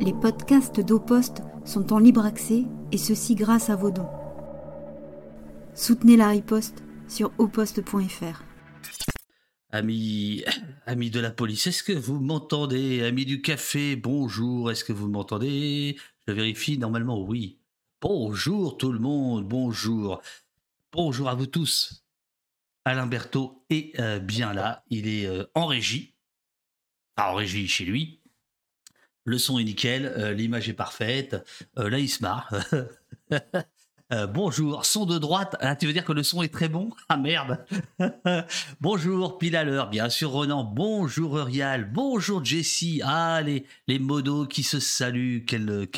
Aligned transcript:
Les 0.00 0.12
podcasts 0.12 0.80
d'Oposte 0.80 1.42
sont 1.64 1.92
en 1.92 1.98
libre 1.98 2.24
accès 2.24 2.64
et 2.92 2.98
ceci 2.98 3.34
grâce 3.34 3.68
à 3.68 3.74
vos 3.74 3.90
dons. 3.90 4.08
Soutenez 5.74 6.16
la 6.16 6.28
riposte 6.28 6.84
sur 7.08 7.32
oposte.fr. 7.38 8.44
Amis, 9.70 10.44
amis 10.86 11.10
de 11.10 11.18
la 11.18 11.32
police, 11.32 11.66
est-ce 11.66 11.82
que 11.82 11.92
vous 11.92 12.20
m'entendez? 12.20 13.02
Amis 13.02 13.24
du 13.24 13.42
café, 13.42 13.96
bonjour, 13.96 14.70
est-ce 14.70 14.84
que 14.84 14.92
vous 14.92 15.08
m'entendez? 15.08 15.98
Je 16.28 16.32
vérifie, 16.32 16.78
normalement 16.78 17.20
oui. 17.20 17.58
Bonjour 18.00 18.76
tout 18.76 18.92
le 18.92 19.00
monde, 19.00 19.48
bonjour. 19.48 20.22
Bonjour 20.92 21.28
à 21.28 21.34
vous 21.34 21.46
tous. 21.46 22.04
Alain 22.84 23.08
Berthaud 23.08 23.64
est 23.68 23.98
euh, 23.98 24.20
bien 24.20 24.52
là, 24.52 24.84
il 24.90 25.08
est 25.08 25.26
euh, 25.26 25.44
en 25.54 25.66
régie. 25.66 26.14
Enfin, 27.16 27.30
en 27.30 27.34
régie 27.34 27.66
chez 27.66 27.84
lui. 27.84 28.17
Le 29.28 29.36
son 29.36 29.58
est 29.58 29.64
nickel, 29.64 30.06
euh, 30.16 30.32
l'image 30.32 30.70
est 30.70 30.72
parfaite. 30.72 31.36
là, 31.76 32.06
se 32.06 32.22
marre. 32.22 32.54
Euh, 34.10 34.26
bonjour, 34.26 34.86
son 34.86 35.04
de 35.04 35.18
droite. 35.18 35.54
Ah, 35.60 35.76
tu 35.76 35.86
veux 35.86 35.92
dire 35.92 36.06
que 36.06 36.14
le 36.14 36.22
son 36.22 36.42
est 36.42 36.48
très 36.48 36.70
bon? 36.70 36.88
Ah 37.10 37.18
merde. 37.18 37.62
bonjour, 38.80 39.36
pile 39.36 39.54
à 39.54 39.64
l'heure. 39.64 39.90
Bien 39.90 40.08
sûr, 40.08 40.30
Ronan. 40.30 40.64
Bonjour, 40.64 41.36
Urial. 41.36 41.92
Bonjour, 41.92 42.42
Jessie. 42.42 43.02
Ah, 43.04 43.42
les, 43.42 43.98
modos 43.98 44.46
qui 44.46 44.62
se 44.62 44.80
saluent. 44.80 45.44
Quelle, 45.44 45.90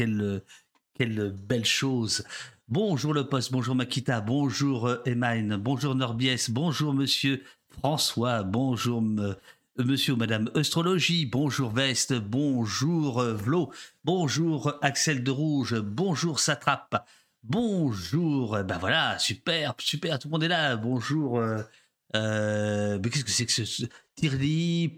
belle 0.99 1.65
chose. 1.65 2.25
Bonjour 2.67 3.15
le 3.15 3.29
poste, 3.29 3.53
bonjour 3.53 3.77
Makita, 3.77 4.21
bonjour 4.21 4.89
euh, 4.89 5.57
bonjour 5.59 5.95
Norbies, 5.95 6.47
bonjour 6.49 6.93
monsieur 6.93 7.45
François, 7.79 8.43
bonjour 8.43 9.05
euh, 9.21 9.35
monsieur 9.85 10.15
ou 10.15 10.17
madame 10.17 10.51
Astrologie, 10.55 11.27
bonjour 11.27 11.71
Veste, 11.71 12.15
bonjour 12.15 13.21
euh, 13.21 13.35
Vlo, 13.35 13.73
bonjour 14.05 14.75
Axel 14.83 15.23
de 15.23 15.31
Rouge, 15.31 15.79
bonjour 15.81 16.41
Satrape, 16.41 17.05
Bonjour, 17.43 18.63
ben 18.65 18.77
voilà, 18.77 19.19
super, 19.19 19.75
super, 19.79 20.19
tout 20.19 20.29
le 20.29 20.33
monde 20.33 20.45
est 20.45 20.49
là. 20.49 20.77
Bonjour, 20.77 21.39
euh, 21.39 21.63
euh, 22.15 22.99
mais 23.03 23.09
qu'est-ce 23.09 23.25
que 23.25 23.31
c'est 23.31 23.47
que 23.47 23.65
ce, 23.65 23.85
Tirli, 24.15 24.89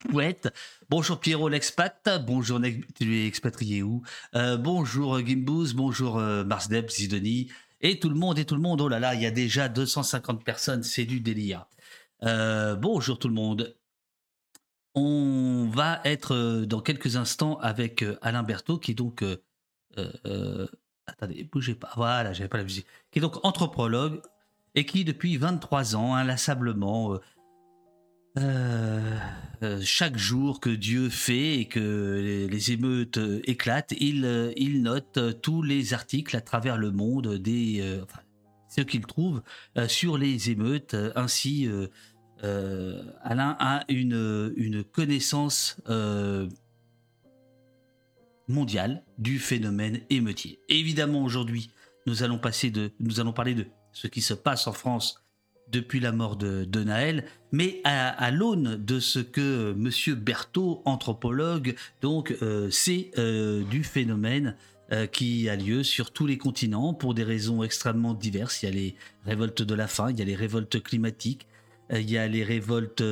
Pouette? 0.00 0.52
Bonjour 0.90 1.20
Pierrot 1.20 1.48
l'expat, 1.48 2.08
bonjour, 2.26 2.60
tu 2.98 3.16
es 3.16 3.28
expatrié 3.28 3.84
où? 3.84 4.02
Euh, 4.34 4.56
Bonjour 4.56 5.24
Gimbous, 5.24 5.74
bonjour 5.74 6.16
Marsdeb, 6.16 6.90
Zidoni, 6.90 7.52
et 7.80 8.00
tout 8.00 8.08
le 8.08 8.16
monde, 8.16 8.40
et 8.40 8.44
tout 8.44 8.56
le 8.56 8.60
monde, 8.60 8.80
oh 8.80 8.88
là 8.88 8.98
là, 8.98 9.14
il 9.14 9.22
y 9.22 9.26
a 9.26 9.30
déjà 9.30 9.68
250 9.68 10.44
personnes, 10.44 10.82
c'est 10.82 11.04
du 11.04 11.20
délire. 11.20 11.66
bonjour 12.20 13.16
tout 13.16 13.28
le 13.28 13.34
monde. 13.34 13.76
On 14.94 15.68
va 15.72 16.00
être 16.04 16.64
dans 16.66 16.80
quelques 16.80 17.16
instants 17.16 17.58
avec 17.58 18.04
Alain 18.22 18.42
Berthaud, 18.42 18.78
qui 18.78 18.92
est 18.92 18.94
donc 18.94 19.24
Attendez, 21.06 21.44
bougez 21.44 21.74
pas. 21.74 21.90
Voilà, 21.96 22.32
j'avais 22.32 22.48
pas 22.48 22.58
la. 22.58 22.64
Qui 22.64 22.84
est 23.16 23.20
donc 23.20 23.44
anthropologue 23.44 24.20
et 24.74 24.86
qui, 24.86 25.04
depuis 25.04 25.36
23 25.36 25.96
ans, 25.96 26.14
inlassablement, 26.14 27.14
euh, 27.14 27.18
euh, 28.38 29.18
euh, 29.62 29.80
chaque 29.82 30.16
jour 30.16 30.60
que 30.60 30.70
Dieu 30.70 31.08
fait 31.10 31.58
et 31.58 31.66
que 31.66 32.48
les, 32.50 32.72
émeutes 32.72 33.20
éclatent, 33.44 33.92
il, 33.98 34.82
note 34.82 35.40
tous 35.42 35.62
les 35.62 35.94
articles 35.94 36.36
à 36.36 36.40
travers 36.40 36.78
le 36.78 36.90
monde, 36.90 37.34
des, 37.34 38.00
enfin, 38.02 38.20
ce 38.68 38.80
qu'il 38.80 39.02
trouve 39.02 39.42
sur 39.86 40.18
les 40.18 40.50
émeutes. 40.50 40.96
ainsi, 41.14 41.68
Alain 42.42 43.56
a 43.58 43.84
une, 43.88 44.52
une 44.56 44.84
connaissance 44.84 45.80
mondiale 48.48 49.02
du 49.18 49.38
phénomène 49.38 50.00
émeutier. 50.10 50.58
évidemment, 50.68 51.22
aujourd'hui, 51.22 51.70
nous 52.06 52.22
allons 52.22 52.38
passer 52.38 52.70
de, 52.70 52.90
nous 53.00 53.20
allons 53.20 53.32
parler 53.32 53.54
de 53.54 53.66
ce 53.92 54.06
qui 54.06 54.20
se 54.20 54.34
passe 54.34 54.66
en 54.66 54.72
France 54.72 55.24
depuis 55.70 56.00
la 56.00 56.12
mort 56.12 56.36
de, 56.36 56.84
Naël, 56.84 57.24
mais 57.50 57.80
à, 57.84 58.30
l'aune 58.30 58.76
de 58.76 59.00
ce 59.00 59.18
que 59.18 59.72
Monsieur 59.72 60.14
Berthaud, 60.14 60.82
anthropologue, 60.84 61.74
donc 62.02 62.36
euh, 62.42 62.68
c'est 62.70 63.10
euh, 63.18 63.64
du 63.64 63.82
phénomène 63.82 64.56
euh, 64.92 65.06
qui 65.06 65.48
a 65.48 65.56
lieu 65.56 65.82
sur 65.82 66.12
tous 66.12 66.26
les 66.26 66.36
continents 66.36 66.92
pour 66.92 67.14
des 67.14 67.24
raisons 67.24 67.62
extrêmement 67.62 68.12
diverses. 68.12 68.62
Il 68.62 68.66
y 68.66 68.68
a 68.68 68.72
les 68.72 68.96
révoltes 69.24 69.62
de 69.62 69.74
la 69.74 69.88
faim, 69.88 70.10
il 70.10 70.18
y 70.18 70.22
a 70.22 70.26
les 70.26 70.34
révoltes 70.34 70.82
climatiques, 70.82 71.46
il 71.94 72.10
y 72.10 72.18
a 72.18 72.26
les 72.26 72.44
révoltes 72.44 73.02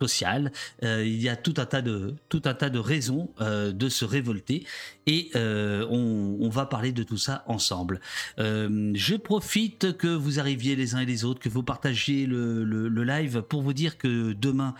social. 0.00 0.52
Euh, 0.82 1.04
il 1.04 1.20
y 1.20 1.28
a 1.28 1.36
tout 1.36 1.54
un 1.56 1.66
tas 1.66 1.82
de, 1.82 2.14
tout 2.28 2.42
un 2.44 2.54
tas 2.54 2.70
de 2.70 2.78
raisons 2.78 3.30
euh, 3.40 3.72
de 3.72 3.88
se 3.88 4.04
révolter 4.04 4.66
et 5.06 5.30
euh, 5.34 5.86
on, 5.90 6.48
va 6.48 6.66
parler 6.66 6.92
de 6.92 7.02
tout 7.02 7.16
ça 7.16 7.42
ensemble. 7.48 8.00
je 8.38 9.16
profite 9.16 9.96
que 9.96 10.06
vous 10.06 10.38
arriviez 10.38 10.76
les 10.76 10.94
uns 10.94 11.00
et 11.00 11.06
les 11.06 11.24
autres, 11.24 11.40
que 11.40 11.48
vous 11.48 11.64
partagiez 11.64 12.26
le, 12.26 12.62
le 12.62 13.04
live 13.04 13.42
pour 13.42 13.62
vous 13.62 13.72
dire 13.72 13.98
que 13.98 14.32
demain 14.34 14.74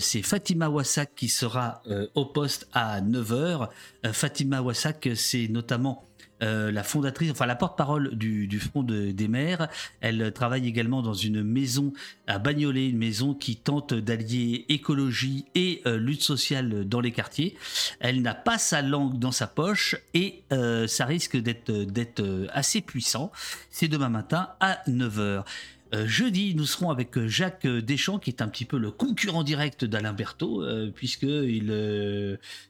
c'est 0.00 0.22
Fatima 0.22 0.68
Wassak 0.68 1.14
qui 1.14 1.28
sera 1.28 1.82
au 2.16 2.24
poste 2.24 2.68
à 2.72 3.00
9h. 3.00 3.68
Fatima 4.12 4.60
Wassak, 4.60 5.10
c'est 5.14 5.46
notamment 5.46 6.09
euh, 6.42 6.72
la 6.72 6.82
fondatrice, 6.82 7.30
enfin 7.30 7.46
la 7.46 7.56
porte-parole 7.56 8.16
du, 8.16 8.60
Front 8.60 8.82
des 8.82 9.28
maires. 9.28 9.68
Elle 10.00 10.32
travaille 10.32 10.66
également 10.66 11.02
dans 11.02 11.14
une 11.14 11.42
maison 11.42 11.92
à 12.26 12.38
Bagnolet, 12.38 12.88
une 12.88 12.98
maison 12.98 13.34
qui 13.34 13.56
tente 13.56 13.94
d'allier 13.94 14.66
écologie 14.68 15.46
et 15.54 15.82
euh, 15.86 15.96
lutte 15.98 16.22
sociale 16.22 16.86
dans 16.86 17.00
les 17.00 17.12
quartiers. 17.12 17.56
Elle 18.00 18.22
n'a 18.22 18.34
pas 18.34 18.58
sa 18.58 18.82
langue 18.82 19.18
dans 19.18 19.32
sa 19.32 19.46
poche 19.46 19.96
et 20.14 20.42
euh, 20.52 20.86
ça 20.86 21.06
risque 21.06 21.36
d'être 21.36 22.46
assez 22.52 22.80
puissant. 22.80 23.32
C'est 23.70 23.88
demain 23.88 24.10
matin 24.10 24.50
à 24.60 24.80
9h. 24.88 25.44
Jeudi, 25.92 26.54
nous 26.54 26.66
serons 26.66 26.90
avec 26.90 27.18
Jacques 27.26 27.66
Deschamps, 27.66 28.18
qui 28.18 28.30
est 28.30 28.42
un 28.42 28.48
petit 28.48 28.64
peu 28.64 28.78
le 28.78 28.90
concurrent 28.90 29.42
direct 29.42 29.84
d'Alain 29.84 30.12
Berthaud, 30.12 30.64
puisque 30.94 31.26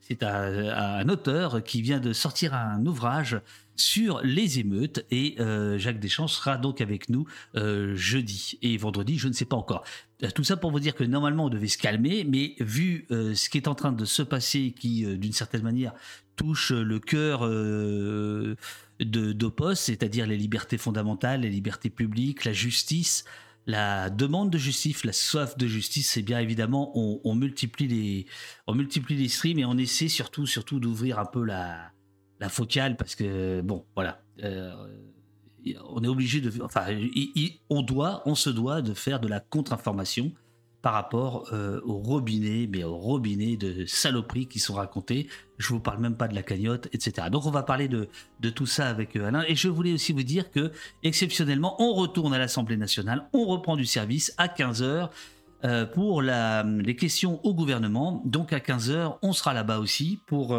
c'est 0.01 0.23
un, 0.23 1.09
auteur 1.09 1.63
qui 1.63 1.83
vient 1.83 2.01
de 2.01 2.13
sortir 2.13 2.55
un 2.55 2.85
ouvrage 2.87 3.41
sur 3.81 4.21
les 4.23 4.59
émeutes. 4.59 5.05
Et 5.11 5.37
euh, 5.41 5.79
Jacques 5.79 5.99
Deschamps 5.99 6.29
sera 6.29 6.57
donc 6.57 6.81
avec 6.81 7.09
nous 7.09 7.27
euh, 7.57 7.97
jeudi 7.97 8.59
et 8.63 8.77
vendredi, 8.77 9.19
je 9.19 9.29
ne 9.29 9.33
sais 9.33 9.45
pas 9.45 9.57
encore. 9.57 9.85
Euh, 10.23 10.31
tout 10.35 10.45
ça 10.45 10.57
pour 10.57 10.71
vous 10.71 10.81
dire 10.81 10.95
que 10.95 11.05
normalement 11.05 11.47
on 11.47 11.49
devait 11.49 11.69
se 11.69 11.79
calmer, 11.79 12.25
mais 12.25 12.55
vu 12.61 13.07
ce 13.11 13.49
qui 13.49 13.57
est 13.59 13.69
en 13.69 13.75
train 13.75 13.93
de 13.93 14.05
se 14.05 14.23
passer, 14.23 14.75
qui 14.79 15.05
d'une 15.17 15.33
certaine 15.33 15.63
manière 15.63 15.95
touche 16.37 16.73
le 16.73 16.99
cœur 16.99 17.41
d'Opos, 19.01 19.75
c'est-à-dire 19.75 20.27
les 20.27 20.37
libertés 20.37 20.79
fondamentales, 20.79 21.41
les 21.41 21.51
libertés 21.51 21.91
publiques, 21.91 22.45
la 22.45 22.53
justice, 22.53 23.25
la 23.67 24.11
demande 24.11 24.51
de 24.51 24.59
justice, 24.59 25.05
la 25.05 25.13
soif 25.13 25.57
de 25.57 25.67
justice, 25.67 26.11
c'est 26.11 26.23
bien 26.23 26.41
évidemment 26.41 26.93
on, 26.95 27.35
multiplie 27.35 27.89
les 27.89 28.27
on 28.67 28.75
multiplie 28.75 29.17
les 29.17 29.29
streams 29.29 29.59
et 29.59 29.65
on 29.65 29.77
essaie 29.77 30.09
surtout 30.09 30.47
surtout 30.47 30.81
d'ouvrir 30.81 31.19
un 31.19 31.25
peu 31.25 31.45
la 31.45 31.93
la 32.41 32.49
focale 32.49 32.97
parce 32.97 33.15
que 33.15 33.61
bon 33.61 33.85
voilà 33.95 34.23
euh, 34.43 34.73
on 35.89 36.03
est 36.03 36.09
obligé 36.09 36.41
de 36.41 36.51
enfin 36.63 36.87
on 37.69 37.83
doit 37.83 38.23
on 38.25 38.35
se 38.35 38.51
doit 38.51 38.81
de 38.81 38.95
faire 38.95 39.21
de 39.21 39.29
la 39.29 39.41
contre-information 39.41 40.33
par 40.83 40.95
rapport 40.95 41.49
euh, 41.53 41.81
au 41.85 41.99
robinet 41.99 42.69
mais 42.71 42.85
au 42.85 42.97
robinet 42.97 43.57
de 43.57 43.85
saloperies 43.87 44.47
qui 44.47 44.59
sont 44.59 44.75
racontés 44.75 45.29
je 45.59 45.69
vous 45.69 45.81
parle 45.81 46.01
même 46.01 46.17
pas 46.17 46.29
de 46.29 46.35
la 46.35 46.43
cagnotte 46.43 46.89
etc 46.93 47.29
donc 47.31 47.47
on 47.47 47.51
va 47.51 47.63
parler 47.63 47.89
de, 47.89 48.09
tout 48.51 48.67
ça 48.67 48.89
avec 48.89 49.17
euh, 49.17 49.27
Alain. 49.27 49.45
Et 49.49 49.55
je 49.55 49.69
voulais 49.69 49.93
aussi 49.93 50.13
vous 50.13 50.23
dire 50.23 50.51
que 50.51 50.73
exceptionnellement 51.03 51.81
on 51.83 51.93
retourne 51.95 52.35
à 52.35 52.39
l'Assemblée 52.39 52.77
nationale 52.77 53.29
on 53.33 53.47
reprend 53.47 53.77
du 53.77 53.87
service 53.87 54.33
à 54.39 54.49
15h 54.49 55.11
pour 55.93 56.23
la, 56.23 56.63
les 56.63 56.97
questions 56.97 57.39
au 57.45 57.53
gouvernement. 57.53 58.23
Donc 58.25 58.55
à 58.55 58.61
15h 58.61 59.19
on 59.21 59.35
sera 59.35 59.53
là-bas 59.53 59.79
aussi 59.79 60.19
pour 60.27 60.57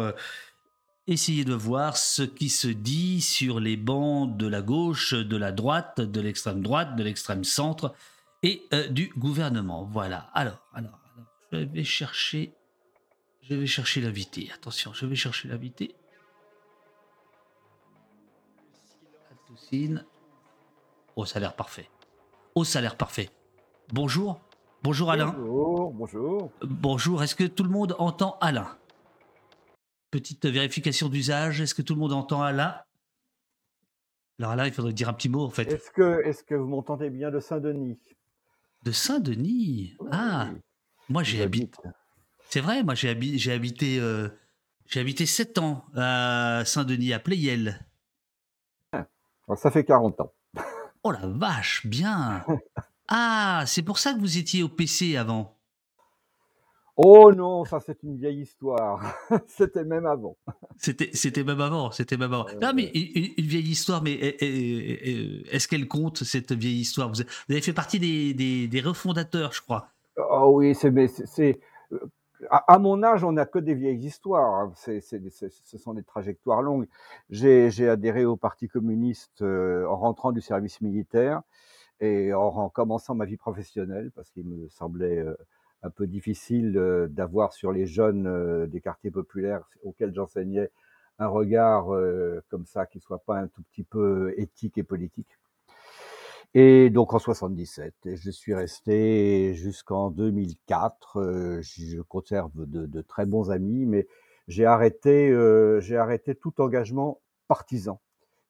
Essayez 1.08 1.44
de 1.44 1.52
voir 1.52 1.96
ce 1.96 2.22
qui 2.22 2.48
se 2.48 2.68
dit 2.68 3.20
sur 3.20 3.58
les 3.58 3.76
bancs 3.76 4.36
de 4.36 4.46
la 4.46 4.62
gauche, 4.62 5.14
de 5.14 5.36
la 5.36 5.50
droite, 5.50 6.00
de 6.00 6.20
l'extrême 6.20 6.62
droite, 6.62 6.94
de 6.94 7.02
l'extrême 7.02 7.42
centre 7.42 7.92
et 8.42 8.62
euh, 8.72 8.88
du 8.88 9.12
gouvernement. 9.16 9.84
Voilà. 9.84 10.30
Alors, 10.34 10.66
alors, 10.72 10.98
alors, 11.14 11.28
je 11.52 11.58
vais 11.58 11.84
chercher, 11.84 12.54
je 13.42 13.54
vais 13.54 13.66
chercher 13.66 14.00
l'invité. 14.00 14.50
Attention, 14.54 14.92
je 14.92 15.06
vais 15.06 15.16
chercher 15.16 15.48
l'invité. 15.48 15.94
Oh, 21.16 21.24
ça 21.24 21.38
a 21.38 21.40
l'air 21.40 21.54
parfait. 21.54 21.88
Oh, 22.54 22.64
ça 22.64 22.78
a 22.78 22.82
l'air 22.82 22.96
parfait. 22.96 23.30
Bonjour. 23.92 24.40
Bonjour 24.82 25.10
Alain. 25.10 25.30
Bonjour, 25.30 25.92
bonjour. 25.92 26.52
Bonjour, 26.62 27.22
est-ce 27.22 27.34
que 27.34 27.44
tout 27.44 27.62
le 27.62 27.70
monde 27.70 27.94
entend 27.98 28.36
Alain? 28.40 28.76
Petite 30.10 30.44
vérification 30.46 31.08
d'usage. 31.08 31.60
Est-ce 31.60 31.74
que 31.74 31.82
tout 31.82 31.94
le 31.94 32.00
monde 32.00 32.12
entend 32.12 32.42
Alain? 32.42 32.80
Alors 34.38 34.56
là, 34.56 34.66
il 34.66 34.72
faudrait 34.72 34.92
dire 34.92 35.08
un 35.08 35.12
petit 35.12 35.28
mot 35.28 35.44
en 35.44 35.50
fait. 35.50 35.70
Est-ce 35.70 35.90
que, 35.90 36.22
est 36.24 36.44
que 36.44 36.54
vous 36.54 36.66
m'entendez 36.66 37.10
bien 37.10 37.30
de 37.30 37.38
Saint-Denis? 37.38 37.98
De 38.82 38.90
Saint-Denis 38.90 39.96
Ah 40.10 40.50
Moi, 41.08 41.22
j'ai 41.22 41.42
habité. 41.42 41.78
C'est 42.48 42.60
vrai, 42.60 42.82
moi 42.82 42.94
j'ai 42.94 43.08
habité, 43.08 43.98
euh, 43.98 44.28
j'ai 44.86 45.00
habité 45.00 45.24
7 45.24 45.56
ans 45.58 45.86
à 45.96 46.62
Saint-Denis, 46.66 47.14
à 47.14 47.18
Pleyel. 47.18 47.86
Ah, 48.92 49.06
ça 49.56 49.70
fait 49.70 49.84
40 49.84 50.20
ans. 50.20 50.32
Oh 51.04 51.10
la 51.10 51.26
vache, 51.26 51.84
bien. 51.84 52.44
Ah, 53.08 53.64
c'est 53.66 53.82
pour 53.82 53.98
ça 53.98 54.14
que 54.14 54.20
vous 54.20 54.38
étiez 54.38 54.62
au 54.62 54.68
PC 54.68 55.16
avant. 55.16 55.58
Oh 56.96 57.32
non, 57.32 57.64
ça 57.64 57.80
c'est 57.80 58.02
une 58.02 58.16
vieille 58.16 58.42
histoire. 58.42 59.14
c'était 59.46 59.84
même 59.84 60.04
avant. 60.04 60.36
C'était, 60.76 61.10
c'était 61.14 61.42
même 61.42 61.60
avant. 61.60 61.90
C'était 61.90 62.18
même 62.18 62.32
avant. 62.32 62.46
non, 62.60 62.72
mais 62.74 62.90
une, 62.94 63.46
vieille 63.46 63.70
histoire, 63.70 64.02
mais 64.02 64.12
est-ce 64.12 65.68
qu'elle 65.68 65.88
compte 65.88 66.18
cette 66.24 66.52
vieille 66.52 66.80
histoire? 66.80 67.10
Vous 67.10 67.22
avez 67.48 67.62
fait 67.62 67.72
partie 67.72 67.98
des, 67.98 68.68
des, 68.68 68.80
refondateurs, 68.80 69.52
je 69.52 69.62
crois. 69.62 69.88
Oh 70.18 70.50
oui, 70.56 70.74
c'est, 70.74 70.92
c'est, 71.08 71.58
à, 72.50 72.78
mon 72.78 73.02
âge, 73.02 73.24
on 73.24 73.32
n'a 73.32 73.46
que 73.46 73.58
des 73.58 73.74
vieilles 73.74 74.04
histoires. 74.04 74.54
Hein. 74.54 74.72
C'est, 74.74 75.00
ce 75.00 75.78
sont 75.78 75.94
des 75.94 76.02
trajectoires 76.02 76.60
longues. 76.60 76.86
J'ai, 77.30 77.70
j'ai 77.70 77.88
adhéré 77.88 78.26
au 78.26 78.36
Parti 78.36 78.68
communiste 78.68 79.40
euh, 79.40 79.86
en 79.86 79.96
rentrant 79.96 80.32
du 80.32 80.42
service 80.42 80.82
militaire 80.82 81.40
et 82.00 82.34
en, 82.34 82.40
en, 82.40 82.68
commençant 82.68 83.14
ma 83.14 83.24
vie 83.24 83.36
professionnelle 83.38 84.10
parce 84.14 84.30
qu'il 84.30 84.44
me 84.44 84.68
semblait 84.68 85.18
euh, 85.18 85.34
un 85.82 85.90
peu 85.90 86.06
difficile 86.06 86.76
euh, 86.76 87.08
d'avoir 87.08 87.52
sur 87.52 87.72
les 87.72 87.86
jeunes 87.86 88.26
euh, 88.26 88.66
des 88.66 88.80
quartiers 88.80 89.10
populaires 89.10 89.68
auxquels 89.82 90.14
j'enseignais 90.14 90.70
un 91.18 91.26
regard 91.26 91.92
euh, 91.92 92.42
comme 92.48 92.66
ça 92.66 92.86
qui 92.86 93.00
soit 93.00 93.22
pas 93.24 93.38
un 93.38 93.48
tout 93.48 93.62
petit 93.72 93.82
peu 93.84 94.34
éthique 94.36 94.78
et 94.78 94.82
politique. 94.82 95.38
Et 96.54 96.90
donc 96.90 97.14
en 97.14 97.18
77, 97.18 97.94
je 98.14 98.30
suis 98.30 98.54
resté 98.54 99.54
jusqu'en 99.54 100.10
2004. 100.10 101.60
Je 101.62 102.02
conserve 102.02 102.66
de, 102.66 102.84
de, 102.84 103.00
très 103.00 103.24
bons 103.24 103.50
amis, 103.50 103.86
mais 103.86 104.06
j'ai 104.48 104.66
arrêté, 104.66 105.34
j'ai 105.80 105.96
arrêté 105.96 106.34
tout 106.34 106.60
engagement 106.60 107.20
partisan 107.48 108.00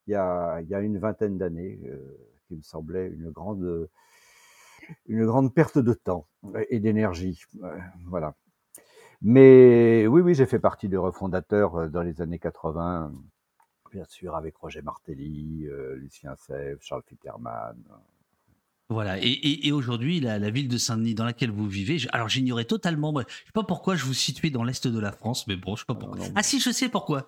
il 0.08 0.12
y 0.12 0.14
a, 0.17 0.61
il 0.62 0.69
y 0.69 0.75
a 0.75 0.81
une 0.81 0.99
vingtaine 0.99 1.38
d'années, 1.38 1.78
qui 2.49 2.56
me 2.56 2.62
semblait 2.62 3.06
une 3.06 3.31
grande 3.31 3.88
une 5.06 5.25
grande 5.25 5.55
perte 5.55 5.79
de 5.79 5.94
temps 5.94 6.26
et 6.70 6.81
d'énergie. 6.81 7.43
Voilà. 8.06 8.34
Mais 9.23 10.06
oui, 10.08 10.20
oui, 10.20 10.34
j'ai 10.34 10.46
fait 10.46 10.58
partie 10.58 10.88
des 10.88 10.96
refondateurs 10.96 11.76
euh, 11.76 11.88
dans 11.88 12.02
les 12.02 12.20
années 12.20 12.40
80, 12.40 13.12
bien 13.93 14.05
sûr, 14.08 14.34
avec 14.34 14.56
Roger 14.56 14.82
Martelly, 14.82 15.67
euh, 15.67 15.94
Lucien 15.94 16.34
Sèvres, 16.37 16.81
Charles 16.82 17.05
Fitterman. 17.06 17.76
Voilà, 18.88 19.17
et, 19.23 19.73
aujourd'hui, 19.73 20.20
la, 20.20 20.50
ville 20.50 20.69
de 20.69 20.76
Saint-Denis 20.76 21.14
dans 21.14 21.25
laquelle 21.25 21.50
vous 21.50 21.67
vivez, 21.67 21.99
alors 22.12 22.28
j'ignorais 22.28 22.67
totalement, 22.67 23.14
je 23.17 23.25
je 23.26 23.46
sais 23.46 23.52
pas 23.55 23.62
pourquoi 23.62 23.94
je 23.94 24.05
vous 24.05 24.12
situais 24.12 24.50
dans 24.50 24.64
l'est 24.64 24.87
de 24.87 24.99
la 24.99 25.12
France, 25.12 25.46
mais 25.46 25.56
bon, 25.56 25.76
je 25.76 25.81
sais 25.81 25.87
pas 25.87 25.94
pourquoi. 25.94 26.26
Ah, 26.35 26.43
si, 26.43 26.61
je 26.61 26.70
sais 26.70 26.90
pourquoi. 26.90 27.26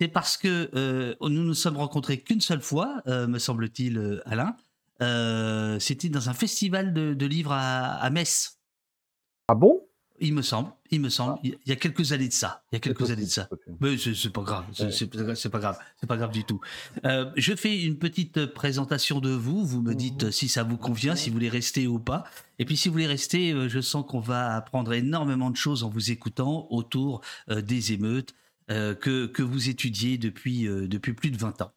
C'est 0.00 0.08
parce 0.08 0.38
que 0.38 0.70
euh, 0.74 1.14
nous 1.20 1.44
nous 1.44 1.52
sommes 1.52 1.76
rencontrés 1.76 2.20
qu'une 2.20 2.40
seule 2.40 2.62
fois, 2.62 3.02
me 3.06 3.38
semble-t-il, 3.38 4.22
Alain, 4.24 4.56
euh, 5.02 5.78
c'était 5.80 6.08
dans 6.08 6.28
un 6.28 6.34
festival 6.34 6.92
de, 6.92 7.26
livres 7.26 7.52
à, 7.52 8.08
Metz. 8.10 8.58
Ah 9.48 9.54
bon? 9.54 9.80
Il 10.20 10.32
me 10.32 10.42
semble, 10.42 10.70
il 10.92 11.00
me 11.00 11.08
semble, 11.08 11.40
il 11.42 11.58
y 11.66 11.72
a 11.72 11.76
quelques 11.76 12.12
années 12.12 12.28
de 12.28 12.32
ça. 12.32 12.62
Il 12.70 12.76
y 12.76 12.78
a 12.78 12.80
quelques 12.80 13.10
années 13.10 13.24
de 13.24 13.28
ça. 13.28 13.48
Mais 13.80 13.96
c'est 13.98 14.32
pas 14.32 14.42
grave, 14.42 14.64
c'est 14.72 15.50
pas 15.50 15.58
grave, 15.58 15.76
c'est 16.00 16.06
pas 16.06 16.16
grave 16.16 16.30
du 16.30 16.44
tout. 16.44 16.60
Euh, 17.04 17.32
je 17.36 17.56
fais 17.56 17.82
une 17.82 17.98
petite 17.98 18.46
présentation 18.46 19.18
de 19.18 19.30
vous. 19.30 19.66
Vous 19.66 19.82
me 19.82 19.92
dites 19.92 20.22
mhm. 20.22 20.32
si 20.32 20.48
ça 20.48 20.62
vous 20.62 20.76
convient, 20.76 21.16
si 21.16 21.30
vous 21.30 21.34
voulez 21.34 21.48
rester 21.48 21.88
ou 21.88 21.98
pas. 21.98 22.24
Et 22.60 22.64
puis 22.64 22.76
si 22.76 22.88
vous 22.88 22.92
voulez 22.92 23.08
rester, 23.08 23.50
euh, 23.52 23.68
je 23.68 23.80
sens 23.80 24.04
qu'on 24.08 24.20
va 24.20 24.54
apprendre 24.54 24.92
énormément 24.92 25.50
de 25.50 25.56
choses 25.56 25.82
en 25.82 25.88
vous 25.90 26.12
écoutant 26.12 26.68
autour 26.70 27.20
des 27.48 27.92
émeutes 27.92 28.34
que, 28.68 29.26
que 29.26 29.42
vous 29.42 29.68
étudiez 29.68 30.16
depuis, 30.16 30.64
depuis 30.64 31.12
plus 31.12 31.30
de 31.30 31.36
20 31.36 31.60
ans. 31.60 31.72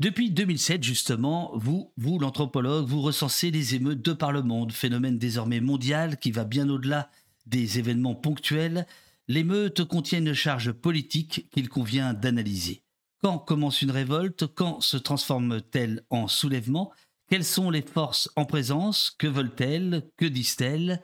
Depuis 0.00 0.30
2007, 0.30 0.84
justement, 0.84 1.50
vous, 1.56 1.92
vous 1.96 2.20
l'anthropologue, 2.20 2.86
vous 2.86 3.02
recensez 3.02 3.50
les 3.50 3.74
émeutes 3.74 4.00
de 4.00 4.12
par 4.12 4.30
le 4.30 4.42
monde, 4.42 4.70
phénomène 4.70 5.18
désormais 5.18 5.60
mondial 5.60 6.20
qui 6.20 6.30
va 6.30 6.44
bien 6.44 6.68
au-delà 6.68 7.10
des 7.46 7.80
événements 7.80 8.14
ponctuels. 8.14 8.86
L'émeute 9.26 9.84
contient 9.84 10.20
une 10.20 10.34
charge 10.34 10.70
politique 10.70 11.50
qu'il 11.50 11.68
convient 11.68 12.14
d'analyser. 12.14 12.84
Quand 13.22 13.40
commence 13.40 13.82
une 13.82 13.90
révolte? 13.90 14.46
Quand 14.46 14.80
se 14.80 14.96
transforme-t-elle 14.96 16.04
en 16.10 16.28
soulèvement? 16.28 16.92
Quelles 17.28 17.44
sont 17.44 17.68
les 17.68 17.82
forces 17.82 18.30
en 18.36 18.44
présence? 18.44 19.10
Que 19.18 19.26
veulent-elles? 19.26 20.08
Que 20.16 20.26
disent-elles? 20.26 21.02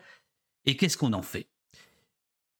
Et 0.66 0.76
qu'est-ce 0.76 0.96
qu'on 0.96 1.14
en 1.14 1.22
fait? 1.22 1.48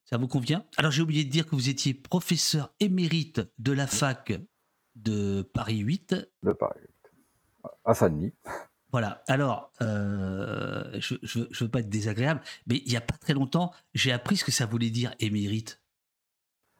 Ça 0.05 0.17
vous 0.17 0.27
convient? 0.27 0.67
Alors 0.79 0.91
j'ai 0.91 1.03
oublié 1.03 1.25
de 1.25 1.31
dire 1.31 1.47
que 1.47 1.55
vous 1.55 1.69
étiez 1.69 1.95
professeur 1.95 2.75
émérite 2.81 3.41
de 3.59 3.71
la 3.71 3.87
fac 3.87 4.33
de 4.97 5.43
Paris 5.43 5.79
8. 5.79 6.17
De 6.43 6.53
Paris 6.53 6.81
8. 6.81 6.91
À 7.85 7.95
Saint-Denis. 7.95 8.33
Voilà. 8.95 9.25
Alors, 9.27 9.73
euh, 9.83 10.85
je 11.01 11.15
ne 11.15 11.47
veux, 11.59 11.69
pas 11.69 11.81
être 11.81 11.89
désagréable, 11.89 12.41
mais 12.69 12.77
il 12.77 12.91
n'y 12.91 12.97
a 12.97 13.01
pas 13.01 13.17
très 13.17 13.33
longtemps, 13.33 13.73
j'ai 13.93 14.13
appris 14.13 14.37
ce 14.37 14.45
que 14.45 14.53
ça 14.53 14.67
voulait 14.67 14.91
dire 14.91 15.13
émérite. 15.19 15.81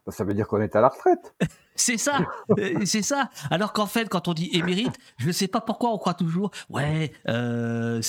Bah, 0.07 0.13
ça 0.13 0.23
veut 0.23 0.33
dire 0.33 0.47
qu'on 0.47 0.61
est 0.61 0.77
à 0.77 0.81
la 0.81 0.91
retraite. 0.91 1.35
c'est 1.75 1.97
ça, 1.97 2.21
euh, 2.57 2.85
c'est 2.85 3.03
ça. 3.03 3.31
Alors 3.51 3.73
qu'en 3.73 3.87
fait, 3.87 4.09
quand 4.09 4.29
on 4.29 4.33
dit 4.33 4.49
émérite, 4.53 4.97
je 5.17 5.27
ne 5.27 5.33
sais 5.33 5.49
pas 5.49 5.61
pourquoi 5.61 5.91
on 5.91 5.99
croit 5.99 6.15
toujours, 6.15 6.53
ouais, 6.71 7.11
euh, 7.27 8.01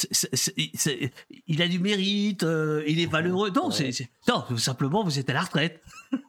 il 1.48 1.64
a 1.64 1.68
du 1.68 1.80
mérite, 1.80 2.44
il 2.44 3.00
est 3.00 3.12
valeureux. 3.12 3.50
Non, 3.56 3.70
non, 4.28 4.44
tout 4.48 4.60
simplement, 4.60 5.04
vous 5.04 5.18
êtes 5.18 5.32
à 5.32 5.34
la 5.34 5.42
retraite. 5.42 5.82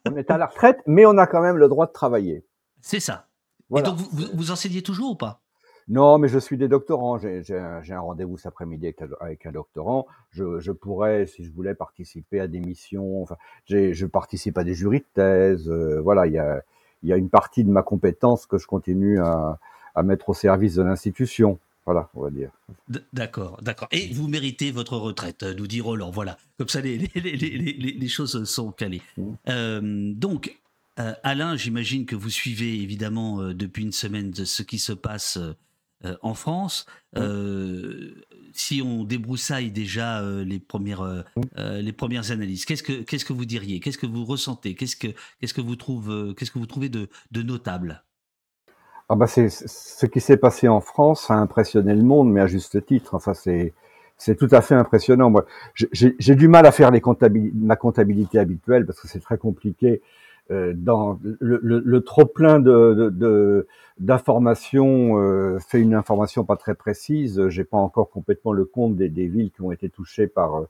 on 0.08 0.16
est 0.16 0.30
à 0.30 0.38
la 0.38 0.46
retraite, 0.46 0.78
mais 0.86 1.04
on 1.04 1.18
a 1.18 1.26
quand 1.26 1.42
même 1.42 1.58
le 1.58 1.68
droit 1.68 1.86
de 1.86 1.92
travailler. 1.92 2.46
C'est 2.80 3.00
ça. 3.00 3.25
Et 3.74 3.82
donc, 3.82 3.96
vous, 3.96 4.26
vous, 4.34 4.50
enseignez 4.50 4.82
toujours 4.82 5.12
ou 5.12 5.14
pas? 5.16 5.40
Non, 5.88 6.18
mais 6.18 6.28
je 6.28 6.38
suis 6.38 6.56
des 6.56 6.68
doctorants. 6.68 7.18
J'ai 7.18 7.56
un, 7.56 8.00
rendez-vous 8.00 8.36
cet 8.36 8.46
après-midi 8.46 8.92
avec, 9.20 9.46
un 9.46 9.52
doctorant. 9.52 10.06
Je, 10.30 10.58
je, 10.58 10.72
pourrais, 10.72 11.26
si 11.26 11.44
je 11.44 11.52
voulais, 11.52 11.74
participer 11.74 12.40
à 12.40 12.48
des 12.48 12.60
missions. 12.60 13.22
Enfin, 13.22 13.36
je 13.68 14.06
participe 14.06 14.58
à 14.58 14.64
des 14.64 14.74
jurys 14.74 15.00
de 15.00 15.06
thèse. 15.14 15.68
Euh, 15.68 16.00
voilà, 16.00 16.26
il 16.26 16.32
y 16.32 16.38
a, 16.38 16.62
y 17.02 17.12
a, 17.12 17.16
une 17.16 17.30
partie 17.30 17.64
de 17.64 17.70
ma 17.70 17.82
compétence 17.82 18.46
que 18.46 18.58
je 18.58 18.66
continue 18.66 19.20
à, 19.20 19.58
à 19.94 20.02
mettre 20.02 20.28
au 20.28 20.34
service 20.34 20.74
de 20.74 20.82
l'institution. 20.82 21.58
Voilà, 21.84 22.10
on 22.14 22.22
va 22.22 22.30
dire. 22.30 22.50
D'accord, 23.12 23.60
d'accord. 23.62 23.86
Et 23.92 24.12
vous 24.12 24.26
méritez 24.26 24.72
votre 24.72 24.96
retraite, 24.96 25.44
euh, 25.44 25.54
nous 25.54 25.68
dit 25.68 25.80
Roland. 25.80 26.10
Voilà, 26.10 26.36
comme 26.58 26.68
ça 26.68 26.80
les, 26.80 26.98
les, 26.98 27.20
les, 27.20 27.92
les 27.92 28.08
choses 28.08 28.42
sont 28.42 28.72
calées. 28.72 29.02
Mmh. 29.16 29.22
Euh, 29.48 30.12
donc, 30.14 30.58
euh, 30.98 31.12
Alain, 31.22 31.56
j'imagine 31.56 32.06
que 32.06 32.16
vous 32.16 32.30
suivez 32.30 32.80
évidemment 32.80 33.40
euh, 33.40 33.54
depuis 33.54 33.82
une 33.82 33.92
semaine 33.92 34.34
ce 34.34 34.62
qui 34.62 34.78
se 34.78 34.92
passe 34.92 35.38
euh, 36.04 36.16
en 36.22 36.34
France. 36.34 36.86
si 38.52 38.80
on 38.82 39.04
débroussaille 39.04 39.70
déjà 39.70 40.22
les 40.22 40.58
premières 40.58 41.24
les 41.56 41.92
premières 41.92 42.30
analyses, 42.30 42.64
qu'est-ce 42.64 42.82
que 42.82 43.02
qu'est-ce 43.02 43.24
que 43.24 43.32
vous 43.32 43.44
diriez? 43.44 43.80
Qu'est-ce 43.80 43.98
que 43.98 44.06
vous 44.06 44.24
ressentez? 44.24 44.74
Qu'est-ce 44.74 44.96
que 44.96 45.08
qu'est-ce 45.40 45.54
que 45.54 45.60
vous 45.62 45.76
trouvez 45.76 46.34
qu'est-ce 46.34 46.50
que 46.50 46.58
vous 46.58 46.66
trouvez 46.66 46.88
de, 46.88 47.08
notable? 47.34 48.04
Ah 49.08 49.16
bah 49.16 49.26
c'est 49.26 49.48
ce 49.48 50.06
qui 50.06 50.20
s'est 50.20 50.36
passé 50.36 50.68
en 50.68 50.80
France 50.80 51.30
a 51.30 51.34
impressionné 51.34 51.94
le 51.94 52.02
monde, 52.02 52.30
mais 52.30 52.40
à 52.40 52.46
juste 52.46 52.84
titre. 52.86 53.14
Enfin 53.14 53.34
c'est 53.34 53.74
c'est 54.18 54.36
tout 54.36 54.48
à 54.50 54.62
fait 54.62 54.74
impressionnant. 54.74 55.30
Moi, 55.30 55.44
j'ai 55.74 56.34
du 56.34 56.48
mal 56.48 56.66
à 56.66 56.72
faire 56.72 56.90
les 56.90 57.02
ma 57.54 57.76
comptabilité 57.76 58.38
habituelle 58.38 58.86
parce 58.86 59.00
que 59.00 59.08
c'est 59.08 59.20
très 59.20 59.38
compliqué 59.38 60.02
dans 60.50 61.18
le, 61.22 61.60
le, 61.62 61.80
le 61.84 62.00
trop 62.02 62.24
plein 62.24 62.60
de, 62.60 63.66
d'informations 63.98 65.18
euh, 65.18 65.58
fait 65.58 65.80
une 65.80 65.94
information 65.94 66.44
pas 66.44 66.56
très 66.56 66.74
précise. 66.74 67.48
J'ai 67.48 67.64
pas 67.64 67.78
encore 67.78 68.10
complètement 68.10 68.52
le 68.52 68.64
compte 68.64 68.96
des, 68.96 69.08
des 69.08 69.26
villes 69.26 69.50
qui 69.50 69.62
ont 69.62 69.72
été 69.72 69.88
touchées 69.88 70.26
par 70.26 70.64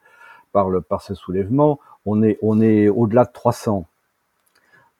par 0.52 0.70
le 0.70 0.80
par 0.80 1.02
ce 1.02 1.14
soulèvement. 1.14 1.80
On 2.06 2.22
est 2.22 2.38
on 2.42 2.60
est 2.60 2.88
au-delà 2.88 3.24
de 3.24 3.32
300 3.32 3.86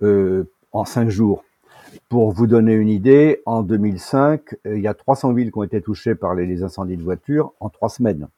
euh, 0.03 0.45
en 0.73 0.85
cinq 0.85 1.09
jours. 1.09 1.45
Pour 2.09 2.31
vous 2.33 2.47
donner 2.47 2.75
une 2.75 2.89
idée, 2.91 3.43
en 3.47 3.63
2005, 3.63 4.57
il 4.67 4.81
y 4.81 4.87
a 4.87 4.95
300 4.95 5.33
villes 5.33 5.51
qui 5.51 5.59
ont 5.59 5.63
été 5.63 5.81
touchées 5.81 6.15
par 6.15 6.35
les, 6.35 6.47
les 6.47 6.63
incendies 6.63 6.97
de 6.97 7.03
voitures 7.03 7.53
en 7.61 7.71
trois 7.71 7.89
semaines. 7.89 8.29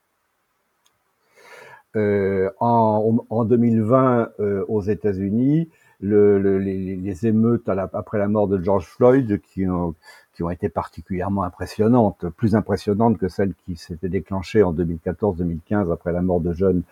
Euh, 1.96 2.50
en, 2.60 3.16
en, 3.30 3.44
2020, 3.44 4.30
euh, 4.40 4.64
aux 4.68 4.82
États-Unis, 4.82 5.68
le, 6.00 6.58
les, 6.58 6.96
les, 6.96 7.26
émeutes 7.26 7.68
après 7.68 8.18
la 8.18 8.28
mort 8.28 8.46
de 8.48 8.62
George 8.62 8.86
Floyd 8.86 9.40
qui 9.40 9.66
ont, 9.66 9.94
qui 10.34 10.42
ont 10.42 10.50
été 10.50 10.68
particulièrement 10.68 11.42
impressionnantes, 11.42 12.26
plus 12.36 12.54
impressionnantes 12.54 13.18
que 13.18 13.28
celles 13.28 13.54
qui 13.64 13.76
s'étaient 13.76 14.08
déclenchées 14.08 14.62
en 14.62 14.72
2014-2015 14.72 15.92
après 15.92 16.12
la 16.12 16.22
mort 16.22 16.40
de 16.40 16.52
jeunes 16.52 16.82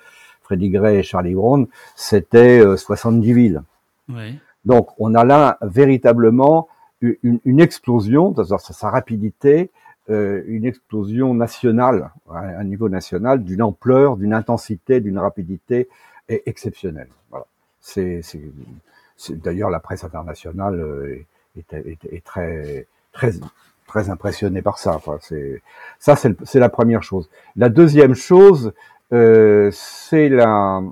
Freddie 0.43 0.71
Gray 0.71 0.99
et 0.99 1.03
Charlie 1.03 1.35
Brown, 1.35 1.67
c'était 1.95 2.63
70 2.77 3.31
euh, 3.31 3.35
villes. 3.35 3.63
Donc 4.65 4.91
on 4.99 5.15
a 5.15 5.25
là 5.25 5.59
véritablement 5.63 6.69
une, 7.01 7.41
une 7.45 7.61
explosion, 7.61 8.31
dans 8.31 8.45
sa, 8.45 8.59
sa 8.59 8.91
rapidité, 8.91 9.71
euh, 10.09 10.43
une 10.47 10.65
explosion 10.65 11.35
nationale, 11.35 12.11
à 12.31 12.39
un 12.39 12.65
niveau 12.65 12.89
national, 12.89 13.43
d'une 13.43 13.63
ampleur, 13.63 14.17
d'une 14.17 14.33
intensité, 14.33 15.01
d'une 15.01 15.19
rapidité 15.19 15.89
exceptionnelle. 16.29 17.09
Voilà 17.31 17.47
c'est, 17.87 18.41
d'ailleurs 19.31 19.71
la 19.71 19.81
presse 19.81 20.05
internationale 20.05 21.25
est, 21.57 21.75
est, 21.75 21.99
est, 22.13 22.25
très, 22.25 22.87
très, 23.13 23.33
très 23.87 24.11
impressionnée 24.11 24.63
par 24.63 24.79
ça. 24.79 24.95
Enfin, 24.95 25.19
c'est, 25.21 25.63
ça, 25.99 26.17
c'est 26.17 26.59
la 26.59 26.69
première 26.69 27.03
chose. 27.03 27.29
La 27.57 27.69
deuxième 27.69 28.15
chose, 28.15 28.73
euh, 29.13 29.71
c'est 29.73 30.29
la, 30.29 30.83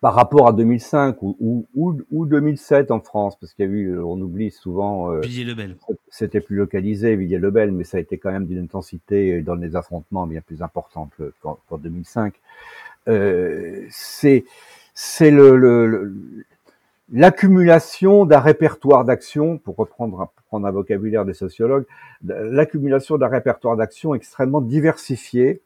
par 0.00 0.14
rapport 0.14 0.46
à 0.46 0.52
2005 0.52 1.20
ou, 1.22 1.66
ou, 1.74 1.98
ou 2.10 2.26
2007 2.26 2.90
en 2.90 3.00
France, 3.00 3.36
parce 3.40 3.52
qu'il 3.54 3.64
y 3.64 3.68
a 3.68 3.70
eu, 3.72 4.00
on 4.00 4.20
oublie 4.20 4.50
souvent, 4.50 5.10
euh, 5.10 5.20
Villiers-le-Bel. 5.20 5.76
C'était 6.08 6.40
plus 6.40 6.56
localisé, 6.56 7.16
Villiers-le-Bel, 7.16 7.72
mais 7.72 7.84
ça 7.84 7.96
a 7.96 8.00
été 8.00 8.18
quand 8.18 8.30
même 8.30 8.46
d'une 8.46 8.62
intensité 8.62 9.40
dans 9.42 9.56
les 9.56 9.74
affrontements 9.74 10.26
bien 10.26 10.40
plus 10.40 10.62
importante 10.62 11.12
qu'en 11.42 11.78
2005. 11.78 12.34
Euh, 13.08 13.86
c'est 13.90 14.44
c'est 14.94 15.30
le, 15.30 16.12
l'accumulation 17.12 18.26
d'un 18.26 18.40
répertoire 18.40 19.04
d'actions, 19.04 19.58
pour 19.58 19.76
reprendre 19.76 20.30
prendre 20.48 20.66
un 20.66 20.70
vocabulaire 20.70 21.24
des 21.24 21.34
sociologues, 21.34 21.84
l'accumulation 22.24 23.18
d'un 23.18 23.28
répertoire 23.28 23.76
d'actions 23.76 24.14
extrêmement 24.14 24.62
diversifié 24.62 25.60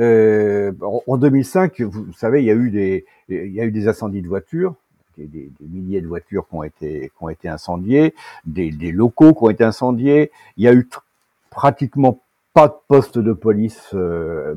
euh, 0.00 0.72
en 1.06 1.16
2005, 1.18 1.82
vous 1.82 2.12
savez, 2.14 2.40
il 2.42 2.46
y 2.46 2.50
a 2.50 2.54
eu 2.54 2.70
des, 2.70 3.04
il 3.28 3.52
y 3.52 3.60
a 3.60 3.64
eu 3.64 3.70
des 3.70 3.86
incendies 3.86 4.22
de 4.22 4.28
voitures, 4.28 4.74
des, 5.18 5.26
des, 5.26 5.52
milliers 5.60 6.00
de 6.00 6.06
voitures 6.06 6.48
qui 6.48 6.54
ont 6.54 6.62
été, 6.62 7.10
qui 7.16 7.24
ont 7.24 7.28
été 7.28 7.48
incendiées, 7.48 8.14
des, 8.46 8.70
des, 8.70 8.92
locaux 8.92 9.34
qui 9.34 9.44
ont 9.44 9.50
été 9.50 9.64
incendiés. 9.64 10.30
Il 10.56 10.64
y 10.64 10.68
a 10.68 10.72
eu 10.72 10.88
pratiquement 11.50 12.22
pas 12.54 12.68
de 12.68 12.74
poste 12.88 13.18
de 13.18 13.32
police 13.34 13.90
euh, 13.92 14.54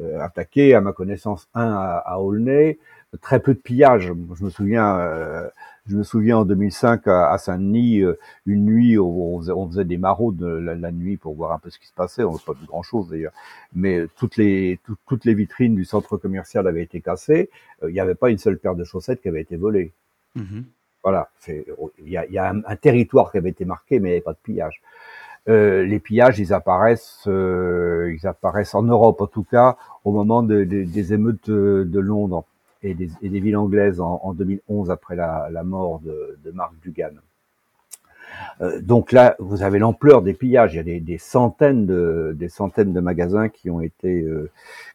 euh, 0.00 0.20
attaqué, 0.20 0.74
à 0.74 0.80
ma 0.80 0.92
connaissance, 0.92 1.48
un 1.54 1.72
à, 1.72 2.02
à 2.06 2.18
Aulnay, 2.18 2.78
très 3.18 3.40
peu 3.40 3.54
de 3.54 3.58
pillages. 3.58 4.12
Je 4.38 4.44
me 4.44 4.50
souviens, 4.50 4.98
euh, 4.98 5.48
je 5.86 5.96
me 5.96 6.02
souviens 6.02 6.38
en 6.38 6.44
2005 6.44 7.06
à, 7.06 7.36
Saint-Denis, 7.38 8.00
euh, 8.00 8.18
une 8.46 8.64
nuit 8.64 8.98
où 8.98 9.34
on 9.34 9.68
faisait, 9.68 9.84
des 9.84 9.98
maraudes 9.98 10.42
la, 10.42 10.92
nuit 10.92 11.16
pour 11.16 11.34
voir 11.34 11.52
un 11.52 11.58
peu 11.58 11.70
ce 11.70 11.78
qui 11.78 11.86
se 11.86 11.94
passait. 11.94 12.22
On 12.22 12.32
n'a 12.32 12.38
pas 12.44 12.52
vu 12.52 12.66
grand-chose 12.66 13.08
d'ailleurs, 13.10 13.32
mais 13.74 14.06
toutes 14.16 14.36
les 14.36 14.78
toutes 15.06 15.24
les 15.24 15.34
vitrines 15.34 15.74
du 15.74 15.84
centre 15.84 16.16
commercial 16.16 16.66
avaient 16.66 16.82
été 16.82 17.00
cassées. 17.00 17.50
Euh, 17.82 17.90
il 17.90 17.94
n'y 17.94 18.00
avait 18.00 18.14
pas 18.14 18.30
une 18.30 18.38
seule 18.38 18.58
paire 18.58 18.74
de 18.74 18.84
chaussettes 18.84 19.20
qui 19.20 19.28
avait 19.28 19.42
été 19.42 19.56
volée. 19.56 19.92
Mm-hmm. 20.36 20.64
Voilà, 21.02 21.30
il 21.48 21.64
y 22.10 22.18
a, 22.18 22.26
y 22.26 22.36
a 22.36 22.50
un, 22.50 22.76
territoire 22.76 23.32
qui 23.32 23.38
avait 23.38 23.48
été 23.48 23.64
marqué, 23.64 24.00
mais 24.00 24.08
il 24.08 24.12
n'y 24.12 24.16
avait 24.16 24.22
pas 24.22 24.34
de 24.34 24.38
pillage. 24.42 24.82
Euh, 25.48 25.82
les 25.86 25.98
pillages, 25.98 26.38
ils 26.38 26.52
apparaissent, 26.52 27.24
euh, 27.26 28.14
ils 28.14 28.26
apparaissent 28.26 28.74
en 28.74 28.82
Europe 28.82 29.22
en 29.22 29.26
tout 29.26 29.42
cas 29.42 29.78
au 30.04 30.12
moment 30.12 30.42
de, 30.42 30.64
de, 30.64 30.84
des 30.84 31.14
émeutes 31.14 31.48
de 31.48 31.98
Londres 31.98 32.44
et 32.82 32.94
des, 32.94 33.10
et 33.22 33.28
des 33.28 33.40
villes 33.40 33.56
anglaises 33.56 34.00
en, 34.00 34.20
en 34.22 34.32
2011 34.32 34.90
après 34.90 35.16
la, 35.16 35.48
la 35.50 35.62
mort 35.62 36.00
de, 36.00 36.38
de, 36.44 36.50
Mark 36.50 36.72
Dugan. 36.82 37.10
Euh, 38.60 38.80
donc 38.80 39.12
là, 39.12 39.36
vous 39.38 39.62
avez 39.62 39.78
l'ampleur 39.78 40.22
des 40.22 40.34
pillages. 40.34 40.74
Il 40.74 40.76
y 40.76 40.80
a 40.80 40.84
des, 40.84 41.00
des, 41.00 41.18
centaines 41.18 41.86
de 41.86 42.34
des 42.38 42.48
centaines 42.48 42.92
de 42.92 43.00
magasins 43.00 43.48
qui 43.48 43.70
ont 43.70 43.80
été 43.80 44.22
euh, 44.22 44.50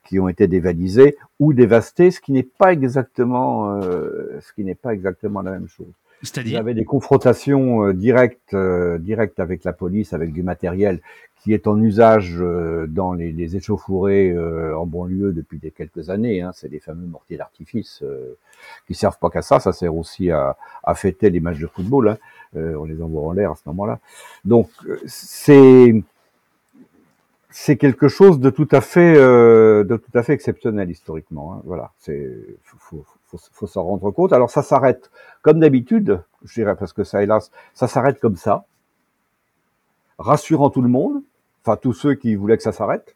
qui 0.05 0.19
ont 0.19 0.27
été 0.27 0.47
dévalisés 0.47 1.17
ou 1.39 1.53
dévastés, 1.53 2.11
ce 2.11 2.21
qui 2.21 2.31
n'est 2.31 2.43
pas 2.43 2.71
exactement 2.73 3.81
euh, 3.81 4.39
ce 4.41 4.53
qui 4.53 4.63
n'est 4.63 4.75
pas 4.75 4.93
exactement 4.93 5.41
la 5.41 5.51
même 5.51 5.67
chose. 5.67 5.93
C'est-à-dire 6.21 6.59
avez 6.59 6.73
des 6.73 6.85
confrontations 6.85 7.85
euh, 7.85 7.93
directes 7.93 8.53
euh, 8.53 8.97
directes 8.97 9.39
avec 9.39 9.63
la 9.63 9.73
police, 9.73 10.13
avec 10.13 10.33
du 10.33 10.43
matériel 10.43 11.01
qui 11.43 11.53
est 11.53 11.67
en 11.67 11.79
usage 11.79 12.37
euh, 12.39 12.87
dans 12.87 13.13
les, 13.13 13.31
les 13.31 13.55
échauffourées 13.55 14.35
en 14.73 14.85
banlieue 14.85 15.31
depuis 15.31 15.59
des 15.59 15.71
quelques 15.71 16.09
années. 16.09 16.41
Hein. 16.41 16.51
C'est 16.53 16.69
les 16.69 16.79
fameux 16.79 17.05
mortiers 17.05 17.37
d'artifice 17.37 18.03
qui 18.87 18.95
servent 18.95 19.19
pas 19.19 19.29
qu'à 19.29 19.41
ça, 19.41 19.59
ça 19.59 19.71
sert 19.71 19.95
aussi 19.95 20.31
à, 20.31 20.57
à 20.83 20.95
fêter 20.95 21.29
les 21.29 21.39
matchs 21.39 21.59
de 21.59 21.67
football. 21.67 22.09
Hein. 22.09 22.17
on 22.55 22.85
les 22.85 23.01
envoie 23.01 23.23
en 23.23 23.31
l'air 23.31 23.51
à 23.51 23.55
ce 23.55 23.61
moment-là. 23.67 23.99
Donc 24.43 24.69
c'est 25.05 25.93
c'est 27.57 27.77
quelque 27.77 28.09
chose 28.09 28.41
de 28.41 28.49
tout 28.49 28.67
à 28.71 28.81
fait 28.81 29.13
de 29.15 29.95
tout 29.95 30.17
à 30.17 30.23
fait 30.23 30.33
exceptionnel 30.33 30.89
historiquement. 30.91 31.53
Hein. 31.53 31.61
Voilà, 31.63 31.91
c'est 31.99 32.29
faut, 32.63 33.05
faut, 33.27 33.39
faut 33.51 33.67
s'en 33.67 33.83
rendre 33.83 34.11
compte. 34.11 34.33
Alors 34.33 34.49
ça 34.49 34.61
s'arrête 34.61 35.09
comme 35.41 35.61
d'habitude, 35.61 36.21
je 36.43 36.53
dirais 36.55 36.75
parce 36.75 36.91
que 36.91 37.05
ça 37.05 37.23
hélas, 37.23 37.51
ça 37.73 37.87
s'arrête 37.87 38.19
comme 38.19 38.35
ça, 38.35 38.65
rassurant 40.17 40.69
tout 40.69 40.81
le 40.81 40.89
monde 40.89 41.21
enfin 41.65 41.77
tous 41.77 41.93
ceux 41.93 42.13
qui 42.13 42.35
voulaient 42.35 42.57
que 42.57 42.63
ça 42.63 42.71
s'arrête. 42.71 43.15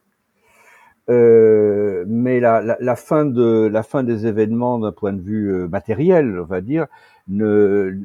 Euh, 1.10 2.06
mais 2.08 2.40
la, 2.40 2.62
la, 2.62 2.78
la, 2.80 2.96
fin 2.96 3.26
de 3.26 3.68
la 3.72 3.82
fin 3.84 4.04
des 4.04 4.28
événements 4.28 4.78
d'un 4.78 4.92
point 4.92 5.12
de 5.12 5.22
vue 5.22 5.54
euh, 5.54 5.68
matériel, 5.68 6.40
on 6.40 6.46
va 6.46 6.62
dire, 6.62 6.86
ne, 7.28 7.98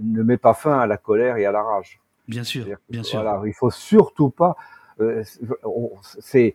ne 0.00 0.22
met 0.22 0.36
pas 0.36 0.54
fin 0.54 0.78
à 0.78 0.86
la 0.86 0.96
colère 0.96 1.36
et 1.38 1.44
à 1.44 1.52
la 1.52 1.62
rage. 1.62 2.00
Bien 2.28 2.44
sûr, 2.44 2.64
bien 2.88 3.02
sûr. 3.02 3.20
Voilà, 3.20 3.42
il 3.46 3.52
faut 3.52 3.70
surtout 3.70 4.30
pas. 4.30 4.56
Euh, 5.00 5.22
c'est, 6.20 6.54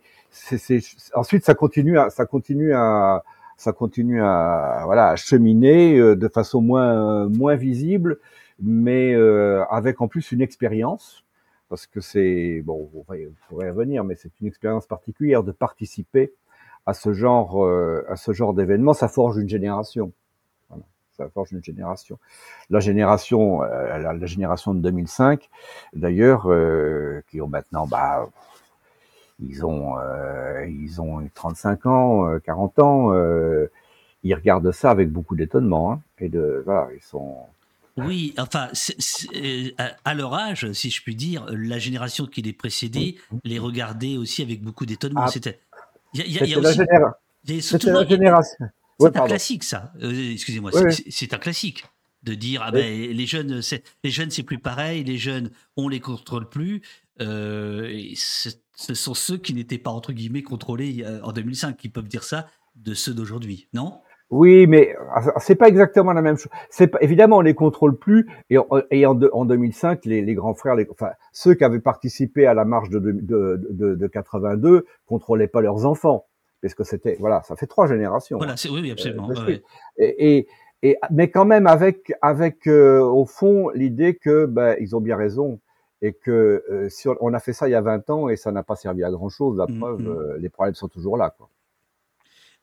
ensuite 1.14 1.44
ça 1.44 1.56
continue 1.56 1.98
à, 1.98 2.10
ça 2.10 2.26
continue 2.26 2.74
à, 2.74 3.24
ça 3.58 3.72
continue 3.72 4.22
à, 4.22 4.84
voilà, 4.86 5.10
à 5.10 5.16
cheminer 5.16 5.98
euh, 5.98 6.16
de 6.16 6.28
façon 6.28 6.62
moins, 6.62 7.28
moins 7.30 7.56
visible, 7.56 8.20
mais 8.62 9.14
euh, 9.16 9.64
avec 9.70 10.02
en 10.02 10.08
plus 10.08 10.32
une 10.32 10.42
expérience 10.42 11.24
parce 11.70 11.86
que 11.86 12.00
c'est 12.00 12.62
bon, 12.64 12.90
on 12.96 13.04
pourrait 13.50 13.70
revenir, 13.72 14.06
mais 14.06 14.16
c'est 14.16 14.32
une 14.40 14.48
expérience 14.48 14.88
particulière 14.88 15.44
de 15.44 15.52
participer 15.52 16.34
à 16.86 16.94
ce 16.94 17.12
genre, 17.12 17.68
à 18.08 18.16
ce 18.16 18.32
genre 18.32 18.54
d'événement. 18.54 18.94
Ça 18.94 19.10
forge 19.10 19.38
une 19.38 19.50
génération. 19.50 20.14
Ça 21.18 21.30
forge 21.34 21.52
une 21.52 21.64
génération. 21.64 22.18
La 22.70 22.80
génération, 22.80 23.64
euh, 23.64 23.98
la, 23.98 24.26
génération 24.26 24.74
de 24.74 24.80
2005, 24.80 25.50
d'ailleurs, 25.94 26.52
euh, 26.52 27.22
qui 27.30 27.42
ont 27.42 27.48
maintenant, 27.48 27.88
bah, 27.88 28.30
ils 29.40 29.66
ont, 29.66 29.96
ils 30.68 31.02
ont 31.02 31.28
35 31.34 31.86
ans, 31.86 32.40
40 32.44 32.80
ans. 32.80 33.14
ils 34.24 34.34
regardent 34.34 34.72
ça 34.72 34.92
avec 34.92 35.12
beaucoup 35.12 35.36
d'étonnement 35.36 35.94
hein, 35.94 36.02
et 36.20 36.30
de, 36.30 36.64
voilà, 36.66 36.88
ils 36.96 37.04
sont 37.04 37.46
oui, 37.98 38.36
enfin, 38.38 38.70
euh, 39.36 39.70
à 40.06 40.14
leur 40.14 40.34
âge, 40.36 40.72
si 40.74 40.92
je 40.92 41.02
puis 41.02 41.16
dire, 41.16 41.46
la 41.50 41.80
génération 41.80 42.28
qui 42.28 42.44
les 42.44 42.54
précédait 42.54 43.16
les 43.44 43.58
regardait 43.58 44.18
aussi 44.18 44.44
avec 44.44 44.62
beaucoup 44.62 44.86
d'étonnement. 44.86 45.24
Ah. 45.26 45.32
C'était. 45.32 45.60
Il 46.14 46.32
y 46.32 46.40
a, 46.40 46.46
y 46.46 46.54
a, 46.54 46.60
aussi. 46.60 47.62
C'était 47.62 47.92
la 47.92 48.06
génération. 48.06 48.66
C'est 49.00 49.18
un 49.18 49.26
classique, 49.26 49.64
ça. 49.64 49.94
Euh, 50.02 50.32
excusez-moi, 50.32 50.72
c'est 51.10 51.34
un 51.34 51.38
classique 51.38 51.86
de 52.24 52.34
dire 52.34 52.62
ah 52.66 52.72
ben 52.72 53.12
les 53.12 53.26
jeunes, 53.26 53.62
les 54.04 54.10
jeunes 54.10 54.32
c'est 54.32 54.44
plus 54.44 54.58
pareil, 54.58 55.04
les 55.04 55.18
jeunes 55.18 55.52
on 55.76 55.88
les 55.88 56.00
contrôle 56.00 56.50
plus. 56.50 56.82
Euh, 57.22 57.92
ce 58.16 58.94
sont 58.94 59.14
ceux 59.14 59.38
qui 59.38 59.54
n'étaient 59.54 59.78
pas 59.78 59.92
entre 59.92 60.14
guillemets 60.14 60.42
contrôlés 60.42 61.06
en 61.24 61.32
2005 61.32 61.78
qui 61.78 61.90
peuvent 61.90 62.08
dire 62.08 62.24
ça 62.24 62.48
de 62.76 62.94
ceux 62.94 63.14
d'aujourd'hui, 63.14 63.68
non? 63.74 64.02
Oui, 64.30 64.68
mais 64.68 64.94
ah, 65.16 65.40
c'est 65.40 65.56
pas 65.56 65.70
exactement 65.70 66.12
la 66.12 66.22
même 66.22 66.38
chose. 66.38 66.52
C'est 66.70 66.92
évidemment 67.00 67.38
on 67.38 67.42
les 67.42 67.54
contrôle 67.54 67.98
plus 67.98 68.28
et, 68.50 68.58
en, 68.58 68.68
et 68.92 69.06
en, 69.06 69.18
en 69.32 69.46
2005 69.46 70.04
les, 70.06 70.22
les, 70.22 70.34
grands 70.34 70.54
frères, 70.54 70.76
les, 70.76 70.86
enfin 70.92 71.12
ceux 71.32 71.54
qui 71.54 71.64
avaient 71.64 71.80
participé 71.80 72.46
à 72.46 72.54
la 72.54 72.66
marche 72.66 72.90
de, 72.90 73.00
de, 73.00 73.62
de, 73.70 73.96
de 73.96 74.08
82 74.08 74.86
contrôlaient 75.06 75.48
pas 75.48 75.62
leurs 75.62 75.86
enfants 75.86 76.26
parce 76.62 76.74
que 76.74 76.84
c'était 76.84 77.18
voilà 77.20 77.42
ça 77.44 77.56
fait 77.56 77.68
trois 77.68 77.88
générations. 77.88 78.38
Voilà, 78.38 78.58
c'est, 78.58 78.70
oui, 78.70 78.92
absolument. 78.92 79.30
Euh, 79.32 79.60
et, 79.98 80.48
et, 80.84 80.98
mais 81.12 81.30
quand 81.30 81.46
même 81.46 81.68
avec 81.68 82.14
avec 82.22 82.68
euh, 82.68 83.00
au 83.00 83.26
fond 83.26 83.70
l'idée 83.70 84.16
que 84.16 84.46
ben, 84.46 84.76
ils 84.80 84.96
ont 84.96 85.02
bien 85.02 85.18
raison 85.18 85.60
et 86.02 86.14
que 86.14 86.64
euh, 86.70 86.90
si 86.90 87.08
on, 87.08 87.34
a 87.34 87.40
fait 87.40 87.54
ça 87.54 87.68
il 87.68 87.72
y 87.72 87.76
a 87.76 87.82
20 87.82 88.10
ans 88.12 88.30
et 88.30 88.36
ça 88.36 88.52
n'a 88.52 88.62
pas 88.62 88.76
servi 88.76 89.04
à 89.04 89.10
grand 89.10 89.30
chose, 89.30 89.58
la 89.58 89.66
mmh, 89.68 89.80
preuve 89.80 90.02
mmh. 90.02 90.38
les 90.40 90.50
problèmes 90.50 90.76
sont 90.76 90.88
toujours 90.88 91.18
là 91.18 91.34
quoi. 91.36 91.50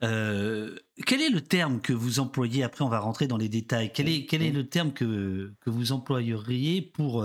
Quel 0.01 1.23
est 1.23 1.31
le 1.31 1.41
terme 1.41 1.81
que 1.81 1.95
vous 1.95 2.21
employez 2.21 2.63
Après, 2.63 2.85
on 2.85 2.91
va 2.91 2.99
rentrer 2.99 3.27
dans 3.27 3.39
les 3.39 3.49
détails. 3.49 3.91
Quel 3.91 4.07
est, 4.07 4.27
quel 4.27 4.43
est 4.43 4.51
le 4.51 4.69
terme 4.69 4.93
que, 4.93 5.55
que 5.61 5.71
vous 5.71 5.93
employeriez 5.93 6.83
pour, 6.83 7.25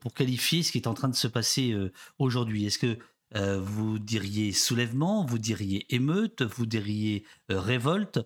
pour 0.00 0.14
qualifier 0.14 0.62
ce 0.62 0.72
qui 0.72 0.78
est 0.78 0.86
en 0.86 0.94
train 0.94 1.08
de 1.08 1.14
se 1.14 1.28
passer 1.28 1.76
aujourd'hui? 2.18 2.64
Est-ce 2.64 2.78
que 2.78 2.96
vous 3.34 3.98
diriez 3.98 4.52
soulèvement, 4.52 5.24
vous 5.26 5.38
diriez 5.38 5.86
émeute, 5.94 6.42
vous 6.42 6.66
diriez 6.66 7.24
révolte, 7.48 8.20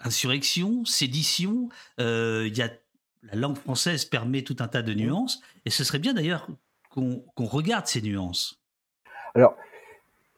insurrection, 0.00 0.84
sédition 0.84 1.68
y 1.98 2.62
a 2.62 2.70
la 3.32 3.38
langue 3.38 3.56
française 3.56 4.04
permet 4.04 4.42
tout 4.42 4.56
un 4.60 4.68
tas 4.68 4.82
de 4.82 4.94
nuances, 4.94 5.40
et 5.64 5.70
ce 5.70 5.84
serait 5.84 5.98
bien 5.98 6.14
d'ailleurs 6.14 6.48
qu'on 6.90 7.44
regarde 7.44 7.86
ces 7.86 8.00
nuances. 8.00 8.62
Alors, 9.34 9.56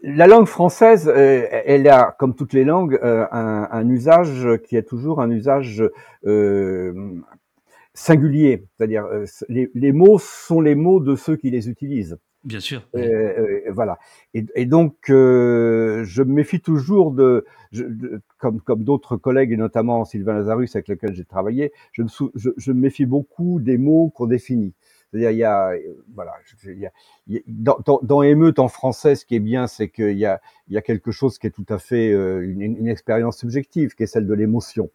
la 0.02 0.26
langue 0.26 0.46
française, 0.46 1.08
euh, 1.08 1.46
elle 1.50 1.88
a, 1.88 2.16
comme 2.18 2.34
toutes 2.34 2.52
les 2.52 2.64
langues, 2.64 2.98
euh, 3.02 3.26
un, 3.30 3.88
usage 3.88 4.48
qui 4.64 4.76
est 4.76 4.88
toujours 4.88 5.20
un 5.20 5.30
usage 5.30 5.84
euh, 6.24 7.20
singulier. 7.94 8.64
C'est-à-dire, 8.76 9.06
les, 9.48 9.92
mots 9.92 10.18
sont 10.18 10.60
les 10.60 10.74
mots 10.74 11.00
de 11.00 11.16
ceux 11.16 11.36
qui 11.36 11.50
les 11.50 11.68
utilisent. 11.68 12.18
Bien 12.44 12.60
sûr. 12.60 12.88
voilà. 13.70 13.98
Et, 14.34 14.64
donc, 14.64 14.94
je 15.08 16.22
me 16.22 16.32
méfie 16.32 16.60
toujours 16.60 17.10
de, 17.10 17.44
comme, 18.38 18.60
comme 18.60 18.84
d'autres 18.84 19.16
collègues, 19.16 19.52
et 19.52 19.56
notamment 19.56 20.04
Sylvain 20.04 20.34
Lazarus 20.34 20.74
avec 20.76 20.88
lequel 20.88 21.14
j'ai 21.14 21.24
travaillé, 21.24 21.72
je 21.92 22.02
me, 22.02 22.08
je, 22.34 22.72
me 22.72 22.80
méfie 22.80 23.06
beaucoup 23.06 23.60
des 23.60 23.76
mots 23.76 24.10
qu'on 24.10 24.26
définit. 24.26 24.72
C'est-à-dire, 25.10 25.30
il 25.30 25.38
y 25.38 25.44
a, 25.44 25.72
voilà, 26.14 26.32
dans, 27.46 27.78
dans, 28.02 28.22
émeute 28.22 28.58
en 28.58 28.68
français, 28.68 29.14
ce 29.14 29.24
qui 29.24 29.34
est 29.34 29.40
bien, 29.40 29.66
c'est 29.66 29.88
qu'il 29.88 30.18
y 30.18 30.26
a, 30.26 30.40
il 30.68 30.74
y 30.74 30.78
a 30.78 30.82
quelque 30.82 31.10
chose 31.10 31.38
qui 31.38 31.46
est 31.46 31.50
tout 31.50 31.66
à 31.68 31.78
fait 31.78 32.10
une, 32.10 32.62
une 32.62 32.88
expérience 32.88 33.38
subjective, 33.38 33.94
qui 33.94 34.04
est 34.04 34.06
celle 34.06 34.26
de 34.26 34.34
l'émotion. 34.34 34.90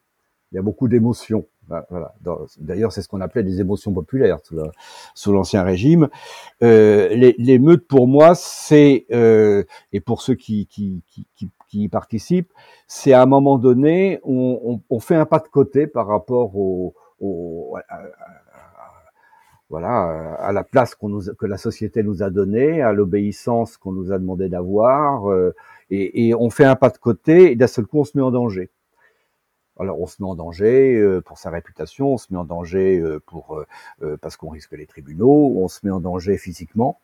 Il 0.51 0.55
y 0.55 0.59
a 0.59 0.61
beaucoup 0.61 0.87
d'émotions. 0.87 1.47
Voilà. 1.67 2.13
D'ailleurs, 2.59 2.91
c'est 2.91 3.01
ce 3.01 3.07
qu'on 3.07 3.21
appelait 3.21 3.43
des 3.43 3.61
émotions 3.61 3.93
populaires 3.93 4.39
sous 5.13 5.31
l'Ancien 5.31 5.63
Régime. 5.63 6.09
Euh, 6.61 7.09
les, 7.09 7.59
meutes, 7.59 7.87
pour 7.87 8.07
moi, 8.07 8.35
c'est 8.35 9.05
euh, 9.11 9.63
et 9.91 9.99
pour 9.99 10.21
ceux 10.21 10.35
qui, 10.35 10.67
y 11.73 11.89
participent, 11.89 12.51
c'est 12.87 13.13
à 13.13 13.21
un 13.21 13.25
moment 13.25 13.57
donné, 13.57 14.19
on, 14.23 14.81
on, 14.89 14.99
fait 14.99 15.15
un 15.15 15.25
pas 15.25 15.39
de 15.39 15.47
côté 15.47 15.87
par 15.87 16.07
rapport 16.07 16.51
à, 17.89 18.01
voilà, 19.69 20.35
à 20.35 20.51
la 20.51 20.63
place 20.63 20.95
nous, 21.01 21.33
que 21.33 21.45
la 21.45 21.57
société 21.57 22.03
nous 22.03 22.21
a 22.21 22.29
donnée, 22.29 22.81
à 22.81 22.93
l'obéissance 22.93 23.77
qu'on 23.77 23.91
nous 23.91 24.11
a 24.11 24.19
demandé 24.19 24.49
d'avoir, 24.49 25.31
euh, 25.31 25.55
et, 25.89 26.27
et 26.27 26.35
on 26.35 26.49
fait 26.49 26.65
un 26.65 26.75
pas 26.75 26.89
de 26.89 26.97
côté, 26.97 27.51
et 27.51 27.55
d'un 27.55 27.67
seul 27.67 27.85
coup, 27.87 27.99
on 27.99 28.03
se 28.03 28.15
met 28.15 28.23
en 28.23 28.31
danger. 28.31 28.69
Alors 29.79 29.99
on 29.99 30.05
se 30.05 30.21
met 30.21 30.27
en 30.27 30.35
danger 30.35 30.95
euh, 30.95 31.21
pour 31.21 31.37
sa 31.37 31.49
réputation, 31.49 32.13
on 32.13 32.17
se 32.17 32.27
met 32.29 32.37
en 32.37 32.43
danger 32.43 32.99
euh, 32.99 33.19
pour 33.25 33.63
euh, 34.01 34.17
parce 34.17 34.37
qu'on 34.37 34.49
risque 34.49 34.73
les 34.73 34.85
tribunaux, 34.85 35.53
on 35.57 35.67
se 35.67 35.79
met 35.83 35.91
en 35.91 35.99
danger 35.99 36.37
physiquement 36.37 36.99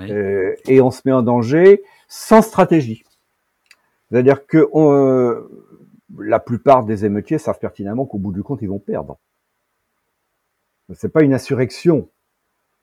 et 0.00 0.80
on 0.80 0.90
se 0.90 1.02
met 1.04 1.12
en 1.12 1.22
danger 1.22 1.82
sans 2.08 2.40
stratégie. 2.40 3.04
C'est-à-dire 4.10 4.46
que 4.46 4.66
la 6.18 6.40
plupart 6.40 6.84
des 6.84 7.04
émeutiers 7.04 7.36
savent 7.36 7.58
pertinemment 7.58 8.06
qu'au 8.06 8.18
bout 8.18 8.32
du 8.32 8.42
compte 8.42 8.62
ils 8.62 8.68
vont 8.68 8.78
perdre. 8.78 9.18
C'est 10.94 11.12
pas 11.12 11.22
une 11.22 11.34
insurrection 11.34 12.08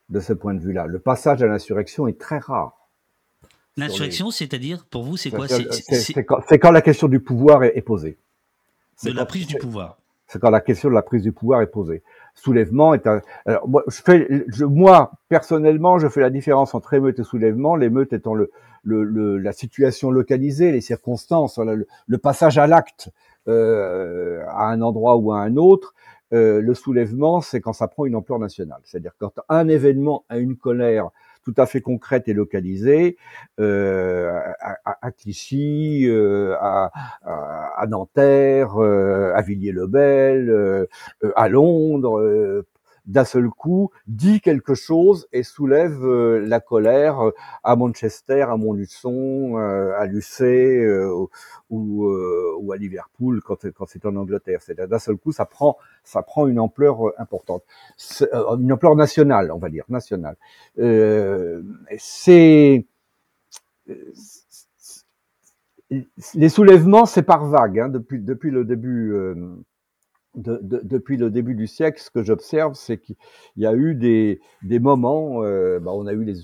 de 0.10 0.20
ce 0.20 0.32
point 0.32 0.54
de 0.54 0.60
vue-là. 0.60 0.86
Le 0.86 1.00
passage 1.00 1.42
à 1.42 1.48
l'insurrection 1.48 2.08
est 2.08 2.20
très 2.20 2.38
rare. 2.38 2.88
L'insurrection, 3.76 4.32
c'est-à-dire 4.32 4.86
pour 4.86 5.04
vous, 5.04 5.18
c'est 5.18 5.30
quoi? 5.30 5.48
C'est 5.48 6.24
quand, 6.24 6.42
quand, 6.50 6.72
la 6.72 6.82
question 6.82 7.08
du 7.08 7.20
pouvoir 7.20 7.64
est 7.64 7.82
posée 7.82 8.18
de 9.04 9.12
la 9.12 9.26
prise 9.26 9.48
du 9.48 9.58
pouvoir. 9.58 9.98
C'est 10.28 10.40
quand 10.40 10.50
la 10.50 10.60
question 10.60 10.90
de 10.90 10.94
la 10.94 11.02
prise 11.04 11.24
du 11.24 11.32
pouvoir 11.32 11.62
est 11.62 11.68
posée. 11.68 12.04
Soulèvement 12.36 12.94
est 12.94 13.08
un. 13.08 13.22
Alors, 13.46 13.68
moi, 13.68 13.84
je 13.88 14.02
fais, 14.02 14.46
je, 14.48 14.66
moi 14.66 15.12
personnellement, 15.30 16.00
je 16.00 16.10
fais 16.10 16.20
la 16.20 16.30
différence 16.30 16.76
entre 16.76 16.94
émeute 16.94 17.18
et 17.20 17.24
soulèvement. 17.24 17.78
L'émeute 17.78 18.12
étant 18.12 18.36
le, 18.36 18.52
le, 18.84 19.04
le, 19.04 19.38
la 19.38 19.54
situation 19.54 20.12
localisée, 20.12 20.72
les 20.74 20.82
circonstances, 20.82 21.58
le, 21.60 21.88
le 22.06 22.18
passage 22.18 22.58
à 22.58 22.68
l'acte 22.68 23.10
euh, 23.48 24.44
à 24.50 24.66
un 24.66 24.82
endroit 24.82 25.16
ou 25.16 25.32
à 25.32 25.40
un 25.40 25.56
autre. 25.56 25.94
Euh, 26.34 26.60
le 26.60 26.74
soulèvement, 26.74 27.40
c'est 27.40 27.62
quand 27.62 27.72
ça 27.72 27.88
prend 27.88 28.06
une 28.06 28.16
ampleur 28.16 28.38
nationale. 28.38 28.82
C'est-à-dire 28.84 29.14
quand 29.18 29.32
un 29.48 29.70
événement 29.70 30.26
a 30.28 30.38
une 30.40 30.58
colère 30.58 31.10
tout 31.48 31.62
à 31.62 31.66
fait 31.66 31.80
concrète 31.80 32.28
et 32.28 32.34
localisée 32.34 33.16
euh, 33.62 34.38
à, 34.60 34.98
à, 35.02 35.12
Clichy, 35.12 36.06
euh, 36.06 36.58
à, 36.60 36.92
à, 37.24 37.88
Nanterre, 37.88 38.76
euh, 38.84 39.32
à 39.34 39.42
Villiers-le-Bel, 39.42 40.50
euh, 40.50 40.88
à 41.38 41.48
Londres, 41.48 42.66
d'un 43.08 43.26
seul 43.26 43.50
coup, 43.50 43.90
dit 44.06 44.42
quelque 44.42 44.76
chose 44.76 45.28
et 45.32 45.44
soulève 45.44 46.06
la 46.06 46.60
colère 46.60 47.20
à 47.64 47.76
Manchester, 47.76 48.44
à 48.44 48.58
Montluçon, 48.58 49.56
à 49.58 50.06
Lucé 50.06 50.86
ou, 51.70 52.72
à 52.74 52.78
Liverpool 52.78 53.42
quand, 53.42 53.58
c'est 53.88 54.06
en 54.06 54.16
Angleterre. 54.16 54.60
C'est 54.62 54.80
d'un 54.80 55.00
seul 55.00 55.18
coup, 55.18 55.32
ça 55.32 55.46
prend, 55.46 55.78
ça 56.04 56.22
prend 56.22 56.48
une 56.48 56.60
ampleur 56.60 57.00
importante, 57.20 57.64
une 58.60 58.72
ampleur 58.72 58.96
nationale, 58.96 59.52
on 59.52 59.58
va 59.58 59.70
dire 59.70 59.86
nationale. 59.90 60.36
c'est 61.98 62.86
les 66.34 66.50
soulèvements, 66.50 67.06
c'est 67.06 67.24
par 67.24 67.46
vagues. 67.46 67.80
Hein, 67.80 67.90
depuis, 67.90 68.20
depuis 68.20 68.52
le 68.52 68.66
début, 68.66 69.14
euh, 69.14 69.36
de, 70.38 70.60
de, 70.62 70.80
depuis 70.84 71.18
le 71.18 71.30
début 71.30 71.56
du 71.56 71.68
siècle, 71.68 72.00
ce 72.02 72.10
que 72.10 72.24
j'observe, 72.24 72.76
c'est 72.76 72.98
qu'il 72.98 73.16
y 73.58 73.66
a 73.66 73.74
eu 73.74 73.96
des, 73.96 74.40
des 74.62 74.80
moments. 74.80 75.44
Euh, 75.44 75.80
bah, 75.80 75.92
on 75.94 76.06
a 76.08 76.14
eu 76.14 76.24
les, 76.24 76.36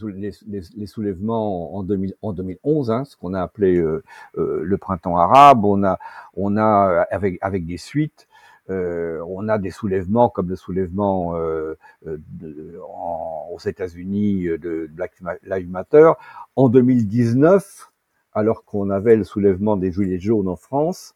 les, 0.47 0.61
les 0.75 0.85
soulèvements 0.87 1.75
en, 1.75 1.83
2000, 1.83 2.15
en 2.21 2.33
2011, 2.33 2.91
hein, 2.91 3.05
ce 3.05 3.15
qu'on 3.15 3.33
a 3.33 3.41
appelé 3.41 3.77
euh, 3.77 4.03
euh, 4.37 4.61
le 4.63 4.77
printemps 4.77 5.17
arabe. 5.17 5.63
On 5.63 5.83
a, 5.83 5.99
on 6.35 6.57
a 6.57 7.05
avec 7.11 7.37
avec 7.41 7.65
des 7.65 7.77
suites. 7.77 8.27
Euh, 8.69 9.21
on 9.27 9.49
a 9.49 9.57
des 9.57 9.71
soulèvements 9.71 10.29
comme 10.29 10.49
le 10.49 10.55
soulèvement 10.55 11.35
euh, 11.35 11.75
de, 12.05 12.79
en, 12.89 13.49
aux 13.51 13.59
États-Unis 13.59 14.45
de 14.45 14.89
Black 14.91 15.13
Lives 15.43 15.69
Matter. 15.69 16.11
En 16.55 16.69
2019, 16.69 17.91
alors 18.33 18.63
qu'on 18.63 18.89
avait 18.89 19.17
le 19.17 19.23
soulèvement 19.25 19.77
des 19.77 19.91
Gilets 19.91 20.19
jaunes 20.19 20.47
en 20.47 20.55
France, 20.55 21.15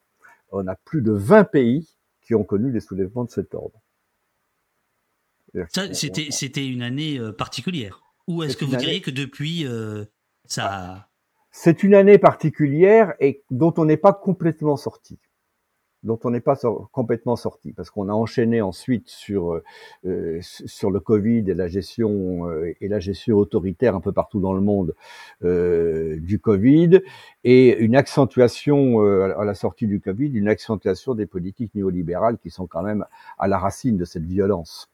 on 0.52 0.68
a 0.68 0.76
plus 0.76 1.02
de 1.02 1.12
20 1.12 1.46
pays 1.46 1.96
qui 2.28 2.36
ont 2.36 2.44
connu 2.44 2.72
des 2.72 2.82
soulèvements 2.82 3.24
de 3.24 3.32
cet 3.32 3.56
ordre. 3.56 3.82
C'était, 5.94 6.30
c'était 6.30 6.68
une 6.68 6.82
année 6.82 7.18
euh, 7.18 7.32
particulière. 7.32 8.04
Ou 8.28 8.44
est-ce 8.44 8.58
que 8.58 8.66
vous 8.66 8.76
diriez 8.76 9.02
que 9.02 9.12
depuis, 9.12 9.66
euh, 9.66 10.06
ça... 10.46 11.10
C'est 11.52 11.82
une 11.82 11.96
année 11.96 12.20
particulière 12.20 13.13
et 13.20 13.44
dont 13.50 13.74
on 13.78 13.86
n'est 13.86 13.98
pas 13.98 14.13
complètement 14.13 14.76
sorti 14.76 15.18
dont 16.03 16.19
on 16.23 16.29
n'est 16.29 16.41
pas 16.41 16.55
complètement 16.91 17.36
sorti, 17.36 17.73
parce 17.73 17.89
qu'on 17.89 18.10
a 18.10 18.13
enchaîné 18.13 18.62
ensuite 18.62 19.10
sur 19.10 19.53
euh, 19.53 19.63
euh, 20.05 20.39
sur 20.41 20.91
le 20.91 20.99
Covid 20.99 21.43
et 21.47 21.53
la 21.53 21.67
gestion 21.67 22.49
euh, 22.49 22.73
et 22.79 22.88
la 22.88 22.99
gestion 22.99 23.38
autoritaire 23.38 23.95
un 23.95 24.01
peu 24.01 24.12
partout 24.12 24.39
dans 24.39 24.53
le 24.53 24.62
monde 24.62 24.95
du 25.41 26.39
Covid 26.39 27.01
et 27.43 27.77
une 27.77 27.95
accentuation 27.95 29.01
à 29.01 29.45
la 29.45 29.53
sortie 29.53 29.88
du 29.88 29.99
Covid, 29.99 30.29
une 30.29 30.47
accentuation 30.47 31.15
des 31.15 31.25
politiques 31.25 31.73
néolibérales 31.75 32.38
qui 32.38 32.49
sont 32.49 32.67
quand 32.67 32.83
même 32.83 33.05
à 33.38 33.47
la 33.47 33.57
racine 33.57 33.97
de 33.97 34.05
cette 34.05 34.25
violence, 34.25 34.89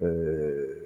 de, 0.00 0.82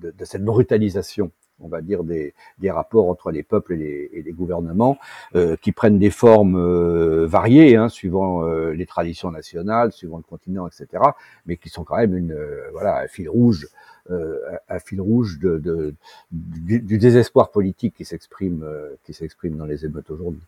de 0.00 0.24
cette 0.24 0.44
brutalisation 0.44 1.30
on 1.60 1.68
va 1.68 1.80
dire, 1.80 2.04
des, 2.04 2.34
des 2.58 2.70
rapports 2.70 3.08
entre 3.08 3.30
les 3.30 3.42
peuples 3.42 3.74
et 3.74 3.76
les, 3.76 4.10
et 4.12 4.22
les 4.22 4.32
gouvernements, 4.32 4.98
euh, 5.34 5.56
qui 5.56 5.72
prennent 5.72 5.98
des 5.98 6.10
formes 6.10 6.56
euh, 6.56 7.26
variées, 7.26 7.76
hein, 7.76 7.88
suivant 7.88 8.44
euh, 8.44 8.72
les 8.72 8.86
traditions 8.86 9.30
nationales, 9.30 9.92
suivant 9.92 10.18
le 10.18 10.22
continent, 10.22 10.66
etc., 10.66 11.02
mais 11.46 11.56
qui 11.56 11.68
sont 11.68 11.84
quand 11.84 11.96
même 11.96 12.16
une, 12.16 12.36
voilà, 12.72 13.00
un 13.00 13.08
fil 13.08 13.28
rouge, 13.28 13.68
un 14.10 14.78
fil 14.78 15.02
rouge 15.02 15.38
de, 15.38 15.58
de 15.58 15.94
du, 16.30 16.96
désespoir 16.96 17.50
politique 17.50 17.94
qui 17.94 18.06
s'exprime, 18.06 18.64
qui 19.04 19.12
s'exprime 19.12 19.56
dans 19.56 19.66
les 19.66 19.84
émeutes 19.84 20.10
aujourd'hui. 20.10 20.40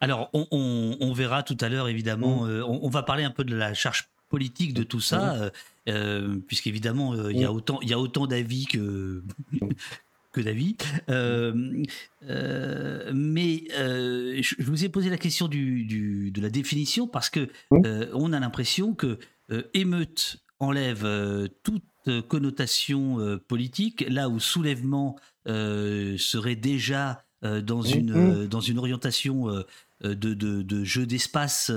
Alors, 0.00 0.28
on, 0.34 0.46
on, 0.50 0.96
on, 1.00 1.12
verra 1.14 1.42
tout 1.42 1.56
à 1.60 1.70
l'heure, 1.70 1.88
évidemment, 1.88 2.44
mmh. 2.44 2.62
on, 2.66 2.80
on, 2.82 2.88
va 2.90 3.02
parler 3.02 3.24
un 3.24 3.30
peu 3.30 3.42
de 3.42 3.56
la 3.56 3.72
charge 3.72 4.10
politique 4.28 4.74
de 4.74 4.82
tout 4.82 5.00
ça, 5.00 5.34
mmh. 5.34 5.50
euh, 5.90 6.36
puisqu'évidemment, 6.46 7.14
il 7.30 7.38
y 7.38 7.44
a 7.44 7.50
mmh. 7.50 7.54
autant, 7.54 7.78
il 7.82 7.88
y 7.88 7.94
a 7.94 7.98
autant 7.98 8.26
d'avis 8.26 8.66
que, 8.66 9.22
que 10.34 10.40
d'avis. 10.40 10.76
Euh, 11.08 11.82
euh, 12.28 13.10
mais 13.14 13.64
euh, 13.78 14.40
je, 14.42 14.62
vous 14.64 14.84
ai 14.84 14.88
posé 14.90 15.08
la 15.08 15.16
question 15.16 15.48
du, 15.48 16.30
de 16.30 16.40
la 16.42 16.50
définition 16.50 17.06
parce 17.06 17.30
que 17.30 17.48
on 17.70 18.32
a 18.32 18.40
l'impression 18.40 18.94
que 18.94 19.18
émeute 19.72 20.38
enlève 20.58 21.48
toute 21.62 21.84
connotation 22.28 23.38
politique, 23.48 24.04
là 24.08 24.28
où 24.28 24.40
soulèvement 24.40 25.16
serait 25.46 26.56
déjà 26.56 27.24
dans, 27.42 27.82
une, 27.82 28.46
dans 28.46 28.60
une 28.60 28.78
orientation 28.78 29.46
de, 30.02 30.12
de, 30.12 30.84
jeu 30.84 31.06
d'espace, 31.06 31.70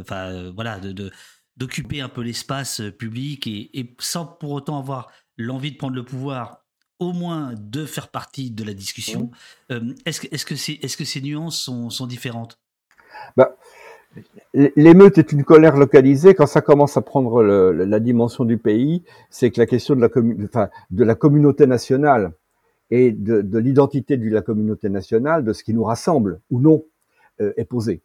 enfin 0.00 0.50
voilà, 0.50 0.78
de, 0.78 1.10
d'occuper 1.56 2.00
un 2.00 2.08
peu 2.08 2.22
l'espace 2.22 2.82
public 2.98 3.46
et, 3.46 3.78
et, 3.78 3.94
sans 3.98 4.26
pour 4.26 4.52
autant 4.52 4.78
avoir 4.78 5.10
l'envie 5.38 5.72
de 5.72 5.76
prendre 5.76 5.96
le 5.96 6.04
pouvoir 6.04 6.65
au 6.98 7.12
moins 7.12 7.54
de 7.58 7.84
faire 7.84 8.08
partie 8.08 8.50
de 8.50 8.64
la 8.64 8.74
discussion. 8.74 9.30
Euh, 9.70 9.94
est-ce 10.04 10.44
que, 10.44 11.04
ces 11.04 11.20
nuances 11.20 11.58
sont, 11.58 11.90
sont 11.90 12.06
différentes? 12.06 12.58
Bah, 13.36 13.56
L'émeute 14.54 15.18
est 15.18 15.32
une 15.32 15.44
colère 15.44 15.76
localisée. 15.76 16.34
Quand 16.34 16.46
ça 16.46 16.62
commence 16.62 16.96
à 16.96 17.02
prendre 17.02 17.42
la 17.42 18.00
dimension 18.00 18.44
du 18.44 18.56
pays, 18.56 19.02
c'est 19.28 19.50
que 19.50 19.60
la 19.60 19.66
question 19.66 19.94
de 19.94 20.00
la, 20.00 20.08
enfin, 20.44 20.70
de 20.90 21.04
la 21.04 21.14
communauté 21.14 21.66
nationale 21.66 22.32
et 22.90 23.12
de, 23.12 23.42
de, 23.42 23.58
l'identité 23.58 24.16
de 24.16 24.30
la 24.30 24.42
communauté 24.42 24.88
nationale, 24.88 25.44
de 25.44 25.52
ce 25.52 25.62
qui 25.64 25.74
nous 25.74 25.84
rassemble 25.84 26.40
ou 26.50 26.60
non, 26.60 26.84
euh, 27.40 27.52
est 27.56 27.64
posée. 27.64 28.00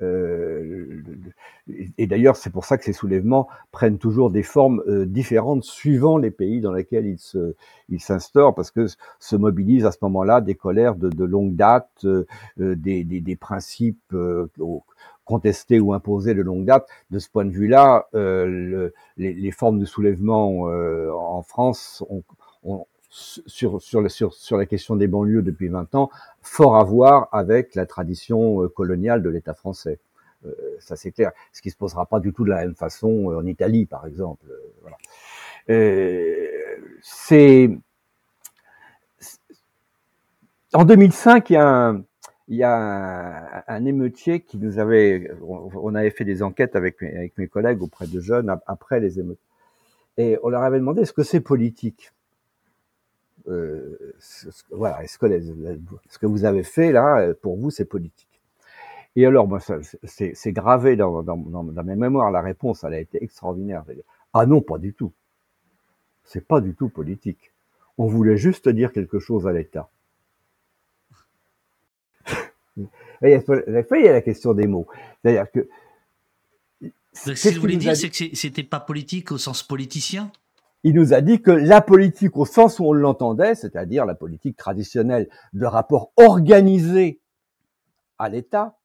Euh, 0.00 1.02
et 1.98 2.06
d'ailleurs, 2.06 2.36
c'est 2.36 2.50
pour 2.50 2.64
ça 2.64 2.78
que 2.78 2.84
ces 2.84 2.92
soulèvements 2.92 3.48
prennent 3.70 3.98
toujours 3.98 4.30
des 4.30 4.42
formes 4.42 4.82
euh, 4.88 5.06
différentes 5.06 5.64
suivant 5.64 6.16
les 6.16 6.30
pays 6.30 6.60
dans 6.60 6.72
lesquels 6.72 7.06
ils 7.06 7.18
se, 7.18 7.54
ils 7.88 8.00
s'instaurent, 8.00 8.54
parce 8.54 8.70
que 8.70 8.86
se 9.20 9.36
mobilisent 9.36 9.86
à 9.86 9.92
ce 9.92 9.98
moment-là 10.02 10.40
des 10.40 10.54
colères 10.54 10.96
de, 10.96 11.08
de 11.08 11.24
longue 11.24 11.54
date, 11.54 12.04
euh, 12.04 12.24
des, 12.56 13.04
des, 13.04 13.36
principes 13.36 14.14
contestés 15.24 15.80
ou 15.80 15.92
imposés 15.92 16.34
de 16.34 16.42
longue 16.42 16.64
date. 16.64 16.88
De 17.10 17.18
ce 17.18 17.28
point 17.30 17.44
de 17.44 17.50
vue-là, 17.50 18.08
le, 18.12 18.92
les, 19.16 19.34
les, 19.34 19.50
formes 19.50 19.78
de 19.78 19.84
soulèvement 19.84 20.62
en 20.62 21.42
France 21.42 22.04
ont, 22.08 22.86
sur, 23.12 23.82
sur, 23.82 24.10
sur, 24.10 24.34
sur 24.34 24.56
la 24.56 24.66
question 24.66 24.96
des 24.96 25.06
banlieues 25.06 25.42
depuis 25.42 25.68
20 25.68 25.94
ans, 25.94 26.10
fort 26.40 26.76
à 26.76 26.84
voir 26.84 27.28
avec 27.32 27.74
la 27.74 27.86
tradition 27.86 28.68
coloniale 28.68 29.22
de 29.22 29.28
l'État 29.28 29.54
français. 29.54 29.98
Euh, 30.46 30.50
ça 30.80 30.96
c'est 30.96 31.12
clair. 31.12 31.32
Ce 31.52 31.62
qui 31.62 31.70
se 31.70 31.76
posera 31.76 32.06
pas 32.06 32.20
du 32.20 32.32
tout 32.32 32.44
de 32.44 32.50
la 32.50 32.62
même 32.62 32.74
façon 32.74 33.30
euh, 33.30 33.38
en 33.38 33.46
Italie, 33.46 33.86
par 33.86 34.06
exemple. 34.06 34.46
Euh, 34.50 34.72
voilà. 34.82 34.96
c'est 37.02 37.70
en 40.74 40.84
2005, 40.84 41.50
il 41.50 41.52
y 41.52 41.56
a 41.56 41.68
un, 41.68 42.04
il 42.48 42.56
y 42.56 42.62
a 42.64 43.62
un, 43.68 43.84
émeutier 43.84 44.40
qui 44.40 44.56
nous 44.56 44.78
avait, 44.78 45.30
on 45.42 45.94
avait 45.94 46.10
fait 46.10 46.24
des 46.24 46.42
enquêtes 46.42 46.76
avec 46.76 47.02
avec 47.02 47.36
mes 47.36 47.46
collègues 47.46 47.82
auprès 47.82 48.06
de 48.06 48.20
jeunes 48.20 48.54
après 48.66 48.98
les 49.00 49.20
émeutes, 49.20 49.38
et 50.16 50.38
on 50.42 50.48
leur 50.48 50.62
avait 50.62 50.78
demandé 50.78 51.02
est-ce 51.02 51.12
que 51.12 51.22
c'est 51.22 51.40
politique? 51.40 52.12
Euh, 53.48 54.14
Voilà, 54.70 55.02
est-ce 55.04 55.18
que 55.18 55.26
ce 56.08 56.18
que 56.18 56.26
vous 56.26 56.44
avez 56.44 56.62
fait 56.62 56.92
là, 56.92 57.32
pour 57.34 57.56
vous, 57.56 57.70
c'est 57.70 57.84
politique? 57.84 58.28
Et 59.14 59.26
alors, 59.26 59.46
moi, 59.46 59.60
c'est 60.04 60.52
gravé 60.52 60.96
dans, 60.96 61.22
dans, 61.22 61.36
dans, 61.36 61.84
mes 61.84 61.96
mémoires. 61.96 62.30
La 62.30 62.40
réponse, 62.40 62.82
elle 62.84 62.94
a 62.94 63.00
été 63.00 63.22
extraordinaire. 63.22 63.84
Ah 64.32 64.46
non, 64.46 64.62
pas 64.62 64.78
du 64.78 64.94
tout. 64.94 65.12
C'est 66.24 66.46
pas 66.46 66.60
du 66.60 66.74
tout 66.74 66.88
politique. 66.88 67.52
On 67.98 68.06
voulait 68.06 68.38
juste 68.38 68.70
dire 68.70 68.92
quelque 68.92 69.18
chose 69.18 69.46
à 69.46 69.52
l'État. 69.52 69.90
il 72.76 72.84
y 73.22 73.34
a 74.08 74.12
la 74.12 74.22
question 74.22 74.54
des 74.54 74.66
mots. 74.66 74.86
C'est-à-dire 75.22 75.50
que. 75.50 75.68
Ce 77.12 77.48
qu'il 77.48 77.60
voulait 77.60 77.76
dire, 77.76 77.94
c'est 77.94 78.08
que 78.08 78.34
c'était 78.34 78.62
pas 78.62 78.80
politique 78.80 79.30
au 79.30 79.36
sens 79.36 79.62
politicien? 79.62 80.32
Il 80.84 80.94
nous 80.94 81.14
a 81.14 81.20
dit 81.20 81.40
que 81.40 81.50
la 81.50 81.80
politique 81.80 82.36
au 82.36 82.44
sens 82.44 82.80
où 82.80 82.84
on 82.84 82.92
l'entendait, 82.92 83.54
c'est-à-dire 83.54 84.04
la 84.04 84.14
politique 84.14 84.56
traditionnelle 84.56 85.28
de 85.52 85.66
rapport 85.66 86.12
organisé 86.16 87.20
à 88.18 88.28
l'État, 88.28 88.78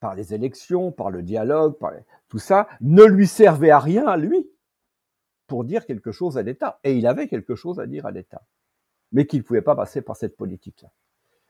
par 0.00 0.14
les 0.14 0.32
élections, 0.32 0.92
par 0.92 1.10
le 1.10 1.22
dialogue, 1.22 1.78
par 1.78 1.92
tout 2.28 2.38
ça, 2.38 2.68
ne 2.80 3.04
lui 3.04 3.26
servait 3.26 3.70
à 3.70 3.78
rien 3.78 4.06
à 4.06 4.16
lui 4.16 4.48
pour 5.46 5.64
dire 5.64 5.84
quelque 5.84 6.10
chose 6.10 6.38
à 6.38 6.42
l'État. 6.42 6.80
Et 6.84 6.94
il 6.94 7.06
avait 7.06 7.28
quelque 7.28 7.54
chose 7.54 7.80
à 7.80 7.86
dire 7.86 8.06
à 8.06 8.10
l'État, 8.10 8.42
mais 9.12 9.26
qu'il 9.26 9.40
ne 9.40 9.44
pouvait 9.44 9.62
pas 9.62 9.76
passer 9.76 10.00
par 10.00 10.16
cette 10.16 10.36
politique-là. 10.36 10.90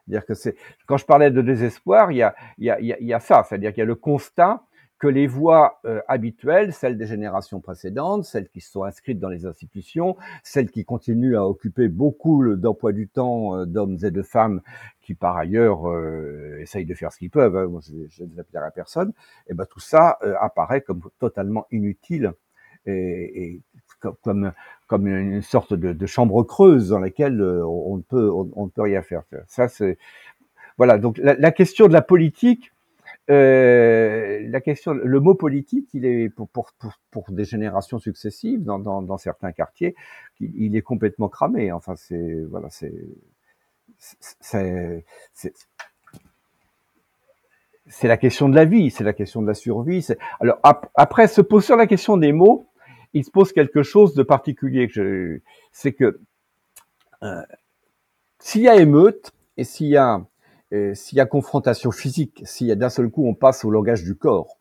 Dire 0.09 0.27
que 0.27 0.35
c'est 0.35 0.57
quand 0.87 0.97
je 0.97 1.07
parlais 1.07 1.31
de 1.31 1.43
désespoir, 1.43 2.11
il 2.11 2.17
y 2.17 2.23
a, 2.23 2.35
il 2.59 2.65
y 2.65 2.71
a, 2.71 2.81
il 2.81 3.07
y 3.07 3.15
a 3.15 3.21
ça, 3.21 3.45
c'est-à-dire 3.45 3.71
qu'il 3.71 3.79
y 3.79 3.83
a 3.83 3.87
le 3.87 3.95
constat 3.95 4.65
que 5.01 5.09
les 5.09 5.27
voies 5.27 5.81
euh, 5.87 6.01
habituelles, 6.09 6.75
celles 6.75 6.99
des 6.99 7.07
générations 7.07 7.61
précédentes, 7.61 8.27
celles 8.27 8.49
qui 8.49 8.61
sont 8.61 8.85
inscrites 8.85 9.19
dans 9.19 9.31
les 9.31 9.47
institutions, 9.47 10.15
celles 10.45 10.71
qui 10.71 10.85
continuent 10.85 11.37
à 11.37 11.47
occuper 11.47 11.89
beaucoup 11.89 12.55
d'emplois 12.55 12.93
du 12.93 13.09
temps 13.09 13.57
euh, 13.57 13.65
d'hommes 13.65 13.97
et 14.03 14.11
de 14.11 14.23
femmes 14.23 14.61
qui 15.01 15.15
par 15.15 15.39
ailleurs 15.39 15.91
euh, 15.91 16.59
essayent 16.61 16.85
de 16.85 16.95
faire 16.95 17.13
ce 17.13 17.19
qu'ils 17.19 17.31
peuvent, 17.31 17.57
hein, 17.57 17.81
je 18.11 18.25
ne 18.25 18.35
vais 18.35 18.59
à 18.59 18.71
personne, 18.71 19.09
et 19.09 19.53
eh 19.53 19.55
ben 19.55 19.65
tout 19.65 19.81
ça 19.81 20.19
apparaît 20.39 20.83
comme 20.83 21.01
totalement 21.19 21.67
inutile 21.71 22.35
et, 22.85 23.43
et 23.43 23.61
comme, 24.23 24.53
comme 24.87 25.07
une 25.09 25.41
sorte 25.41 25.73
de, 25.73 25.95
de, 25.95 26.07
chambre 26.07 26.43
creuse 26.43 26.91
dans 26.91 26.99
laquelle 26.99 27.43
on 27.43 27.97
ne 27.97 28.03
peut 28.03 28.31
on, 28.31 28.67
ne 28.67 28.71
peut 28.71 28.83
rien 28.83 29.03
faire. 29.03 29.23
Ça 29.47 29.69
c'est 29.69 29.97
voilà. 30.77 30.99
Donc 30.99 31.19
la, 31.19 31.35
la 31.35 31.53
question 31.53 31.89
de 31.89 31.93
la 31.93 32.03
politique 32.03 32.73
euh, 33.29 34.41
la 34.49 34.61
question, 34.61 34.93
le 34.93 35.21
mot 35.21 35.35
politique, 35.35 35.89
il 35.95 36.05
est 36.05 36.31
pour, 36.31 36.49
pour, 36.49 36.73
pour, 37.11 37.31
des 37.31 37.45
générations 37.45 37.99
successives 37.99 38.65
dans, 38.65 38.79
dans, 38.79 39.03
dans 39.03 39.19
certains 39.19 39.53
quartiers, 39.53 39.95
il, 40.41 40.75
est 40.75 40.83
complètement 40.83 41.29
cramé. 41.29 41.71
Enfin, 41.71 41.95
c'est 41.97 42.41
voilà, 42.51 42.69
c'est 42.71 42.93
c'est 47.91 48.09
la 48.09 48.17
question 48.17 48.49
de 48.49 48.55
la 48.55 48.65
vie, 48.65 48.91
c'est 48.91 49.05
la 49.05 49.13
question 49.13 49.43
de 49.43 49.47
la 49.47 49.55
survie. 49.55 50.07
Alors 50.41 50.59
après, 50.95 51.29
se 51.29 51.41
pose 51.41 51.65
sur 51.65 51.77
la 51.77 51.87
question 51.87 52.17
des 52.17 52.33
mots, 52.33 52.67
il 53.13 53.25
se 53.25 53.31
pose 53.31 53.53
quelque 53.53 53.83
chose 53.83 54.15
de 54.15 54.23
particulier. 54.23 54.89
C'est 55.73 55.93
que 55.93 56.21
euh, 57.23 57.43
s'il 58.39 58.63
y 58.63 58.69
a 58.69 58.77
émeute 58.77 59.33
et 59.57 59.65
s'il 59.65 59.89
y 59.89 59.97
a 59.97 60.25
s'il 60.95 61.19
y 61.19 61.21
a 61.21 61.27
confrontation 61.27 61.91
physique, 61.91 62.43
s'il 62.45 62.67
y 62.67 62.73
a 62.73 62.77
d'un 62.77 62.91
seul 62.91 63.11
coup 63.11 63.27
on 63.27 63.35
passe 63.35 63.65
au 63.65 63.71
langage 63.71 64.05
du 64.05 64.15
corps, 64.15 64.61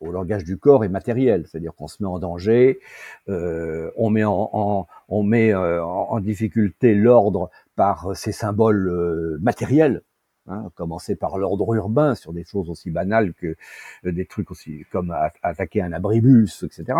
au 0.00 0.10
langage 0.10 0.44
du 0.44 0.58
corps 0.58 0.84
et 0.84 0.88
matériel, 0.88 1.46
c'est-à-dire 1.46 1.74
qu'on 1.74 1.88
se 1.88 2.02
met 2.02 2.08
en 2.08 2.18
danger, 2.18 2.80
euh, 3.28 3.90
on 3.96 4.10
met 4.10 4.24
en, 4.24 4.86
on 5.08 5.22
met 5.22 5.54
euh, 5.54 5.82
en 5.84 6.20
difficulté 6.20 6.94
l'ordre 6.94 7.50
par 7.76 8.16
ces 8.16 8.32
symboles 8.32 8.88
euh, 8.88 9.38
matériels, 9.40 10.02
hein, 10.46 10.70
commencer 10.74 11.16
par 11.16 11.38
l'ordre 11.38 11.74
urbain 11.74 12.14
sur 12.14 12.32
des 12.32 12.44
choses 12.44 12.68
aussi 12.70 12.90
banales 12.90 13.32
que 13.34 13.56
euh, 14.04 14.12
des 14.12 14.26
trucs 14.26 14.50
aussi 14.50 14.84
comme 14.92 15.14
attaquer 15.42 15.82
un 15.82 15.92
abribus, 15.92 16.64
etc. 16.64 16.98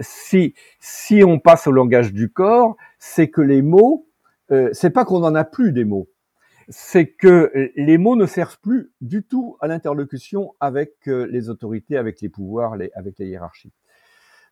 si 0.00 0.54
si 0.80 1.22
on 1.24 1.38
passe 1.38 1.66
au 1.66 1.72
langage 1.72 2.12
du 2.12 2.30
corps, 2.30 2.76
c'est 2.98 3.28
que 3.28 3.40
les 3.40 3.62
mots, 3.62 4.06
c'est 4.72 4.90
pas 4.90 5.04
qu'on 5.04 5.22
en 5.22 5.36
a 5.36 5.44
plus 5.44 5.70
des 5.70 5.84
mots, 5.84 6.08
c'est 6.70 7.08
que 7.08 7.50
euh, 7.54 7.72
les 7.76 7.98
mots 7.98 8.16
ne 8.16 8.26
servent 8.26 8.58
plus 8.60 8.92
du 9.00 9.24
tout 9.24 9.56
à 9.60 9.66
l'interlocution 9.66 10.54
avec 10.60 10.94
euh, 11.08 11.26
les 11.26 11.50
autorités, 11.50 11.96
avec 11.96 12.20
les 12.20 12.28
pouvoirs, 12.28 12.76
avec 12.94 13.18
les 13.18 13.26
hiérarchies. 13.26 13.72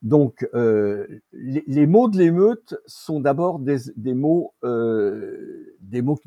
Donc, 0.03 0.47
euh, 0.55 1.07
les, 1.33 1.87
mots 1.87 2.09
de 2.09 2.19
l'émeute 2.19 2.77
sont 2.87 3.19
d'abord 3.19 3.59
des, 3.59 3.81
mots, 4.15 4.55
des 4.63 6.03
mots 6.03 6.21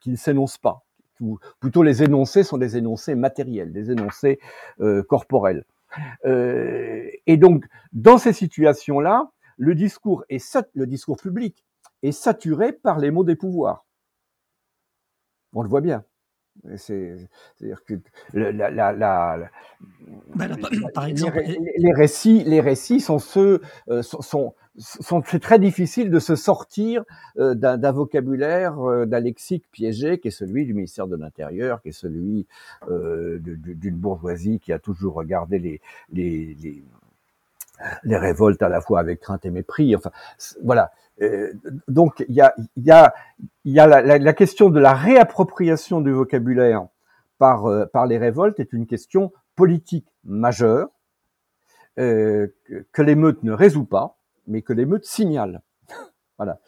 qui, 0.00 0.10
ne 0.10 0.16
s'énoncent 0.16 0.58
pas. 0.58 0.84
Plutôt, 1.58 1.82
les 1.82 2.04
énoncés 2.04 2.44
sont 2.44 2.56
des 2.56 2.76
énoncés 2.76 3.16
matériels, 3.16 3.72
des 3.72 3.90
énoncés 3.90 4.38
corporels. 5.08 5.64
et 6.24 7.36
donc, 7.36 7.64
dans 7.92 8.18
ces 8.18 8.32
situations-là, 8.32 9.28
le 9.56 9.74
discours 9.74 10.24
est 10.28 10.56
le 10.74 10.86
discours 10.86 11.16
public 11.16 11.64
est 12.04 12.12
saturé 12.12 12.72
par 12.72 13.00
les 13.00 13.10
mots 13.10 13.24
des 13.24 13.34
pouvoirs. 13.34 13.85
On 15.56 15.62
le 15.62 15.68
voit 15.68 15.80
bien. 15.80 16.04
C'est-à-dire 16.76 17.84
que 17.84 17.94
la, 18.32 18.70
la, 18.70 18.92
la, 18.92 19.50
bah, 20.34 20.46
par 20.94 21.06
exemple, 21.06 21.42
les, 21.76 21.92
récits, 21.92 22.44
les 22.44 22.60
récits 22.60 23.00
sont 23.00 23.18
ceux, 23.18 23.60
euh, 23.88 24.02
sont, 24.02 24.54
sont, 24.78 25.22
c'est 25.26 25.40
très 25.40 25.58
difficile 25.58 26.10
de 26.10 26.18
se 26.18 26.36
sortir 26.36 27.04
euh, 27.38 27.54
d'un 27.54 27.92
vocabulaire, 27.92 28.78
euh, 28.80 29.06
d'un 29.06 29.20
lexique 29.20 29.64
piégé 29.70 30.18
qui 30.18 30.28
est 30.28 30.30
celui 30.30 30.66
du 30.66 30.74
ministère 30.74 31.06
de 31.06 31.16
l'Intérieur, 31.16 31.80
qui 31.82 31.88
est 31.88 31.92
celui 31.92 32.46
d'une 32.88 33.96
bourgeoisie 33.96 34.60
qui 34.60 34.72
a 34.72 34.78
toujours 34.78 35.14
regardé 35.14 35.58
les, 35.58 35.80
les, 36.12 36.54
les, 36.62 36.82
les 38.04 38.16
révoltes 38.16 38.62
à 38.62 38.68
la 38.68 38.80
fois 38.80 39.00
avec 39.00 39.20
crainte 39.20 39.44
et 39.44 39.50
mépris. 39.50 39.94
Enfin, 39.96 40.10
voilà. 40.62 40.92
Euh, 41.22 41.52
donc 41.88 42.24
il 42.28 42.34
y 42.34 42.42
a, 42.42 42.54
y 42.76 42.90
a, 42.90 43.14
y 43.64 43.80
a 43.80 43.86
la, 43.86 44.18
la, 44.18 44.32
question 44.34 44.68
de 44.68 44.78
la 44.78 44.92
réappropriation 44.92 46.02
du 46.02 46.12
vocabulaire 46.12 46.86
par, 47.38 47.66
euh, 47.66 47.86
par 47.86 48.06
les 48.06 48.18
révoltes 48.18 48.60
est 48.60 48.74
une 48.74 48.86
question 48.86 49.32
politique 49.54 50.06
majeure 50.24 50.90
euh, 51.98 52.48
que 52.92 53.00
l'émeute 53.00 53.42
ne 53.44 53.52
résout 53.52 53.86
pas, 53.86 54.18
mais 54.46 54.60
que 54.60 54.74
l'émeute 54.74 55.06
signale. 55.06 55.62
voilà. 56.36 56.58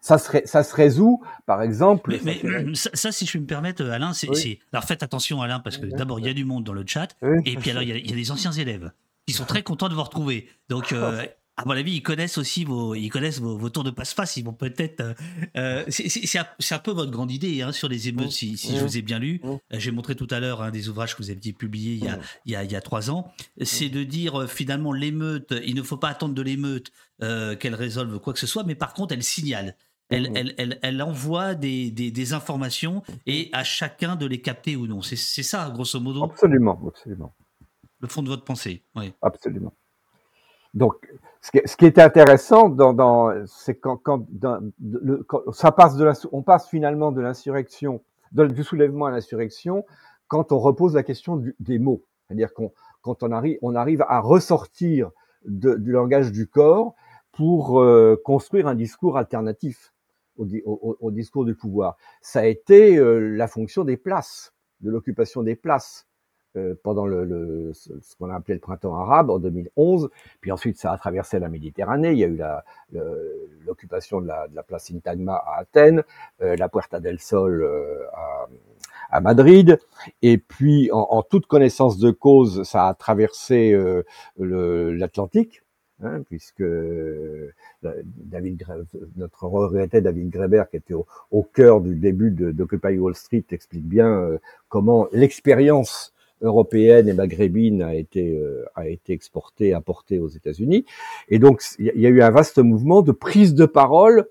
Ça 0.00 0.16
se, 0.16 0.30
ça 0.46 0.62
se 0.62 0.74
résout, 0.74 1.22
par 1.44 1.60
exemple. 1.60 2.16
Mais, 2.24 2.40
ça, 2.74 3.12
si 3.12 3.26
je 3.26 3.36
me 3.36 3.44
permettre, 3.44 3.84
Alain, 3.84 4.14
c'est. 4.14 4.58
Alors 4.72 4.84
faites 4.84 5.02
attention, 5.02 5.42
Alain, 5.42 5.60
parce 5.60 5.76
que 5.76 5.86
d'abord, 5.86 6.20
il 6.20 6.26
y 6.26 6.30
a 6.30 6.34
du 6.34 6.44
monde 6.44 6.64
dans 6.64 6.72
le 6.72 6.84
chat, 6.86 7.08
et 7.44 7.56
puis 7.56 7.70
alors, 7.72 7.82
il 7.82 7.88
y, 7.88 7.92
a, 7.92 7.96
il 7.96 8.08
y, 8.08 8.12
a, 8.12 8.16
des 8.16 8.30
anciens 8.30 8.52
élèves 8.52 8.90
qui 9.28 9.34
sont 9.34 9.44
très 9.44 9.62
contents 9.62 9.90
de 9.90 9.94
vous 9.94 10.02
retrouver. 10.02 10.48
Donc, 10.70 10.92
euh, 10.92 11.22
à 11.58 11.66
mon 11.66 11.72
avis, 11.72 11.92
ils 11.92 12.02
connaissent 12.02 12.38
aussi 12.38 12.64
vos, 12.64 12.94
ils 12.94 13.10
connaissent 13.10 13.40
vos, 13.40 13.68
tours 13.68 13.84
de 13.84 13.90
passe-face. 13.90 14.38
Ils 14.38 14.42
vont 14.42 14.54
peut-être. 14.54 15.02
Euh, 15.02 15.14
euh 15.58 15.84
c'est 15.90 16.72
un, 16.72 16.78
peu 16.78 16.92
votre 16.92 17.10
grande 17.10 17.30
idée 17.30 17.60
hein, 17.60 17.70
sur 17.70 17.90
les 17.90 18.08
émeutes, 18.08 18.30
si, 18.30 18.56
si 18.56 18.74
je 18.78 18.82
vous 18.82 18.96
ai 18.96 19.02
bien 19.02 19.18
lu. 19.18 19.42
Euh, 19.44 19.58
j'ai 19.72 19.90
montré 19.90 20.14
tout 20.14 20.28
à 20.30 20.40
l'heure 20.40 20.62
un 20.62 20.70
des 20.70 20.88
ouvrages 20.88 21.14
que 21.14 21.22
vous 21.22 21.28
avez 21.30 21.52
publié 21.52 21.92
il 21.92 22.04
y 22.06 22.08
a, 22.08 22.18
il 22.46 22.52
y 22.52 22.56
a, 22.56 22.64
il 22.64 22.72
y 22.72 22.74
a 22.74 22.80
trois 22.80 23.10
ans. 23.10 23.30
C'est 23.60 23.90
de 23.90 24.02
dire 24.02 24.48
finalement 24.48 24.94
l'émeute. 24.94 25.52
Il 25.62 25.74
ne 25.74 25.82
faut 25.82 25.98
pas 25.98 26.08
attendre 26.08 26.32
de 26.32 26.40
l'émeute 26.40 26.90
qu'elle 27.20 27.74
résolve 27.74 28.20
quoi 28.20 28.32
que 28.32 28.38
ce 28.38 28.46
soit, 28.46 28.64
mais 28.64 28.76
par 28.76 28.94
contre, 28.94 29.12
elle 29.12 29.22
signale. 29.22 29.76
Elle, 30.08 30.32
elle, 30.34 30.54
elle, 30.56 30.78
elle, 30.80 31.02
envoie 31.02 31.54
des, 31.54 31.90
des, 31.90 32.10
des, 32.10 32.32
informations 32.32 33.02
et 33.26 33.50
à 33.52 33.62
chacun 33.62 34.16
de 34.16 34.24
les 34.24 34.40
capter 34.40 34.74
ou 34.74 34.86
non. 34.86 35.02
C'est 35.02 35.42
ça, 35.42 35.68
grosso 35.68 36.00
modo. 36.00 36.24
Absolument, 36.24 36.80
absolument. 36.88 37.34
Le 38.00 38.08
fond 38.08 38.22
de 38.22 38.28
votre 38.28 38.44
pensée, 38.44 38.82
oui. 38.96 39.12
Absolument. 39.22 39.72
Donc, 40.74 41.12
ce 41.40 41.50
qui, 41.50 41.60
ce 41.64 41.76
qui 41.76 41.86
est 41.86 41.98
intéressant, 41.98 42.68
dans, 42.68 42.92
dans, 42.92 43.46
c'est 43.46 43.76
quand, 43.76 43.96
quand, 43.96 44.26
le, 44.80 45.22
quand, 45.24 45.50
ça 45.52 45.72
passe 45.72 45.96
de 45.96 46.04
la, 46.04 46.12
on 46.32 46.42
passe 46.42 46.68
finalement 46.68 47.12
de 47.12 47.20
l'insurrection, 47.20 48.02
du 48.32 48.64
soulèvement 48.64 49.06
à 49.06 49.10
l'insurrection, 49.10 49.84
quand 50.28 50.52
on 50.52 50.58
repose 50.58 50.94
la 50.94 51.02
question 51.02 51.36
du, 51.36 51.56
des 51.60 51.78
mots. 51.78 52.02
C'est-à-dire 52.26 52.52
qu'on, 52.52 52.72
quand 53.02 53.22
on 53.22 53.32
arrive, 53.32 53.58
on 53.62 53.74
arrive 53.74 54.04
à 54.08 54.20
ressortir 54.20 55.10
de, 55.44 55.74
du 55.74 55.92
langage 55.92 56.32
du 56.32 56.46
corps 56.46 56.94
pour 57.32 57.80
euh, 57.80 58.20
construire 58.24 58.66
un 58.66 58.74
discours 58.74 59.16
alternatif 59.16 59.94
au, 60.36 60.46
au, 60.64 60.96
au, 61.00 61.10
discours 61.10 61.44
du 61.44 61.54
pouvoir. 61.54 61.96
Ça 62.20 62.40
a 62.40 62.46
été 62.46 62.96
euh, 62.96 63.18
la 63.36 63.48
fonction 63.48 63.84
des 63.84 63.96
places, 63.96 64.52
de 64.80 64.90
l'occupation 64.90 65.42
des 65.42 65.56
places. 65.56 66.07
Euh, 66.58 66.74
pendant 66.82 67.06
le, 67.06 67.24
le 67.24 67.72
ce 67.74 68.16
qu'on 68.18 68.30
a 68.30 68.36
appelé 68.36 68.54
le 68.54 68.60
printemps 68.60 68.94
arabe 68.94 69.30
en 69.30 69.38
2011, 69.38 70.10
puis 70.40 70.52
ensuite 70.52 70.78
ça 70.78 70.92
a 70.92 70.98
traversé 70.98 71.38
la 71.38 71.48
Méditerranée, 71.48 72.12
il 72.12 72.18
y 72.18 72.24
a 72.24 72.28
eu 72.28 72.40
l'occupation 73.66 74.20
de 74.20 74.26
la, 74.26 74.48
de 74.48 74.56
la 74.56 74.62
place 74.62 74.86
Sintagma 74.86 75.34
à 75.34 75.60
Athènes, 75.60 76.02
euh, 76.42 76.56
la 76.56 76.68
Puerta 76.68 77.00
del 77.00 77.20
Sol 77.20 77.62
euh, 77.62 78.04
à, 78.12 78.46
à, 79.10 79.20
Madrid, 79.20 79.78
et 80.22 80.38
puis 80.38 80.90
en, 80.92 81.06
en, 81.10 81.22
toute 81.22 81.46
connaissance 81.46 81.98
de 81.98 82.10
cause, 82.10 82.62
ça 82.64 82.88
a 82.88 82.94
traversé 82.94 83.72
euh, 83.72 84.02
l'Atlantique, 84.38 85.62
hein, 86.02 86.22
puisque 86.22 86.64
David, 87.82 88.64
notre 89.16 89.44
regretté 89.46 90.00
David 90.00 90.30
Greber, 90.30 90.64
qui 90.70 90.76
était 90.76 90.94
au, 90.94 91.06
au 91.30 91.42
cœur 91.42 91.80
du 91.80 91.94
début 91.94 92.30
d'Occupy 92.30 92.98
Wall 92.98 93.14
Street, 93.14 93.44
explique 93.50 93.86
bien 93.86 94.38
comment 94.68 95.08
l'expérience 95.12 96.14
européenne 96.42 97.08
et 97.08 97.12
maghrébine 97.12 97.82
a 97.82 97.94
été 97.94 98.38
euh, 98.38 98.64
a 98.74 98.88
été 98.88 99.12
exportée, 99.12 99.74
apportée 99.74 100.18
aux 100.18 100.28
États-Unis. 100.28 100.84
Et 101.28 101.38
donc 101.38 101.62
il 101.78 101.92
y, 101.94 102.06
a 102.06 102.08
eu 102.08 102.22
un 102.22 102.30
vaste 102.30 102.58
mouvement 102.58 103.02
de 103.02 103.12
prise 103.12 103.54
de 103.54 103.66
parole 103.66 104.26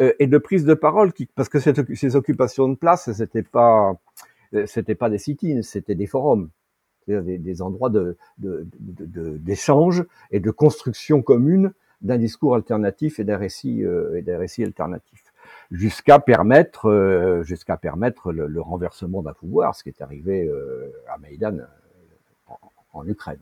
euh, 0.00 0.12
et 0.18 0.26
de 0.26 0.38
prise 0.38 0.64
de 0.64 0.74
parole 0.74 1.12
qui, 1.12 1.26
parce 1.26 1.48
que 1.48 1.58
ces 1.58 2.16
occupations 2.16 2.68
de 2.68 2.74
place, 2.74 3.12
c'était 3.12 3.42
pas 3.42 3.96
c'était 4.66 4.94
pas 4.94 5.10
des 5.10 5.18
sit-ins, 5.18 5.62
c'était 5.62 5.96
des 5.96 6.06
forums, 6.06 6.48
des, 7.08 7.38
des 7.38 7.62
endroits 7.62 7.90
de 7.90 8.16
d'échange 8.38 9.98
de, 9.98 10.02
de, 10.04 10.08
et 10.30 10.40
de 10.40 10.50
construction 10.50 11.22
commune 11.22 11.72
d'un 12.02 12.18
discours 12.18 12.54
alternatif 12.54 13.18
et 13.18 13.24
d'un 13.24 13.38
récit 13.38 13.82
euh, 13.82 14.16
et 14.16 14.22
d'un 14.22 14.38
récit 14.38 14.62
alternatif 14.62 15.23
jusqu'à 15.70 16.18
permettre, 16.18 16.88
euh, 16.88 17.42
jusqu'à 17.42 17.76
permettre 17.76 18.32
le, 18.32 18.60
renversement 18.60 19.22
d'un 19.22 19.32
pouvoir, 19.32 19.74
ce 19.74 19.82
qui 19.82 19.88
est 19.88 20.02
arrivé 20.02 20.46
euh, 20.46 20.92
à 21.08 21.18
Maïdan 21.18 21.58
euh, 21.58 21.66
en, 22.46 22.58
en, 22.92 23.06
Ukraine. 23.06 23.40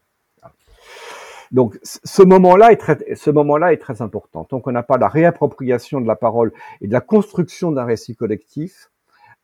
Donc 1.53 1.79
ce 1.83 2.23
moment-là 2.23 2.73
est 2.73 2.77
très, 2.77 3.15
ce 3.15 3.31
moment-là 3.31 3.75
est 3.75 3.79
très 3.79 4.01
important. 4.01 4.45
Tant 4.45 4.61
qu'on 4.61 4.73
n'a 4.73 4.83
pas 4.83 4.97
la 4.97 5.09
réappropriation 5.09 6.01
de 6.01 6.07
la 6.07 6.17
parole 6.17 6.53
et 6.81 6.89
de 6.89 6.93
la 6.93 7.03
construction 7.03 7.73
d'un 7.73 7.85
récit 7.85 8.17
collectif, 8.17 8.91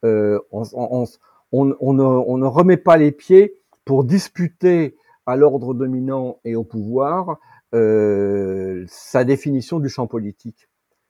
euh, 0.04 0.38
on, 0.50 0.62
on, 0.72 1.04
on, 1.52 1.76
on, 1.80 1.92
ne, 1.92 2.02
on 2.02 2.38
ne 2.38 2.46
remet 2.46 2.78
pas 2.78 2.96
les 2.96 3.12
pieds 3.12 3.60
pour 3.84 4.04
disputer 4.04 4.96
à 5.26 5.36
l'ordre 5.36 5.74
dominant 5.74 6.38
et 6.44 6.56
au 6.56 6.64
pouvoir 6.64 7.38
euh, 7.74 8.86
sa 8.88 9.24
définition 9.24 9.78
du 9.78 9.90
champ 9.90 10.06
politique 10.06 10.67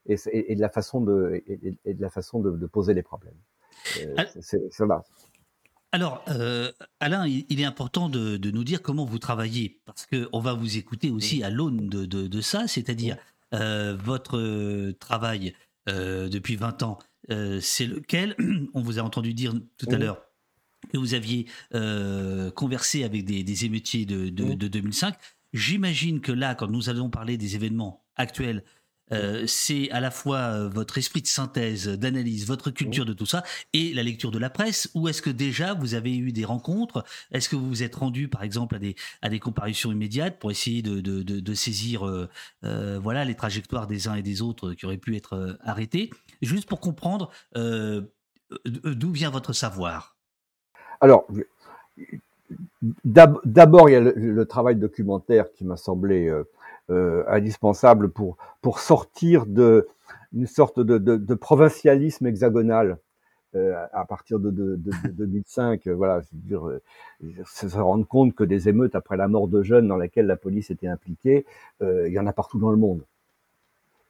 et, 0.08 0.16
et, 0.32 0.54
de 0.54 0.60
la 0.60 0.68
façon 0.68 1.00
de, 1.00 1.42
et, 1.46 1.74
et 1.84 1.94
de, 1.94 2.02
la 2.02 2.10
façon 2.10 2.40
de, 2.40 2.50
de 2.50 2.66
poser 2.66 2.94
les 2.94 3.02
problèmes. 3.02 3.34
Euh, 4.00 4.24
c'est 4.40 4.86
là. 4.86 5.02
Alors, 5.90 6.22
euh, 6.28 6.70
Alain, 7.00 7.26
il 7.26 7.60
est 7.60 7.64
important 7.64 8.10
de, 8.10 8.36
de, 8.36 8.50
nous 8.50 8.62
dire 8.62 8.82
comment 8.82 9.06
vous 9.06 9.18
travaillez, 9.18 9.80
parce 9.86 10.06
qu'on 10.06 10.40
va 10.40 10.52
vous 10.52 10.76
écouter 10.76 11.10
aussi 11.10 11.42
à 11.42 11.48
l'aune 11.48 11.88
de, 11.88 12.04
de, 12.04 12.26
de, 12.26 12.40
ça, 12.42 12.68
c'est-à-dire 12.68 13.16
euh, 13.54 13.96
votre 13.96 14.92
travail 14.98 15.54
euh, 15.88 16.28
depuis 16.28 16.56
20 16.56 16.82
ans, 16.82 16.98
c'est 17.60 17.86
lequel 17.86 18.34
On 18.74 18.82
vous 18.82 18.98
a 18.98 19.02
entendu 19.02 19.32
dire 19.34 19.54
tout 19.76 19.86
à 19.90 19.96
l'heure 19.96 20.22
que 20.92 20.98
vous 20.98 21.14
aviez 21.14 21.46
conversé 22.54 23.04
avec 23.04 23.24
des, 23.24 23.42
des 23.42 23.64
émeutiers 23.64 24.04
de 24.06 24.28
2005. 24.28 25.14
J'imagine 25.54 26.20
que 26.20 26.32
là, 26.32 26.54
quand 26.54 26.68
nous 26.68 26.90
allons 26.90 27.08
parler 27.08 27.38
des 27.38 27.54
événements 27.54 28.04
actuels 28.16 28.62
euh, 29.12 29.44
c'est 29.46 29.90
à 29.90 30.00
la 30.00 30.10
fois 30.10 30.38
euh, 30.38 30.68
votre 30.68 30.98
esprit 30.98 31.22
de 31.22 31.26
synthèse, 31.26 31.88
d'analyse, 31.88 32.46
votre 32.46 32.70
culture 32.70 33.04
de 33.04 33.12
tout 33.12 33.26
ça, 33.26 33.42
et 33.72 33.92
la 33.94 34.02
lecture 34.02 34.30
de 34.30 34.38
la 34.38 34.50
presse, 34.50 34.90
ou 34.94 35.08
est-ce 35.08 35.22
que 35.22 35.30
déjà 35.30 35.74
vous 35.74 35.94
avez 35.94 36.16
eu 36.16 36.32
des 36.32 36.44
rencontres? 36.44 37.04
Est-ce 37.32 37.48
que 37.48 37.56
vous 37.56 37.68
vous 37.68 37.82
êtes 37.82 37.94
rendu, 37.94 38.28
par 38.28 38.42
exemple, 38.42 38.76
à 38.76 38.78
des, 38.78 38.96
à 39.22 39.28
des 39.28 39.38
comparutions 39.38 39.92
immédiates 39.92 40.38
pour 40.38 40.50
essayer 40.50 40.82
de, 40.82 41.00
de, 41.00 41.22
de, 41.22 41.54
saisir 41.54 42.06
euh, 42.06 42.98
voilà, 43.02 43.24
les 43.24 43.34
trajectoires 43.34 43.86
des 43.86 44.08
uns 44.08 44.14
et 44.14 44.22
des 44.22 44.42
autres 44.42 44.74
qui 44.74 44.86
auraient 44.86 44.98
pu 44.98 45.16
être 45.16 45.58
arrêtés 45.62 46.10
Juste 46.40 46.68
pour 46.68 46.80
comprendre 46.80 47.30
d'où 47.54 49.10
vient 49.12 49.30
votre 49.30 49.52
savoir? 49.52 50.16
Alors, 51.00 51.26
d'abord, 53.04 53.88
il 53.88 53.92
y 53.92 53.96
a 53.96 54.00
le, 54.00 54.44
travail 54.44 54.76
documentaire 54.76 55.52
qui 55.52 55.64
m'a 55.64 55.76
semblé 55.76 56.30
euh, 56.90 57.24
indispensable 57.28 58.10
pour, 58.10 58.36
pour 58.62 58.80
sortir 58.80 59.46
de 59.46 59.88
une 60.34 60.46
sorte 60.46 60.80
de, 60.80 60.98
de, 60.98 61.16
de 61.16 61.34
provincialisme 61.34 62.26
hexagonal 62.26 62.98
euh, 63.54 63.74
à 63.92 64.04
partir 64.04 64.38
de, 64.38 64.50
de, 64.50 64.76
de 64.76 64.90
2005. 65.12 65.86
Euh, 65.86 65.94
voilà, 65.94 66.22
dire, 66.32 66.68
euh, 66.68 66.82
se 67.46 67.66
rendre 67.78 68.06
compte 68.06 68.34
que 68.34 68.44
des 68.44 68.68
émeutes 68.68 68.94
après 68.94 69.16
la 69.16 69.28
mort 69.28 69.48
de 69.48 69.62
jeunes 69.62 69.88
dans 69.88 69.96
lesquelles 69.96 70.26
la 70.26 70.36
police 70.36 70.70
était 70.70 70.88
impliquée, 70.88 71.46
euh, 71.82 72.08
il 72.08 72.12
y 72.12 72.18
en 72.18 72.26
a 72.26 72.32
partout 72.32 72.58
dans 72.58 72.70
le 72.70 72.76
monde 72.76 73.02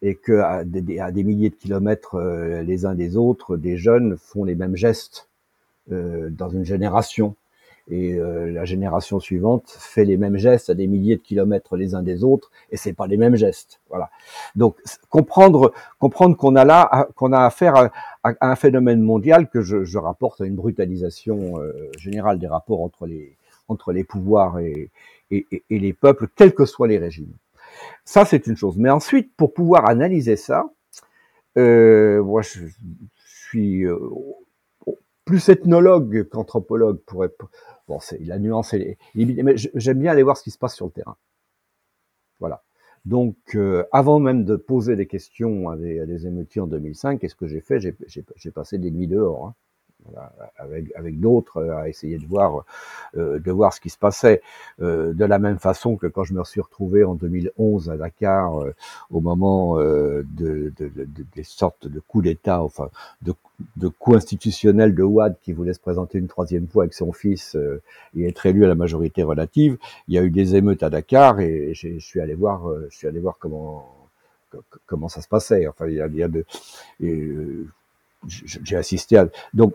et 0.03 0.14
que 0.14 0.41
à 0.41 0.64
des, 0.64 1.01
à 1.01 1.11
des 1.11 1.25
milliers 1.25 1.51
de 1.51 1.55
kilomètres 1.57 2.14
euh, 2.17 2.62
les 2.62 2.87
uns 2.87 2.95
des 2.95 3.17
autres, 3.17 3.57
des 3.57 3.77
jeunes 3.77 4.17
font 4.17 4.45
les 4.45 4.55
mêmes 4.55 4.77
gestes 4.77 5.29
euh, 5.91 6.31
dans 6.31 6.49
une 6.49 6.64
génération 6.64 7.35
et 7.90 8.14
euh, 8.14 8.51
la 8.51 8.64
génération 8.64 9.18
suivante 9.18 9.64
fait 9.79 10.05
les 10.05 10.16
mêmes 10.16 10.37
gestes 10.37 10.70
à 10.70 10.74
des 10.74 10.87
milliers 10.87 11.16
de 11.16 11.22
kilomètres 11.22 11.77
les 11.77 11.94
uns 11.94 12.03
des 12.03 12.22
autres 12.22 12.51
et 12.70 12.77
c'est 12.77 12.92
pas 12.92 13.07
les 13.07 13.16
mêmes 13.16 13.37
gestes. 13.37 13.81
Voilà. 13.88 14.11
Donc 14.57 14.77
comprendre 15.09 15.72
comprendre 15.98 16.37
qu'on 16.37 16.57
a 16.57 16.64
là 16.64 17.09
qu'on 17.16 17.33
a 17.33 17.44
affaire 17.44 17.90
à, 18.22 18.35
un 18.40 18.57
phénomène 18.57 19.01
mondial 19.01 19.48
que 19.48 19.62
je, 19.62 19.85
je 19.85 19.98
rapporte 19.98 20.40
à 20.40 20.44
une 20.44 20.57
brutalisation 20.57 21.61
euh, 21.61 21.90
générale 21.98 22.38
des 22.38 22.46
rapports 22.46 22.83
entre 22.83 23.07
les 23.07 23.37
entre 23.68 23.92
les 23.92 24.05
pouvoirs 24.05 24.59
et, 24.61 24.90
et, 25.31 25.46
et, 25.68 25.79
les 25.79 25.92
peuples 25.92 26.29
quels 26.35 26.55
que 26.55 26.64
soient 26.64 26.88
les 26.88 26.98
régimes. 26.98 27.33
Ça 28.05 28.24
c'est 28.24 28.46
une 28.46 28.57
chose. 28.57 28.77
Mais 28.77 28.90
ensuite 28.90 29.33
pour 29.37 29.55
pouvoir 29.55 29.88
analyser 29.88 30.37
ça 30.37 30.70
euh, 31.57 32.22
moi 32.22 32.42
je, 32.42 32.66
je 32.66 32.72
suis 33.48 33.85
euh, 33.85 33.98
plus 35.24 35.48
ethnologue 35.51 36.27
qu'anthropologue 36.31 37.01
pour, 37.07 37.27
Bon, 37.88 37.98
c'est 38.01 38.18
la 38.20 38.38
nuance 38.38 38.74
est, 38.74 38.98
mais 39.14 39.57
j'aime 39.57 39.98
bien 39.98 40.12
aller 40.12 40.22
voir 40.22 40.37
ce 40.37 40.42
qui 40.42 40.51
se 40.51 40.59
passe 40.59 40.77
sur 40.77 40.87
le 40.87 40.92
terrain. 40.92 41.16
Voilà. 42.38 42.62
Donc, 43.05 43.37
euh, 43.55 43.85
avant 43.92 44.18
même 44.18 44.44
de 44.44 44.57
poser 44.57 44.94
des 44.94 45.07
questions 45.07 45.70
à 45.70 45.77
des, 45.77 46.27
émeutiers 46.27 46.61
en 46.61 46.66
2005, 46.66 47.20
qu'est-ce 47.20 47.35
que 47.35 47.46
j'ai 47.46 47.61
fait? 47.61 47.81
J'ai 47.81 48.51
passé 48.51 48.79
des 48.79 48.90
nuits 48.90 49.07
dehors. 49.07 49.46
Hein 49.46 49.55
avec, 50.59 50.87
avec 50.94 51.21
d'autres, 51.21 51.59
euh, 51.59 51.77
à 51.77 51.88
essayer 51.88 52.18
de 52.18 52.27
voir, 52.27 52.64
euh, 53.16 53.38
de 53.38 53.51
voir 53.53 53.73
ce 53.73 53.81
qui 53.81 53.90
se 53.90 53.99
passait. 53.99 54.42
Euh, 54.81 55.12
de 55.12 55.25
la 55.25 55.38
même 55.38 55.59
façon 55.59 55.97
que 55.97 56.07
quand 56.07 56.25
je 56.25 56.35
me 56.35 56.42
suis 56.44 56.61
retrouvé 56.61 57.05
en 57.05 57.14
2011 57.14 57.90
à 57.90 57.97
Dakar, 57.97 58.62
euh, 58.62 58.75
au 59.11 59.21
moment 59.21 59.79
euh, 59.79 60.25
de, 60.31 60.73
de, 60.77 60.88
de, 60.88 61.07
des 61.35 61.42
sortes 61.42 61.87
de 61.88 62.01
coups 62.01 62.25
d'État, 62.25 62.62
enfin 62.62 62.90
de, 63.23 63.35
de 63.77 63.88
coups 63.88 64.18
institutionnels 64.18 64.94
de 64.94 65.03
Ouad 65.03 65.37
qui 65.42 65.53
voulait 65.53 65.73
se 65.73 65.81
présenter 65.81 66.18
une 66.18 66.29
troisième 66.29 66.68
fois 66.68 66.85
avec 66.85 66.94
son 66.94 67.12
fils 67.12 67.57
euh, 67.57 67.83
et 68.16 68.29
être 68.29 68.47
élu 68.47 68.64
à 68.64 68.68
la 68.68 68.75
majorité 68.75 69.23
relative, 69.23 69.79
il 70.09 70.14
y 70.14 70.18
a 70.18 70.23
eu 70.23 70.31
des 70.31 70.57
émeutes 70.57 70.83
à 70.83 70.90
Dakar 70.90 71.40
et 71.40 71.73
je 71.75 71.99
suis 71.99 72.21
allé 72.21 72.35
voir, 72.35 72.62
je 72.90 72.97
suis 72.97 73.07
allé 73.09 73.21
voir 73.21 73.37
comment 73.38 73.94
comment 74.87 75.09
ça 75.09 75.21
se 75.21 75.29
passait. 75.29 75.66
Enfin, 75.66 75.87
il 75.88 75.94
y 75.94 76.01
a, 76.01 76.07
il 76.07 76.16
y 76.16 76.23
a 76.23 76.29
de, 76.29 76.44
et, 77.01 77.29
j'ai 78.27 78.77
assisté 78.77 79.16
à 79.16 79.29
donc 79.55 79.75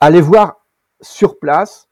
allez 0.00 0.20
voir 0.20 0.64
sur 1.00 1.38
place 1.38 1.88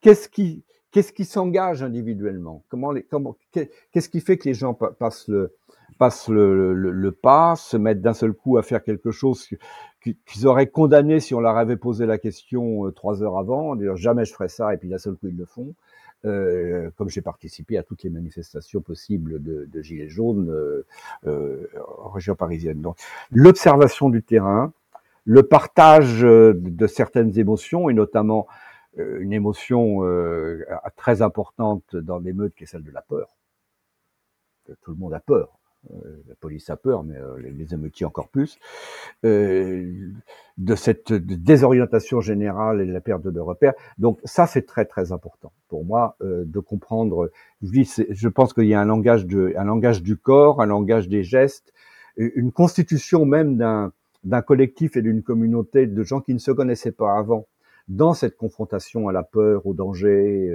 qu'est-ce 0.00 0.28
qui 0.28 0.64
qu'est-ce 0.90 1.12
qui 1.12 1.24
s'engage 1.24 1.82
individuellement? 1.82 2.64
Comment 2.68 2.92
les 2.92 3.02
comment 3.02 3.36
qu'est-ce 3.52 4.08
qui 4.08 4.20
fait 4.20 4.38
que 4.38 4.48
les 4.48 4.54
gens 4.54 4.74
passent 4.74 5.28
le 5.28 5.54
passent 5.98 6.28
le, 6.28 6.72
le, 6.72 6.90
le 6.90 7.12
pas 7.12 7.56
se 7.56 7.76
mettent 7.76 8.00
d'un 8.00 8.14
seul 8.14 8.32
coup 8.32 8.56
à 8.58 8.62
faire 8.62 8.82
quelque 8.82 9.10
chose 9.10 9.48
qu'ils 10.00 10.46
auraient 10.46 10.68
condamné 10.68 11.20
si 11.20 11.34
on 11.34 11.40
leur 11.40 11.56
avait 11.56 11.76
posé 11.76 12.06
la 12.06 12.18
question 12.18 12.86
euh, 12.86 12.90
trois 12.90 13.22
heures 13.22 13.38
avant 13.38 13.76
dire 13.76 13.96
jamais 13.96 14.24
je 14.24 14.32
ferai 14.32 14.48
ça 14.48 14.72
et 14.72 14.78
puis 14.78 14.88
d'un 14.88 14.98
seul 14.98 15.14
coup 15.14 15.28
ils 15.28 15.36
le 15.36 15.44
font. 15.44 15.74
Euh, 16.26 16.90
comme 16.96 17.08
j'ai 17.08 17.22
participé 17.22 17.78
à 17.78 17.82
toutes 17.82 18.02
les 18.02 18.10
manifestations 18.10 18.82
possibles 18.82 19.42
de, 19.42 19.66
de 19.72 19.82
gilets 19.82 20.10
jaunes 20.10 20.50
euh, 20.50 20.84
euh, 21.26 21.66
en 22.04 22.10
région 22.10 22.34
parisienne. 22.34 22.82
Donc 22.82 22.98
l'observation 23.30 24.10
du 24.10 24.22
terrain 24.22 24.70
le 25.30 25.42
partage 25.44 26.24
euh, 26.24 26.54
de 26.54 26.86
certaines 26.86 27.38
émotions 27.38 27.88
et 27.88 27.94
notamment 27.94 28.46
une 28.96 29.32
émotion 29.32 30.00
très 30.96 31.22
importante 31.22 31.94
dans 31.94 32.18
l'émeute 32.18 32.56
qui 32.56 32.64
est 32.64 32.66
celle 32.66 32.82
de 32.82 32.90
la 32.90 33.02
peur. 33.02 33.36
Tout 34.82 34.90
le 34.90 34.96
monde 34.96 35.14
a 35.14 35.20
peur. 35.20 35.60
Euh, 35.90 36.22
la 36.28 36.34
police 36.34 36.68
a 36.68 36.76
peur, 36.76 37.02
mais 37.04 37.16
euh, 37.16 37.38
les 37.38 37.72
émeutiers 37.72 38.04
encore 38.04 38.28
plus, 38.28 38.58
euh, 39.24 40.10
de 40.58 40.74
cette 40.74 41.12
désorientation 41.12 42.20
générale 42.20 42.82
et 42.82 42.86
de 42.86 42.92
la 42.92 43.00
perte 43.00 43.26
de 43.26 43.40
repères. 43.40 43.72
Donc 43.96 44.20
ça, 44.24 44.46
c'est 44.46 44.66
très 44.66 44.84
très 44.84 45.10
important 45.10 45.52
pour 45.68 45.86
moi 45.86 46.16
de 46.20 46.60
comprendre. 46.60 47.30
Je 47.62 48.28
pense 48.28 48.52
qu'il 48.52 48.66
y 48.66 48.74
a 48.74 48.80
un 48.80 48.84
langage, 48.84 49.24
de, 49.24 49.54
un 49.56 49.64
langage 49.64 50.02
du 50.02 50.18
corps, 50.18 50.60
un 50.60 50.66
langage 50.66 51.08
des 51.08 51.22
gestes, 51.22 51.72
une 52.16 52.52
constitution 52.52 53.24
même 53.24 53.56
d'un 53.56 53.92
d'un 54.24 54.42
collectif 54.42 54.96
et 54.96 55.02
d'une 55.02 55.22
communauté 55.22 55.86
de 55.86 56.02
gens 56.02 56.20
qui 56.20 56.34
ne 56.34 56.38
se 56.38 56.50
connaissaient 56.50 56.92
pas 56.92 57.16
avant 57.16 57.46
dans 57.88 58.14
cette 58.14 58.36
confrontation 58.36 59.08
à 59.08 59.12
la 59.12 59.22
peur, 59.22 59.66
au 59.66 59.74
danger 59.74 60.48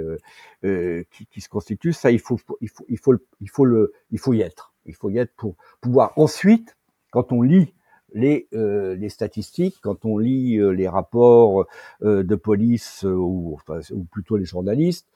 qui, 0.64 1.26
qui, 1.26 1.42
se 1.42 1.50
constitue, 1.50 1.92
ça 1.92 2.10
il 2.12 2.20
faut 2.20 2.40
il 2.62 2.70
faut 2.70 2.86
il 2.88 2.98
faut 2.98 3.14
il 3.42 3.50
faut 3.50 3.66
le 3.66 3.92
il 4.12 4.20
faut 4.20 4.34
y 4.34 4.42
être. 4.42 4.74
Il 4.86 4.96
faut 4.96 5.10
y 5.10 5.18
être 5.18 5.34
pour 5.36 5.56
pouvoir 5.82 6.14
ensuite, 6.16 6.78
quand 7.12 7.32
on 7.32 7.42
lit 7.42 7.74
les, 8.14 8.48
euh, 8.54 8.96
les 8.96 9.10
statistiques, 9.10 9.76
quand 9.82 10.06
on 10.06 10.18
lit 10.18 10.58
euh, 10.58 10.70
les 10.70 10.88
rapports 10.88 11.66
euh, 12.02 12.24
de 12.24 12.36
police 12.36 13.04
ou, 13.04 13.60
ou 13.92 14.04
plutôt 14.06 14.38
les 14.38 14.46
journalistes, 14.46 15.08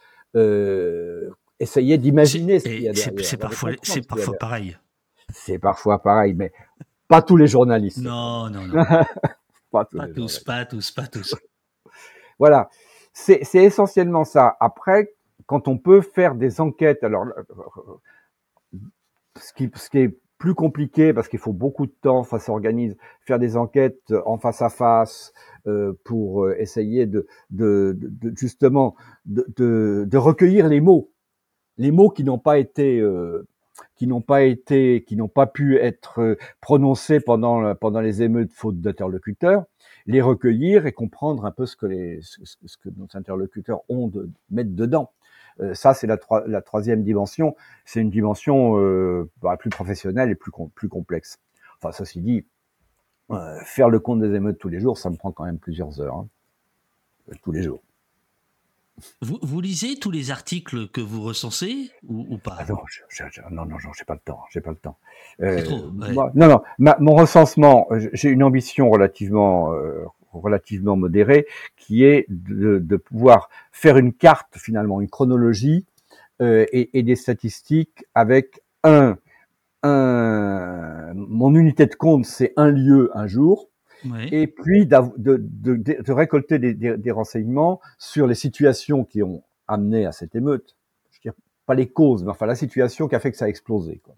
essayer 1.59 1.97
d'imaginer 1.97 2.59
ce 2.59 2.65
qu'il 2.65 2.81
y 2.81 2.89
a 2.89 2.93
derrière. 2.93 3.25
C'est 3.25 3.37
parfois, 3.37 3.71
c'est 3.81 4.05
parfois 4.05 4.37
pareil. 4.37 4.77
C'est 5.31 5.59
parfois 5.59 6.01
pareil, 6.01 6.33
mais 6.33 6.51
pas 7.09 7.21
tous 7.21 7.35
les 7.35 7.47
journalistes. 7.47 7.97
Non, 7.97 8.49
non, 8.49 8.65
non. 8.67 8.85
pas, 9.71 9.85
tous, 9.85 9.99
pas 9.99 10.07
tous, 10.07 10.39
pas 10.39 10.65
tous, 10.65 10.91
pas 10.91 11.07
tous. 11.07 11.35
voilà, 12.37 12.69
c'est 13.11 13.43
essentiellement 13.55 14.23
ça. 14.23 14.55
Après, 14.61 15.13
quand 15.45 15.67
on 15.67 15.77
peut 15.77 16.01
faire 16.01 16.35
des 16.35 16.61
enquêtes, 16.61 17.03
alors 17.03 17.25
ce 19.35 19.53
qui, 19.53 19.69
ce 19.75 19.89
qui 19.89 19.97
est 19.97 20.17
plus 20.37 20.55
compliqué 20.55 21.13
parce 21.13 21.27
qu'il 21.27 21.39
faut 21.39 21.51
beaucoup 21.51 21.85
de 21.85 21.93
temps, 22.01 22.23
ça 22.23 22.39
s'organise, 22.39 22.95
faire 23.21 23.39
des 23.39 23.57
enquêtes 23.57 24.13
en 24.25 24.37
face 24.37 24.61
à 24.61 24.69
face 24.69 25.33
euh, 25.67 25.93
pour 26.05 26.45
euh, 26.45 26.55
essayer 26.59 27.05
de, 27.05 27.27
de, 27.49 27.97
de 27.99 28.31
justement 28.37 28.95
de, 29.25 30.05
de, 30.07 30.17
recueillir 30.17 30.69
les 30.69 30.79
mots, 30.79 31.11
les 31.77 31.91
mots 31.91 32.09
qui 32.09 32.23
n'ont 32.23 32.39
pas 32.39 32.57
été 32.57 32.99
euh, 32.99 33.47
qui 33.95 34.07
n'ont 34.07 34.21
pas 34.21 34.43
été, 34.43 35.03
qui 35.07 35.15
n'ont 35.15 35.27
pas 35.27 35.47
pu 35.47 35.77
être 35.77 36.21
euh, 36.21 36.37
prononcés 36.61 37.19
pendant 37.19 37.75
pendant 37.75 38.01
les 38.01 38.21
émeutes 38.21 38.51
faute 38.51 38.79
d'interlocuteurs, 38.81 39.65
les 40.05 40.21
recueillir 40.21 40.85
et 40.85 40.91
comprendre 40.91 41.45
un 41.45 41.51
peu 41.51 41.65
ce 41.65 41.75
que 41.75 41.85
les 41.85 42.19
ce, 42.21 42.77
que 42.77 42.89
nos 42.97 43.07
interlocuteurs 43.13 43.81
ont 43.89 44.07
de 44.07 44.29
mettre 44.49 44.71
dedans. 44.71 45.11
Euh, 45.61 45.73
ça, 45.73 45.93
c'est 45.93 46.07
la, 46.07 46.17
la, 46.47 46.61
troisième 46.61 47.03
dimension. 47.03 47.55
C'est 47.85 48.01
une 48.01 48.09
dimension 48.09 48.79
euh, 48.79 49.29
bah, 49.41 49.57
plus 49.57 49.69
professionnelle 49.69 50.29
et 50.29 50.35
plus, 50.35 50.51
plus 50.73 50.89
complexe. 50.89 51.37
Enfin, 51.77 51.91
ceci 51.91 52.21
dit, 52.21 52.45
euh, 53.31 53.59
faire 53.63 53.89
le 53.89 53.99
compte 53.99 54.21
des 54.21 54.33
émeutes 54.35 54.57
tous 54.57 54.69
les 54.69 54.79
jours, 54.79 54.97
ça 54.97 55.09
me 55.09 55.15
prend 55.15 55.31
quand 55.31 55.45
même 55.45 55.59
plusieurs 55.59 56.01
heures. 56.01 56.15
Hein. 56.15 56.27
Tous 57.43 57.51
les 57.51 57.61
jours. 57.61 57.81
Vous, 59.21 59.39
vous, 59.41 59.61
lisez 59.61 59.97
tous 59.97 60.11
les 60.11 60.31
articles 60.31 60.87
que 60.89 61.01
vous 61.01 61.21
recensez 61.21 61.91
ou, 62.07 62.37
pas? 62.37 62.57
Ah 62.59 62.65
Non, 63.51 63.65
non, 63.65 63.71
non, 63.71 63.93
j'ai 63.97 64.05
pas 64.05 64.13
le 64.13 64.19
temps. 64.19 64.41
J'ai 64.51 64.61
pas 64.61 64.71
le 64.71 64.77
temps. 64.77 64.97
Euh, 65.41 65.63
trop, 65.63 65.91
non, 66.35 66.61
non. 66.79 66.93
mon 66.99 67.15
recensement, 67.15 67.87
j'ai 68.13 68.29
une 68.29 68.43
ambition 68.43 68.89
relativement 68.89 69.73
euh, 69.73 70.05
relativement 70.33 70.95
modéré, 70.95 71.47
qui 71.75 72.03
est 72.03 72.25
de, 72.29 72.77
de, 72.79 72.97
pouvoir 72.97 73.49
faire 73.71 73.97
une 73.97 74.13
carte 74.13 74.57
finalement, 74.57 75.01
une 75.01 75.09
chronologie 75.09 75.85
euh, 76.41 76.65
et, 76.71 76.97
et, 76.97 77.03
des 77.03 77.15
statistiques 77.15 78.05
avec 78.13 78.61
un, 78.83 79.17
un 79.81 81.13
mon 81.13 81.55
unité 81.55 81.85
de 81.85 81.95
compte, 81.95 82.25
c'est 82.25 82.53
un 82.57 82.69
lieu, 82.69 83.11
un 83.13 83.27
jour. 83.27 83.69
Et 84.31 84.47
puis 84.47 84.85
de, 84.85 84.97
de, 85.17 85.75
de, 85.75 86.11
récolter 86.11 86.57
des, 86.59 86.73
des, 86.73 86.97
des, 86.97 87.11
renseignements 87.11 87.81
sur 87.97 88.27
les 88.27 88.35
situations 88.35 89.03
qui 89.03 89.23
ont 89.23 89.43
amené 89.67 90.05
à 90.05 90.11
cette 90.11 90.35
émeute. 90.35 90.77
Je 91.11 91.17
veux 91.17 91.21
dire, 91.21 91.33
pas 91.65 91.75
les 91.75 91.89
causes, 91.89 92.23
mais 92.23 92.31
enfin 92.31 92.45
la 92.45 92.55
situation 92.55 93.07
qui 93.07 93.15
a 93.15 93.19
fait 93.19 93.31
que 93.31 93.37
ça 93.37 93.45
a 93.45 93.49
explosé. 93.49 94.01
Quoi. 94.03 94.15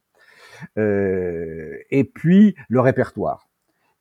Euh, 0.78 1.78
et 1.90 2.04
puis 2.04 2.56
le 2.70 2.80
répertoire. 2.80 3.50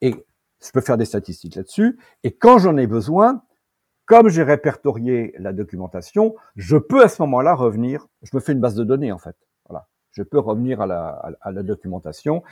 Et 0.01 0.15
je 0.63 0.71
peux 0.73 0.81
faire 0.81 0.99
des 0.99 1.05
statistiques 1.05 1.55
là-dessus. 1.57 1.99
Et 2.23 2.33
quand 2.33 2.59
j'en 2.59 2.77
ai 2.77 2.87
besoin, 2.87 3.43
comme 4.05 4.29
j'ai 4.29 4.43
répertorié 4.43 5.35
la 5.39 5.53
documentation, 5.53 6.35
je 6.57 6.77
peux 6.77 7.03
à 7.03 7.09
ce 7.09 7.23
moment-là 7.23 7.55
revenir. 7.55 8.09
Je 8.23 8.31
me 8.35 8.41
fais 8.41 8.53
une 8.53 8.61
base 8.61 8.75
de 8.75 8.85
données 8.85 9.13
en 9.13 9.19
fait. 9.19 9.37
Voilà. 9.69 9.87
Je 10.13 10.23
peux 10.23 10.39
revenir 10.39 10.81
à 10.81 10.87
la, 10.87 11.37
à, 11.41 11.53
la 11.53 11.63
documentation, 11.63 12.43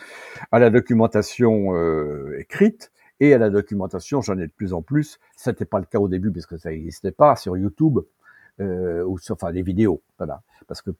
à 0.52 0.58
la 0.58 0.70
documentation 0.70 1.74
euh, 1.74 2.38
écrite 2.38 2.92
et 3.20 3.34
à 3.34 3.38
la 3.38 3.50
documentation. 3.50 4.20
J'en 4.20 4.38
ai 4.38 4.46
de 4.46 4.52
plus 4.52 4.72
en 4.72 4.82
plus. 4.82 5.18
Ça 5.36 5.52
n'était 5.52 5.64
pas 5.64 5.78
le 5.78 5.86
cas 5.86 5.98
au 5.98 6.08
début 6.08 6.30
parce 6.30 6.46
que 6.46 6.56
ça 6.56 6.70
n'existait 6.70 7.12
pas 7.12 7.36
sur 7.36 7.56
YouTube 7.56 7.98
euh, 8.60 9.04
ou 9.04 9.18
sur 9.18 9.34
enfin 9.34 9.52
des 9.52 9.62
vidéos. 9.62 10.02
Voilà. 10.18 10.42
Parce 10.66 10.82
que 10.82 10.90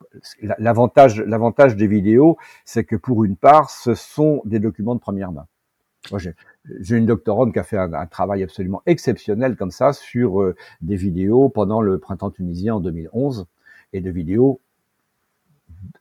l'avantage, 0.59 1.21
l'avantage 1.21 1.77
des 1.77 1.87
vidéos, 1.87 2.37
c'est 2.65 2.85
que 2.85 2.97
pour 2.97 3.25
une 3.25 3.37
part, 3.37 3.71
ce 3.71 3.95
sont 3.95 4.43
des 4.45 4.61
documents 4.61 4.95
de 4.95 5.01
première 5.01 5.33
main. 5.33 5.47
Moi, 6.11 6.21
j'ai 6.81 6.97
une 6.97 7.07
doctorante 7.07 7.53
qui 7.53 7.59
a 7.59 7.65
fait 7.65 7.77
un, 7.77 8.07
travail 8.07 8.43
absolument 8.43 8.83
exceptionnel 8.87 9.57
comme 9.57 9.71
ça 9.71 9.93
sur 9.93 10.41
euh, 10.41 10.55
des 10.81 10.97
vidéos 10.97 11.49
pendant 11.49 11.81
le 11.83 11.99
printemps 11.99 12.31
tunisien 12.31 12.77
en 12.77 12.81
2011 12.81 13.47
et 13.93 14.01
de 14.01 14.11
vidéos 14.11 14.61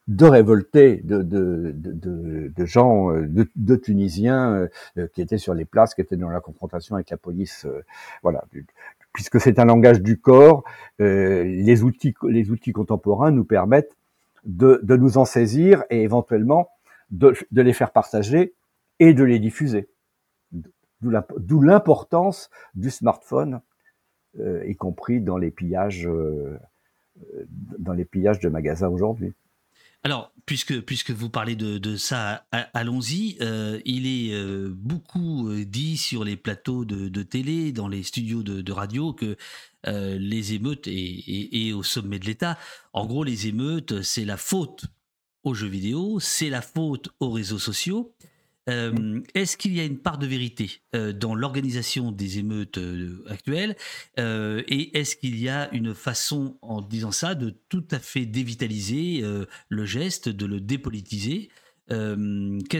de 0.07 0.25
révoltés, 0.25 1.01
de, 1.03 2.65
gens, 2.65 3.11
euh, 3.11 3.27
de, 3.27 3.75
Tunisiens 3.75 4.67
euh, 4.97 5.07
qui 5.13 5.21
étaient 5.21 5.37
sur 5.37 5.53
les 5.53 5.65
places, 5.65 5.95
qui 5.95 6.01
étaient 6.01 6.15
dans 6.15 6.29
la 6.29 6.39
confrontation 6.39 6.95
avec 6.95 7.09
la 7.09 7.17
police. 7.17 7.67
voilà, 8.23 8.43
puisque 9.13 9.39
c'est 9.39 9.59
un 9.59 9.65
langage 9.65 10.01
du 10.01 10.19
corps, 10.19 10.63
les 10.99 11.83
outils, 11.83 12.13
les 12.23 12.51
outils 12.51 12.71
contemporains 12.71 13.31
nous 13.31 13.45
permettent 13.45 13.95
de, 14.45 14.81
nous 14.95 15.17
en 15.17 15.25
saisir 15.25 15.83
et 15.89 16.01
éventuellement 16.03 16.69
de, 17.11 17.33
de 17.51 17.61
les 17.61 17.73
faire 17.73 17.91
partager 17.91 18.53
et 18.99 19.13
de 19.13 19.23
les 19.23 19.39
diffuser. 19.39 19.89
D'où 21.01 21.61
l'importance 21.61 22.49
du 22.73 22.89
smartphone, 22.89 23.61
euh, 24.39 24.63
y 24.67 24.75
compris 24.75 25.21
dans 25.21 25.37
les 25.37 25.51
pillages, 25.51 26.07
euh, 26.07 26.57
dans 27.77 27.93
les 27.93 28.05
pillages 28.05 28.39
de 28.39 28.49
magasins 28.49 28.89
aujourd'hui. 28.89 29.33
Alors, 30.03 30.31
puisque, 30.45 31.11
vous 31.11 31.29
parlez 31.29 31.55
de, 31.55 31.97
ça, 31.97 32.47
allons-y. 32.51 33.37
Euh, 33.41 33.81
il 33.83 34.07
est 34.07 34.69
beaucoup 34.69 35.53
dit 35.65 35.97
sur 35.97 36.23
les 36.23 36.37
plateaux 36.37 36.85
de, 36.85 37.23
télé, 37.23 37.71
dans 37.73 37.87
les 37.87 38.03
studios 38.03 38.43
de, 38.43 38.71
radio, 38.71 39.13
que 39.13 39.35
les 39.85 40.53
émeutes 40.53 40.87
et 40.87 41.73
au 41.73 41.83
sommet 41.83 42.19
de 42.19 42.25
l'État, 42.25 42.57
en 42.93 43.05
gros, 43.05 43.23
les 43.23 43.47
émeutes, 43.47 44.01
c'est 44.01 44.25
la 44.25 44.37
faute 44.37 44.85
aux 45.43 45.53
jeux 45.53 45.67
vidéo, 45.67 46.19
c'est 46.19 46.49
la 46.49 46.61
faute 46.61 47.09
aux 47.19 47.31
réseaux 47.31 47.59
sociaux. 47.59 48.13
Euh, 48.69 49.21
est-ce 49.33 49.55
qu'il 49.55 49.73
y 49.73 49.79
a 49.79 49.85
une 49.85 49.97
part 49.97 50.17
de 50.17 50.27
vérité 50.27 50.81
euh, 50.95 51.13
dans 51.13 51.35
l'organisation 51.35 52.11
des 52.11 52.39
émeutes 52.39 52.77
euh, 52.77 53.23
actuelles 53.27 53.75
Et 54.17 54.97
est-ce 54.97 55.15
qu'il 55.15 55.39
y 55.39 55.49
a 55.49 55.73
une 55.73 55.93
façon, 55.93 56.57
en 56.61 56.81
disant 56.81 57.11
ça, 57.11 57.35
de 57.35 57.55
tout 57.69 57.85
à 57.91 57.99
fait 57.99 58.25
dévitaliser 58.25 59.23
le 59.69 59.85
geste, 59.85 60.29
de 60.29 60.45
le 60.45 60.59
dépolitiser 60.59 61.49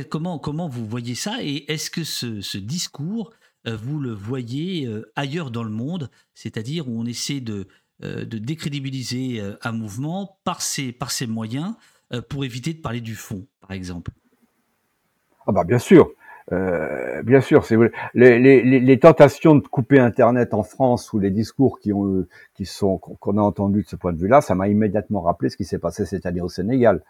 comment, 0.10 0.40
comment 0.40 0.68
vous 0.68 0.86
voyez 0.86 1.16
ça 1.16 1.38
Et 1.42 1.72
est-ce 1.72 1.90
que 1.90 2.04
ce, 2.04 2.58
discours, 2.58 3.32
vous 3.66 4.00
le 4.00 4.12
voyez 4.12 4.90
ailleurs 5.16 5.52
dans 5.52 5.64
le 5.64 5.70
monde, 5.70 6.10
c'est-à-dire 6.34 6.88
où 6.88 7.00
on 7.00 7.06
essaie 7.06 7.42
de, 7.42 7.68
décrédibiliser 8.00 9.42
un 9.62 9.72
mouvement 9.72 10.40
par 10.44 10.62
ces, 10.62 10.92
par 10.92 11.12
ces 11.12 11.28
moyens 11.28 11.76
pour 12.30 12.46
éviter 12.46 12.74
de 12.74 12.82
parler 12.82 13.02
du 13.02 13.16
fond, 13.16 13.48
par 13.62 13.72
exemple? 13.72 14.12
Ah 15.48 15.52
bah 15.52 15.64
bien 15.64 15.80
sûr, 15.80 16.12
euh, 16.52 17.24
bien 17.24 17.42
sûr, 17.42 17.66
les, 18.14 18.40
les, 18.40 19.00
tentations 19.00 19.56
de 19.56 19.68
couper 19.68 20.00
Internet 20.00 20.54
en 20.54 20.64
France 20.64 21.12
ou 21.14 21.20
les 21.20 21.32
discours 21.32 21.80
qui 21.80 21.92
ont 21.94 22.26
qui 22.54 22.66
sont 22.66 22.98
qu'on 22.98 23.38
a 23.38 23.42
entendus 23.42 23.84
de 23.84 23.88
ce 23.88 23.96
point 23.96 24.14
de 24.14 24.20
vue-là, 24.20 24.42
ça 24.42 24.56
m'a 24.56 24.68
immédiatement 24.68 25.22
rappelé 25.22 25.50
ce 25.50 25.58
qui 25.58 25.66
s'est 25.66 25.80
passé 25.80 26.06
cette 26.06 26.26
année 26.26 26.42
au 26.42 26.50
Sénégal, 26.50 27.02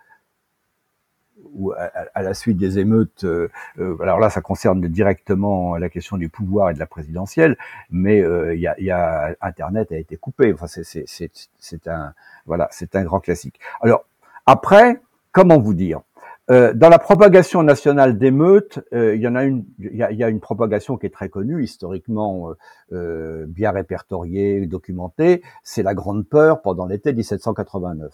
où 1.54 1.74
à, 1.74 2.22
la 2.22 2.34
suite 2.34 2.58
des 2.58 2.80
émeutes, 2.80 3.24
euh, 3.24 3.50
euh, 3.80 3.98
alors 4.02 4.20
là, 4.20 4.30
ça 4.30 4.42
concerne 4.42 4.82
directement 4.88 5.78
la 5.78 5.90
question 5.90 6.18
du 6.18 6.30
pouvoir 6.30 6.70
et 6.70 6.74
de 6.74 6.80
la 6.80 6.86
présidentielle, 6.86 7.58
mais 7.90 8.22
euh, 8.22 8.56
il 8.56 8.62
y, 8.62 8.92
a, 8.92 9.36
Internet 9.42 9.92
a 9.92 9.98
été 9.98 10.18
coupé. 10.18 10.54
Enfin, 10.54 10.68
c'est 10.68 11.88
un 11.88 12.14
voilà, 12.46 12.68
c'est 12.72 12.96
un 12.96 13.04
grand 13.04 13.20
classique. 13.20 13.60
Alors 13.82 14.06
après, 14.46 15.02
comment 15.32 15.60
vous 15.60 15.74
dire? 15.74 16.02
Euh, 16.50 16.74
dans 16.74 16.88
la 16.88 17.00
propagation 17.00 17.62
nationale 17.62 18.18
d'émeutes, 18.18 18.80
euh, 18.94 19.16
il 19.16 19.22
y 19.22 20.24
a 20.24 20.30
une, 20.30 20.40
propagation 20.40 20.98
qui 20.98 21.06
est 21.06 21.10
très 21.10 21.28
connue, 21.28 21.62
historiquement 21.62 22.54
euh, 22.94 23.46
bien 23.48 23.72
répertoriée, 23.72 24.66
documentée. 24.66 25.44
C'est 25.64 25.84
la 25.84 25.94
Grande 25.94 26.28
Peur 26.28 26.62
pendant 26.62 26.86
l'été 26.86 27.12
1789. 27.14 28.14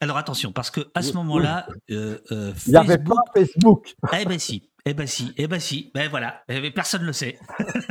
Alors 0.00 0.16
attention, 0.16 0.52
parce 0.52 0.70
que 0.70 0.80
à 0.94 1.02
ce 1.02 1.12
moment-là, 1.14 1.66
euh, 1.90 2.18
euh, 2.30 2.52
il 2.66 2.70
n'y 2.70 2.76
avait 2.76 2.98
pas 2.98 3.16
Facebook. 3.34 3.94
Eh 4.12 4.24
ben 4.24 4.38
si, 4.38 4.62
eh 4.84 4.94
ben 4.94 5.06
si, 5.08 5.34
eh 5.36 5.48
ben 5.48 5.58
si, 5.58 5.90
ben 5.92 6.08
voilà, 6.08 6.42
eh, 6.48 6.70
personne 6.70 7.02
ne 7.02 7.06
le 7.06 7.12
sait. 7.12 7.38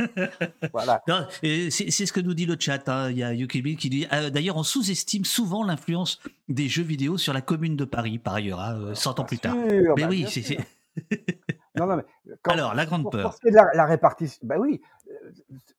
voilà. 0.72 1.02
C'est 1.42 1.70
ce 1.70 2.12
que 2.12 2.20
nous 2.20 2.32
dit 2.32 2.46
le 2.46 2.56
chat. 2.58 2.88
Hein. 2.88 3.10
Il 3.10 3.18
y 3.18 3.22
a 3.22 3.34
Yukibil 3.34 3.76
qui 3.76 3.90
dit. 3.90 4.06
Euh, 4.12 4.30
d'ailleurs, 4.30 4.56
on 4.56 4.62
sous-estime 4.62 5.26
souvent 5.26 5.64
l'influence 5.64 6.20
des 6.48 6.66
jeux 6.66 6.82
vidéo 6.82 7.18
sur 7.18 7.34
la 7.34 7.42
Commune 7.42 7.76
de 7.76 7.84
Paris, 7.84 8.18
par 8.18 8.34
ailleurs, 8.34 8.60
hein, 8.60 8.94
100 8.94 9.20
ans 9.20 9.24
plus 9.24 9.38
tard. 9.38 9.54
mais 9.54 9.82
bah, 9.96 10.08
oui, 10.08 10.26
c'est. 10.28 10.56
non, 11.76 11.86
non, 11.86 11.96
mais 11.96 12.04
Alors, 12.44 12.74
la 12.74 12.86
grande 12.86 13.10
peur. 13.12 13.36
La, 13.44 13.66
la, 13.74 13.84
répartition. 13.84 14.40
Ben 14.42 14.56
oui, 14.58 14.80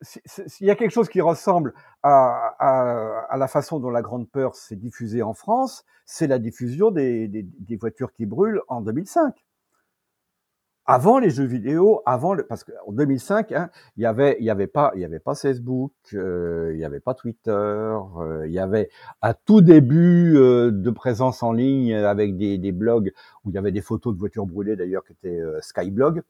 s'il 0.02 0.68
y 0.68 0.70
a 0.70 0.76
quelque 0.76 0.92
chose 0.92 1.10
qui 1.10 1.22
ressemble 1.22 1.74
à, 2.04 3.36
la 3.38 3.48
façon 3.48 3.80
dont 3.80 3.90
la 3.90 4.02
Grande 4.02 4.30
Peur 4.30 4.56
s'est 4.56 4.76
diffusée 4.76 5.22
en 5.22 5.34
France, 5.34 5.84
c'est 6.06 6.28
la 6.28 6.40
diffusion 6.40 6.92
des, 6.92 7.48
voitures 7.80 8.12
qui 8.14 8.26
brûlent 8.26 8.62
en 8.68 8.82
2005. 8.82 9.34
Avant 10.92 11.20
les 11.20 11.30
jeux 11.30 11.46
vidéo, 11.46 12.02
avant 12.08 12.34
le, 12.34 12.48
parce 12.48 12.64
qu'en 12.64 12.92
2005, 12.92 13.52
hein, 13.52 13.70
il 13.96 14.02
y 14.02 14.08
avait, 14.08 14.36
pas, 14.66 14.92
il 14.96 15.02
y 15.02 15.06
avait 15.06 15.20
pas 15.20 15.36
Facebook, 15.36 15.92
euh, 16.16 16.72
il 16.74 16.80
y 16.80 16.84
avait 16.84 17.00
pas 17.00 17.14
Twitter, 17.14 17.52
euh, 17.52 18.48
il 18.48 18.52
y 18.52 18.58
avait 18.58 18.90
à 19.22 19.36
tout 19.36 19.62
début 19.62 20.36
euh, 20.36 20.72
de 20.72 20.90
présence 20.90 21.44
en 21.44 21.54
ligne 21.54 21.94
avec 21.94 22.38
des, 22.38 22.58
des, 22.58 22.72
blogs 22.72 23.14
où 23.46 23.52
il 23.52 23.54
y 23.54 23.60
avait 23.60 23.72
des 23.72 23.82
photos 23.82 24.16
de 24.16 24.20
voitures 24.20 24.48
brûlées 24.48 24.76
d'ailleurs 24.76 25.04
qui 25.04 25.14
étaient 25.14 25.40
Skyblog 25.62 26.24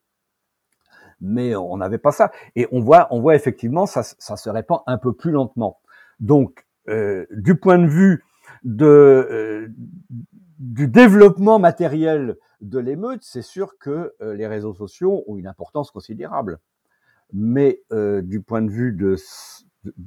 mais 1.22 1.56
on 1.56 1.78
n'avait 1.78 1.98
pas 1.98 2.12
ça. 2.12 2.32
Et 2.56 2.68
on 2.72 2.82
voit, 2.82 3.08
on 3.12 3.22
voit 3.22 3.36
effectivement, 3.36 3.86
ça, 3.86 4.04
ça 4.04 4.38
se 4.38 4.50
répand 4.50 4.82
un 4.88 4.98
peu 4.98 5.14
plus 5.14 5.32
lentement. 5.32 5.80
Donc, 6.20 6.66
euh, 6.88 7.26
du 7.32 7.56
point 7.56 7.78
de 7.78 7.88
vue 7.88 8.24
de, 8.64 8.86
euh, 8.86 9.68
du 10.60 10.88
développement 10.88 11.60
matériel 11.60 12.38
de 12.62 12.80
l'émeute, 12.80 13.24
c'est 13.24 13.42
sûr 13.42 13.78
que 13.80 14.14
euh, 14.22 14.34
les 14.34 14.48
réseaux 14.48 14.74
sociaux 14.74 15.24
ont 15.28 15.38
une 15.38 15.48
importance 15.48 15.92
considérable. 15.92 16.60
Mais 17.32 17.82
euh, 17.92 18.22
du 18.22 18.42
point 18.42 18.62
de 18.62 18.72
vue 18.72 18.92
de, 18.92 19.16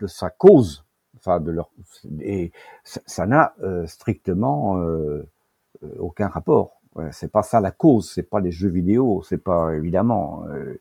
sa 0.06 0.30
cause, 0.30 0.84
enfin 1.16 1.40
de 1.40 1.52
leur, 1.52 1.70
et 2.20 2.52
ça 2.82 3.26
n'a 3.26 3.54
strictement 3.86 4.82
aucun 5.98 6.26
rapport. 6.26 6.82
C'est 7.12 7.30
pas 7.30 7.42
ça 7.42 7.60
la 7.60 7.70
cause, 7.70 8.10
c'est 8.10 8.24
pas 8.24 8.40
les 8.40 8.50
jeux 8.50 8.68
vidéo, 8.68 9.22
c'est 9.22 9.38
pas 9.38 9.74
évidemment. 9.74 10.44
Euh, 10.48 10.80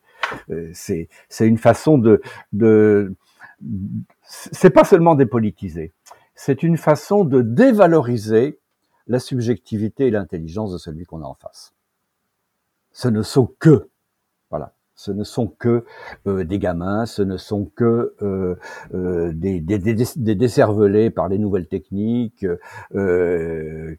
c'est 0.74 1.10
c'est 1.30 1.48
une 1.48 1.58
façon 1.58 1.98
de 1.98 2.22
de 2.54 3.16
c'est 4.24 4.72
pas 4.72 4.84
seulement 4.84 5.16
dépolitiser, 5.16 5.94
c'est 6.36 6.64
une 6.64 6.78
façon 6.78 7.24
de 7.24 7.42
dévaloriser 7.42 8.60
la 9.08 9.20
subjectivité 9.20 10.08
et 10.08 10.12
l'intelligence 10.12 10.72
de 10.72 10.78
celui 10.78 11.06
qu'on 11.06 11.22
a 11.22 11.26
en 11.26 11.36
face. 11.36 11.74
Ce 12.92 13.08
ne 13.08 13.22
sont 13.22 13.54
que 13.60 13.91
ce 15.02 15.12
ne 15.12 15.24
sont 15.24 15.48
que 15.48 15.84
euh, 16.28 16.44
des 16.44 16.60
gamins, 16.60 17.08
ce 17.08 17.24
ne 17.24 17.38
sont 17.38 17.66
que 17.76 18.14
euh, 18.22 18.56
euh, 18.94 19.32
des, 19.34 19.60
des, 19.60 20.36
décervelés 20.36 21.10
par 21.10 21.28
les 21.28 21.40
nouvelles 21.40 21.68
techniques, 21.68 22.46
et 22.94 23.98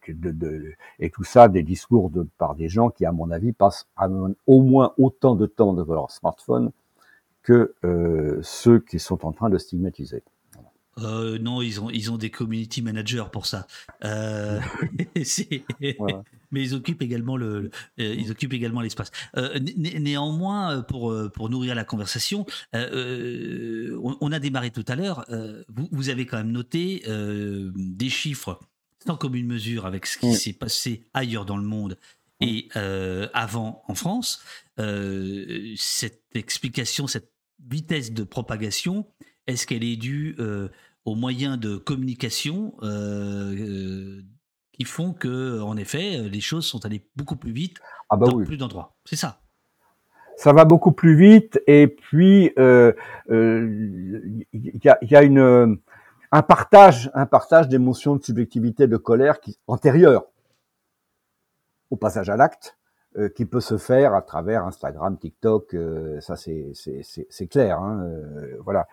tout 1.10 1.24
ça, 1.24 1.48
des 1.48 1.64
discours 1.64 2.10
de, 2.10 2.28
par 2.38 2.54
des 2.54 2.68
gens 2.68 2.90
qui, 2.90 3.04
à 3.04 3.10
mon 3.10 3.32
avis, 3.32 3.52
passent 3.52 3.88
au 4.46 4.60
moins 4.62 4.94
autant 4.96 5.34
de 5.34 5.46
temps 5.46 5.72
devant 5.72 5.94
leur 5.94 6.10
smartphone 6.12 6.70
que 7.42 7.74
ceux 8.42 8.78
qui 8.78 9.00
sont 9.00 9.26
en 9.26 9.32
train 9.32 9.50
de 9.50 9.58
stigmatiser. 9.58 10.22
Euh, 10.98 11.38
non, 11.38 11.62
ils 11.62 11.80
ont, 11.80 11.90
ils 11.90 12.10
ont 12.10 12.18
des 12.18 12.30
community 12.30 12.82
managers 12.82 13.24
pour 13.32 13.46
ça. 13.46 13.66
Euh, 14.04 14.60
Mais 16.50 16.62
ils 16.62 16.74
occupent 16.74 17.00
également 17.00 17.38
le, 17.38 17.70
euh, 17.98 18.14
ils 18.14 18.30
occupent 18.30 18.52
également 18.52 18.82
l'espace. 18.82 19.10
Euh, 19.38 19.58
néanmoins, 19.58 20.82
pour 20.82 21.14
pour 21.32 21.48
nourrir 21.48 21.74
la 21.74 21.84
conversation, 21.84 22.44
on, 22.74 24.16
on, 24.20 24.32
a 24.32 24.38
démarré 24.38 24.70
tout 24.70 24.84
à 24.86 24.94
l'heure. 24.94 25.24
Vous, 25.68 25.88
vous, 25.90 26.08
avez 26.10 26.26
quand 26.26 26.36
même 26.36 26.52
noté 26.52 27.02
des 27.06 28.10
chiffres 28.10 28.60
sans 29.06 29.16
commune 29.16 29.46
mesure 29.46 29.86
avec 29.86 30.04
ce 30.04 30.18
qui 30.18 30.34
s'est 30.34 30.52
passé 30.52 31.04
ailleurs 31.14 31.46
dans 31.46 31.56
le 31.56 31.64
monde 31.64 31.96
et 32.40 32.68
avant 32.74 33.82
en 33.88 33.94
France. 33.94 34.42
cette 34.76 36.22
explication, 36.34 37.06
cette 37.06 37.32
vitesse 37.66 38.12
de 38.12 38.24
propagation, 38.24 39.06
est-ce 39.46 39.66
qu'elle 39.66 39.84
est 39.84 39.96
due 39.96 40.36
euh, 40.38 40.68
aux 41.04 41.14
moyens 41.14 41.58
de 41.58 41.76
communication 41.76 42.74
euh, 42.82 43.54
euh, 43.54 44.22
qui 44.72 44.84
font 44.84 45.12
que, 45.12 45.60
en 45.60 45.76
effet, 45.76 46.28
les 46.28 46.40
choses 46.40 46.66
sont 46.66 46.84
allées 46.84 47.06
beaucoup 47.16 47.36
plus 47.36 47.52
vite 47.52 47.78
ah 48.10 48.16
bah 48.16 48.26
dans 48.26 48.42
plus 48.44 48.56
d'endroits 48.56 48.96
C'est 49.04 49.16
ça. 49.16 49.40
Ça 50.36 50.52
va 50.52 50.64
beaucoup 50.64 50.92
plus 50.92 51.16
vite 51.16 51.60
et 51.66 51.86
puis 51.86 52.52
il 52.56 52.94
y, 54.54 54.88
a, 54.88 54.98
y, 55.02 55.14
a, 55.14 55.22
une 55.22 55.78
un 56.32 56.42
partage, 56.42 57.10
un 57.14 57.26
partage 57.26 57.68
d'émotions, 57.68 58.16
de 58.16 58.24
subjectivité, 58.24 58.86
de 58.86 58.96
colère 58.96 59.40
qui 59.40 59.58
antérieure 59.66 60.24
au 61.90 61.96
passage 61.96 62.30
à 62.30 62.36
l'acte 62.36 62.78
euh, 63.18 63.28
qui 63.28 63.44
peut 63.44 63.60
se 63.60 63.76
faire 63.76 64.14
à 64.14 64.22
travers 64.22 64.64
Instagram, 64.64 65.18
TikTok, 65.18 65.74
euh, 65.74 66.18
ça 66.22 66.34
c'est 66.34 66.72
c'est 66.72 67.46
clair. 67.46 67.78
Hein, 67.78 68.06
euh, 68.06 68.56
voilà. 68.64 68.88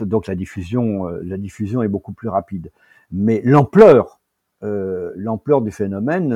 donc 0.00 0.26
la 0.26 0.34
diffusion, 0.34 1.06
la 1.06 1.36
diffusion 1.36 1.82
est 1.82 1.88
beaucoup 1.88 2.12
plus 2.12 2.30
rapide. 2.30 2.72
Mais 3.12 3.42
l'ampleur, 3.44 4.20
l'ampleur 4.62 5.60
du 5.60 5.70
phénomène, 5.70 6.32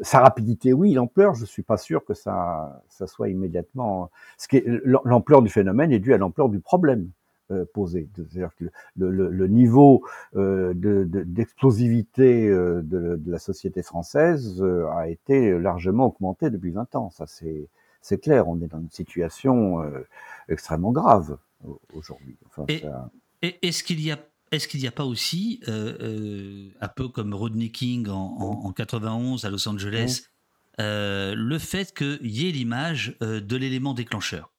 sa 0.00 0.20
rapidité, 0.20 0.72
oui, 0.72 0.92
l'ampleur, 0.92 1.34
je 1.34 1.44
suis 1.44 1.62
pas 1.62 1.76
sûr 1.76 2.04
que 2.04 2.14
ça, 2.14 2.82
ça 2.88 3.06
soit 3.06 3.28
immédiatement. 3.28 4.10
Ce 4.38 4.48
qui 4.48 4.62
l'ampleur 4.84 5.40
du 5.40 5.50
phénomène 5.50 5.92
est 5.92 6.00
due 6.00 6.14
à 6.14 6.18
l'ampleur 6.18 6.48
du 6.48 6.58
problème. 6.58 7.10
Euh, 7.50 7.64
posé. 7.74 8.08
C'est-à-dire 8.14 8.50
que 8.56 8.66
le, 8.96 9.10
le, 9.10 9.28
le 9.28 9.46
niveau 9.48 10.04
euh, 10.36 10.72
d'explosivité 10.74 12.48
de, 12.48 12.52
euh, 12.52 12.82
de, 12.82 13.16
de, 13.16 13.30
la 13.30 13.40
société 13.40 13.82
française 13.82 14.62
a 14.96 15.08
été 15.08 15.58
largement 15.58 16.06
augmenté 16.06 16.50
depuis 16.50 16.70
20 16.70 16.94
ans. 16.94 17.10
Ça, 17.10 17.26
c'est 17.26 17.68
c'est 18.00 18.18
clair. 18.18 18.48
On 18.48 18.60
est 18.62 18.68
dans 18.68 18.80
une 18.80 18.90
situation 18.90 19.82
extrêmement 20.48 20.92
grave 20.92 21.36
aujourd'hui. 21.94 22.36
Enfin, 22.46 22.64
Et, 22.68 23.58
est-ce 23.66 23.82
qu'il 23.82 24.00
y 24.00 24.12
a 24.12 24.18
est-ce 24.52 24.68
qu'il 24.68 24.80
n'y 24.80 24.86
a 24.86 24.92
pas 24.92 25.04
aussi, 25.04 25.60
euh, 25.66 26.68
un 26.80 26.88
peu 26.88 27.08
comme 27.08 27.34
Rodney 27.34 27.70
King 27.70 28.08
en, 28.08 28.36
en, 28.38 28.66
en 28.66 28.72
91 28.72 29.44
à 29.44 29.50
Los 29.50 29.66
Angeles, 29.66 30.26
euh, 30.78 31.34
le 31.34 31.58
fait 31.58 31.92
qu'il 31.92 32.30
y 32.30 32.48
ait 32.48 32.52
l'image 32.52 33.16
de 33.20 33.56
l'élément 33.56 33.94
déclencheur? 33.94 34.51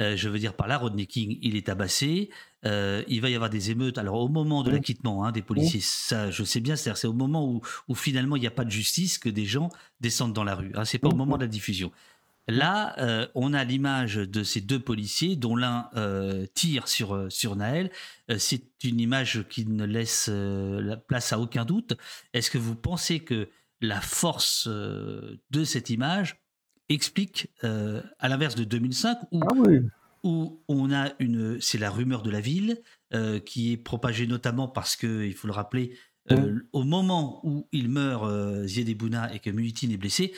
Euh, 0.00 0.16
je 0.16 0.28
veux 0.28 0.38
dire 0.38 0.54
par 0.54 0.68
là, 0.68 0.78
Rodney 0.78 1.06
King, 1.06 1.38
il 1.42 1.56
est 1.56 1.66
tabassé. 1.66 2.30
Euh, 2.64 3.04
il 3.06 3.20
va 3.20 3.30
y 3.30 3.34
avoir 3.34 3.50
des 3.50 3.70
émeutes. 3.70 3.98
Alors 3.98 4.16
au 4.16 4.28
moment 4.28 4.62
de 4.62 4.70
l'acquittement 4.70 5.24
hein, 5.24 5.32
des 5.32 5.42
policiers, 5.42 5.80
ça, 5.80 6.30
je 6.30 6.42
sais 6.42 6.60
bien, 6.60 6.74
c'est 6.76 7.06
au 7.06 7.12
moment 7.12 7.48
où, 7.48 7.60
où 7.86 7.94
finalement 7.94 8.36
il 8.36 8.40
n'y 8.40 8.48
a 8.48 8.52
pas 8.52 8.64
de 8.64 8.70
justice 8.70 9.18
que 9.18 9.28
des 9.28 9.44
gens 9.44 9.68
descendent 10.00 10.32
dans 10.32 10.44
la 10.44 10.56
rue. 10.56 10.72
Hein, 10.74 10.84
c'est 10.84 10.98
pas 10.98 11.08
au 11.08 11.14
moment 11.14 11.36
de 11.36 11.42
la 11.42 11.48
diffusion. 11.48 11.92
Là, 12.48 12.98
euh, 12.98 13.26
on 13.34 13.52
a 13.52 13.62
l'image 13.62 14.14
de 14.14 14.42
ces 14.42 14.62
deux 14.62 14.80
policiers, 14.80 15.36
dont 15.36 15.54
l'un 15.54 15.90
euh, 15.96 16.46
tire 16.54 16.88
sur 16.88 17.30
sur 17.30 17.56
Naël. 17.56 17.90
Euh, 18.30 18.38
c'est 18.38 18.64
une 18.82 19.00
image 19.00 19.44
qui 19.50 19.66
ne 19.66 19.84
laisse 19.84 20.28
la 20.28 20.96
place 20.96 21.32
à 21.34 21.38
aucun 21.38 21.66
doute. 21.66 21.92
Est-ce 22.32 22.50
que 22.50 22.56
vous 22.56 22.74
pensez 22.74 23.20
que 23.20 23.50
la 23.82 24.00
force 24.00 24.66
de 24.66 25.64
cette 25.64 25.90
image 25.90 26.40
explique, 26.88 27.50
euh, 27.64 28.02
à 28.18 28.28
l'inverse 28.28 28.54
de 28.54 28.64
2005, 28.64 29.18
où, 29.32 29.40
ah 29.42 29.54
où 30.24 30.60
on 30.68 30.92
a 30.92 31.12
une, 31.18 31.60
c'est 31.60 31.78
la 31.78 31.90
rumeur 31.90 32.22
de 32.22 32.30
la 32.30 32.40
ville 32.40 32.80
euh, 33.14 33.38
qui 33.40 33.72
est 33.72 33.76
propagée 33.76 34.26
notamment 34.26 34.68
parce 34.68 34.96
que, 34.96 35.24
il 35.24 35.34
faut 35.34 35.46
le 35.46 35.52
rappeler, 35.52 35.96
euh, 36.30 36.60
au 36.72 36.84
moment 36.84 37.40
où 37.44 37.66
il 37.72 37.88
meurt, 37.88 38.24
euh, 38.24 38.66
Ziedebouna, 38.66 39.32
et 39.34 39.38
que 39.38 39.48
Muhitin 39.50 39.88
est 39.90 39.96
blessé, 39.96 40.34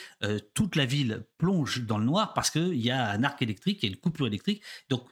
toute 0.55 0.77
la 0.77 0.87
ville 0.87 1.25
plonge 1.39 1.85
dans 1.85 1.99
le 1.99 2.05
noir 2.05 2.33
parce 2.35 2.51
qu'il 2.51 2.81
y 2.81 2.91
a 2.91 3.11
un 3.11 3.25
arc 3.25 3.43
électrique, 3.43 3.83
il 3.83 3.87
y 3.87 3.93
a 3.93 3.95
une 3.95 4.01
coupure 4.01 4.27
électrique. 4.27 4.63
Donc, 4.89 5.03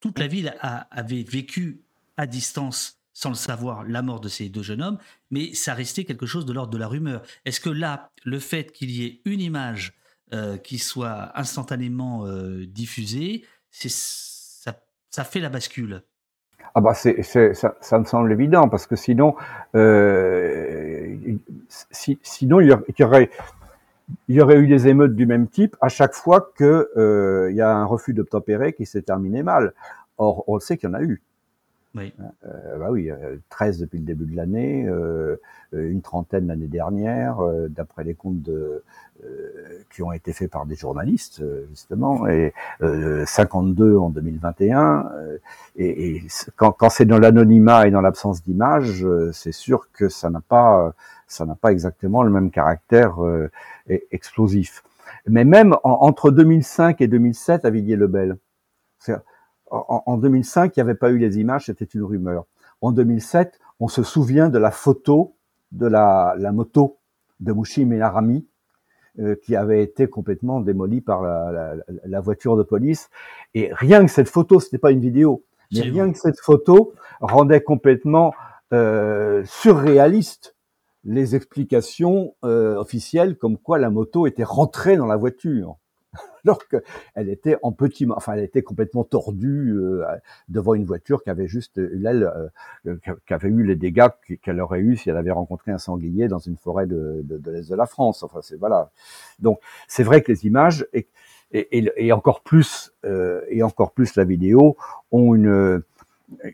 toute 0.00 0.18
la 0.18 0.26
ville 0.26 0.54
avait 0.60 1.22
vécu 1.22 1.82
à 2.16 2.26
distance 2.26 3.00
sans 3.16 3.28
le 3.28 3.36
savoir, 3.36 3.84
la 3.84 4.02
mort 4.02 4.20
de 4.20 4.28
ces 4.28 4.48
deux 4.48 4.64
jeunes 4.64 4.82
hommes, 4.82 4.98
mais 5.30 5.54
ça 5.54 5.72
restait 5.72 6.04
quelque 6.04 6.26
chose 6.26 6.44
de 6.46 6.52
l'ordre 6.52 6.72
de 6.72 6.78
la 6.78 6.88
rumeur. 6.88 7.22
Est-ce 7.44 7.60
que 7.60 7.70
là, 7.70 8.10
le 8.24 8.40
fait 8.40 8.72
qu'il 8.72 8.90
y 8.90 9.04
ait 9.04 9.20
une 9.24 9.40
image 9.40 9.94
euh, 10.34 10.56
qui 10.58 10.78
soit 10.78 11.30
instantanément 11.38 12.26
euh, 12.26 12.66
diffusé, 12.66 13.44
ça, 13.70 15.24
fait 15.24 15.40
la 15.40 15.48
bascule. 15.48 16.02
Ah 16.74 16.80
bah 16.80 16.92
ça, 16.92 17.98
me 17.98 18.04
semble 18.04 18.32
évident 18.32 18.68
parce 18.68 18.88
que 18.88 18.96
sinon, 18.96 19.36
euh, 19.76 21.16
si, 21.68 22.18
sinon 22.22 22.60
il 22.60 22.66
y 22.98 23.04
aurait, 23.04 23.30
il 24.28 24.40
eu 24.40 24.66
des 24.66 24.88
émeutes 24.88 25.14
du 25.14 25.26
même 25.26 25.48
type 25.48 25.76
à 25.80 25.88
chaque 25.88 26.14
fois 26.14 26.52
qu'il 26.56 26.66
euh, 26.66 27.52
y 27.52 27.60
a 27.60 27.70
un 27.70 27.84
refus 27.84 28.12
d'obtempérer 28.12 28.72
qui 28.72 28.86
s'est 28.86 29.02
terminé 29.02 29.42
mal. 29.42 29.72
Or, 30.18 30.44
on 30.48 30.54
le 30.54 30.60
sait 30.60 30.76
qu'il 30.76 30.88
y 30.88 30.92
en 30.92 30.94
a 30.94 31.02
eu. 31.02 31.22
Oui. 31.94 32.12
Euh, 32.44 32.78
bah 32.78 32.88
oui, 32.90 33.08
13 33.50 33.78
depuis 33.78 33.98
le 33.98 34.04
début 34.04 34.26
de 34.26 34.36
l'année, 34.36 34.84
euh, 35.74 35.90
une 35.90 36.02
trentaine 36.02 36.48
l'année 36.48 36.66
dernière, 36.66 37.40
euh, 37.40 37.68
d'après 37.68 38.04
les 38.04 38.14
comptes 38.14 38.42
de, 38.42 38.82
euh, 39.24 39.78
qui 39.90 40.02
ont 40.02 40.12
été 40.12 40.32
faits 40.32 40.50
par 40.50 40.66
des 40.66 40.74
journalistes 40.74 41.42
justement, 41.70 42.26
et 42.26 42.52
52 43.26 43.96
en 43.96 44.10
2021. 44.10 45.10
et, 45.76 46.22
quand, 46.56 46.90
c'est 46.90 47.04
dans 47.04 47.18
l'anonymat 47.18 47.86
et 47.86 47.90
dans 47.90 48.00
l'absence 48.00 48.42
d'image, 48.42 49.06
c'est 49.32 49.52
sûr 49.52 49.88
que 49.92 50.08
ça 50.08 50.30
n'a 50.30 50.40
pas, 50.40 50.94
ça 51.28 51.46
n'a 51.46 51.54
pas 51.54 51.72
exactement 51.72 52.22
le 52.22 52.30
même 52.30 52.50
caractère 52.50 53.16
explosif. 54.10 54.82
Mais 55.26 55.44
même 55.44 55.76
entre 55.84 56.30
2005 56.30 57.00
et 57.00 57.08
2007 57.08 57.64
à 57.64 57.70
Villiers-le-Bel, 57.70 58.36
en, 59.74 60.16
2005, 60.16 60.76
il 60.76 60.78
n'y 60.78 60.82
avait 60.82 60.94
pas 60.94 61.10
eu 61.10 61.18
les 61.18 61.38
images, 61.38 61.66
c'était 61.66 61.84
une 61.84 62.02
rumeur. 62.02 62.46
En 62.80 62.92
2007, 62.92 63.58
on 63.80 63.88
se 63.88 64.02
souvient 64.02 64.48
de 64.48 64.58
la 64.58 64.70
photo 64.70 65.36
de 65.72 65.86
la, 65.86 66.36
moto 66.52 66.98
de 67.40 67.52
Mouchim 67.52 67.86
Melarami, 67.86 68.46
euh, 69.18 69.36
qui 69.42 69.56
avait 69.56 69.82
été 69.82 70.06
complètement 70.06 70.60
démolie 70.60 71.00
par 71.00 71.22
la, 71.22 72.20
voiture 72.20 72.56
de 72.56 72.62
police. 72.62 73.10
Et 73.54 73.70
rien 73.72 74.04
que 74.04 74.10
cette 74.10 74.28
photo, 74.28 74.60
ce 74.60 74.66
n'était 74.66 74.78
pas 74.78 74.92
une 74.92 75.00
vidéo, 75.00 75.44
mais 75.72 75.80
rien 75.80 76.12
que 76.12 76.18
cette 76.18 76.40
photo 76.40 76.94
rendait 77.20 77.60
complètement 77.60 78.34
euh, 78.72 79.42
surréaliste 79.44 80.54
les 81.04 81.36
explications 81.36 82.34
euh, 82.44 82.76
officielles 82.76 83.36
comme 83.36 83.58
quoi 83.58 83.78
la 83.78 83.90
moto 83.90 84.26
était 84.26 84.44
rentrée 84.44 84.96
dans 84.96 85.06
la 85.06 85.16
voiture 85.16 85.76
alors 86.44 86.58
qu'elle 86.68 87.28
était 87.28 87.56
en 87.62 87.72
petit, 87.72 88.06
enfin 88.10 88.34
elle 88.34 88.44
était 88.44 88.62
complètement 88.62 89.04
tordue 89.04 89.72
euh, 89.74 90.04
devant 90.48 90.74
une 90.74 90.84
voiture 90.84 91.22
qui 91.22 91.30
avait 91.30 91.48
juste 91.48 91.76
l'aile, 91.76 92.30
euh, 92.86 92.96
qui 93.26 93.34
avait 93.34 93.48
eu 93.48 93.64
les 93.64 93.76
dégâts 93.76 94.08
qu'elle 94.42 94.60
aurait 94.60 94.80
eu 94.80 94.96
si 94.96 95.10
elle 95.10 95.16
avait 95.16 95.30
rencontré 95.30 95.72
un 95.72 95.78
sanglier 95.78 96.28
dans 96.28 96.38
une 96.38 96.56
forêt 96.56 96.86
de, 96.86 97.22
de, 97.24 97.38
de 97.38 97.50
l'est 97.50 97.70
de 97.70 97.76
la 97.76 97.86
France. 97.86 98.22
Enfin 98.22 98.40
c'est 98.42 98.56
voilà. 98.56 98.90
Donc 99.38 99.60
c'est 99.88 100.02
vrai 100.02 100.22
que 100.22 100.32
les 100.32 100.46
images 100.46 100.86
et, 100.92 101.06
et, 101.52 101.90
et 101.96 102.12
encore 102.12 102.42
plus 102.42 102.92
euh, 103.04 103.42
et 103.48 103.62
encore 103.62 103.92
plus 103.92 104.16
la 104.16 104.24
vidéo 104.24 104.76
ont 105.12 105.34
une 105.34 105.82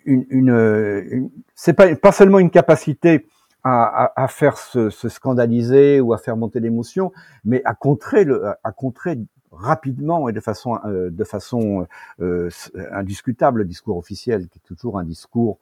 une, 0.05 0.27
une, 0.31 1.31
c'est 1.55 1.73
pas 1.73 1.95
pas 1.97 2.13
seulement 2.13 2.39
une 2.39 2.51
capacité 2.51 3.27
à, 3.63 4.05
à, 4.05 4.25
à 4.25 4.29
faire 4.29 4.59
se, 4.59 4.91
se, 4.91 5.09
scandaliser 5.09 6.01
ou 6.01 6.13
à 6.13 6.19
faire 6.19 6.37
monter 6.37 6.61
l'émotion, 6.61 7.13
mais 7.45 7.63
à 7.65 7.75
contrer 7.75 8.25
le, 8.25 8.47
à 8.63 8.73
contrer 8.73 9.19
rapidement 9.53 10.29
et 10.29 10.33
de 10.33 10.41
façon, 10.41 10.79
euh, 10.85 11.11
de 11.11 11.25
façon 11.25 11.87
euh, 12.21 12.49
indiscutable 12.93 13.61
le 13.61 13.65
discours 13.65 13.97
officiel, 13.97 14.49
qui 14.49 14.59
est 14.59 14.67
toujours 14.67 14.99
un 14.99 15.05
discours 15.05 15.59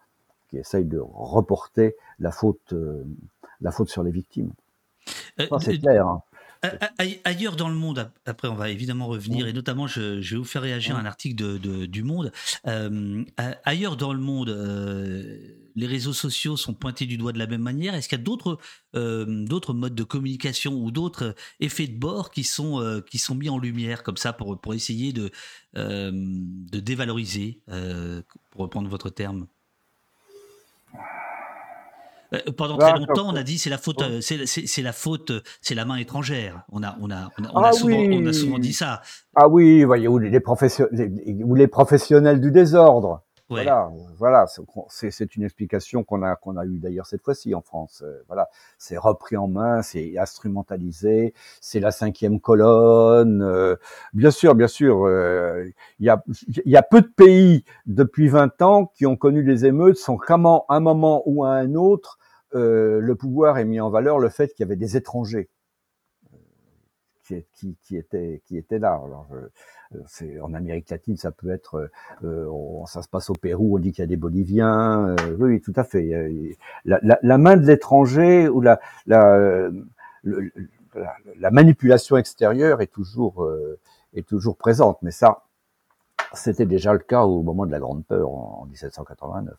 qui 0.49 0.59
essaye 0.59 0.84
de 0.84 0.99
reporter 0.99 1.97
la 2.18 2.30
faute, 2.30 2.72
euh, 2.72 3.05
la 3.61 3.70
faute 3.70 3.89
sur 3.89 4.03
les 4.03 4.11
victimes. 4.11 4.53
c'est 5.61 5.78
clair. 5.78 6.07
Hein. 6.07 6.22
Ailleurs 7.24 7.56
dans 7.56 7.68
le 7.68 7.74
monde, 7.74 8.11
après 8.26 8.48
on 8.48 8.54
va 8.54 8.70
évidemment 8.70 9.06
revenir, 9.06 9.46
et 9.46 9.52
notamment 9.52 9.86
je, 9.86 10.20
vais 10.20 10.36
vous 10.36 10.44
faire 10.44 10.62
réagir 10.62 10.96
à 10.96 11.00
un 11.00 11.06
article 11.06 11.36
de, 11.36 11.86
du 11.86 12.02
Monde. 12.02 12.32
Euh, 12.66 13.24
ailleurs 13.64 13.96
dans 13.96 14.12
le 14.12 14.20
monde, 14.20 14.48
euh, 14.48 15.38
les 15.76 15.86
réseaux 15.86 16.12
sociaux 16.12 16.56
sont 16.56 16.74
pointés 16.74 17.06
du 17.06 17.16
doigt 17.16 17.32
de 17.32 17.38
la 17.38 17.46
même 17.46 17.62
manière. 17.62 17.94
Est-ce 17.94 18.09
qu'il 18.09 18.18
y 18.18 18.20
a 18.20 18.24
d'autres 18.24 18.59
euh, 18.96 19.26
modes 19.68 19.94
de 19.94 20.04
communication 20.04 20.74
ou 20.74 20.90
d'autres 20.90 21.34
effets 21.61 21.86
de 21.86 21.96
bord 21.96 22.30
qui 22.30 22.44
sont, 22.44 23.02
qui 23.09 23.18
sont 23.18 23.34
mis 23.34 23.48
en 23.48 23.59
lumière 23.59 24.02
comme 24.02 24.16
ça 24.16 24.32
pour, 24.32 24.61
pour 24.61 24.74
essayer 24.74 25.12
de, 25.12 25.30
de 25.74 26.80
dévaloriser, 26.80 27.61
pour 28.50 28.62
reprendre 28.62 28.88
votre 28.88 29.11
terme? 29.11 29.46
Pendant 32.57 32.76
très 32.76 32.93
longtemps, 32.99 33.29
on 33.29 33.37
a 33.37 33.43
dit 33.43 33.59
c'est 33.59 33.70
la 33.70 33.79
faute, 33.79 34.03
euh, 34.03 34.20
c'est 34.20 34.83
la 34.83 34.93
faute, 34.93 35.33
c'est 35.61 35.74
la 35.74 35.85
main 35.85 35.97
étrangère. 35.97 36.62
On 36.70 36.83
a, 36.83 36.97
on 37.01 37.11
a, 37.11 37.31
on 37.39 37.45
a, 37.45 37.68
ah 37.68 37.72
souvent, 37.72 37.97
on 37.97 38.26
a 38.26 38.33
souvent 38.33 38.59
dit 38.59 38.72
ça. 38.72 39.01
Ah 39.35 39.49
oui, 39.49 39.85
voyez, 39.85 40.09
ou 40.09 40.18
les, 40.18 40.41
professionnels, 40.41 41.12
ou 41.45 41.55
les 41.55 41.68
professionnels 41.68 42.41
du 42.41 42.51
désordre. 42.51 43.22
Voilà, 43.49 43.90
voilà, 44.18 44.46
c'est 44.88 45.36
une 45.36 45.42
explication 45.42 46.05
qu'on 46.05 46.22
a 46.22 46.36
qu'on 46.36 46.59
a 46.59 46.66
eu 46.66 46.78
d'ailleurs 46.78 47.07
cette 47.07 47.22
fois-ci 47.22 47.55
en 47.55 47.62
France. 47.62 48.03
Euh, 48.05 48.22
voilà, 48.26 48.51
c'est 48.76 48.99
repris 48.99 49.38
en 49.38 49.49
main, 49.49 49.80
c'est 49.80 50.18
instrumentalisé, 50.18 51.32
c'est 51.62 51.80
la 51.80 51.90
cinquième 51.90 52.40
colonne. 52.40 53.42
Euh, 53.42 53.76
bien 54.12 54.30
sûr, 54.30 54.55
bien 54.55 54.68
sûr, 54.68 55.07
euh, 55.07 55.64
il 55.99 56.07
y 56.07 56.11
a 56.11 56.22
il 56.64 56.70
y 56.70 56.76
a 56.76 56.82
peu 56.82 57.01
de 57.01 57.07
pays 57.07 57.64
depuis 57.86 58.28
20 58.28 58.61
ans 58.61 58.86
qui 58.94 59.07
ont 59.07 59.16
connu 59.16 59.42
des 59.44 59.64
émeutes 59.64 59.96
sans 59.96 60.18
qu'à 60.18 60.34
un 60.34 60.80
moment 60.80 61.22
ou 61.24 61.44
à 61.44 61.53
un 61.53 61.74
autre 61.74 62.18
le 62.53 63.12
pouvoir 63.14 63.59
ait 63.59 63.64
mis 63.64 63.80
en 63.80 63.90
valeur 63.90 64.18
le 64.18 64.28
fait 64.28 64.49
qu'il 64.55 64.64
y 64.64 64.66
avait 64.66 64.76
des 64.76 64.96
étrangers 64.96 65.49
qui, 67.55 67.76
qui, 67.83 67.97
étaient 67.97 68.79
là. 68.79 69.01
C'est 70.07 70.41
en 70.41 70.53
Amérique 70.55 70.91
latine, 70.91 71.16
ça 71.16 71.33
peut 71.33 71.51
être, 71.51 71.91
euh, 72.24 72.85
ça 72.87 73.03
se 73.03 73.09
passe 73.09 73.31
au 73.31 73.35
Pérou, 73.35 73.76
on 73.76 73.79
dit 73.79 73.93
qu'il 73.93 74.03
y 74.03 74.05
a 74.05 74.07
des 74.07 74.16
Boliviens. 74.16 75.09
Euh, 75.09 75.37
oui, 75.39 75.61
tout 75.61 75.72
à 75.76 75.85
fait. 75.85 76.31
La, 76.85 77.39
main 77.39 77.57
de 77.57 77.66
l'étranger 77.66 78.49
ou 78.49 78.61
la, 78.61 78.81
la, 79.07 79.70
la, 80.24 81.51
manipulation 81.51 82.16
extérieure 82.16 82.79
euh, 82.81 83.79
est 84.14 84.26
toujours 84.26 84.57
présente. 84.57 84.99
Mais 85.03 85.11
ça, 85.11 85.45
c'était 86.33 86.66
déjà 86.66 86.93
le 86.93 86.99
cas 86.99 87.22
au 87.22 87.43
moment 87.43 87.66
de 87.66 87.72
la 87.72 87.79
Grande 87.79 88.05
Peur 88.05 88.31
en, 88.31 88.66
1789. 88.66 89.55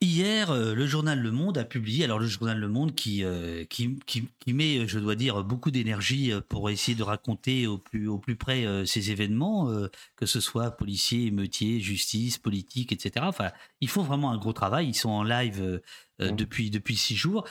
Hier, 0.00 0.52
euh, 0.52 0.74
le 0.74 0.86
journal 0.86 1.18
Le 1.18 1.32
Monde 1.32 1.58
a 1.58 1.64
publié, 1.64 2.04
alors 2.04 2.20
le 2.20 2.26
journal 2.28 2.56
Le 2.56 2.68
Monde 2.68 2.94
qui, 2.94 3.24
euh, 3.24 3.64
qui, 3.64 3.98
qui, 4.06 4.28
qui, 4.38 4.52
met, 4.52 4.86
je 4.86 5.00
dois 5.00 5.16
dire, 5.16 5.42
beaucoup 5.42 5.72
d'énergie 5.72 6.30
euh, 6.30 6.40
pour 6.40 6.70
essayer 6.70 6.96
de 6.96 7.02
raconter 7.02 7.66
au 7.66 7.78
plus, 7.78 8.06
au 8.06 8.16
plus 8.16 8.36
près 8.36 8.64
ces 8.86 9.10
événements, 9.10 9.72
que 10.14 10.24
ce 10.24 10.38
soit 10.38 10.70
policiers, 10.70 11.26
émeutiers, 11.26 11.80
justice, 11.80 12.38
politique, 12.38 12.92
etc. 12.92 13.26
Enfin, 13.28 13.50
ils 13.80 13.88
font 13.88 14.02
vraiment 14.02 14.30
un 14.30 14.38
gros 14.38 14.52
travail, 14.52 14.86
ils 14.88 14.94
sont 14.94 15.10
en 15.10 15.24
live 15.24 15.80
mmh. 16.20 16.30
depuis, 16.36 16.70
depuis 16.70 16.96
six 16.96 17.16
jours. 17.16 17.44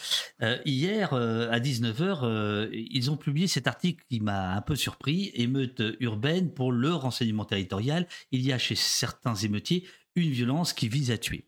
hier, 0.65 1.13
à 1.13 1.59
19h, 1.59 2.69
ils 2.71 3.11
ont 3.11 3.17
publié 3.17 3.47
cet 3.47 3.67
article 3.67 4.03
qui 4.09 4.21
m'a 4.21 4.53
un 4.55 4.61
peu 4.61 4.75
surpris, 4.75 5.31
émeute 5.33 5.83
urbaine 5.99 6.53
pour 6.53 6.71
le 6.71 6.93
renseignement 6.93 7.45
territorial. 7.45 8.07
Il 8.31 8.41
y 8.41 8.53
a 8.53 8.57
chez 8.57 8.75
certains 8.75 9.35
émeutiers 9.35 9.85
une 10.15 10.31
violence 10.31 10.73
qui 10.73 10.87
vise 10.87 11.11
à 11.11 11.17
tuer. 11.17 11.45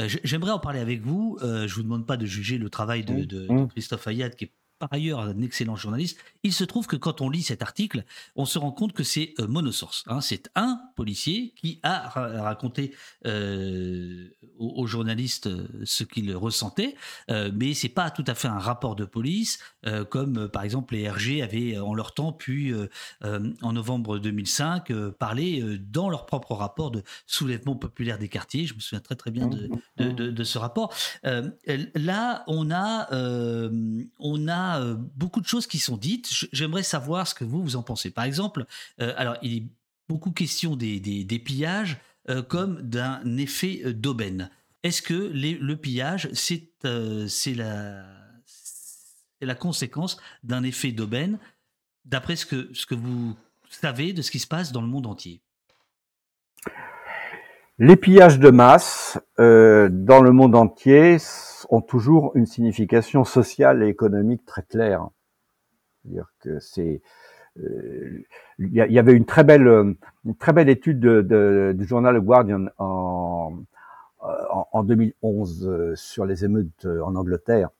Euh, 0.00 0.08
j'aimerais 0.24 0.50
en 0.50 0.58
parler 0.58 0.80
avec 0.80 1.02
vous. 1.02 1.38
Euh, 1.42 1.68
je 1.68 1.74
vous 1.74 1.82
demande 1.82 2.06
pas 2.06 2.16
de 2.16 2.26
juger 2.26 2.58
le 2.58 2.70
travail 2.70 3.04
de, 3.04 3.24
de, 3.24 3.46
de 3.46 3.66
Christophe 3.66 4.06
Ayad, 4.06 4.34
qui 4.34 4.44
est 4.44 4.52
par 4.80 4.92
ailleurs 4.92 5.20
un 5.20 5.40
excellent 5.42 5.76
journaliste, 5.76 6.18
il 6.42 6.52
se 6.52 6.64
trouve 6.64 6.86
que 6.86 6.96
quand 6.96 7.20
on 7.20 7.28
lit 7.28 7.42
cet 7.42 7.62
article, 7.62 8.04
on 8.34 8.46
se 8.46 8.58
rend 8.58 8.72
compte 8.72 8.94
que 8.94 9.04
c'est 9.04 9.34
euh, 9.38 9.46
monosource. 9.46 10.04
Hein. 10.08 10.20
C'est 10.20 10.50
un 10.54 10.80
policier 10.96 11.52
qui 11.54 11.78
a 11.82 12.08
raconté 12.08 12.94
euh, 13.26 14.28
aux, 14.58 14.86
journalistes 14.86 15.46
euh, 15.46 15.66
ce 15.84 16.04
qu'il 16.04 16.34
ressentait, 16.34 16.94
euh, 17.30 17.50
mais 17.54 17.74
c'est 17.74 17.90
pas 17.90 18.10
tout 18.10 18.24
à 18.26 18.34
fait 18.34 18.48
un 18.48 18.58
rapport 18.58 18.96
de 18.96 19.04
police, 19.04 19.58
comme 20.08 20.48
par 20.48 20.62
exemple 20.62 20.94
les 20.94 21.08
RG 21.08 21.42
avaient 21.42 21.78
en 21.78 21.94
leur 21.94 22.12
temps 22.12 22.32
pu, 22.32 22.74
en 23.22 23.72
novembre 23.72 24.18
2005, 24.18 24.92
parler 25.18 25.78
dans 25.78 26.08
leur 26.08 26.26
propre 26.26 26.54
rapport 26.54 26.90
de 26.90 27.02
soulèvement 27.26 27.76
populaire 27.76 28.18
des 28.18 28.28
quartiers. 28.28 28.66
Je 28.66 28.74
me 28.74 28.80
souviens 28.80 29.00
très 29.00 29.16
très 29.16 29.30
bien 29.30 29.48
de, 29.48 30.12
de 30.12 30.44
ce 30.44 30.58
rapport. 30.58 30.94
là, 31.24 32.44
on 32.46 32.70
a, 32.70 33.08
on 34.18 34.48
a 34.48 34.69
euh, 34.78 34.94
beaucoup 35.16 35.40
de 35.40 35.46
choses 35.46 35.66
qui 35.66 35.78
sont 35.78 35.96
dites. 35.96 36.28
J'aimerais 36.52 36.82
savoir 36.82 37.26
ce 37.26 37.34
que 37.34 37.44
vous, 37.44 37.62
vous 37.62 37.76
en 37.76 37.82
pensez. 37.82 38.10
Par 38.10 38.24
exemple, 38.24 38.66
euh, 39.00 39.12
alors 39.16 39.36
il 39.42 39.56
est 39.56 39.64
beaucoup 40.08 40.30
question 40.30 40.76
des, 40.76 41.00
des, 41.00 41.38
pillages 41.38 41.98
euh, 42.28 42.42
comme 42.42 42.80
d'un 42.82 43.36
effet 43.36 43.92
d'aubaine. 43.92 44.50
Est-ce 44.82 45.02
que 45.02 45.14
le 45.14 45.74
pillage, 45.76 46.30
c'est 46.32 47.54
la, 47.54 48.04
la 49.40 49.54
conséquence 49.54 50.16
d'un 50.42 50.62
effet 50.62 50.92
d'aubaine, 50.92 51.38
d'après 52.04 52.36
ce 52.36 52.46
que, 52.46 52.70
ce 52.72 52.86
que 52.86 52.94
vous 52.94 53.36
savez 53.68 54.12
de 54.12 54.22
ce 54.22 54.30
qui 54.30 54.38
se 54.38 54.46
passe 54.46 54.72
dans 54.72 54.80
le 54.80 54.88
monde 54.88 55.06
entier? 55.06 55.42
Les 57.80 57.96
pillages 57.96 58.38
de 58.38 58.50
masse 58.50 59.18
euh, 59.38 59.88
dans 59.90 60.20
le 60.20 60.32
monde 60.32 60.54
entier 60.54 61.16
ont 61.70 61.80
toujours 61.80 62.32
une 62.34 62.44
signification 62.44 63.24
sociale 63.24 63.82
et 63.82 63.88
économique 63.88 64.44
très 64.44 64.62
claire. 64.62 65.08
C'est-à-dire 66.02 66.30
que 66.40 66.60
c'est 66.60 67.00
euh, 67.58 68.22
il 68.58 68.72
y, 68.72 68.98
avait 68.98 69.14
une 69.14 69.24
très 69.24 69.44
belle 69.44 69.66
une 69.66 70.36
très 70.38 70.52
belle 70.52 70.68
étude 70.68 71.00
de, 71.00 71.74
du 71.74 71.86
journal 71.86 72.16
The 72.16 72.22
Guardian 72.22 72.66
en, 72.76 73.54
en, 74.20 74.68
en 74.70 74.82
2011 74.84 75.66
euh, 75.66 75.96
sur 75.96 76.26
les 76.26 76.44
émeutes 76.44 76.86
en 76.86 77.16
Angleterre 77.16 77.70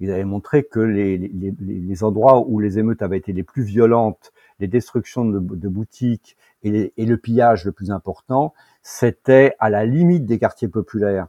ils 0.00 0.10
avaient 0.10 0.24
montré 0.24 0.64
que 0.64 0.80
les, 0.80 1.16
les, 1.16 1.54
les, 1.60 2.04
endroits 2.04 2.46
où 2.46 2.60
les 2.60 2.78
émeutes 2.78 3.00
avaient 3.02 3.16
été 3.16 3.32
les 3.32 3.42
plus 3.42 3.62
violentes, 3.62 4.32
les 4.60 4.66
destructions 4.66 5.24
de, 5.24 5.38
de 5.38 5.68
boutiques 5.68 6.36
et, 6.66 7.06
le 7.06 7.16
pillage 7.16 7.64
le 7.64 7.72
plus 7.72 7.90
important, 7.90 8.54
c'était 8.82 9.54
à 9.58 9.70
la 9.70 9.84
limite 9.84 10.26
des 10.26 10.38
quartiers 10.38 10.68
populaires 10.68 11.28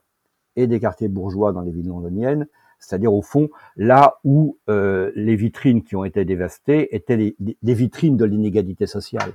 et 0.55 0.67
des 0.67 0.79
quartiers 0.79 1.07
bourgeois 1.07 1.53
dans 1.53 1.61
les 1.61 1.71
villes 1.71 1.87
londoniennes, 1.87 2.47
c'est-à-dire 2.79 3.13
au 3.13 3.21
fond 3.21 3.49
là 3.75 4.19
où 4.23 4.57
euh, 4.69 5.11
les 5.15 5.35
vitrines 5.35 5.83
qui 5.83 5.95
ont 5.95 6.03
été 6.03 6.25
dévastées 6.25 6.95
étaient 6.95 7.17
les, 7.17 7.35
vitrines 7.61 8.17
de 8.17 8.25
l'inégalité 8.25 8.87
sociale 8.87 9.31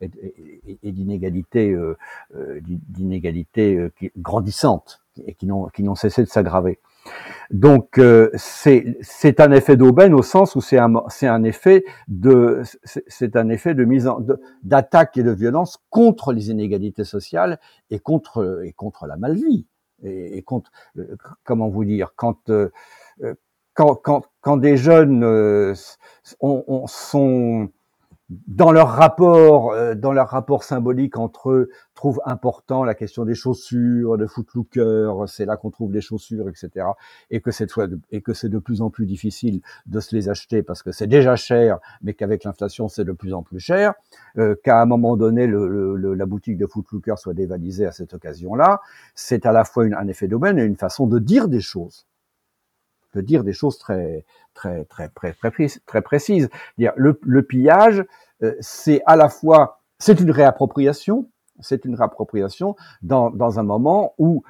et, 0.00 0.10
et, 0.22 0.78
et 0.82 0.92
d'inégalité 0.92 1.72
euh, 1.72 1.96
euh 2.34 2.60
d'inégalité 2.62 3.76
euh, 3.76 3.92
grandissante 4.16 5.02
et 5.26 5.34
qui 5.34 5.46
n'ont 5.46 5.94
cessé 5.94 6.22
de 6.22 6.28
s'aggraver. 6.28 6.78
Donc 7.50 7.98
euh, 7.98 8.30
c'est 8.34 9.40
un 9.40 9.52
effet 9.52 9.76
d'aubaine 9.76 10.12
au 10.12 10.22
sens 10.22 10.54
où 10.54 10.60
c'est 10.60 10.78
un 10.78 10.92
c'est 11.08 11.26
un 11.26 11.44
effet 11.44 11.84
de 12.08 12.62
c'est 12.84 13.36
un 13.36 13.48
effet 13.48 13.74
de 13.74 13.84
mise 13.84 14.06
en 14.06 14.20
d'attaque 14.62 15.16
et 15.16 15.22
de 15.22 15.30
violence 15.30 15.78
contre 15.88 16.32
les 16.32 16.50
inégalités 16.50 17.04
sociales 17.04 17.58
et 17.90 18.00
contre 18.00 18.62
et 18.64 18.72
contre 18.72 19.06
la 19.06 19.16
malvie 19.16 19.66
et, 20.02 20.36
et 20.36 20.42
contre 20.42 20.70
euh, 20.98 21.16
comment 21.44 21.68
vous 21.68 21.86
dire 21.86 22.12
quand 22.16 22.50
euh, 22.50 22.70
quand, 23.72 23.94
quand, 23.94 24.26
quand 24.40 24.56
des 24.58 24.76
jeunes 24.76 25.24
on, 26.40 26.64
on 26.66 26.86
sont 26.86 27.70
dans 28.46 28.72
leur 28.72 28.88
rapport, 28.88 29.72
euh, 29.72 29.94
dans 29.94 30.12
leur 30.12 30.28
rapport 30.28 30.62
symbolique 30.62 31.16
entre 31.16 31.50
eux, 31.50 31.70
trouvent 31.94 32.20
important 32.26 32.84
la 32.84 32.94
question 32.94 33.24
des 33.24 33.34
chaussures, 33.34 34.18
de 34.18 34.26
footlooker, 34.26 35.12
c'est 35.26 35.46
là 35.46 35.56
qu'on 35.56 35.70
trouve 35.70 35.92
les 35.92 36.00
chaussures, 36.00 36.48
etc. 36.48 36.86
Et 37.30 37.40
que 37.40 37.50
cette 37.50 37.72
fois, 37.72 37.86
et 38.10 38.20
que 38.20 38.34
c'est 38.34 38.48
de 38.48 38.58
plus 38.58 38.82
en 38.82 38.90
plus 38.90 39.06
difficile 39.06 39.62
de 39.86 39.98
se 40.00 40.14
les 40.14 40.28
acheter 40.28 40.62
parce 40.62 40.82
que 40.82 40.92
c'est 40.92 41.06
déjà 41.06 41.36
cher, 41.36 41.78
mais 42.02 42.14
qu'avec 42.14 42.44
l'inflation 42.44 42.88
c'est 42.88 43.04
de 43.04 43.12
plus 43.12 43.32
en 43.32 43.42
plus 43.42 43.60
cher. 43.60 43.94
Euh, 44.36 44.54
Qu'à 44.62 44.80
un 44.80 44.86
moment 44.86 45.16
donné, 45.16 45.46
le, 45.46 45.96
le, 45.96 46.14
la 46.14 46.26
boutique 46.26 46.58
de 46.58 46.66
footlooker 46.66 47.14
soit 47.16 47.34
dévalisée 47.34 47.86
à 47.86 47.92
cette 47.92 48.12
occasion-là, 48.14 48.80
c'est 49.14 49.46
à 49.46 49.52
la 49.52 49.64
fois 49.64 49.84
un 49.84 50.08
effet 50.08 50.28
d'aubaine 50.28 50.58
et 50.58 50.64
une 50.64 50.76
façon 50.76 51.06
de 51.06 51.18
dire 51.18 51.48
des 51.48 51.60
choses 51.60 52.06
de 53.14 53.20
dire 53.20 53.44
des 53.44 53.52
choses 53.52 53.78
très 53.78 54.24
très 54.54 54.84
très 54.84 55.08
très 55.08 55.32
très, 55.32 55.50
très 55.86 56.02
précises. 56.02 56.48
Dire 56.76 56.92
le, 56.96 57.42
pillage, 57.42 58.04
euh, 58.42 58.54
c'est 58.60 59.02
à 59.06 59.16
la 59.16 59.28
fois 59.28 59.80
c'est 59.98 60.20
une 60.20 60.30
réappropriation, 60.30 61.28
c'est 61.60 61.84
une 61.84 61.94
réappropriation 61.94 62.76
dans 63.02 63.30
dans 63.30 63.58
un 63.58 63.64
moment 63.64 64.14
où 64.18 64.42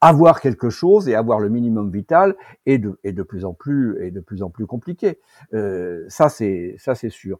avoir 0.00 0.40
quelque 0.40 0.70
chose 0.70 1.08
et 1.08 1.14
avoir 1.14 1.38
le 1.38 1.50
minimum 1.50 1.90
vital 1.90 2.34
est 2.64 2.78
de, 2.78 2.98
est 3.04 3.12
de 3.12 3.22
plus 3.22 3.44
en 3.44 3.52
plus 3.52 4.02
est 4.02 4.10
de 4.10 4.20
plus 4.20 4.42
en 4.42 4.50
plus 4.50 4.66
compliqué. 4.66 5.18
Euh, 5.54 6.04
ça 6.08 6.28
c'est 6.28 6.76
ça 6.78 6.94
c'est 6.94 7.10
sûr. 7.10 7.38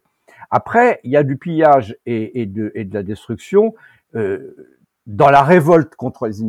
Après, 0.51 0.99
il 1.03 1.11
y 1.11 1.17
a 1.17 1.23
du 1.23 1.37
pillage 1.37 1.97
et, 2.05 2.45
de, 2.45 2.71
et 2.75 2.83
de 2.85 2.93
la 2.93 3.03
destruction 3.03 3.73
euh, 4.15 4.75
dans 5.05 5.29
la 5.29 5.41
révolte 5.41 5.95
contre 5.95 6.27
les 6.27 6.41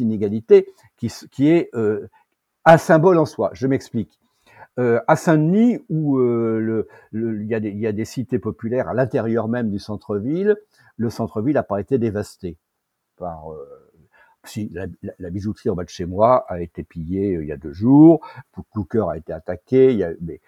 inégalités, 0.00 0.68
qui, 0.96 1.12
qui 1.30 1.48
est 1.48 1.70
un 2.66 2.78
symbole 2.78 3.18
en 3.18 3.24
soi. 3.24 3.50
Je 3.54 3.66
m'explique. 3.66 4.20
Euh, 4.78 5.00
à 5.06 5.16
Saint-Denis, 5.16 5.78
où 5.88 6.18
euh, 6.18 6.86
le, 7.12 7.42
il, 7.42 7.46
y 7.46 7.54
a 7.54 7.60
des, 7.60 7.70
il, 7.70 7.78
y 7.78 7.86
a 7.86 7.92
des, 7.92 8.04
cités 8.04 8.38
populaires 8.38 8.88
à 8.88 8.94
l'intérieur 8.94 9.48
même 9.48 9.70
du 9.70 9.78
centre-ville, 9.78 10.56
le 10.98 11.08
centre-ville 11.08 11.54
n'a 11.54 11.62
pas 11.62 11.80
été 11.80 11.96
dévasté 11.98 12.58
par. 13.16 13.52
Euh, 13.52 13.82
la, 14.70 14.86
la, 15.18 15.30
bijouterie 15.30 15.70
en 15.70 15.74
bas 15.74 15.82
de 15.82 15.88
chez 15.88 16.04
moi 16.04 16.44
a 16.48 16.60
été 16.60 16.84
pillée 16.84 17.34
euh, 17.34 17.42
il 17.42 17.48
y 17.48 17.52
a 17.52 17.56
deux 17.56 17.72
jours, 17.72 18.24
Cooker 18.70 19.06
a 19.10 19.16
été 19.16 19.32
attaqué, 19.32 19.90
il 19.90 19.98
y 19.98 20.04
a, 20.04 20.12
mais 20.20 20.40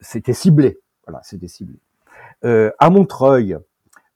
c'était 0.00 0.34
ciblé. 0.34 0.78
Voilà, 1.06 1.22
c'était 1.22 1.48
ciblé. 1.48 1.78
Euh, 2.44 2.70
à 2.78 2.90
Montreuil 2.90 3.56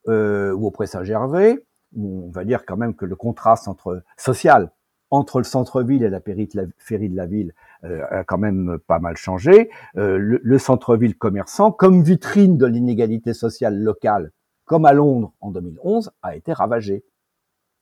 ou 0.06 0.66
auprès 0.66 0.86
Saint-Gervais, 0.86 1.64
on 1.96 2.28
va 2.30 2.44
dire 2.44 2.66
quand 2.66 2.76
même 2.76 2.94
que 2.94 3.06
le 3.06 3.16
contraste 3.16 3.68
entre 3.68 4.02
social 4.18 4.70
entre 5.11 5.38
le 5.38 5.44
centre-ville 5.44 6.02
et 6.02 6.11
la 6.11 6.20
périphérie 6.20 7.08
de 7.08 7.16
la 7.16 7.26
ville 7.26 7.54
euh, 7.84 8.04
a 8.11 8.24
quand 8.24 8.38
même 8.38 8.78
pas 8.86 8.98
mal 8.98 9.16
changé. 9.16 9.70
Euh, 9.96 10.18
le, 10.18 10.40
le 10.42 10.58
centre-ville 10.58 11.16
commerçant, 11.16 11.72
comme 11.72 12.02
vitrine 12.02 12.56
de 12.56 12.66
l'inégalité 12.66 13.34
sociale 13.34 13.78
locale, 13.78 14.32
comme 14.64 14.84
à 14.84 14.92
Londres 14.92 15.32
en 15.40 15.50
2011, 15.50 16.12
a 16.22 16.36
été 16.36 16.52
ravagé. 16.52 17.04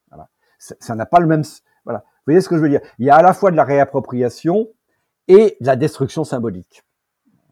Voilà. 0.09 0.27
Ça 0.57 0.95
n'a 0.95 1.05
pas 1.05 1.19
le 1.19 1.27
même. 1.27 1.43
Voilà. 1.85 1.99
Vous 1.99 2.31
voyez 2.33 2.41
ce 2.41 2.49
que 2.49 2.57
je 2.57 2.61
veux 2.61 2.69
dire? 2.69 2.81
Il 2.97 3.05
y 3.05 3.09
a 3.09 3.15
à 3.15 3.21
la 3.21 3.33
fois 3.33 3.51
de 3.51 3.55
la 3.55 3.63
réappropriation 3.63 4.69
et 5.27 5.57
de 5.61 5.65
la 5.65 5.75
destruction 5.75 6.23
symbolique. 6.23 6.83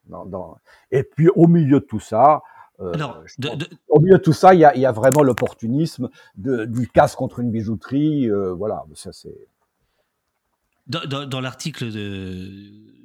Dans, 0.08 0.26
dans... 0.26 0.58
Et 0.92 1.04
puis 1.04 1.30
au 1.30 1.48
milieu 1.48 1.80
de 1.82 1.86
tout 1.86 2.00
ça, 2.00 2.42
euh, 2.80 2.94
Alors, 2.94 3.24
de, 3.38 3.50
de... 3.56 3.68
Au 3.90 4.00
milieu 4.00 4.18
de 4.18 4.24
tout 4.24 4.34
ça, 4.34 4.54
il 4.54 4.60
y 4.60 4.66
a, 4.66 4.76
il 4.76 4.82
y 4.82 4.86
a 4.86 4.92
vraiment 4.92 5.24
l'opportunisme 5.24 6.10
du 6.36 6.88
casse 6.90 7.16
contre 7.16 7.40
une 7.40 7.52
bijouterie. 7.52 8.30
Euh, 8.30 8.54
voilà, 8.54 8.84
ça 8.94 9.12
c'est. 9.12 9.36
Dans, 10.88 11.26
dans, 11.26 11.42
l'article 11.42 11.92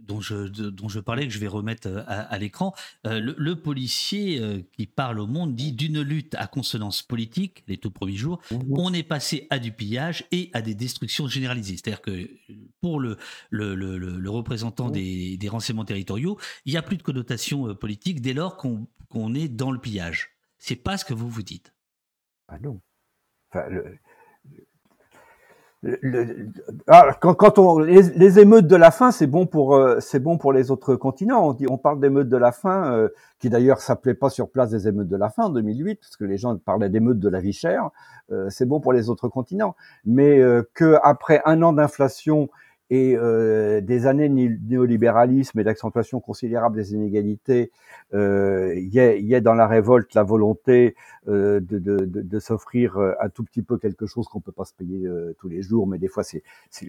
dont 0.07 0.21
je, 0.21 0.47
dont 0.47 0.89
je 0.89 1.01
parlais, 1.01 1.27
que 1.27 1.33
je 1.33 1.39
vais 1.39 1.49
remettre 1.49 1.89
euh, 1.89 2.03
à, 2.07 2.39
l'écran, 2.39 2.75
euh, 3.07 3.35
le, 3.37 3.57
policier 3.57 4.41
euh, 4.41 4.61
qui 4.73 4.87
parle 4.87 5.21
au 5.21 5.27
monde 5.27 5.55
dit 5.55 5.73
d'une 5.73 6.01
lutte 6.01 6.35
à 6.35 6.47
consonance 6.47 7.03
politique, 7.03 7.65
les 7.69 7.77
tout 7.77 7.91
premiers 7.91 8.17
jours, 8.17 8.41
mmh 8.51 8.57
on 8.77 8.93
est 8.93 9.03
passé 9.03 9.47
à 9.51 9.59
du 9.59 9.71
pillage 9.73 10.25
et 10.33 10.51
à 10.55 10.63
des 10.63 10.75
destructions 10.75 11.29
généralisées. 11.29 11.77
C'est-à-dire 11.77 12.01
que 12.01 12.29
pour 12.81 12.99
le, 13.01 13.17
le, 13.51 13.75
le, 13.75 13.99
le 13.99 14.31
représentant 14.31 14.89
mmh 14.89 14.93
des, 14.93 15.37
des, 15.37 15.49
renseignements 15.49 15.85
territoriaux, 15.85 16.39
il 16.65 16.73
n'y 16.73 16.79
a 16.79 16.83
plus 16.83 16.97
de 16.97 17.03
connotation 17.03 17.75
politique 17.75 18.21
dès 18.21 18.33
lors 18.33 18.57
qu'on 18.57 18.87
qu'on 19.09 19.35
est 19.35 19.49
dans 19.49 19.71
le 19.71 19.79
pillage. 19.79 20.31
C'est 20.59 20.77
pas 20.77 20.97
ce 20.97 21.05
que 21.05 21.13
vous 21.13 21.29
vous 21.29 21.43
dites. 21.43 21.75
Ah 22.49 22.59
non. 22.59 22.81
Enfin, 23.51 23.69
le, 23.69 23.99
le, 25.83 26.49
ah, 26.87 27.17
quand, 27.21 27.59
on 27.59 27.81
les, 27.81 28.39
émeutes 28.39 28.69
de 28.69 28.77
la 28.77 28.93
faim, 28.93 29.11
c'est 29.11 29.27
bon 29.27 29.47
pour 29.47 29.75
euh, 29.75 29.99
c'est 29.99 30.21
bon 30.21 30.39
pour 30.39 30.53
les 30.53 30.71
autres 30.71 30.95
continents. 30.95 31.49
On 31.49 31.53
dit 31.55 31.67
on 31.69 31.77
parle 31.77 31.99
d'émeutes 31.99 32.29
de 32.29 32.37
la 32.37 32.53
faim, 32.53 32.93
euh, 32.93 33.09
qui 33.41 33.51
d'ailleurs 33.51 33.81
s'appelait 33.81 34.15
pas 34.15 34.31
sur 34.31 34.49
place 34.49 34.71
des 34.71 34.87
émeutes 34.87 35.09
de 35.09 35.17
la 35.17 35.29
faim 35.29 35.45
en 35.45 35.51
2008, 35.51 35.97
parce 35.97 36.17
que 36.17 36.25
les 36.25 36.39
gens 36.39 36.57
parlaient 36.57 36.89
d'émeutes 36.89 37.19
de 37.19 37.29
la 37.29 37.41
vie 37.41 37.53
chère. 37.53 37.91
Euh, 38.31 38.47
c'est 38.49 38.67
bon 38.67 38.79
pour 38.79 38.93
les 38.93 39.11
autres 39.11 39.29
continents, 39.29 39.75
mais 40.05 40.41
que 40.75 40.99
après 41.03 41.43
un 41.47 41.63
an 41.63 41.73
d'inflation 41.73 42.49
et 42.93 43.17
euh, 43.17 43.81
des 43.81 44.07
années 44.07 44.29
de 44.29 44.59
néolibéralisme 44.69 45.59
et 45.59 45.65
d'accentuation 45.65 46.21
considérable 46.21 46.77
des 46.77 46.93
inégalités, 46.93 47.73
euh, 48.13 48.75
il 48.77 48.93
y, 48.93 49.01
a, 49.01 49.17
y, 49.17 49.35
a, 49.35 49.41
dans 49.41 49.55
la 49.55 49.67
révolte 49.67 50.13
la 50.15 50.23
volonté 50.23 50.95
euh, 51.27 51.59
de, 51.61 51.79
de, 51.79 52.05
de, 52.05 52.21
de 52.21 52.39
s'offrir 52.39 52.99
euh, 52.99 53.15
un 53.19 53.31
tout 53.31 53.45
petit 53.45 53.63
peu 53.63 53.79
quelque 53.79 54.05
chose 54.05 54.29
qu'on 54.29 54.41
peut 54.41 54.53
pas 54.53 54.67
se 54.67 54.75
payer 54.75 55.07
euh, 55.07 55.35
tous 55.39 55.49
les 55.49 55.63
jours, 55.63 55.87
mais 55.87 55.99
des 55.99 56.09
fois 56.09 56.23
c'est 56.23 56.43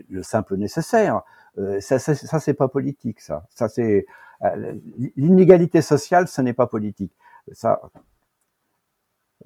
le 0.10 0.24
simple 0.24 0.58
nécessaire. 0.58 1.22
Euh, 1.58 1.80
ça, 1.80 2.00
ça, 2.00 2.16
ça 2.16 2.40
c'est 2.42 2.54
pas 2.54 2.68
politique, 2.68 3.22
ça. 3.22 3.46
Ça 3.50 3.70
c'est 3.70 4.06
l'inégalité 5.16 5.82
sociale, 5.82 6.28
ce 6.28 6.42
n'est 6.42 6.58
pas 6.62 6.68
politique. 6.68 7.14
Ça, 7.54 7.80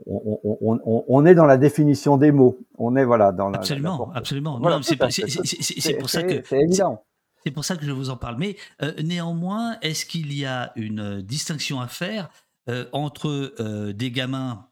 on, 0.05 0.39
on, 0.43 0.79
on, 0.85 1.05
on, 1.07 1.25
est 1.25 1.35
dans 1.35 1.45
la 1.45 1.57
définition 1.57 2.17
des 2.17 2.31
mots. 2.31 2.59
On 2.77 2.95
est 2.95 3.05
voilà 3.05 3.31
dans 3.31 3.49
la, 3.49 3.57
absolument, 3.57 4.09
la 4.13 4.19
absolument. 4.19 4.59
Voilà, 4.59 4.79
c'est 4.83 4.95
pour 4.95 6.09
ça 6.09 6.23
que 6.23 6.41
c'est 6.43 6.61
évident. 6.61 7.03
C'est 7.43 7.51
pour 7.51 7.65
ça 7.65 7.77
que 7.77 7.85
je 7.85 7.91
vous 7.91 8.09
en 8.09 8.17
parle. 8.17 8.35
Mais 8.37 8.57
euh, 8.81 8.91
néanmoins, 9.01 9.77
est-ce 9.81 10.05
qu'il 10.05 10.33
y 10.33 10.45
a 10.45 10.73
une 10.75 11.21
distinction 11.21 11.79
à 11.79 11.87
faire 11.87 12.29
euh, 12.69 12.85
entre 12.91 13.53
euh, 13.59 13.93
des 13.93 14.11
gamins 14.11 14.67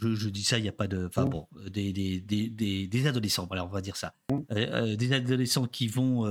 je, 0.00 0.28
dis 0.28 0.44
ça, 0.44 0.58
il 0.58 0.62
n'y 0.62 0.68
a 0.68 0.72
pas 0.72 0.86
de. 0.86 1.06
Enfin 1.06 1.24
mmh. 1.24 1.30
bon, 1.30 1.46
euh, 1.56 1.70
des, 1.70 1.92
des, 1.92 2.20
des, 2.20 2.86
des, 2.86 3.06
adolescents, 3.06 3.46
voilà, 3.46 3.64
on 3.64 3.68
va 3.68 3.80
dire 3.80 3.96
ça. 3.96 4.14
Euh, 4.32 4.36
euh, 4.50 4.96
des 4.96 5.12
adolescents 5.12 5.66
qui 5.66 5.88
vont 5.88 6.26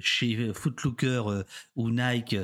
chez 0.00 0.52
Footlooker 0.52 1.42
ou 1.74 1.90
Nike 1.90 2.36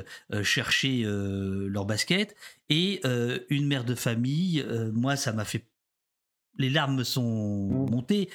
chercher 0.43 1.03
leur 1.05 1.85
basket 1.85 2.35
et 2.69 3.01
une 3.49 3.67
mère 3.67 3.85
de 3.85 3.95
famille, 3.95 4.65
moi, 4.93 5.15
ça 5.15 5.33
m'a 5.33 5.45
fait. 5.45 5.65
Les 6.59 6.69
larmes 6.69 6.97
me 6.97 7.03
sont 7.03 7.67
mmh. 7.67 7.91
montées 7.91 8.29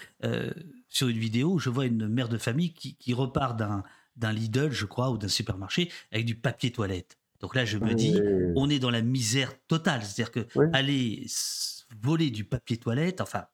sur 0.89 1.09
une 1.09 1.19
vidéo. 1.19 1.59
Je 1.59 1.71
vois 1.71 1.87
une 1.87 2.09
mère 2.09 2.29
de 2.29 2.39
famille 2.39 2.73
qui, 2.73 2.97
qui 2.97 3.15
repart 3.15 3.59
d'un 3.59 3.83
d'un 4.17 4.33
Lidl, 4.33 4.73
je 4.73 4.85
crois, 4.85 5.11
ou 5.11 5.17
d'un 5.19 5.29
supermarché 5.29 5.93
avec 6.11 6.27
du 6.27 6.35
papier 6.35 6.73
toilette. 6.73 7.19
Donc 7.41 7.55
là, 7.55 7.65
je 7.65 7.79
me 7.79 7.95
dis, 7.95 8.19
on 8.57 8.69
est 8.69 8.79
dans 8.79 8.91
la 8.91 9.03
misère 9.03 9.53
totale. 9.69 10.03
C'est-à-dire 10.03 10.33
que 10.33 10.47
aller 10.73 11.25
voler 12.03 12.31
du 12.31 12.45
papier 12.45 12.77
toilette. 12.77 13.21
Enfin, 13.21 13.45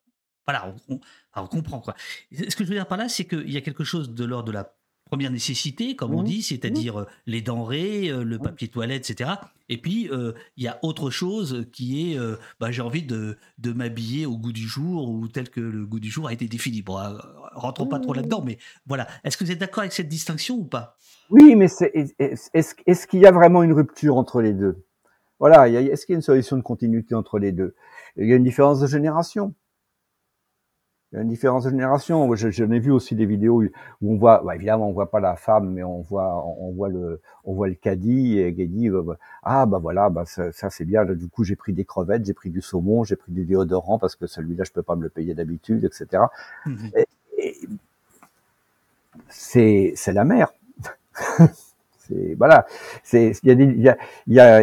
voilà, 0.46 0.74
on, 0.88 1.46
comprend 1.46 1.80
quoi. 1.80 1.94
Ce 2.32 2.54
que 2.56 2.64
je 2.64 2.68
veux 2.68 2.74
dire 2.74 2.86
par 2.86 2.98
là, 2.98 3.08
c'est 3.08 3.24
qu'il 3.24 3.50
y 3.50 3.56
a 3.56 3.60
quelque 3.62 3.84
chose 3.84 4.10
de 4.14 4.24
l'ordre 4.24 4.46
de 4.46 4.52
la 4.52 4.74
première 5.06 5.30
nécessité, 5.30 5.96
comme 5.96 6.14
on 6.14 6.22
Mmh. 6.22 6.26
dit, 6.26 6.42
c'est-à-dire 6.42 7.00
euh, 7.00 7.06
les 7.26 7.40
denrées, 7.42 8.08
euh, 8.08 8.24
le 8.24 8.36
Mmh. 8.38 8.42
papier 8.42 8.68
toilette, 8.68 9.08
etc. 9.10 9.32
Et 9.68 9.78
puis, 9.80 10.08
euh, 10.10 10.32
il 10.56 10.64
y 10.64 10.68
a 10.68 10.78
autre 10.82 11.10
chose 11.10 11.66
qui 11.72 12.12
est, 12.12 12.18
euh, 12.18 12.36
bah, 12.58 12.70
j'ai 12.70 12.82
envie 12.82 13.02
de, 13.02 13.36
de 13.58 13.72
m'habiller 13.72 14.26
au 14.26 14.36
goût 14.38 14.52
du 14.52 14.66
jour 14.66 15.08
ou 15.10 15.28
tel 15.28 15.50
que 15.50 15.60
le 15.60 15.86
goût 15.86 16.00
du 16.00 16.10
jour 16.10 16.26
a 16.28 16.32
été 16.32 16.46
défini. 16.48 16.82
Bon, 16.82 16.98
euh, 16.98 17.18
rentrons 17.52 17.86
pas 17.86 18.00
trop 18.00 18.12
là-dedans, 18.14 18.42
mais 18.44 18.58
voilà. 18.86 19.06
Est-ce 19.24 19.36
que 19.36 19.44
vous 19.44 19.50
êtes 19.52 19.58
d'accord 19.58 19.80
avec 19.80 19.92
cette 19.92 20.08
distinction 20.08 20.56
ou 20.56 20.64
pas? 20.64 20.96
Oui, 21.30 21.54
mais 21.54 21.68
c'est- 21.68 21.90
est- 21.94 22.14
est- 22.18 22.50
est-ce 22.52 22.74
est-ce 22.86 23.06
qu'il 23.06 23.20
y 23.20 23.26
a 23.26 23.30
vraiment 23.32 23.62
une 23.62 23.72
rupture 23.72 24.16
entre 24.16 24.40
les 24.42 24.52
deux? 24.52 24.84
Voilà, 25.38 25.68
est-ce 25.68 26.06
qu'il 26.06 26.14
y 26.14 26.16
a 26.16 26.18
une 26.18 26.22
solution 26.22 26.56
de 26.56 26.62
continuité 26.62 27.14
entre 27.14 27.38
les 27.38 27.52
deux? 27.52 27.74
Il 28.16 28.26
y 28.26 28.32
a 28.32 28.36
une 28.36 28.42
différence 28.44 28.80
de 28.80 28.86
génération. 28.88 29.54
Il 31.12 31.16
y 31.16 31.18
a 31.20 31.22
une 31.22 31.28
différence 31.28 31.64
de 31.64 31.70
génération. 31.70 32.26
Moi, 32.26 32.34
je- 32.34 32.50
J'en 32.50 32.70
ai 32.72 32.80
vu 32.80 32.90
aussi 32.90 33.14
des 33.14 33.24
vidéos 33.26 33.62
où 34.02 34.12
on 34.12 34.16
voit, 34.16 34.42
bah, 34.44 34.56
évidemment, 34.56 34.88
on 34.88 34.92
voit 34.92 35.10
pas 35.10 35.20
la 35.20 35.36
femme, 35.36 35.70
mais 35.70 35.84
on 35.84 36.00
voit, 36.00 36.44
on 36.58 36.72
voit 36.72 36.88
le, 36.88 37.20
on 37.44 37.54
voit 37.54 37.68
le 37.68 37.74
caddie 37.74 38.38
et 38.40 38.52
qui 38.54 38.66
dit, 38.66 38.90
bah, 38.90 39.16
ah 39.44 39.64
bah 39.66 39.78
voilà, 39.78 40.10
bah 40.10 40.24
ça, 40.26 40.50
ça, 40.52 40.70
c'est 40.70 40.84
bien. 40.84 41.04
Du 41.04 41.28
coup, 41.28 41.44
j'ai 41.44 41.54
pris 41.56 41.72
des 41.72 41.84
crevettes, 41.84 42.24
j'ai 42.26 42.34
pris 42.34 42.50
du 42.50 42.60
saumon, 42.62 43.04
j'ai 43.04 43.14
pris 43.16 43.30
du 43.32 43.44
déodorant 43.44 43.98
parce 44.00 44.16
que 44.16 44.26
celui-là, 44.26 44.64
je 44.64 44.72
peux 44.72 44.82
pas 44.82 44.96
me 44.96 45.02
le 45.04 45.08
payer 45.10 45.34
d'habitude, 45.34 45.84
etc. 45.84 46.30
Mhm. 46.66 46.90
Et 46.96 47.06
c'est 49.28 49.92
c'est 49.96 50.12
la 50.12 50.24
mer. 50.24 50.52
c'est 51.98 52.34
voilà, 52.34 52.66
c'est 53.02 53.32
il 53.42 53.48
y 53.48 53.52
a 53.52 53.54
des 53.54 53.64
il 53.64 53.82
y 53.82 53.88
a, 53.88 53.96
il 54.26 54.34
y 54.34 54.40
a 54.40 54.62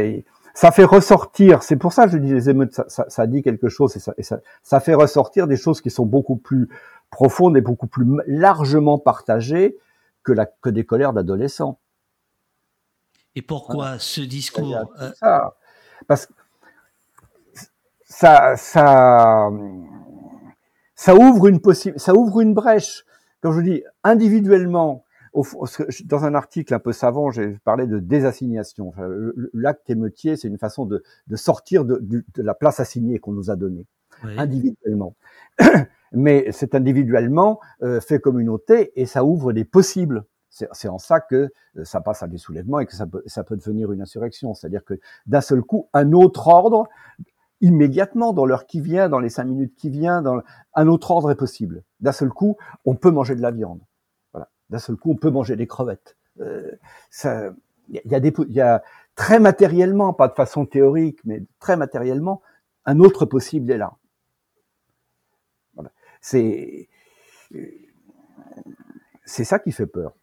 ça 0.53 0.71
fait 0.71 0.83
ressortir. 0.83 1.63
C'est 1.63 1.75
pour 1.75 1.93
ça 1.93 2.05
que 2.05 2.11
je 2.11 2.17
dis 2.17 2.33
les 2.33 2.49
émeutes, 2.49 2.73
ça, 2.73 2.85
ça, 2.87 3.05
ça 3.09 3.27
dit 3.27 3.41
quelque 3.41 3.69
chose 3.69 3.95
et, 3.95 3.99
ça, 3.99 4.13
et 4.17 4.23
ça, 4.23 4.79
fait 4.79 4.93
ressortir 4.93 5.47
des 5.47 5.57
choses 5.57 5.81
qui 5.81 5.89
sont 5.89 6.05
beaucoup 6.05 6.35
plus 6.35 6.69
profondes 7.09 7.57
et 7.57 7.61
beaucoup 7.61 7.87
plus 7.87 8.05
largement 8.27 8.97
partagées 8.97 9.77
que 10.23 10.31
la 10.31 10.45
que 10.45 10.69
des 10.69 10.85
colères 10.85 11.13
d'adolescents. 11.13 11.79
Et 13.35 13.41
pourquoi 13.41 13.97
ce 13.99 14.21
discours 14.21 14.85
euh. 15.23 15.39
Parce 16.07 16.25
que 16.25 16.33
ça, 18.03 18.57
ça, 18.57 19.49
ça 20.95 21.15
ouvre 21.15 21.47
une 21.47 21.61
possible, 21.61 21.99
ça 21.99 22.13
ouvre 22.13 22.41
une 22.41 22.53
brèche. 22.53 23.05
Quand 23.41 23.53
je 23.53 23.61
dis 23.61 23.83
individuellement, 24.03 25.05
au 25.33 25.45
dans 26.05 26.25
un 26.25 26.35
article 26.35 26.73
un 26.73 26.79
peu 26.79 26.91
savant, 26.91 27.31
j'ai 27.31 27.57
parlé 27.63 27.87
de 27.87 27.99
désassignation. 27.99 28.93
L'acte 29.53 29.89
émeutier, 29.89 30.35
c'est 30.35 30.47
une 30.47 30.57
façon 30.57 30.85
de, 30.85 31.03
de 31.27 31.35
sortir 31.35 31.85
de, 31.85 31.97
de- 32.01 32.25
de 32.33 32.41
la 32.41 32.53
place 32.53 32.79
assignée 32.79 33.19
qu'on 33.19 33.31
nous 33.31 33.49
a 33.49 33.55
donnée 33.55 33.85
ouais. 34.23 34.37
individuellement. 34.37 35.15
Mais 36.13 36.51
c'est 36.51 36.75
individuellement 36.75 37.59
euh, 37.83 38.01
fait 38.01 38.19
communauté 38.19 38.91
et 38.99 39.05
ça 39.05 39.23
ouvre 39.23 39.53
des 39.53 39.63
possibles. 39.63 40.25
C'est 40.49 40.89
en 40.89 40.97
ça 40.97 41.21
que 41.21 41.49
euh, 41.77 41.85
ça 41.85 42.01
passe 42.01 42.23
à 42.23 42.27
des 42.27 42.37
soulèvements 42.37 42.81
et 42.81 42.85
que 42.85 42.93
ça 42.93 43.05
peut, 43.07 43.23
ça 43.25 43.45
peut 43.45 43.55
devenir 43.55 43.93
une 43.93 44.01
insurrection. 44.01 44.53
C'est-à-dire 44.53 44.83
que 44.83 44.99
d'un 45.25 45.39
seul 45.39 45.61
coup, 45.61 45.87
un 45.93 46.11
autre 46.11 46.49
ordre, 46.49 46.89
immédiatement, 47.61 48.33
dans 48.33 48.45
l'heure 48.45 48.65
qui 48.65 48.81
vient, 48.81 49.07
dans 49.07 49.19
les 49.19 49.29
cinq 49.29 49.45
minutes 49.45 49.75
qui 49.77 49.89
viennent, 49.89 50.23
dans 50.23 50.41
un 50.75 50.87
autre 50.87 51.11
ordre 51.11 51.31
est 51.31 51.35
possible. 51.35 51.83
D'un 52.01 52.11
seul 52.11 52.29
coup, 52.29 52.57
on 52.83 52.95
peut 52.95 53.11
manger 53.11 53.35
de 53.35 53.41
la 53.41 53.51
viande. 53.51 53.79
D'un 54.71 54.79
seul 54.79 54.95
coup, 54.97 55.11
on 55.11 55.17
peut 55.17 55.29
manger 55.31 55.55
des 55.57 55.67
crevettes. 55.67 56.17
Euh, 56.41 56.71
Il 57.89 57.95
y, 57.95 57.99
a- 57.99 58.03
il 58.05 58.11
y 58.11 58.15
a 58.15 58.45
y 58.49 58.61
a 58.61 58.83
très 59.15 59.39
matériellement, 59.39 60.13
pas 60.13 60.27
de 60.29 60.33
façon 60.33 60.65
théorique, 60.65 61.19
mais 61.25 61.43
très 61.59 61.77
matériellement, 61.77 62.41
un 62.85 62.99
autre 62.99 63.25
possible 63.25 63.69
est 63.71 63.77
là. 63.77 63.93
C'est 66.21 66.87
c'est 69.25 69.43
ça 69.43 69.59
qui 69.59 69.71
fait 69.71 69.85
peur. 69.87 70.13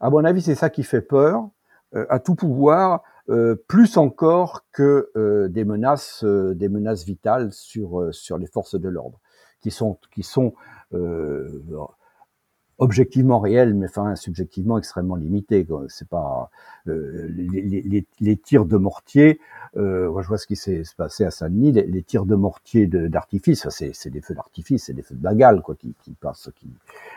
À 0.00 0.10
mon 0.10 0.24
avis, 0.24 0.42
c'est 0.42 0.54
ça 0.54 0.70
qui 0.70 0.84
fait 0.84 1.02
peur 1.02 1.48
euh, 1.94 2.06
à 2.10 2.20
tout 2.20 2.34
pouvoir, 2.36 3.02
euh, 3.30 3.56
plus 3.68 3.96
encore 3.96 4.66
que 4.72 5.10
euh, 5.16 5.48
des 5.48 5.64
menaces, 5.64 6.24
euh, 6.24 6.54
des 6.54 6.68
menaces 6.68 7.04
vitales 7.04 7.52
sur 7.52 8.00
euh, 8.00 8.12
sur 8.12 8.38
les 8.38 8.46
forces 8.48 8.80
de 8.80 8.88
l'ordre, 8.88 9.20
qui 9.60 9.70
sont 9.70 9.98
qui 10.12 10.22
sont 10.22 10.54
euh, 10.94 11.62
objectivement 12.78 13.38
réelles, 13.40 13.74
mais 13.74 13.86
enfin 13.86 14.16
subjectivement 14.16 14.76
extrêmement 14.78 15.16
limitées. 15.16 15.64
quoi. 15.64 15.84
C'est 15.88 16.08
pas 16.08 16.50
euh, 16.88 17.28
les, 17.34 17.82
les- 17.82 18.06
les- 18.20 18.36
tirs 18.36 18.66
de 18.66 18.76
mortier. 18.76 19.40
Euh, 19.76 20.10
moi, 20.10 20.22
je 20.22 20.28
vois 20.28 20.38
ce 20.38 20.46
qui 20.46 20.56
s'est 20.56 20.82
passé 20.96 21.24
à 21.24 21.30
Saint-Denis. 21.30 21.72
Les, 21.72 21.86
les 21.86 22.02
tirs 22.02 22.26
de 22.26 22.34
mortier 22.34 22.86
de- 22.86 23.08
d'artifice, 23.08 23.66
c'est 23.70 23.92
c'est 23.94 24.10
des 24.10 24.20
feux 24.20 24.34
d'artifice, 24.34 24.84
c'est 24.84 24.92
des 24.92 25.02
feux 25.02 25.14
de 25.14 25.20
Bengale 25.22 25.62
quoi, 25.62 25.74
qui, 25.74 25.94
qui 26.02 26.12
passent. 26.12 26.50
Qui, 26.56 26.68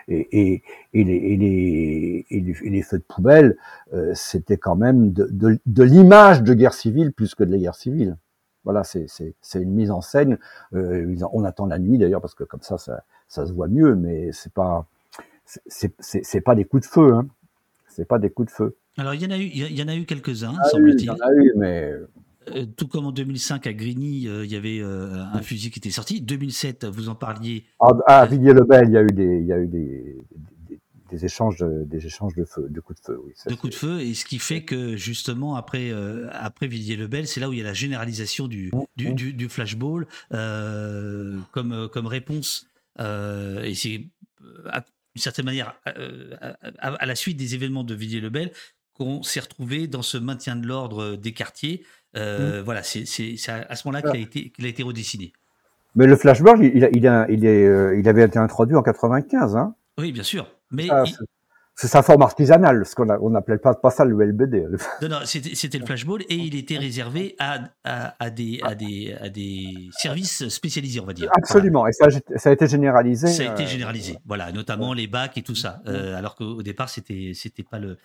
et, 0.07 0.64
et, 0.93 1.03
les, 1.03 1.14
et, 1.14 1.38
les, 1.38 2.26
et, 2.30 2.70
les, 2.70 2.82
feux 2.82 2.97
de 2.97 3.03
poubelle, 3.03 3.57
euh, 3.93 4.12
c'était 4.16 4.57
quand 4.57 4.76
même 4.76 5.12
de, 5.12 5.28
de, 5.32 5.60
de 5.66 5.84
l'image 5.84 6.41
de 6.43 6.53
guerre 6.53 6.74
civile 6.74 7.12
plus 7.14 7.36
que 7.36 7.43
de 7.43 7.51
la 7.51 7.57
guerre 7.57 7.76
civile. 7.76 8.18
Voilà, 8.66 8.84
c'est 8.84 9.07
une 9.55 9.72
mise 9.72 9.89
en 9.91 10.01
scène. 10.01 10.38
Euh, 10.74 11.16
on 11.34 11.43
attend 11.43 11.66
la 11.66 11.80
nuit 11.80 11.97
d'ailleurs 11.97 12.22
parce 12.22 12.36
que 12.36 12.43
comme 12.43 12.62
ça, 12.62 12.78
ça, 12.78 13.03
ça 13.28 13.45
se 13.45 13.53
voit 13.53 13.68
mieux, 13.68 13.95
mais 13.95 14.32
c'est 14.34 14.51
pas 14.53 14.86
c'est 15.68 16.41
pas 16.41 16.56
des 16.56 16.66
coups 16.66 16.88
de 16.88 16.91
feu, 16.91 17.14
hein. 17.14 17.28
C'est 17.88 18.08
pas 18.08 18.20
des 18.20 18.30
coups 18.30 18.47
de 18.52 18.56
feu. 18.56 18.78
Alors, 18.97 19.14
il 19.14 19.22
y 19.22 19.26
en 19.26 19.32
a 19.32 19.38
eu, 19.38 19.43
il 19.45 19.78
y 19.78 19.82
en 19.84 19.88
a 19.88 19.95
eu 19.95 20.06
quelques-uns, 20.06 20.54
Ah 20.58 20.62
il 20.66 20.70
semble-t-il. 20.72 21.06
y 21.06 21.10
en 21.10 21.16
a 21.16 21.34
eu, 21.34 21.54
mais 21.58 21.93
Euh, 22.56 22.66
tout 22.78 22.88
comme 22.88 23.06
en 23.06 23.12
2005 23.12 23.68
à 23.68 23.74
Grigny, 23.74 24.28
euh, 24.28 24.43
il 24.45 24.52
y 24.52 24.56
avait 24.56 24.80
euh, 24.80 25.24
un 25.34 25.41
fusil 25.41 25.70
qui 25.72 25.80
était 25.80 25.91
sorti. 25.91 26.22
2007, 26.22 26.86
vous 26.86 27.10
en 27.10 27.16
parliez. 27.16 27.66
à, 27.80 27.89
à 28.08 28.26
Villiers-le-Bel, 28.26 28.88
il 28.88 28.93
y 28.93 28.97
a 28.97 29.04
eu 29.04 29.08
des 29.12 29.39
il 29.39 29.45
y 29.45 29.54
a 29.54 29.60
eu 29.60 29.68
des, 29.68 30.18
des, 30.70 30.80
des 31.12 31.26
échanges 31.26 31.58
de, 31.58 31.84
des 31.86 32.06
échanges 32.06 32.34
de 32.36 32.45
feu, 32.45 32.68
de 32.70 32.80
coups 32.80 33.00
de 33.02 33.06
feu. 33.06 33.20
Oui, 33.24 33.34
ça, 33.36 33.50
de 33.50 33.56
coups 33.56 33.74
de 33.74 33.78
feu 33.78 34.00
et 34.02 34.14
ce 34.16 34.26
qui 34.26 34.39
fait 34.39 34.64
que 34.64 34.95
justement 34.95 35.56
après 35.58 35.91
euh, 35.91 36.28
après 36.32 36.68
Villiers-le-Bel 36.68 37.28
c'est 37.28 37.39
là 37.39 37.50
où 37.50 37.54
il 37.54 37.60
y 37.60 37.62
a 37.62 37.66
la 37.66 37.74
généralisation 37.74 38.47
du 38.47 38.72
Mmh, 38.74 38.82
du, 38.97 39.10
mmh. 39.10 39.14
du, 39.16 39.34
du 39.34 39.50
flashball 39.50 40.08
comme 40.30 41.89
comme 41.91 42.08
réponse 42.08 42.68
et 43.00 43.74
c'est 43.76 44.08
d'une 45.16 45.22
certaine 45.22 45.45
manière 45.45 45.76
euh, 45.97 46.36
à, 46.80 47.05
la 47.05 47.16
suite 47.16 47.38
des 47.38 47.55
événements 47.55 47.84
de 47.84 47.93
Villiers-le-Bel 47.95 48.51
qu'on 48.93 49.24
s'est 49.24 49.39
retrouvé 49.39 49.88
dans 49.88 50.01
ce 50.01 50.18
maintien 50.18 50.55
de 50.55 50.66
l'ordre 50.68 51.16
des 51.16 51.32
quartiers 51.34 51.84
Euh, 52.18 52.64
voilà 52.66 52.82
c'est 52.82 53.03
à 53.49 53.76
ce 53.76 53.88
moment-là 53.88 54.01
qu'il 54.01 54.64
a 54.64 54.66
a 54.66 54.68
été 54.68 54.84
redessiné 54.84 55.32
Mais 55.95 56.07
le 56.07 56.16
flashball, 56.16 56.64
il, 56.64 56.76
il, 56.76 56.84
a- 56.86 56.89
il, 56.91 57.07
a- 57.07 57.28
il, 57.30 57.45
est, 57.45 57.66
euh, 57.68 57.99
il 57.99 58.07
avait 58.10 58.24
été 58.26 58.39
introduit 58.39 58.76
en 58.76 58.82
95. 58.82 59.55
Hein. 59.55 59.76
oui 59.99 60.12
bien 60.12 60.24
sûr 60.24 60.47
mais 60.72 60.88
il- 60.88 61.16
c'est- 61.80 61.88
sa 61.88 62.03
forme 62.03 62.21
artisanale, 62.23 62.86
ce 62.86 62.93
qu'on 62.95 63.09
on 63.09 63.30
n'appelait 63.30 63.57
pas, 63.57 63.73
pas 63.73 63.89
ça 63.89 64.03
le 64.05 64.21
LBD. 64.21 64.65
Non, 65.01 65.09
non, 65.09 65.19
c'était 65.23 65.77
le 65.77 65.86
flashball 65.86 66.21
et 66.30 66.36
il 66.36 66.55
était 66.55 66.77
réservé 66.77 67.36
à, 67.39 67.69
à, 67.84 68.15
à 68.23 68.30
des, 68.30 68.59
à, 68.63 68.75
des, 68.75 69.15
à 69.19 69.30
des 69.30 69.89
services 69.97 70.47
spécialisés, 70.49 70.99
on 70.99 71.05
va 71.05 71.13
dire. 71.13 71.30
Absolument, 71.34 71.88
et 71.88 71.93
ça, 71.93 72.07
a- 72.07 72.38
ça 72.38 72.49
a 72.49 72.53
été 72.53 72.67
généralisé. 72.67 73.27
Ça 73.27 73.49
a 73.49 73.53
été 73.53 73.63
euh, 73.63 73.67
généralisé, 73.67 74.17
voilà, 74.25 74.51
notamment 74.51 74.93
les 74.93 75.07
bacs 75.07 75.38
et 75.38 75.41
tout 75.41 75.55
ça. 75.55 75.82
Euh, 75.88 76.15
alors 76.17 76.36
qu'au 76.36 76.61
départ, 76.63 76.89
c'était 76.89 77.32
c'était 77.34 77.63
pas 77.63 77.80
le 77.80 77.97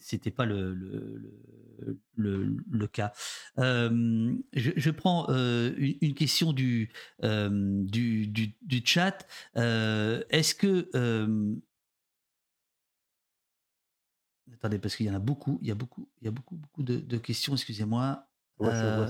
c'était 0.00 0.30
pas 0.30 0.44
le 0.44 0.74
le, 2.16 2.56
le, 2.70 2.86
cas. 2.86 3.12
Euh, 3.58 4.32
je, 4.54 4.70
je 4.76 4.90
prends 4.90 5.26
une, 5.28 6.14
question 6.14 6.52
du 6.52 6.90
du, 7.22 8.26
du, 8.28 8.54
du 8.62 8.82
chat. 8.84 9.26
Est-ce 9.56 10.54
que 10.54 10.88
Attendez, 14.58 14.78
parce 14.78 14.96
qu'il 14.96 15.06
y 15.06 15.10
en 15.10 15.14
a 15.14 15.18
beaucoup, 15.18 15.58
il 15.62 15.68
y 15.68 15.70
a 15.70 15.74
beaucoup, 15.74 16.08
il 16.20 16.24
y 16.24 16.28
a 16.28 16.30
beaucoup, 16.30 16.56
beaucoup 16.56 16.82
de, 16.82 16.96
de 16.98 17.16
questions, 17.18 17.54
excusez-moi. 17.54 18.26
ouais, 18.58 18.68
Euh, 18.82 19.06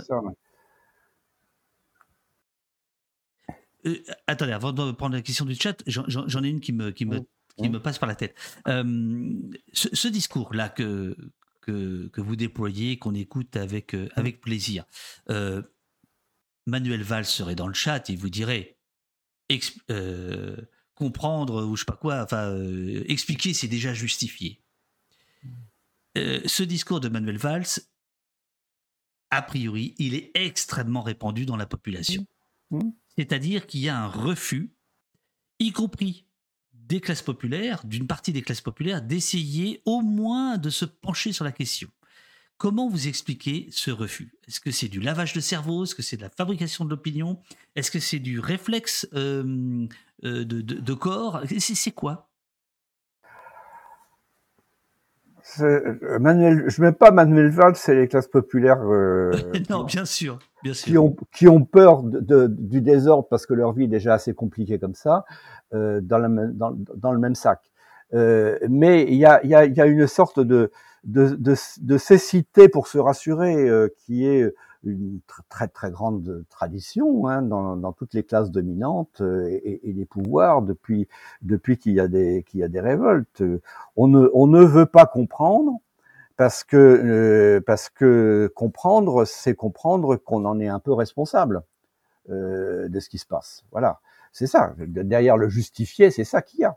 euh, 3.87 4.03
attendez, 4.27 4.53
avant 4.53 4.73
de 4.73 4.91
prendre 4.93 5.15
la 5.15 5.23
question 5.23 5.45
du 5.45 5.55
chat, 5.55 5.83
j'en- 5.87 6.43
ai 6.43 6.49
une 6.49 6.61
qui 6.61 6.73
me, 6.73 6.91
qui 6.91 7.05
me, 7.05 7.19
qui 7.57 7.69
me 7.69 7.81
passe 7.81 7.99
par 7.99 8.09
la 8.09 8.17
tête. 8.17 8.37
Euh, 8.69 9.33
ce, 9.73 9.89
ce 9.95 10.09
discours-là 10.09 10.69
que, 10.69 11.17
que, 11.61 12.09
que 12.09 12.21
vous 12.21 12.37
déployez, 12.37 12.99
qu'on 12.99 13.15
écoute 13.15 13.57
avec, 13.57 13.95
euh, 13.95 14.09
avec 14.17 14.41
plaisir, 14.41 14.85
Manuel 16.67 17.03
Valls 17.03 17.25
serait 17.27 17.55
dans 17.55 17.69
le 17.69 17.75
chat, 17.75 18.09
il 18.09 18.19
vous 18.19 18.29
dirait 18.31 18.77
comprendre 20.95 21.65
ou 21.65 21.77
je 21.77 21.83
sais 21.83 21.87
pas 21.87 21.97
quoi, 21.97 22.23
enfin 22.23 22.57
expliquer, 23.07 23.55
c'est 23.55 23.69
déjà 23.69 23.95
justifié. 23.95 24.61
Euh, 26.17 26.41
ce 26.47 26.63
discours 26.63 27.01
de 27.01 27.09
Manuel 27.09 27.37
Valls, 27.39 27.67
a 29.31 29.43
priori, 29.43 29.95
il 29.99 30.15
est 30.15 30.31
extrêmement 30.35 31.03
répandu 31.03 31.47
dans 31.47 31.57
la 31.57 31.67
population. 31.67 32.27
Mm. 32.71 32.91
C'est-à-dire 33.17 33.67
qu'il 33.67 33.81
y 33.81 33.89
a 33.89 33.99
un 33.99 34.07
refus, 34.07 34.73
y 35.59 35.73
compris 35.73 36.27
des 36.73 37.01
classes 37.01 37.23
populaires, 37.23 37.85
d'une 37.85 38.07
partie 38.07 38.33
des 38.33 38.43
classes 38.43 38.61
populaires, 38.61 39.03
d'essayer 39.03 39.83
au 39.85 40.01
moins 40.03 40.57
de 40.57 40.71
se 40.71 40.85
pencher 40.85 41.33
sur 41.33 41.45
la 41.45 41.53
question. 41.53 41.91
Comment 42.59 42.89
vous 42.89 43.09
expliquez 43.09 43.69
ce 43.71 43.91
refus? 43.91 44.33
Est-ce 44.49 44.61
que 44.61 44.71
c'est 44.71 44.89
du 44.89 45.01
lavage 45.01 45.35
de 45.35 45.41
cerveau? 45.41 45.85
Est-ce 45.85 45.95
que 45.95 46.03
c'est 46.03 46.17
de 46.17 46.23
la 46.23 46.31
fabrication 46.31 46.85
de 46.87 46.91
l'opinion? 46.91 47.43
Est-ce 47.75 47.91
que 47.91 48.01
c'est 48.01 48.19
du 48.21 48.41
réflexe 48.41 49.07
euh, 49.13 49.87
euh, 50.25 50.45
de, 50.45 50.63
de- 50.63 50.81
de 50.81 50.95
corps? 50.95 51.43
C'est 51.59 51.93
quoi? 51.93 52.31
Manuel, 56.21 56.65
je 56.69 56.83
mets 56.83 56.93
pas 56.93 57.11
Manuel 57.11 57.49
Valls, 57.49 57.77
c'est 57.77 57.95
les 57.95 58.09
classes 58.09 58.29
populaires. 58.29 58.83
Euh, 58.83 59.33
non, 59.71 59.85
bien 59.85 60.05
sûr, 60.05 60.39
bien 60.63 60.75
sûr. 60.75 60.87
Qui 60.87 60.99
ont, 60.99 61.17
qui 61.33 61.49
ont 61.49 61.65
peur 61.65 62.03
de, 62.03 62.47
du 62.47 62.81
désordre 62.81 63.29
parce 63.29 63.47
que 63.47 63.55
leur 63.55 63.73
vie 63.73 63.85
est 63.85 63.89
déjà 63.89 64.15
assez 64.15 64.35
compliquée 64.35 64.79
comme 64.79 64.95
ça, 64.95 65.25
euh, 65.75 66.01
dans, 66.03 66.19
la, 66.19 66.29
dans, 66.29 66.77
dans, 66.97 67.13
le 67.13 67.19
même 67.19 67.35
sac. 67.35 67.61
Euh, 68.15 68.59
mais 68.69 69.05
il 69.05 69.17
y 69.17 69.25
a, 69.25 69.45
y, 69.45 69.55
a, 69.55 69.65
y 69.67 69.81
a 69.81 69.87
une 69.87 70.07
sorte 70.07 70.41
de, 70.41 70.71
de, 71.05 71.37
de, 71.37 71.55
de 71.81 71.99
cécité 71.99 72.69
pour 72.69 72.89
se 72.89 72.99
rassurer 72.99 73.69
euh, 73.69 73.89
qui 73.99 74.27
est 74.27 74.53
une 74.91 75.21
très 75.49 75.69
très 75.69 75.91
grande 75.91 76.45
tradition 76.49 77.27
hein, 77.29 77.43
dans, 77.43 77.77
dans, 77.77 77.93
toutes 77.93 78.15
les 78.15 78.23
classes 78.23 78.51
dominantes 78.51 79.21
euh, 79.21 79.49
et, 79.65 79.93
les 79.93 80.05
pouvoirs 80.05 80.63
depuis 80.63 81.09
depuis 81.43 81.79
qu'il 81.79 81.93
y 81.93 82.01
a 82.01 82.09
des 82.09 82.45
qu'il 82.45 82.61
y 82.61 82.63
a 82.63 82.69
des 82.69 82.81
révoltes. 82.81 83.43
On 83.97 84.09
ne 84.09 84.29
on 84.35 84.47
ne 84.47 84.63
veut 84.63 84.87
pas 84.87 85.07
comprendre 85.07 85.81
parce 86.37 86.65
que 86.65 86.77
euh, 86.77 87.61
parce 87.67 87.89
que 87.89 88.51
comprendre 88.55 89.25
c'est 89.25 89.55
comprendre 89.55 90.17
qu'on 90.17 90.45
en 90.45 90.61
est 90.61 90.69
un 90.69 90.81
peu 90.81 90.93
responsable 90.93 91.63
euh, 92.31 92.89
de 92.89 93.01
ce 93.01 93.09
qui 93.09 93.19
se 93.19 93.27
passe. 93.27 93.65
Voilà, 93.73 94.01
c'est 94.33 94.47
ça. 94.47 94.75
Derrière 94.79 95.37
le 95.37 95.49
justifier, 95.49 96.11
c'est 96.11 96.25
ça 96.25 96.43
qu'il 96.43 96.61
y 96.61 96.65
a 96.65 96.77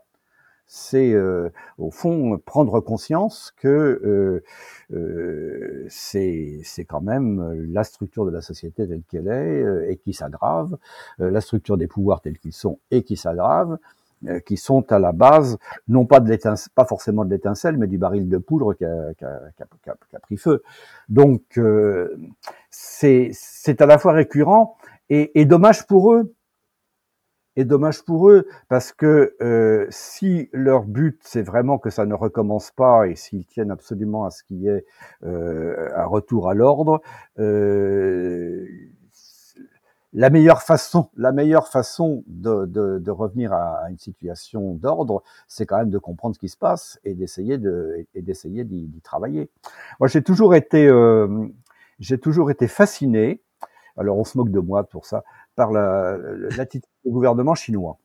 c'est 0.72 1.12
euh, 1.14 1.48
au 1.78 1.90
fond 1.90 2.38
prendre 2.38 2.78
conscience 2.78 3.52
que 3.56 3.66
euh, 3.68 4.44
euh, 4.92 5.84
c'est 5.88 6.62
quand 6.86 7.00
même 7.00 7.66
la 7.72 7.82
structure 7.82 8.24
de 8.24 8.30
la 8.30 8.40
société 8.40 8.86
telle 8.86 9.02
qu'elle 9.10 9.26
est 9.26 9.90
et 9.90 9.96
qui 9.96 10.12
s'aggrave, 10.12 10.78
la 11.18 11.40
structure 11.40 11.76
des 11.76 11.88
pouvoirs 11.88 12.20
tels 12.20 12.38
qu'ils 12.38 12.52
sont 12.52 12.78
et 12.92 13.02
qui 13.02 13.16
s'aggrave, 13.16 13.78
qui 14.46 14.56
sont 14.56 14.92
à 14.92 15.00
la 15.00 15.10
base 15.10 15.58
non 15.88 16.06
pas 16.06 16.20
de 16.20 16.38
pas 16.76 16.84
forcément 16.84 17.24
de 17.24 17.30
l'étincelle, 17.30 17.76
mais 17.76 17.88
du 17.88 17.98
baril 17.98 18.28
de 18.28 18.38
poudre 18.38 18.74
qui 18.74 18.84
a, 18.84 19.12
qui 19.14 19.24
a, 19.24 19.40
qui 19.56 19.62
a, 19.90 19.96
qui 20.08 20.16
a 20.16 20.20
pris 20.20 20.36
feu. 20.36 20.62
Donc 21.08 21.60
c'est 22.70 23.32
à 23.80 23.86
la 23.86 23.98
fois 23.98 24.12
récurrent 24.12 24.76
et, 25.08 25.40
et 25.40 25.46
dommage 25.46 25.84
pour 25.88 26.14
eux 26.14 26.32
et 27.56 27.64
dommage 27.64 28.02
pour 28.04 28.30
eux 28.30 28.46
parce 28.68 28.92
que 28.92 29.36
euh, 29.42 29.86
si 29.90 30.48
leur 30.52 30.84
but 30.84 31.20
c'est 31.24 31.42
vraiment 31.42 31.78
que 31.78 31.90
ça 31.90 32.06
ne 32.06 32.14
recommence 32.14 32.70
pas 32.70 33.06
et 33.08 33.16
s'ils 33.16 33.46
tiennent 33.46 33.70
absolument 33.70 34.24
à 34.24 34.30
ce 34.30 34.42
qu'il 34.44 34.58
y 34.58 34.68
ait 34.68 34.84
euh, 35.24 35.88
un 35.94 36.06
retour 36.06 36.48
à 36.48 36.54
l'ordre, 36.54 37.00
euh, 37.38 38.66
la 40.12 40.30
meilleure 40.30 40.62
façon, 40.62 41.08
la 41.16 41.32
meilleure 41.32 41.68
façon 41.68 42.24
de, 42.26 42.66
de, 42.66 42.98
de 42.98 43.10
revenir 43.10 43.52
à, 43.52 43.88
une 43.90 43.98
situation 43.98 44.74
d'ordre, 44.74 45.22
c'est 45.46 45.66
quand 45.66 45.78
même 45.78 45.90
de 45.90 45.98
comprendre 45.98 46.34
ce 46.34 46.40
qui 46.40 46.48
se 46.48 46.56
passe 46.56 46.98
et 47.04 47.14
d'essayer 47.14 47.58
de 47.58 48.06
et 48.14 48.22
d'essayer 48.22 48.64
d'y 48.64 49.00
travailler. 49.02 49.50
Moi, 50.00 50.08
j'ai 50.08 50.22
toujours 50.22 50.54
été 50.54 50.88
euh, 50.88 51.46
j'ai 52.00 52.18
toujours 52.18 52.50
été 52.50 52.66
fasciné. 52.66 53.42
Alors, 53.96 54.18
on 54.18 54.24
se 54.24 54.38
moque 54.38 54.50
de 54.50 54.60
moi 54.60 54.84
pour 54.84 55.04
ça 55.06 55.24
par 55.56 55.72
l'attitude 55.72 56.89
du 57.04 57.10
gouvernement 57.10 57.54
chinois 57.54 57.98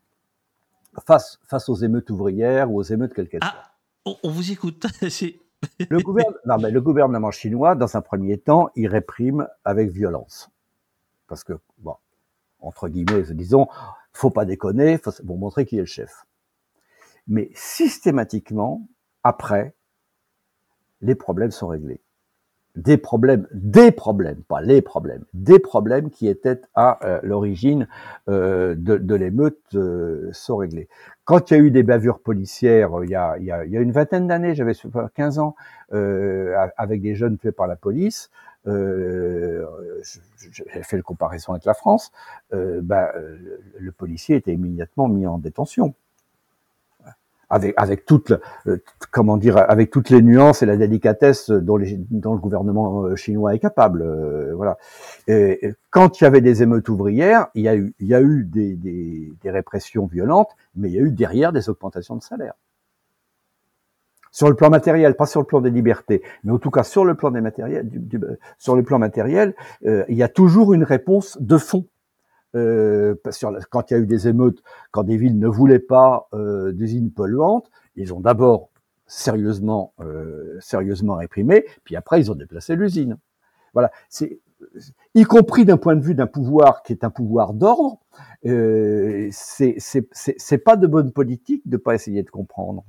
face, 1.05 1.39
face 1.43 1.69
aux 1.69 1.75
émeutes 1.75 2.09
ouvrières 2.09 2.71
ou 2.71 2.79
aux 2.79 2.83
émeutes 2.83 3.13
quelles 3.13 3.29
qu'elles 3.29 3.41
ah, 3.43 3.71
On 4.05 4.29
vous 4.29 4.51
écoute. 4.51 4.85
le, 5.89 5.99
gouvernement, 5.99 6.69
le 6.69 6.81
gouvernement 6.81 7.31
chinois, 7.31 7.75
dans 7.75 7.95
un 7.97 8.01
premier 8.01 8.37
temps, 8.37 8.69
il 8.75 8.87
réprime 8.87 9.47
avec 9.63 9.89
violence. 9.89 10.49
Parce 11.27 11.43
que, 11.43 11.53
bon, 11.79 11.95
entre 12.59 12.87
guillemets, 12.87 13.23
disons, 13.31 13.67
faut 14.13 14.29
pas 14.29 14.45
déconner, 14.45 14.97
faut 14.97 15.11
pour 15.25 15.37
montrer 15.37 15.65
qui 15.65 15.77
est 15.77 15.81
le 15.81 15.85
chef. 15.85 16.25
Mais 17.27 17.49
systématiquement, 17.55 18.87
après, 19.23 19.73
les 21.01 21.15
problèmes 21.15 21.51
sont 21.51 21.67
réglés 21.67 22.01
des 22.75 22.97
problèmes, 22.97 23.47
des 23.53 23.91
problèmes, 23.91 24.41
pas 24.47 24.61
les 24.61 24.81
problèmes, 24.81 25.23
des 25.33 25.59
problèmes 25.59 26.09
qui 26.09 26.27
étaient 26.27 26.61
à 26.73 27.05
euh, 27.05 27.19
l'origine 27.23 27.87
euh, 28.27 28.75
de, 28.77 29.15
l'émeute 29.15 29.59
euh, 29.75 30.29
sont 30.33 30.57
réglés. 30.57 30.89
Quand 31.23 31.49
il 31.49 31.53
y 31.53 31.57
a 31.57 31.59
eu 31.59 31.71
des 31.71 31.83
bavures 31.83 32.19
policières, 32.19 32.91
il 33.03 33.09
y 33.09 33.15
a, 33.15 33.37
il 33.39 33.45
y 33.45 33.51
a, 33.51 33.65
il 33.65 33.71
y 33.71 33.77
a 33.77 33.79
une 33.79 33.91
vingtaine 33.91 34.27
d'années, 34.27 34.55
j'avais 34.55 34.73
15 35.15 35.39
ans, 35.39 35.55
avec 35.91 37.01
des 37.01 37.15
jeunes 37.15 37.37
tués 37.37 37.51
par 37.51 37.67
la 37.67 37.75
police, 37.75 38.29
euh, 38.67 39.65
j'ai 40.51 40.83
fait 40.83 40.97
le 40.97 41.03
comparaison 41.03 41.53
avec 41.53 41.65
la 41.65 41.73
France, 41.73 42.11
bah, 42.51 43.11
le 43.79 43.91
policier 43.91 44.35
était 44.35 44.53
immédiatement 44.53 45.07
mis 45.07 45.25
en 45.25 45.39
détention 45.39 45.95
avec 47.49 47.73
avec 47.77 48.05
toute 48.05 48.33
euh, 48.67 48.77
comment 49.11 49.37
dire 49.37 49.57
avec 49.57 49.91
toutes 49.91 50.09
les 50.09 50.21
nuances 50.21 50.61
et 50.63 50.65
la 50.65 50.77
délicatesse 50.77 51.49
dont, 51.49 51.77
les, 51.77 51.97
dont 52.09 52.33
le 52.33 52.39
gouvernement 52.39 53.03
euh, 53.03 53.15
chinois 53.15 53.55
est 53.55 53.59
capable 53.59 54.01
euh, 54.01 54.53
voilà. 54.55 54.77
Quand 55.89 56.19
il 56.19 56.23
y 56.23 56.27
avait 56.27 56.41
des 56.41 56.63
émeutes 56.63 56.89
ouvrières 56.89 57.47
il 57.55 57.63
y 57.63 57.67
a 57.67 57.75
eu 57.75 57.93
il 57.99 58.07
y 58.07 58.13
a 58.13 58.21
eu 58.21 58.43
des, 58.43 58.75
des, 58.75 59.31
des, 59.41 59.51
répressions 59.51 60.05
violentes 60.05 60.49
mais 60.75 60.89
il 60.89 60.95
y 60.95 60.99
a 60.99 61.01
eu 61.01 61.11
derrière 61.11 61.51
des 61.51 61.69
augmentations 61.69 62.15
de 62.15 62.23
salaire 62.23 62.53
sur 64.31 64.49
le 64.49 64.55
plan 64.55 64.69
matériel 64.69 65.15
pas 65.15 65.25
sur 65.25 65.41
le 65.41 65.45
plan 65.45 65.61
des 65.61 65.71
libertés 65.71 66.21
mais 66.43 66.51
en 66.51 66.59
tout 66.59 66.71
cas 66.71 66.83
sur 66.83 67.05
le 67.05 67.15
plan 67.15 67.31
des 67.31 67.41
matériels 67.41 67.87
du, 67.89 68.19
sur 68.57 68.75
le 68.75 68.83
plan 68.83 68.99
matériel 68.99 69.55
il 69.83 70.15
y 70.15 70.23
a 70.23 70.29
toujours 70.29 70.73
une 70.73 70.83
réponse 70.83 71.37
de 71.39 71.57
fond 71.57 71.85
euh, 72.55 73.15
quand 73.69 73.91
il 73.91 73.93
y 73.93 73.97
a 73.97 73.99
eu 73.99 74.07
des 74.07 74.27
émeutes, 74.27 74.61
quand 74.91 75.03
des 75.03 75.17
villes 75.17 75.39
ne 75.39 75.47
voulaient 75.47 75.79
pas 75.79 76.27
euh, 76.33 76.71
d'usines 76.71 77.11
polluantes, 77.11 77.69
ils 77.95 78.13
ont 78.13 78.19
d'abord 78.19 78.69
sérieusement, 79.07 79.93
euh, 79.99 80.57
sérieusement 80.59 81.15
réprimé, 81.15 81.65
puis 81.83 81.95
après 81.95 82.19
ils 82.19 82.31
ont 82.31 82.35
déplacé 82.35 82.75
l'usine. 82.75 83.17
Voilà, 83.73 83.91
c'est 84.09 84.39
y 85.13 85.23
compris 85.23 85.65
d'un 85.65 85.77
point 85.77 85.95
de 85.95 86.01
vue 86.01 86.15
d'un 86.15 86.27
pouvoir 86.27 86.81
qui 86.83 86.93
est 86.93 87.03
un 87.03 87.09
pouvoir 87.09 87.53
d'ordre, 87.53 87.99
euh, 88.45 89.29
c'est 89.31 90.57
pas 90.63 90.75
de 90.75 90.87
bonne 90.87 91.11
politique 91.11 91.67
de 91.67 91.77
pas 91.77 91.93
essayer 91.93 92.23
de 92.23 92.29
comprendre. 92.29 92.83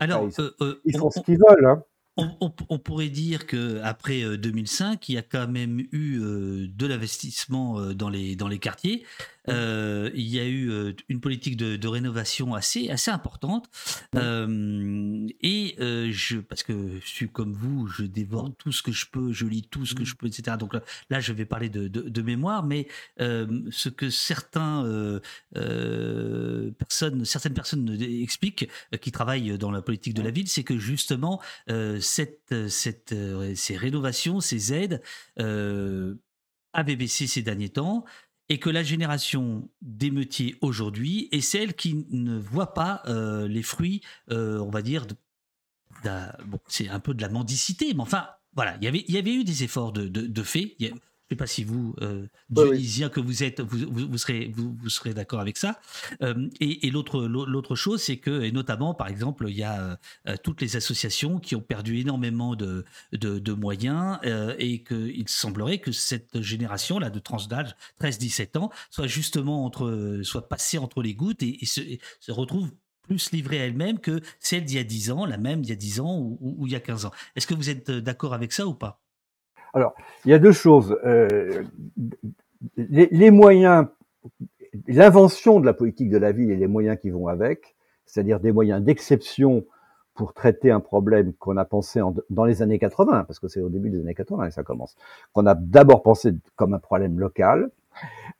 Alors, 0.00 0.24
ils, 0.24 0.40
euh, 0.40 0.80
ils 0.84 0.96
font 0.96 1.10
ce 1.10 1.20
qu'ils 1.20 1.38
veulent. 1.38 1.66
Hein 1.66 1.82
on, 2.16 2.78
pourrait 2.78 3.08
dire 3.08 3.46
que 3.46 3.80
après 3.82 4.36
2005, 4.36 4.92
euh, 4.92 4.96
il 5.08 5.14
y 5.14 5.18
a 5.18 5.22
quand 5.22 5.48
même 5.48 5.80
eu 5.92 6.20
euh, 6.20 6.66
de 6.68 6.86
l'investissement 6.86 7.80
euh, 7.80 7.94
dans 7.94 8.08
les 8.08 8.36
dans 8.36 8.48
les 8.48 8.58
quartiers. 8.58 9.04
Euh, 9.48 10.10
il 10.14 10.26
y 10.26 10.38
a 10.38 10.46
eu 10.46 10.70
euh, 10.70 10.92
une 11.08 11.20
politique 11.20 11.56
de, 11.56 11.76
de, 11.76 11.88
rénovation 11.88 12.54
assez, 12.54 12.88
assez 12.90 13.10
importante. 13.10 13.68
Euh, 14.16 15.26
et 15.40 15.76
euh, 15.80 16.10
je, 16.10 16.38
parce 16.38 16.62
que 16.62 16.98
je 17.00 17.06
suis 17.06 17.28
comme 17.28 17.52
vous, 17.52 17.86
je 17.86 18.04
dévore 18.04 18.54
tout 18.56 18.72
ce 18.72 18.82
que 18.82 18.92
je 18.92 19.06
peux, 19.06 19.32
je 19.32 19.46
lis 19.46 19.62
tout 19.62 19.84
ce 19.84 19.94
que 19.94 20.04
je 20.04 20.14
peux, 20.14 20.26
etc. 20.26 20.56
Donc 20.58 20.74
là, 21.10 21.20
je 21.20 21.32
vais 21.32 21.44
parler 21.44 21.68
de, 21.68 21.88
de, 21.88 22.02
de 22.02 22.22
mémoire, 22.22 22.64
mais 22.64 22.88
ce 23.18 23.88
que 23.88 24.10
certains 24.10 25.20
personnes, 26.78 27.24
certaines 27.24 27.54
personnes 27.54 27.98
expliquent 28.00 28.68
qui 29.00 29.12
travaillent 29.12 29.58
dans 29.58 29.70
la 29.70 29.82
politique 29.82 30.14
de 30.14 30.22
la 30.22 30.30
ville, 30.30 30.48
c'est 30.48 30.64
que 30.64 30.78
justement 30.78 31.40
cette, 32.00 32.68
cette, 32.68 33.14
ces 33.54 33.76
rénovations, 33.76 34.40
ces 34.40 34.72
aides 34.72 35.02
avaient 35.36 36.96
baissé 36.96 37.26
ces 37.26 37.42
derniers 37.42 37.68
temps 37.68 38.04
et 38.48 38.58
que 38.58 38.70
la 38.70 38.82
génération 38.82 39.70
d'émeutiers 39.80 40.56
aujourd'hui 40.60 41.28
est 41.32 41.40
celle 41.40 41.74
qui 41.74 42.06
ne 42.10 42.38
voit 42.38 42.74
pas 42.74 43.02
euh, 43.06 43.48
les 43.48 43.62
fruits, 43.62 44.02
euh, 44.30 44.58
on 44.58 44.70
va 44.70 44.82
dire, 44.82 45.06
c'est 46.68 46.88
un 46.88 47.00
peu 47.00 47.14
de 47.14 47.22
la 47.22 47.30
mendicité, 47.30 47.94
mais 47.94 48.02
enfin, 48.02 48.26
voilà, 48.52 48.76
il 48.80 48.84
y 49.10 49.16
avait 49.16 49.34
eu 49.34 49.44
des 49.44 49.64
efforts 49.64 49.92
de 49.92 50.42
fait. 50.42 50.76
Je 51.30 51.34
ne 51.34 51.36
sais 51.36 51.38
pas 51.38 51.46
si 51.46 51.64
vous, 51.64 51.94
euh, 52.02 52.26
Dionysien, 52.50 53.08
que 53.08 53.18
vous 53.18 53.44
êtes, 53.44 53.62
vous, 53.62 53.78
vous, 54.10 54.18
serez, 54.18 54.52
vous, 54.54 54.76
vous 54.78 54.90
serez 54.90 55.14
d'accord 55.14 55.40
avec 55.40 55.56
ça. 55.56 55.80
Euh, 56.20 56.50
et, 56.60 56.86
et 56.86 56.90
l'autre, 56.90 57.22
l'autre 57.22 57.76
chose, 57.76 58.02
c'est 58.02 58.18
que, 58.18 58.42
et 58.42 58.52
notamment, 58.52 58.92
par 58.92 59.08
exemple, 59.08 59.46
il 59.48 59.56
y 59.56 59.62
a 59.62 59.98
euh, 60.28 60.36
toutes 60.42 60.60
les 60.60 60.76
associations 60.76 61.38
qui 61.38 61.56
ont 61.56 61.62
perdu 61.62 61.98
énormément 61.98 62.56
de, 62.56 62.84
de, 63.12 63.38
de 63.38 63.52
moyens 63.54 64.18
euh, 64.26 64.54
et 64.58 64.84
qu'il 64.84 65.26
semblerait 65.26 65.78
que 65.78 65.92
cette 65.92 66.42
génération-là 66.42 67.08
de 67.08 67.18
tranche 67.18 67.48
d'âge, 67.48 67.74
13-17 68.02 68.58
ans, 68.58 68.70
soit 68.90 69.06
justement 69.06 69.64
entre, 69.64 70.20
soit 70.24 70.46
passée 70.46 70.76
entre 70.76 71.00
les 71.00 71.14
gouttes 71.14 71.42
et, 71.42 71.62
et, 71.62 71.66
se, 71.66 71.80
se, 72.20 72.32
retrouve 72.32 72.70
plus 73.00 73.32
livrée 73.32 73.62
à 73.62 73.64
elle-même 73.64 73.98
que 73.98 74.20
celle 74.40 74.66
d'il 74.66 74.76
y 74.76 74.80
a 74.80 74.84
10 74.84 75.10
ans, 75.10 75.24
la 75.24 75.38
même 75.38 75.62
d'il 75.62 75.70
y 75.70 75.72
a 75.72 75.76
10 75.76 76.00
ans 76.00 76.18
ou, 76.18 76.36
ou, 76.42 76.56
ou 76.58 76.66
il 76.66 76.74
y 76.74 76.76
a 76.76 76.80
15 76.80 77.06
ans. 77.06 77.12
Est-ce 77.34 77.46
que 77.46 77.54
vous 77.54 77.70
êtes 77.70 77.90
d'accord 77.90 78.34
avec 78.34 78.52
ça 78.52 78.66
ou 78.66 78.74
pas? 78.74 79.03
Alors, 79.74 79.94
il 80.24 80.30
y 80.30 80.34
a 80.34 80.38
deux 80.38 80.52
choses. 80.52 80.96
Euh, 81.04 81.64
les, 82.76 83.30
moyens, 83.30 83.86
l'invention 84.86 85.60
de 85.60 85.66
la 85.66 85.74
politique 85.74 86.10
de 86.10 86.16
la 86.16 86.32
ville 86.32 86.50
et 86.50 86.56
les 86.56 86.68
moyens 86.68 86.96
qui 87.00 87.10
vont 87.10 87.26
avec, 87.26 87.76
c'est-à-dire 88.06 88.40
des 88.40 88.52
moyens 88.52 88.82
d'exception 88.82 89.64
pour 90.14 90.32
traiter 90.32 90.70
un 90.70 90.78
problème 90.78 91.32
qu'on 91.34 91.56
a 91.56 91.64
pensé 91.64 92.00
en, 92.00 92.14
dans 92.30 92.44
les 92.44 92.62
années 92.62 92.78
80, 92.78 93.24
parce 93.24 93.40
que 93.40 93.48
c'est 93.48 93.60
au 93.60 93.68
début 93.68 93.90
des 93.90 94.00
années 94.00 94.14
80 94.14 94.46
que 94.46 94.54
ça 94.54 94.62
commence, 94.62 94.96
qu'on 95.32 95.44
a 95.46 95.56
d'abord 95.56 96.02
pensé 96.02 96.32
comme 96.54 96.72
un 96.72 96.78
problème 96.78 97.18
local. 97.18 97.70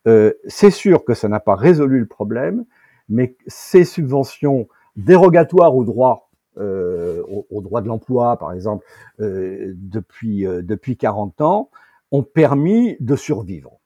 Euh, 0.07 0.33
c'est 0.47 0.71
sûr 0.71 1.05
que 1.05 1.15
ça 1.15 1.29
n'a 1.29 1.41
pas 1.41 1.57
résolu 1.57 1.99
le 1.99 2.07
problème, 2.07 2.65
mais 3.09 3.37
ces 3.49 3.85
subventions 3.85 4.69
dérogatoires 4.97 5.75
aux 5.75 5.85
droits 5.85 6.24
euh, 6.59 7.23
au, 7.51 7.61
droit 7.63 7.81
de 7.81 7.89
l'emploi, 7.89 8.37
par 8.39 8.53
exemple, 8.53 8.85
depuis 9.19 10.45
depuis 10.45 10.97
40 10.97 11.41
ans, 11.41 11.71
ont 12.11 12.23
permis 12.23 12.97
de 13.01 13.17
survivre. 13.17 13.81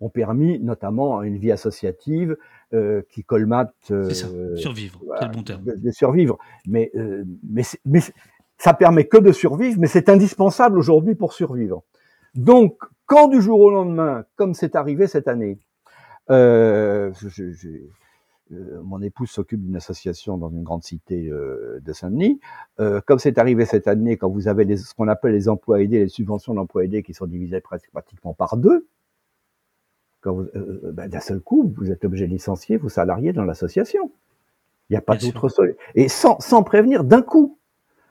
Ont 0.00 0.10
permis 0.10 0.58
notamment 0.58 1.22
une 1.22 1.38
vie 1.38 1.52
associative 1.52 2.36
qui 3.10 3.24
colmate. 3.24 3.74
ça, 3.88 4.26
survivre, 4.56 5.00
c'est 5.18 5.26
le 5.26 5.32
bon 5.32 5.42
terme. 5.42 5.62
De, 5.64 5.90
survivre, 5.90 6.38
mais 6.66 6.92
mais, 7.48 7.62
mais 7.84 8.00
ça 8.58 8.74
permet 8.74 9.04
que 9.04 9.18
de 9.18 9.32
survivre, 9.32 9.78
mais 9.78 9.86
c'est 9.86 10.08
indispensable 10.08 10.78
aujourd'hui 10.78 11.14
pour 11.14 11.32
survivre. 11.32 11.82
Donc, 12.34 12.78
quand 13.06 13.28
du 13.28 13.40
jour 13.40 13.60
au 13.60 13.70
lendemain, 13.70 14.24
comme 14.36 14.54
c'est 14.54 14.76
arrivé 14.76 15.06
cette 15.06 15.28
année, 15.28 15.58
euh, 16.30 17.12
euh, 17.24 17.52
mon 18.82 19.00
épouse 19.02 19.30
s'occupe 19.30 19.62
d'une 19.62 19.76
association 19.76 20.36
dans 20.38 20.50
une 20.50 20.62
grande 20.62 20.82
cité 20.82 21.28
euh, 21.28 21.80
de 21.84 21.92
Saint-Denis. 21.92 22.40
Euh, 22.80 23.00
comme 23.06 23.18
c'est 23.18 23.38
arrivé 23.38 23.64
cette 23.64 23.88
année, 23.88 24.16
quand 24.16 24.28
vous 24.28 24.48
avez 24.48 24.76
ce 24.76 24.94
qu'on 24.94 25.08
appelle 25.08 25.32
les 25.32 25.48
emplois 25.48 25.82
aidés, 25.82 26.00
les 26.00 26.08
subventions 26.08 26.54
d'emplois 26.54 26.84
aidés 26.84 27.02
qui 27.02 27.14
sont 27.14 27.26
divisées 27.26 27.60
pratiquement 27.60 28.34
par 28.34 28.56
deux, 28.56 28.86
ben, 30.24 31.08
d'un 31.08 31.20
seul 31.20 31.40
coup, 31.40 31.72
vous 31.76 31.90
êtes 31.90 32.04
obligé 32.04 32.26
de 32.26 32.32
licencier 32.32 32.78
vos 32.78 32.88
salariés 32.88 33.32
dans 33.32 33.44
l'association. 33.44 34.10
Il 34.88 34.94
n'y 34.94 34.96
a 34.96 35.02
pas 35.02 35.16
d'autre 35.16 35.48
solution. 35.48 35.78
Et 35.94 36.08
sans, 36.08 36.40
sans 36.40 36.62
prévenir 36.62 37.04
d'un 37.04 37.22
coup. 37.22 37.58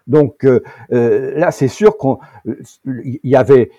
Donc 0.07 0.43
euh, 0.43 0.61
euh, 0.91 1.37
là, 1.37 1.51
c'est 1.51 1.69
sûr 1.69 1.97
qu'il 1.97 3.19
y 3.23 3.35
avait 3.35 3.71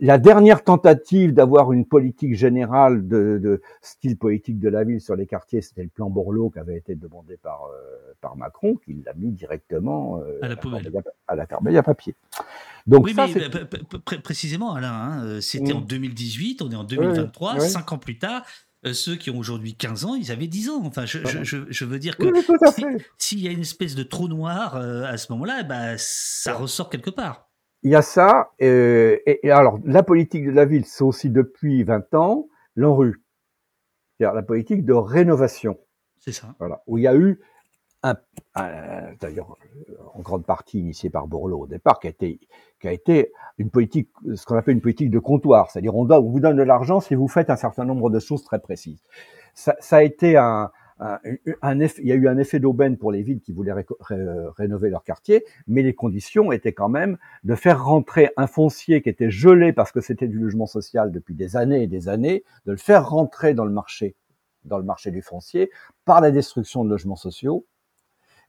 la 0.00 0.18
dernière 0.18 0.64
tentative 0.64 1.32
d'avoir 1.32 1.72
une 1.72 1.86
politique 1.86 2.34
générale 2.34 3.06
de, 3.06 3.38
de, 3.40 3.62
style 3.80 4.16
politique 4.16 4.58
de 4.58 4.68
la 4.68 4.82
ville 4.82 5.00
sur 5.00 5.14
les 5.14 5.26
quartiers, 5.26 5.60
c'était 5.60 5.84
le 5.84 5.88
plan 5.88 6.10
Borloo 6.10 6.50
qui 6.50 6.58
avait 6.58 6.76
été 6.76 6.96
demandé 6.96 7.36
par 7.36 7.60
euh, 7.64 8.12
par 8.20 8.36
Macron, 8.36 8.76
qui 8.76 8.94
l'a 9.04 9.14
mis 9.14 9.30
directement 9.30 10.20
à 10.42 10.48
la 10.48 10.56
poubelle, 10.56 10.90
à 11.28 11.36
la 11.36 11.46
corbeille 11.46 11.76
à 11.76 11.82
papier. 11.82 12.14
Donc 12.86 13.04
oui, 13.04 13.14
ça, 13.14 13.26
mais 13.26 14.18
précisément, 14.18 14.74
Alain, 14.74 14.92
hein, 14.92 15.40
c'était 15.40 15.72
en 15.72 15.80
2018, 15.80 16.62
on 16.62 16.70
est 16.70 16.76
en 16.76 16.84
2023, 16.84 17.60
cinq 17.60 17.92
ans 17.92 17.98
plus 17.98 18.18
tard. 18.18 18.44
Euh, 18.86 18.92
ceux 18.92 19.16
qui 19.16 19.30
ont 19.30 19.38
aujourd'hui 19.38 19.74
15 19.74 20.04
ans, 20.04 20.14
ils 20.14 20.30
avaient 20.30 20.46
10 20.46 20.70
ans. 20.70 20.82
Enfin, 20.84 21.06
je, 21.06 21.18
je, 21.42 21.64
je, 21.68 21.84
veux 21.84 21.98
dire 21.98 22.16
que 22.16 22.26
s'il 23.18 23.40
y 23.40 23.48
a 23.48 23.50
une 23.50 23.60
espèce 23.60 23.94
de 23.94 24.02
trou 24.02 24.28
noir 24.28 24.76
euh, 24.76 25.04
à 25.04 25.16
ce 25.16 25.32
moment-là, 25.32 25.64
bah, 25.64 25.98
ça 25.98 26.54
ressort 26.54 26.88
quelque 26.88 27.10
part. 27.10 27.50
Il 27.82 27.90
y 27.90 27.96
a 27.96 28.02
ça. 28.02 28.50
Euh, 28.62 29.18
et, 29.26 29.50
alors, 29.50 29.80
la 29.84 30.02
politique 30.02 30.46
de 30.46 30.52
la 30.52 30.64
ville, 30.64 30.84
c'est 30.84 31.04
aussi 31.04 31.30
depuis 31.30 31.82
20 31.82 32.14
ans 32.14 32.48
l'enrue. 32.76 33.22
C'est-à-dire 34.18 34.34
la 34.34 34.42
politique 34.42 34.84
de 34.84 34.92
rénovation. 34.92 35.78
C'est 36.18 36.32
ça. 36.32 36.54
Voilà. 36.58 36.82
Où 36.86 36.98
il 36.98 37.04
y 37.04 37.08
a 37.08 37.16
eu 37.16 37.40
d'ailleurs 39.20 39.56
en 40.14 40.20
grande 40.20 40.44
partie 40.44 40.78
initié 40.78 41.10
par 41.10 41.26
Bourlot 41.26 41.60
au 41.60 41.66
départ, 41.66 42.00
qui 42.00 42.06
a 42.06 42.10
été, 42.10 42.40
qui 42.80 42.88
a 42.88 42.92
été 42.92 43.32
une 43.58 43.70
politique, 43.70 44.10
ce 44.34 44.44
qu'on 44.46 44.56
appelle 44.56 44.74
une 44.74 44.80
politique 44.80 45.10
de 45.10 45.18
comptoir, 45.18 45.70
c'est-à-dire 45.70 45.94
on, 45.96 46.08
on 46.10 46.30
vous 46.30 46.40
donne 46.40 46.56
de 46.56 46.62
l'argent 46.62 47.00
si 47.00 47.14
vous 47.14 47.28
faites 47.28 47.50
un 47.50 47.56
certain 47.56 47.84
nombre 47.84 48.10
de 48.10 48.18
choses 48.18 48.44
très 48.44 48.58
précises. 48.58 49.02
Ça, 49.54 49.74
ça 49.80 49.96
a 49.96 50.02
été 50.02 50.36
un, 50.36 50.70
un, 50.98 51.18
un 51.62 51.80
effet, 51.80 52.00
il 52.02 52.08
y 52.08 52.12
a 52.12 52.14
eu 52.14 52.28
un 52.28 52.38
effet 52.38 52.58
d'aubaine 52.58 52.96
pour 52.96 53.12
les 53.12 53.22
villes 53.22 53.40
qui 53.40 53.52
voulaient 53.52 53.74
rénover 54.56 54.90
leur 54.90 55.04
quartier, 55.04 55.44
mais 55.66 55.82
les 55.82 55.94
conditions 55.94 56.52
étaient 56.52 56.72
quand 56.72 56.88
même 56.88 57.18
de 57.44 57.54
faire 57.54 57.84
rentrer 57.84 58.30
un 58.36 58.46
foncier 58.46 59.02
qui 59.02 59.08
était 59.08 59.30
gelé 59.30 59.72
parce 59.72 59.92
que 59.92 60.00
c'était 60.00 60.28
du 60.28 60.38
logement 60.38 60.66
social 60.66 61.12
depuis 61.12 61.34
des 61.34 61.56
années 61.56 61.82
et 61.82 61.86
des 61.86 62.08
années, 62.08 62.44
de 62.66 62.72
le 62.72 62.78
faire 62.78 63.08
rentrer 63.08 63.54
dans 63.54 63.64
le 63.64 63.72
marché, 63.72 64.16
dans 64.64 64.78
le 64.78 64.84
marché 64.84 65.10
du 65.10 65.22
foncier 65.22 65.70
par 66.04 66.20
la 66.20 66.30
destruction 66.30 66.84
de 66.84 66.90
logements 66.90 67.16
sociaux 67.16 67.66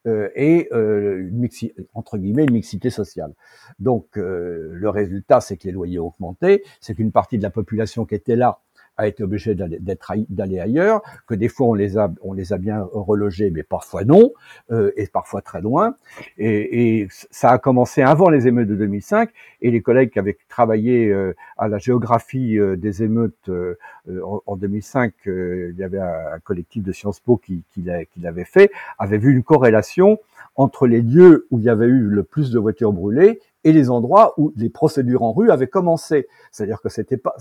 euh, 0.07 0.29
et 0.35 0.69
euh, 0.71 1.19
une 1.19 1.47
entre 1.93 2.17
guillemets 2.17 2.45
une 2.45 2.53
mixité 2.53 2.89
sociale. 2.89 3.33
Donc 3.79 4.17
euh, 4.17 4.69
le 4.71 4.89
résultat, 4.89 5.41
c'est 5.41 5.57
que 5.57 5.65
les 5.65 5.71
loyers 5.71 5.99
ont 5.99 6.07
augmenté, 6.07 6.63
c'est 6.79 6.95
qu'une 6.95 7.11
partie 7.11 7.37
de 7.37 7.43
la 7.43 7.49
population 7.49 8.05
qui 8.05 8.15
était 8.15 8.35
là 8.35 8.59
a 8.97 9.07
été 9.07 9.23
obligé 9.23 9.55
d'aller 9.55 10.59
ailleurs, 10.59 11.01
que 11.27 11.35
des 11.35 11.47
fois 11.47 11.67
on 11.67 11.73
les 11.73 11.97
a, 11.97 12.11
on 12.21 12.33
les 12.33 12.53
a 12.53 12.57
bien 12.57 12.87
relogés, 12.91 13.51
mais 13.51 13.63
parfois 13.63 14.03
non, 14.03 14.33
euh, 14.71 14.91
et 14.97 15.07
parfois 15.07 15.41
très 15.41 15.61
loin. 15.61 15.95
Et, 16.37 17.07
ça 17.31 17.51
a 17.51 17.57
commencé 17.59 18.01
avant 18.01 18.29
les 18.29 18.47
émeutes 18.47 18.67
de 18.67 18.75
2005, 18.75 19.29
et 19.61 19.71
les 19.71 19.81
collègues 19.81 20.11
qui 20.11 20.19
avaient 20.19 20.37
travaillé 20.49 21.09
euh, 21.09 21.35
à 21.57 21.67
la 21.67 21.77
géographie 21.77 22.57
euh, 22.57 22.75
des 22.75 23.03
émeutes 23.03 23.49
euh, 23.49 23.75
en, 24.07 24.41
en, 24.45 24.55
2005, 24.55 25.13
il 25.25 25.75
y 25.77 25.83
avait 25.83 25.99
un, 25.99 26.39
collectif 26.43 26.83
de 26.83 26.91
Sciences 26.91 27.19
Po 27.19 27.37
qui, 27.37 27.63
qui 27.73 27.83
l'avait 28.17 28.45
fait, 28.45 28.71
avait 28.97 29.17
vu 29.17 29.31
une 29.31 29.43
corrélation 29.43 30.19
entre 30.55 30.87
les 30.87 31.01
lieux 31.01 31.47
où 31.51 31.59
il 31.59 31.65
y 31.65 31.69
avait 31.69 31.85
eu 31.85 32.01
le 32.01 32.23
plus 32.23 32.51
de 32.51 32.59
voitures 32.59 32.93
brûlées 32.93 33.39
et 33.63 33.73
les 33.73 33.89
endroits 33.89 34.33
où 34.37 34.53
les 34.55 34.69
procédures 34.69 35.23
en 35.23 35.33
rue 35.33 35.51
avaient 35.51 35.67
commencé. 35.67 36.27
C'est-à-dire 36.51 36.81
que 36.81 36.89
c'était 36.89 37.17
pas 37.17 37.35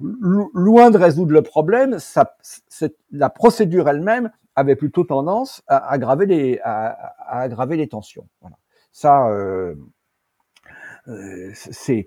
loin 0.00 0.90
de 0.90 0.98
résoudre 0.98 1.32
le 1.32 1.42
problème, 1.42 1.98
la 3.10 3.30
procédure 3.30 3.88
elle-même 3.88 4.30
avait 4.54 4.76
plutôt 4.76 5.04
tendance 5.04 5.62
à 5.66 5.90
aggraver 5.90 6.26
les, 6.26 7.88
tensions. 7.88 8.28
Ça, 8.92 9.28
euh, 9.28 9.74
euh, 11.08 11.50
c'est 11.54 12.06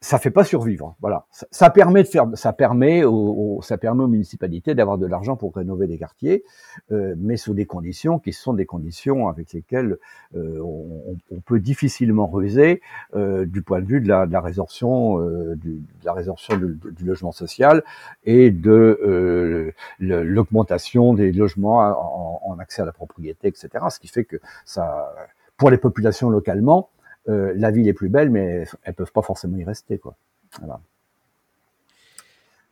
ça 0.00 0.18
fait 0.18 0.30
pas 0.30 0.44
survivre. 0.44 0.96
Voilà, 1.00 1.26
ça, 1.50 1.70
permet 1.70 2.02
de 2.02 2.08
faire, 2.08 2.26
ça 2.34 2.52
permet 2.52 3.04
aux, 3.04 3.60
ça 3.62 3.78
permet 3.78 4.04
aux 4.04 4.08
municipalités 4.08 4.74
d'avoir 4.74 4.98
de 4.98 5.06
l'argent 5.06 5.36
pour 5.36 5.54
rénover 5.54 5.86
des 5.86 5.98
quartiers, 5.98 6.44
euh, 6.92 7.14
mais 7.18 7.36
sous 7.36 7.54
des 7.54 7.66
conditions 7.66 8.18
qui 8.18 8.32
sont 8.32 8.54
des 8.54 8.66
conditions 8.66 9.28
avec 9.28 9.52
lesquelles 9.52 9.98
euh, 10.36 10.58
on, 10.60 11.16
on, 11.30 11.40
peut 11.40 11.60
difficilement 11.60 12.26
ruser 12.26 12.80
euh, 13.14 13.44
du 13.44 13.62
point 13.62 13.80
de 13.80 13.86
vue 13.86 14.00
de 14.00 14.08
la, 14.08 14.26
de 14.26 14.32
la 14.32 14.40
résorption, 14.40 15.20
euh, 15.20 15.54
du, 15.56 15.74
de 15.74 16.04
la 16.04 16.12
résorption 16.12 16.56
du, 16.56 16.78
du, 16.92 17.04
logement 17.04 17.32
social 17.32 17.82
et 18.24 18.50
de 18.50 18.98
euh, 19.02 19.72
l'augmentation 19.98 21.14
des 21.14 21.32
logements 21.32 21.78
en, 21.78 22.40
en 22.42 22.58
accès 22.58 22.82
à 22.82 22.84
la 22.84 22.92
propriété, 22.92 23.48
etc. 23.48 23.68
Ce 23.90 23.98
qui 23.98 24.08
fait 24.08 24.24
que 24.24 24.36
ça, 24.64 25.12
pour 25.56 25.70
les 25.70 25.78
populations 25.78 26.30
localement, 26.30 26.88
euh, 27.28 27.52
la 27.56 27.70
ville 27.70 27.88
est 27.88 27.94
plus 27.94 28.08
belle, 28.08 28.30
mais 28.30 28.64
elles 28.82 28.94
peuvent 28.94 29.12
pas 29.12 29.22
forcément 29.22 29.56
y 29.56 29.64
rester, 29.64 29.98
quoi. 29.98 30.16
Voilà. 30.58 30.80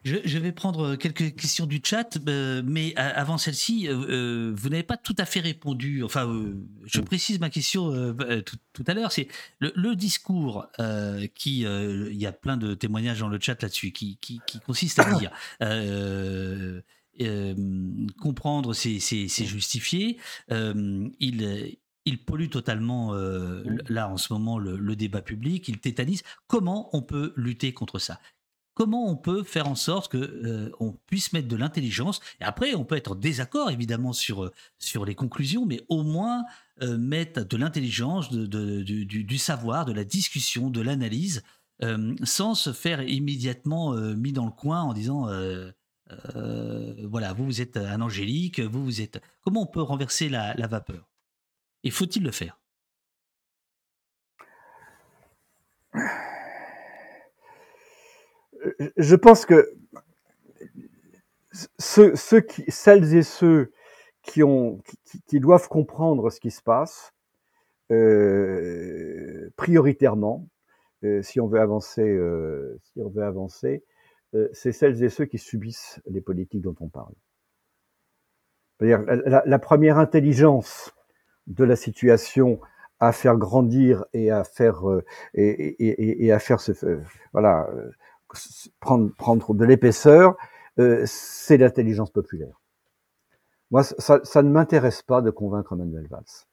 Je, 0.04 0.38
vais 0.38 0.50
prendre 0.50 0.96
quelques 0.96 1.36
questions 1.36 1.64
du 1.64 1.80
chat, 1.82 2.18
euh, 2.28 2.60
mais 2.64 2.92
avant 2.96 3.38
celle-ci, 3.38 3.86
euh, 3.88 4.52
vous 4.52 4.68
n'avez 4.68 4.82
pas 4.82 4.96
tout 4.96 5.14
à 5.16 5.24
fait 5.24 5.38
répondu. 5.38 6.02
Enfin, 6.02 6.26
je 6.84 7.00
mm. 7.00 7.04
précise 7.04 7.38
ma 7.38 7.50
question 7.50 8.12
tout, 8.72 8.84
à 8.88 8.94
l'heure. 8.94 9.12
C'est 9.12 9.28
le, 9.60 9.94
discours 9.94 10.66
qui, 11.36 11.60
il 11.60 12.16
y 12.16 12.26
a 12.26 12.32
plein 12.32 12.56
de 12.56 12.74
témoignages 12.74 13.20
dans 13.20 13.28
le 13.28 13.38
chat 13.40 13.62
là-dessus, 13.62 13.92
qui, 13.92 14.18
consiste 14.66 14.98
à 14.98 15.14
dire. 15.14 15.30
comprendre, 18.20 18.74
c'est 18.74 18.98
justifié. 19.46 20.18
il, 20.50 21.76
il 22.04 22.24
pollue 22.24 22.48
totalement, 22.48 23.14
euh, 23.14 23.62
là 23.88 24.08
en 24.08 24.16
ce 24.16 24.32
moment, 24.32 24.58
le, 24.58 24.96
débat 24.96 25.22
public, 25.22 25.68
il 25.68 25.78
tétanise. 25.78 26.22
Comment 26.46 26.90
on 26.96 27.02
peut 27.02 27.32
lutter 27.36 27.72
contre 27.72 27.98
ça? 27.98 28.20
Comment 28.74 29.10
on 29.10 29.16
peut 29.16 29.42
faire 29.42 29.68
en 29.68 29.74
sorte 29.74 30.10
que 30.10 30.16
euh, 30.16 30.70
on 30.80 30.92
puisse 31.06 31.32
mettre 31.32 31.48
de 31.48 31.56
l'intelligence? 31.56 32.20
Et 32.40 32.44
après, 32.44 32.74
on 32.74 32.84
peut 32.84 32.96
être 32.96 33.12
en 33.12 33.14
désaccord 33.14 33.70
évidemment 33.70 34.12
sur, 34.12 34.44
euh, 34.44 34.52
sur 34.78 35.04
les 35.04 35.14
conclusions, 35.14 35.66
mais 35.66 35.80
au 35.88 36.02
moins 36.02 36.44
mettre 36.98 37.46
de 37.46 37.56
l'intelligence, 37.56 38.32
de, 38.32 38.82
du, 38.82 39.38
savoir, 39.38 39.84
de 39.84 39.92
la 39.92 40.02
discussion, 40.02 40.68
de 40.68 40.80
l'analyse, 40.80 41.44
sans 42.24 42.56
se 42.56 42.72
faire 42.72 43.02
immédiatement 43.02 43.94
mis 44.16 44.32
dans 44.32 44.46
le 44.46 44.50
coin 44.50 44.80
en 44.80 44.92
disant 44.92 45.28
voilà, 47.04 47.34
vous 47.34 47.44
vous 47.44 47.60
êtes 47.60 47.76
un 47.76 48.00
angélique, 48.00 48.58
vous 48.58 48.82
vous 48.82 49.00
êtes. 49.00 49.20
Comment 49.42 49.62
on 49.62 49.66
peut 49.66 49.82
renverser 49.82 50.28
la 50.28 50.66
vapeur? 50.66 51.11
Et 51.84 51.90
faut-il 51.90 52.24
le 52.24 52.30
faire? 52.30 52.58
Je 58.96 59.16
pense 59.16 59.44
que 59.44 59.74
celles 61.78 63.14
et 63.14 63.22
ceux 63.22 63.72
qui, 64.22 64.42
doivent 65.40 65.68
comprendre 65.68 66.30
ce 66.30 66.40
qui 66.40 66.50
se 66.50 66.62
passe, 66.62 67.12
euh, 67.90 69.50
prioritairement, 69.56 70.48
euh, 71.04 71.22
si 71.22 71.40
on 71.40 71.48
veut 71.48 71.60
avancer, 71.60 72.08
euh, 72.08 72.78
si 72.82 73.00
on 73.00 73.08
veut 73.08 73.24
avancer, 73.24 73.84
c'est 74.52 74.72
celles 74.72 75.02
et 75.04 75.10
ceux 75.10 75.26
qui 75.26 75.36
subissent 75.36 76.00
les 76.06 76.22
politiques 76.22 76.62
dont 76.62 76.74
on 76.80 76.88
parle. 76.88 77.12
la, 78.80 79.58
première 79.58 79.98
intelligence 79.98 80.94
de 81.46 81.64
la 81.64 81.76
situation 81.76 82.60
à 83.00 83.12
faire 83.12 83.36
grandir 83.36 84.04
et 84.12 84.30
à 84.30 84.44
faire 84.44 84.88
euh, 84.88 85.04
et, 85.34 85.48
et, 85.48 86.24
et, 86.24 86.32
à 86.32 86.38
faire 86.38 86.60
ce 86.60 86.72
euh, 86.84 87.00
voilà 87.32 87.68
euh, 87.74 87.90
prendre 88.80 89.12
prendre 89.16 89.54
de 89.54 89.64
l'épaisseur, 89.64 90.36
c'est 91.04 91.58
l'intelligence 91.58 92.10
populaire. 92.10 92.62
Moi, 93.70 93.82
ça, 93.82 94.20
ça 94.22 94.42
ne 94.42 94.50
m'intéresse 94.50 95.02
pas 95.02 95.20
de 95.20 95.30
convaincre 95.30 95.76
Manuel 95.76 96.06
Valls. 96.08 96.46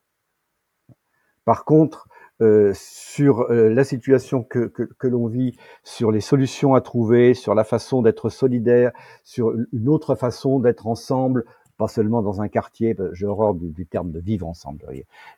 Par 1.46 1.66
contre, 1.66 2.08
euh, 2.42 2.72
sur 2.74 3.52
euh, 3.52 3.68
la 3.68 3.84
situation 3.84 4.44
que, 4.44 4.68
que, 4.68 4.84
que 4.84 5.08
l'on 5.08 5.28
vit, 5.28 5.58
sur 5.84 6.12
les 6.12 6.22
solutions 6.22 6.74
à 6.74 6.80
trouver, 6.80 7.34
sur 7.34 7.54
la 7.54 7.66
façon 7.66 8.02
d'être 8.02 8.30
solidaire, 8.30 8.94
sur 9.26 9.54
une 9.74 9.90
autre 9.90 10.16
façon 10.16 10.60
d'être 10.60 10.88
ensemble, 10.88 11.44
pas 11.80 11.88
seulement 11.88 12.22
dans 12.22 12.42
un 12.42 12.50
quartier, 12.50 12.96
j'ai 13.14 13.26
horreur 13.26 13.56
du, 13.56 13.86
terme 13.86 14.12
de 14.12 14.20
vivre 14.20 14.46
ensemble, 14.46 14.86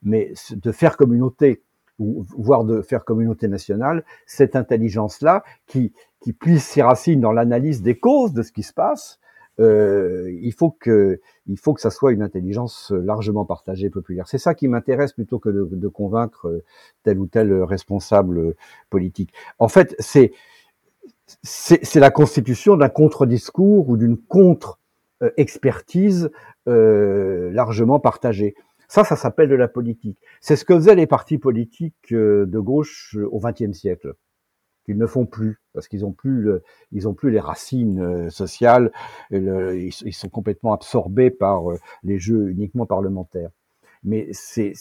mais 0.01 0.33
de 0.51 0.71
faire 0.71 0.97
communauté, 0.97 1.61
ou 1.99 2.25
voire 2.35 2.63
de 2.65 2.81
faire 2.81 3.05
communauté 3.05 3.47
nationale, 3.47 4.03
cette 4.25 4.55
intelligence-là 4.55 5.43
qui, 5.67 5.93
qui 6.19 6.33
puise 6.33 6.63
ses 6.63 6.81
racines 6.81 7.21
dans 7.21 7.31
l'analyse 7.31 7.83
des 7.83 7.97
causes 7.97 8.33
de 8.33 8.41
ce 8.41 8.51
qui 8.51 8.63
se 8.63 8.73
passe, 8.73 9.19
euh, 9.59 10.35
il 10.41 10.53
faut 10.53 10.71
que 10.71 11.21
il 11.45 11.59
faut 11.59 11.75
que 11.75 11.81
ça 11.81 11.91
soit 11.91 12.11
une 12.11 12.23
intelligence 12.23 12.91
largement 12.91 13.45
partagée 13.45 13.91
populaire. 13.91 14.27
C'est 14.27 14.39
ça 14.39 14.55
qui 14.55 14.67
m'intéresse 14.67 15.13
plutôt 15.13 15.37
que 15.37 15.49
de, 15.49 15.67
de, 15.69 15.87
convaincre 15.87 16.63
tel 17.03 17.19
ou 17.19 17.27
tel 17.27 17.53
responsable 17.61 18.55
politique. 18.89 19.31
En 19.59 19.67
fait, 19.67 19.95
c'est 19.99 20.31
c'est 21.43 21.99
la 21.99 22.11
constitution 22.11 22.77
d'un 22.77 22.89
contre-discours 22.89 23.89
ou 23.89 23.97
d'une 23.97 24.17
contre-expertise 24.17 24.80
euh, 26.67 27.51
largement 27.51 27.99
partagée. 27.99 28.55
Ça, 28.87 29.03
ça 29.03 29.15
s'appelle 29.15 29.49
de 29.49 29.55
la 29.55 29.67
politique. 29.67 30.19
C'est 30.41 30.55
ce 30.55 30.65
que 30.65 30.75
faisaient 30.75 30.95
les 30.95 31.07
partis 31.07 31.37
politiques 31.37 32.11
euh, 32.11 32.45
de 32.45 32.59
gauche 32.59 33.15
au 33.31 33.39
XXe 33.39 33.71
siècle 33.71 34.15
qu'ils 34.85 34.97
ne 34.97 35.05
font 35.05 35.25
plus 35.25 35.61
parce 35.73 35.87
qu'ils 35.87 36.05
ont 36.05 36.11
plus 36.11 36.41
le, 36.41 36.63
ils 36.91 37.07
ont 37.07 37.13
plus 37.13 37.31
les 37.31 37.39
racines 37.39 38.01
euh, 38.01 38.29
sociales, 38.29 38.91
le, 39.29 39.79
ils, 39.79 40.13
sont 40.13 40.29
complètement 40.29 40.73
absorbés 40.73 41.29
par 41.31 41.71
euh, 41.71 41.77
les 42.03 42.19
jeux 42.19 42.49
uniquement 42.49 42.85
parlementaires. 42.85 43.51
Mais 44.03 44.29
c'est 44.33 44.73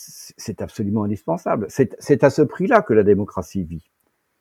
absolument 0.60 1.04
indispensable. 1.04 1.66
C'est 1.68 2.24
à 2.24 2.30
ce 2.30 2.40
prix-là 2.40 2.80
que 2.80 2.94
la 2.94 3.02
démocratie 3.02 3.64
vit. 3.64 3.90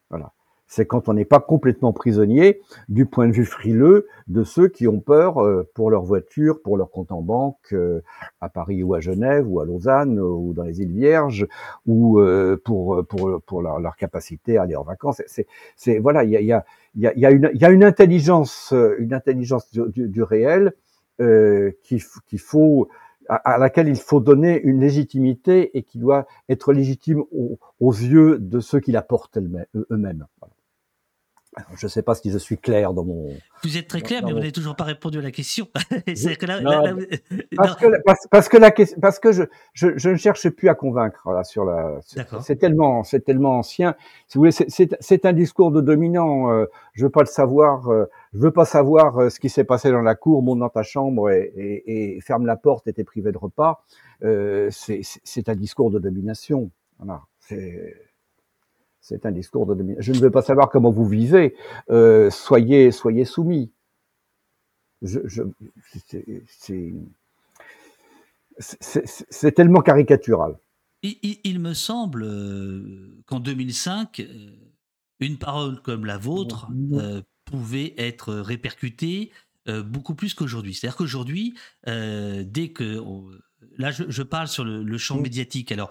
Voilà 0.09 0.33
c'est 0.69 0.85
quand 0.85 1.09
on 1.09 1.13
n'est 1.13 1.25
pas 1.25 1.39
complètement 1.39 1.91
prisonnier 1.91 2.61
du 2.87 3.05
point 3.07 3.27
de 3.27 3.33
vue 3.33 3.45
frileux 3.45 4.07
de 4.27 4.43
ceux 4.43 4.67
qui 4.67 4.87
ont 4.87 4.99
peur 4.99 5.43
euh, 5.43 5.67
pour 5.73 5.89
leur 5.89 6.03
voiture, 6.03 6.61
pour 6.61 6.77
leur 6.77 6.91
compte 6.91 7.11
en 7.11 7.21
banque 7.21 7.73
euh, 7.73 8.01
à 8.39 8.49
Paris 8.49 8.83
ou 8.83 8.93
à 8.93 8.99
Genève 8.99 9.49
ou 9.49 9.59
à 9.59 9.65
Lausanne 9.65 10.19
ou 10.19 10.53
dans 10.53 10.63
les 10.63 10.81
îles 10.81 10.91
Vierges 10.91 11.47
ou 11.87 12.19
euh, 12.19 12.55
pour 12.63 13.03
pour 13.07 13.41
pour 13.41 13.61
leur, 13.61 13.79
leur, 13.79 13.95
capacité 13.97 14.57
à 14.57 14.63
aller 14.63 14.75
en 14.75 14.83
vacances. 14.83 15.21
C'est 15.25 15.47
c'est 15.75 15.97
voilà, 15.97 16.23
il 16.23 16.29
y 16.29 16.37
a 16.37 16.39
il 16.39 16.45
y 16.47 16.53
a 16.53 16.63
il 16.95 17.01
y 17.01 17.25
a, 17.25 17.31
une 17.31 17.49
il 17.53 17.61
y 17.61 17.65
a 17.65 17.69
une 17.71 17.83
intelligence 17.83 18.73
une 18.99 19.13
intelligence 19.13 19.71
du, 19.71 20.07
du, 20.07 20.23
réel 20.23 20.73
euh, 21.19 21.71
faut 22.37 22.87
à, 23.27 23.57
laquelle 23.57 23.87
il 23.87 23.95
faut 23.95 24.19
donner 24.19 24.59
une 24.61 24.79
légitimité 24.79 25.77
et 25.77 25.83
qui 25.83 25.99
doit 25.99 26.27
être 26.47 26.73
légitime 26.73 27.23
aux, 27.31 27.59
aux 27.79 27.91
yeux 27.91 28.39
de 28.39 28.59
ceux 28.59 28.79
qui 28.79 28.91
la 28.91 29.01
portent 29.01 29.37
eux-mêmes. 29.37 30.25
Je 31.75 31.87
ne 31.87 31.89
sais 31.89 32.03
pas 32.03 32.13
si 32.15 32.29
je 32.29 32.37
suis 32.37 32.57
clair 32.57 32.93
dans 32.93 33.03
mon. 33.03 33.29
Vous 33.63 33.77
êtes 33.77 33.87
très 33.87 34.01
clair, 34.01 34.21
mais 34.23 34.31
vous 34.31 34.37
n'avez 34.37 34.51
toujours 34.51 34.75
pas 34.75 34.83
répondu 34.83 35.17
à 35.17 35.21
la 35.21 35.31
question. 35.31 35.67
que 36.05 36.45
là, 36.45 36.61
non, 36.61 36.81
là, 36.83 36.95
parce, 37.55 37.75
que, 37.75 37.87
parce, 38.05 38.27
parce, 38.29 38.49
que 38.49 38.57
la 38.57 38.71
parce 39.01 39.19
que 39.19 39.31
je, 39.31 39.43
je, 39.73 39.97
je, 39.97 40.11
ne 40.11 40.15
cherche 40.15 40.47
plus 40.49 40.69
à 40.69 40.75
convaincre 40.75 41.31
là 41.31 41.43
sur 41.43 41.65
la. 41.65 41.99
C'est 42.41 42.57
tellement 42.57 43.03
c'est 43.03 43.21
tellement 43.21 43.57
ancien. 43.57 43.95
Si 44.27 44.37
vous 44.37 44.45
voulez, 44.45 44.51
c'est 44.51 45.25
un 45.25 45.33
discours 45.33 45.71
de 45.71 45.81
dominant. 45.81 46.51
Euh, 46.51 46.65
je 46.93 47.05
veux 47.05 47.11
pas 47.11 47.21
le 47.21 47.27
savoir. 47.27 47.89
Euh, 47.89 48.05
je 48.33 48.39
veux 48.39 48.51
pas 48.51 48.65
savoir 48.65 49.17
euh, 49.17 49.29
ce 49.29 49.39
qui 49.39 49.49
s'est 49.49 49.63
passé 49.63 49.91
dans 49.91 50.01
la 50.01 50.15
cour. 50.15 50.43
Monte 50.43 50.59
dans 50.59 50.69
ta 50.69 50.83
chambre 50.83 51.31
et, 51.31 51.51
et, 51.55 52.15
et 52.15 52.21
ferme 52.21 52.45
la 52.45 52.57
porte. 52.57 52.87
Et 52.87 52.93
t'es 52.93 53.03
privé 53.03 53.31
de 53.31 53.37
repas. 53.37 53.83
Euh, 54.23 54.69
c'est 54.71 55.49
un 55.49 55.55
discours 55.55 55.91
de 55.91 55.99
domination. 55.99 56.71
Voilà. 56.99 57.21
C'est 57.39 57.95
c'est 59.09 59.25
un 59.25 59.31
discours 59.31 59.65
de 59.65 59.95
Je 59.97 60.13
ne 60.13 60.19
veux 60.19 60.29
pas 60.29 60.43
savoir 60.43 60.69
comment 60.69 60.91
vous 60.91 61.05
vivez. 61.05 61.55
Euh, 61.89 62.29
soyez, 62.29 62.91
soyez 62.91 63.25
soumis. 63.25 63.71
Je, 65.01 65.19
je, 65.25 65.41
c'est 68.59 69.51
tellement 69.53 69.81
caricatural. 69.81 70.59
Il, 71.01 71.17
il, 71.23 71.39
il 71.43 71.59
me 71.59 71.73
semble 71.73 72.23
euh, 72.23 73.23
qu'en 73.25 73.39
2005, 73.39 74.19
euh, 74.19 74.51
une 75.19 75.37
parole 75.37 75.81
comme 75.81 76.05
la 76.05 76.17
vôtre 76.17 76.67
euh, 76.93 77.23
pouvait 77.45 77.95
être 77.97 78.35
répercutée 78.35 79.31
euh, 79.67 79.81
beaucoup 79.81 80.13
plus 80.13 80.35
qu'aujourd'hui. 80.35 80.75
C'est-à-dire 80.75 80.97
qu'aujourd'hui, 80.97 81.55
euh, 81.87 82.43
dès 82.45 82.69
que... 82.73 82.99
On, 82.99 83.27
là, 83.77 83.89
je, 83.89 84.03
je, 84.07 84.21
parle 84.21 84.47
sur 84.47 84.65
le, 84.65 84.83
le 84.83 84.97
champ 84.99 85.17
mmh. 85.17 85.23
médiatique. 85.23 85.71
Alors, 85.71 85.89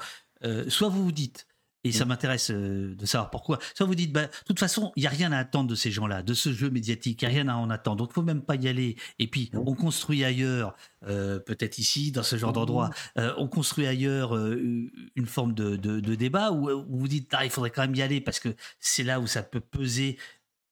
soit 0.69 0.89
vous 0.89 1.03
vous 1.03 1.13
dites, 1.13 1.48
et 1.85 1.93
ça 1.93 2.05
m'intéresse 2.05 2.51
euh, 2.51 2.95
de 2.97 3.07
savoir 3.07 3.31
pourquoi. 3.31 3.59
Soit 3.75 3.87
vous 3.87 3.95
dites, 3.95 4.13
bah, 4.13 4.27
de 4.27 4.45
toute 4.47 4.59
façon, 4.59 4.93
il 4.97 5.01
n'y 5.01 5.07
a 5.07 5.11
rien 5.11 5.31
à 5.31 5.39
attendre 5.39 5.71
de 5.71 5.75
ces 5.75 5.91
gens-là, 5.91 6.23
de 6.23 6.35
ce 6.35 6.53
jeu 6.53 6.71
médiatique, 6.71 7.23
il 7.23 7.29
n'y 7.29 7.35
a 7.35 7.35
rien 7.35 7.49
à 7.49 7.55
en 7.55 7.71
attendre. 7.71 7.99
Donc, 7.99 8.11
il 8.11 8.15
faut 8.15 8.23
même 8.23 8.43
pas 8.43 8.57
y 8.57 8.69
aller. 8.69 8.97
Et 9.19 9.29
puis, 9.29 9.51
on 9.55 9.75
construit 9.75 10.25
ailleurs, 10.25 10.75
euh, 11.07 11.39
peut-être 11.39 11.79
ici, 11.79 12.11
dans 12.11 12.25
ce 12.25 12.37
genre 12.37 12.53
d'endroit, 12.53 12.91
euh, 13.17 13.33
on 13.39 13.47
construit 13.47 13.87
ailleurs 13.87 14.37
euh, 14.37 14.91
une 15.15 15.27
forme 15.27 15.55
de, 15.55 15.77
de, 15.77 16.01
de 16.01 16.15
débat 16.15 16.51
où, 16.51 16.69
où, 16.69 16.99
vous 16.99 17.09
dites, 17.09 17.33
ah, 17.33 17.45
il 17.45 17.51
faudrait 17.51 17.71
quand 17.71 17.83
même 17.83 17.95
y 17.95 18.03
aller 18.03 18.21
parce 18.21 18.41
que 18.41 18.51
c'est 18.81 19.05
là 19.05 19.21
où 19.21 19.27
ça 19.27 19.43
peut 19.43 19.61
peser 19.61 20.19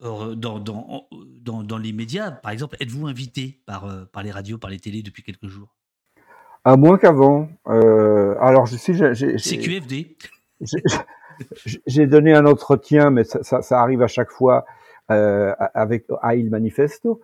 dans, 0.00 0.34
dans, 0.34 1.08
dans, 1.40 1.62
dans 1.62 1.78
les 1.78 1.92
médias. 1.92 2.30
Par 2.30 2.50
exemple, 2.50 2.76
êtes-vous 2.80 3.06
invité 3.06 3.62
par, 3.64 4.08
par 4.10 4.22
les 4.22 4.30
radios, 4.30 4.58
par 4.58 4.70
les 4.70 4.78
télés 4.78 5.02
depuis 5.02 5.22
quelques 5.22 5.46
jours? 5.46 5.74
À 6.64 6.76
moins 6.76 6.98
qu'avant. 6.98 7.48
alors, 7.64 8.66
je. 8.66 8.76
CQFD 8.76 10.16
j'ai 11.86 12.06
donné 12.06 12.34
un 12.34 12.46
entretien, 12.46 13.10
mais 13.10 13.24
ça, 13.24 13.42
ça, 13.42 13.62
ça 13.62 13.80
arrive 13.80 14.02
à 14.02 14.06
chaque 14.06 14.30
fois 14.30 14.64
euh, 15.10 15.54
avec 15.74 16.06
à 16.22 16.34
Il 16.34 16.50
Manifesto, 16.50 17.20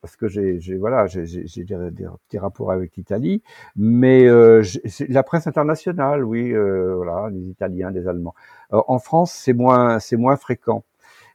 parce 0.00 0.16
que 0.16 0.28
j'ai 0.28 0.58
voilà, 0.76 1.06
j'ai 1.06 1.24
des, 1.24 1.64
des, 1.64 2.06
petits 2.26 2.38
rapports 2.38 2.72
avec 2.72 2.96
l'Italie, 2.96 3.42
mais 3.76 4.26
euh, 4.26 4.62
la 5.08 5.22
presse 5.22 5.46
internationale, 5.46 6.24
oui, 6.24 6.52
euh, 6.52 6.94
voilà, 6.96 7.30
les 7.30 7.48
Italiens, 7.48 7.90
des 7.90 8.08
Allemands. 8.08 8.34
Euh, 8.72 8.80
en 8.88 8.98
France, 8.98 9.32
c'est 9.32 9.52
moins 9.52 9.98
c'est 9.98 10.16
moins 10.16 10.36
fréquent. 10.36 10.84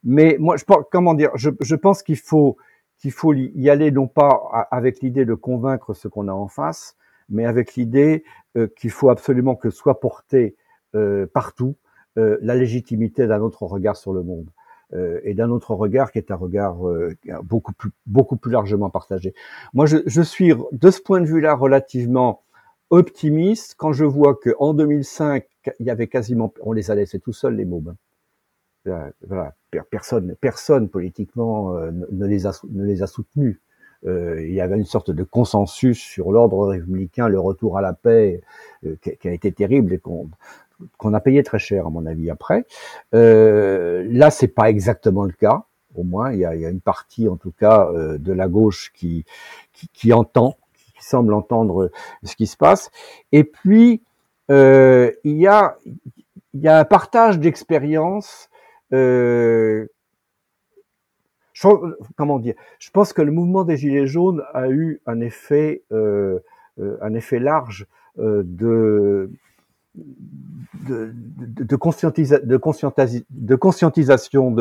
Mais 0.04 0.38
moi, 0.40 0.58
je 0.58 0.64
pense, 0.64 0.86
comment 0.92 1.14
dire, 1.14 1.32
je, 1.36 1.50
je 1.62 1.76
pense 1.76 2.04
qu'il 2.04 2.18
faut 2.18 2.58
qu'il 2.98 3.12
faut 3.12 3.34
y 3.34 3.70
aller 3.70 3.92
non 3.92 4.08
pas 4.08 4.68
avec 4.72 5.02
l'idée 5.02 5.26
de 5.26 5.36
convaincre 5.36 5.94
ce 5.94 6.08
qu'on 6.08 6.28
a 6.28 6.34
en 6.34 6.48
face, 6.48 6.98
mais 7.30 7.46
avec 7.46 7.76
l'idée 7.76 8.24
euh, 8.58 8.68
qu'il 8.76 8.90
faut 8.92 9.10
absolument 9.10 9.56
que 9.56 9.70
soit 9.70 10.00
porté 10.00 10.56
partout 11.34 11.76
euh, 12.18 12.38
la 12.42 12.56
légitimité 12.56 13.28
d'un 13.28 13.42
autre 13.42 13.64
regard 13.64 13.96
sur 13.96 14.12
le 14.12 14.24
monde 14.24 14.50
euh, 14.94 15.20
et 15.24 15.36
d'un 15.36 15.50
autre 15.52 15.76
regard 15.76 16.12
qui 16.12 16.18
est 16.18 16.32
un 16.32 16.36
regard 16.36 16.78
beaucoup 17.44 17.74
plus 17.74 17.92
beaucoup 18.06 18.38
plus 18.38 18.52
largement 18.52 18.90
partagé. 18.90 19.34
Moi, 19.74 19.86
je, 19.86 19.98
je 20.06 20.22
suis 20.22 20.54
de 20.72 20.92
ce 20.92 21.02
point 21.02 21.22
de 21.22 21.26
vue-là 21.26 21.54
relativement 21.54 22.44
optimiste 22.90 23.76
quand 23.78 23.92
je 23.92 24.06
vois 24.06 24.36
que 24.36 24.56
en 24.60 24.74
2005 24.74 25.46
il 25.80 25.86
y 25.86 25.90
avait 25.90 26.08
quasiment 26.08 26.54
on 26.62 26.72
les 26.72 26.90
a 26.90 26.96
laissés 26.96 27.20
tout 27.20 27.34
seuls 27.34 27.56
les 27.56 27.66
mômes. 27.66 27.96
Voilà, 28.86 29.54
personne 29.92 30.36
personne 30.40 30.88
politiquement 30.88 31.74
ne 31.74 32.26
les 32.26 32.48
a 32.48 32.54
ne 32.70 32.86
les 32.86 33.04
a 33.04 33.08
soutenus. 33.08 33.60
Euh, 34.06 34.42
il 34.42 34.54
y 34.54 34.62
avait 34.62 34.78
une 34.78 34.86
sorte 34.86 35.12
de 35.12 35.24
consensus 35.24 36.00
sur 36.00 36.32
l'ordre 36.32 36.68
républicain, 36.68 37.28
le 37.28 37.40
retour 37.40 37.78
à 37.78 37.82
la 37.82 37.94
paix, 37.94 38.42
euh, 38.86 38.96
qui, 39.02 39.18
qui, 39.18 39.28
a 39.28 39.34
été 39.34 39.52
terrible 39.52 39.94
et 39.94 39.98
qu'on 39.98 40.30
qu'on 40.98 41.14
a 41.14 41.20
payé 41.20 41.44
très 41.44 41.60
cher 41.60 41.88
à 41.88 41.90
mon 41.90 42.06
avis 42.06 42.30
après. 42.30 42.66
Euh, 43.14 44.06
là, 44.10 44.30
c'est 44.30 44.48
pas 44.48 44.70
exactement 44.70 45.24
le 45.24 45.34
cas. 45.34 45.64
Au 45.96 46.04
moins, 46.04 46.32
il 46.32 46.40
y 46.40 46.46
a, 46.46 46.56
y 46.56 46.66
a 46.66 46.70
une 46.70 46.82
partie, 46.82 47.28
en 47.28 47.38
tout 47.38 47.52
cas, 47.52 47.90
euh, 47.92 48.18
de 48.18 48.32
la 48.32 48.48
gauche 48.48 48.92
qui, 48.94 49.26
qui, 49.74 49.88
qui, 49.94 50.14
entend, 50.14 50.58
qui 50.74 51.04
semble 51.04 51.34
entendre 51.34 51.92
ce 52.24 52.36
qui 52.36 52.46
se 52.46 52.58
passe. 52.58 52.92
Et 53.32 53.44
puis, 53.44 54.04
euh, 54.52 55.12
il 55.24 55.38
y 55.38 55.48
a 55.48 55.78
il 56.58 56.64
y 56.64 56.68
a 56.68 56.80
un 56.80 56.86
partage 56.86 57.40
d'expériences. 57.40 58.50
Euh, 58.94 59.88
comment 62.16 62.40
dire 62.40 62.56
Je 62.80 62.90
pense 62.90 63.14
que 63.14 63.22
le 63.22 63.32
mouvement 63.32 63.64
des 63.64 63.78
gilets 63.78 64.08
jaunes 64.08 64.44
a 64.54 64.70
eu 64.70 65.02
un 65.06 65.20
effet, 65.22 65.84
euh, 65.92 66.40
euh 66.80 66.98
un 67.02 67.14
effet 67.14 67.40
large 67.40 67.86
euh, 68.20 68.44
de 68.46 69.30
de, 70.88 71.14
de, 71.38 71.46
de, 71.46 71.64
de, 71.64 71.76
conscientisa, 71.76 72.40
de 72.40 72.58
conscientisation 73.56 74.56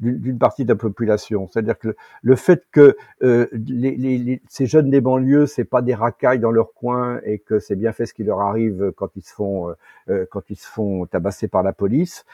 d'une 0.00 0.38
partie 0.38 0.64
de 0.64 0.68
la 0.72 0.76
population. 0.76 1.48
C'est-à-dire 1.48 1.78
que 1.78 1.96
le, 2.22 2.36
fait 2.36 2.64
que 2.70 2.96
euh, 3.22 3.46
les, 3.52 4.42
ces 4.48 4.66
jeunes 4.66 4.90
des 4.90 5.00
banlieues, 5.00 5.46
c'est 5.46 5.64
pas 5.64 5.82
des 5.82 5.94
racailles 5.94 6.38
dans 6.38 6.50
leur 6.50 6.72
coin 6.74 7.20
et 7.24 7.38
que 7.38 7.58
c'est 7.58 7.76
bien 7.76 7.92
fait 7.92 8.06
ce 8.06 8.14
qui 8.14 8.24
leur 8.24 8.40
arrive 8.40 8.92
quand 8.96 9.08
ils 9.16 9.22
se 9.22 9.32
font 9.32 9.70
euh, 9.70 9.74
euh 10.08 10.26
quand 10.30 10.50
ils 10.50 10.56
se 10.56 10.66
font 10.66 11.06
tabasser 11.06 11.48
par 11.48 11.62
la 11.62 11.72
police, 11.72 12.24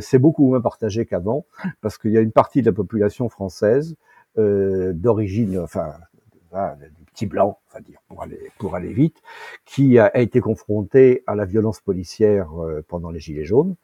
c'est 0.00 0.18
beaucoup 0.18 0.46
moins 0.46 0.60
partagé 0.60 1.06
qu'avant 1.06 1.46
parce 1.80 1.98
qu'il 1.98 2.10
y 2.10 2.18
a 2.18 2.20
une 2.20 2.32
partie 2.32 2.60
de 2.60 2.66
la 2.66 2.72
population 2.72 3.28
française 3.28 3.94
d'origine, 4.36 5.58
enfin 5.60 5.94
du 6.98 7.04
petit 7.04 7.26
blanc, 7.26 7.58
enfin 7.68 7.80
dire 7.80 7.98
pour 8.08 8.22
aller 8.22 8.50
pour 8.58 8.74
aller 8.74 8.92
vite, 8.92 9.16
qui 9.64 9.98
a, 9.98 10.16
été 10.18 10.40
confronté 10.40 11.22
à 11.26 11.34
la 11.34 11.44
violence 11.44 11.80
policière 11.80 12.48
pendant 12.88 13.10
les 13.10 13.20
Gilets 13.20 13.44
jaunes, 13.44 13.76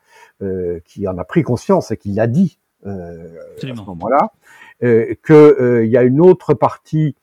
qui 0.85 1.09
en 1.09 1.19
a 1.19 1.25
pris 1.25 1.43
conscience 1.43 1.91
et 1.91 1.97
qui 1.97 2.13
l'a 2.13 2.27
dit 2.27 2.59
à 2.85 2.91
ce 3.61 3.85
moment-là, 3.87 4.33
qu'il 4.81 5.91
y 5.91 5.97
a 5.97 6.03
une 6.03 6.21
autre 6.21 6.55
partie 6.55 7.17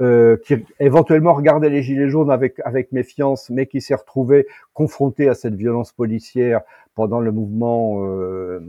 euh, 0.00 0.36
qui 0.44 0.54
éventuellement 0.80 1.34
regardait 1.34 1.68
les 1.68 1.82
gilets 1.82 2.08
jaunes 2.08 2.30
avec 2.30 2.60
avec 2.64 2.92
méfiance, 2.92 3.50
mais 3.50 3.66
qui 3.66 3.80
s'est 3.80 3.94
retrouvé 3.94 4.46
confronté 4.72 5.28
à 5.28 5.34
cette 5.34 5.54
violence 5.54 5.92
policière 5.92 6.62
pendant 6.94 7.20
le 7.20 7.30
mouvement 7.30 8.04
euh, 8.04 8.60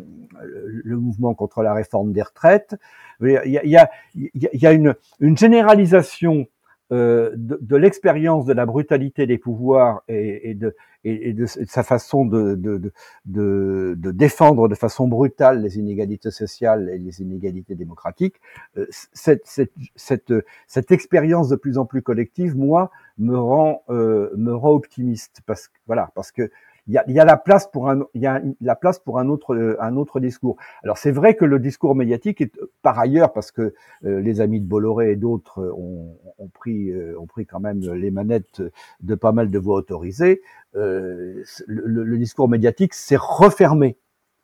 le 0.42 0.98
mouvement 0.98 1.34
contre 1.34 1.64
la 1.64 1.74
réforme 1.74 2.12
des 2.12 2.22
retraites. 2.22 2.76
Il 3.22 3.30
y 3.30 3.38
a, 3.38 3.64
il 3.64 3.72
y 3.72 3.78
a, 3.78 3.90
il 4.16 4.32
y 4.62 4.68
a 4.68 4.74
une, 4.74 4.96
une 5.20 5.38
généralisation 5.38 6.48
euh, 6.94 7.32
de, 7.36 7.58
de 7.60 7.76
l'expérience 7.76 8.46
de 8.46 8.54
la 8.54 8.68
brutalité 8.68 9.26
des 9.26 9.40
pouvoirs 9.40 10.04
et, 10.08 10.52
et, 10.52 10.54
de, 10.54 10.76
et, 11.04 11.34
de, 11.34 11.48
sa 11.48 11.82
façon 11.82 12.24
de, 12.24 12.54
de, 12.54 12.94
de, 13.26 14.12
défendre 14.12 14.68
de 14.68 14.76
façon 14.76 15.08
brutale 15.08 15.64
les 15.64 15.80
inégalités 15.80 16.30
sociales 16.30 16.92
et 16.94 17.00
les 17.00 17.20
inégalités 17.20 17.74
démocratiques, 17.74 18.36
euh, 18.78 18.86
cette, 18.92 19.42
cette, 19.46 19.74
cette, 19.96 20.34
cette 20.68 20.92
expérience 20.92 21.50
de 21.50 21.56
plus 21.56 21.80
en 21.80 21.86
plus 21.86 22.04
collective, 22.04 22.56
moi, 22.56 22.92
me 23.18 23.38
rend, 23.40 23.82
euh, 23.90 24.30
me 24.38 24.54
rend 24.54 24.72
optimiste 24.72 25.42
parce 25.48 25.70
que 25.70 25.78
voilà, 25.88 26.12
parce 26.14 26.32
que 26.32 26.52
il 26.88 26.94
y 26.94 26.98
a, 26.98 27.10
y 27.10 27.20
a, 27.20 27.26
la 27.26 27.38
place 27.38 27.68
pour 27.68 27.90
un, 27.90 28.02
il 28.14 28.22
y 28.22 28.28
a 28.28 28.42
la 28.60 28.76
place 28.76 29.00
pour 29.00 29.20
un 29.20 29.30
autre, 29.30 29.78
un 29.80 29.96
autre 29.96 30.20
discours. 30.20 30.58
Alors 30.84 30.98
c'est 30.98 31.12
vrai 31.12 31.36
que 31.36 31.46
le 31.46 31.60
discours 31.60 31.96
médiatique 31.96 32.42
est 32.42 32.52
par 32.82 33.00
ailleurs 33.00 33.32
parce 33.32 33.52
que 33.52 33.74
euh, 34.04 34.20
les 34.20 34.42
amis 34.42 34.60
de 34.60 34.66
Bolloré 34.66 35.12
et 35.12 35.16
d'autres 35.16 35.74
ont, 35.78 36.18
ont, 36.38 36.48
pris, 36.50 36.90
euh, 36.90 37.18
ont 37.20 37.26
pris 37.26 37.46
quand 37.46 37.62
même 37.62 37.80
les 37.94 38.12
manettes 38.12 38.62
de 39.02 39.16
pas 39.16 39.32
mal 39.32 39.50
de 39.50 39.60
voix 39.60 39.78
autorisées. 39.78 40.42
Euh, 40.76 41.44
le, 41.68 42.04
le, 42.04 42.18
discours 42.18 42.50
médiatique 42.50 42.94
s'est 42.94 43.18
refermé, 43.18 43.98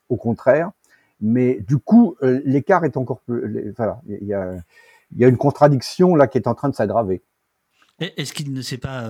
au 0.08 0.16
contraire. 0.16 0.72
Mais 1.22 1.60
du 1.68 1.78
coup, 1.78 2.16
l'écart 2.22 2.86
est 2.86 2.96
encore 2.96 3.20
plus. 3.20 3.74
Voilà, 3.76 4.00
il 4.08 4.26
y 4.26 4.34
a, 4.34 4.54
il 5.12 5.20
y 5.20 5.26
a 5.26 5.28
une 5.28 5.36
contradiction 5.36 6.16
là 6.16 6.28
qui 6.28 6.38
est 6.38 6.48
en 6.48 6.56
train 6.56 6.70
de 6.70 6.76
s'aggraver. 6.76 7.22
Est-ce 8.00 8.32
qu'il 8.32 8.54
ne 8.54 8.62
s'est 8.62 8.78
pas 8.78 9.02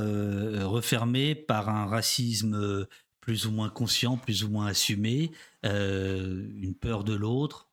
refermé 0.64 1.36
par 1.36 1.70
un 1.70 1.86
racisme 1.86 2.88
plus 3.22 3.46
ou 3.46 3.52
moins 3.52 3.70
conscient, 3.70 4.18
plus 4.18 4.44
ou 4.44 4.50
moins 4.50 4.68
assumé, 4.68 5.32
euh, 5.66 6.46
une 6.62 6.74
peur 6.74 7.04
de 7.04 7.14
l'autre 7.14 7.68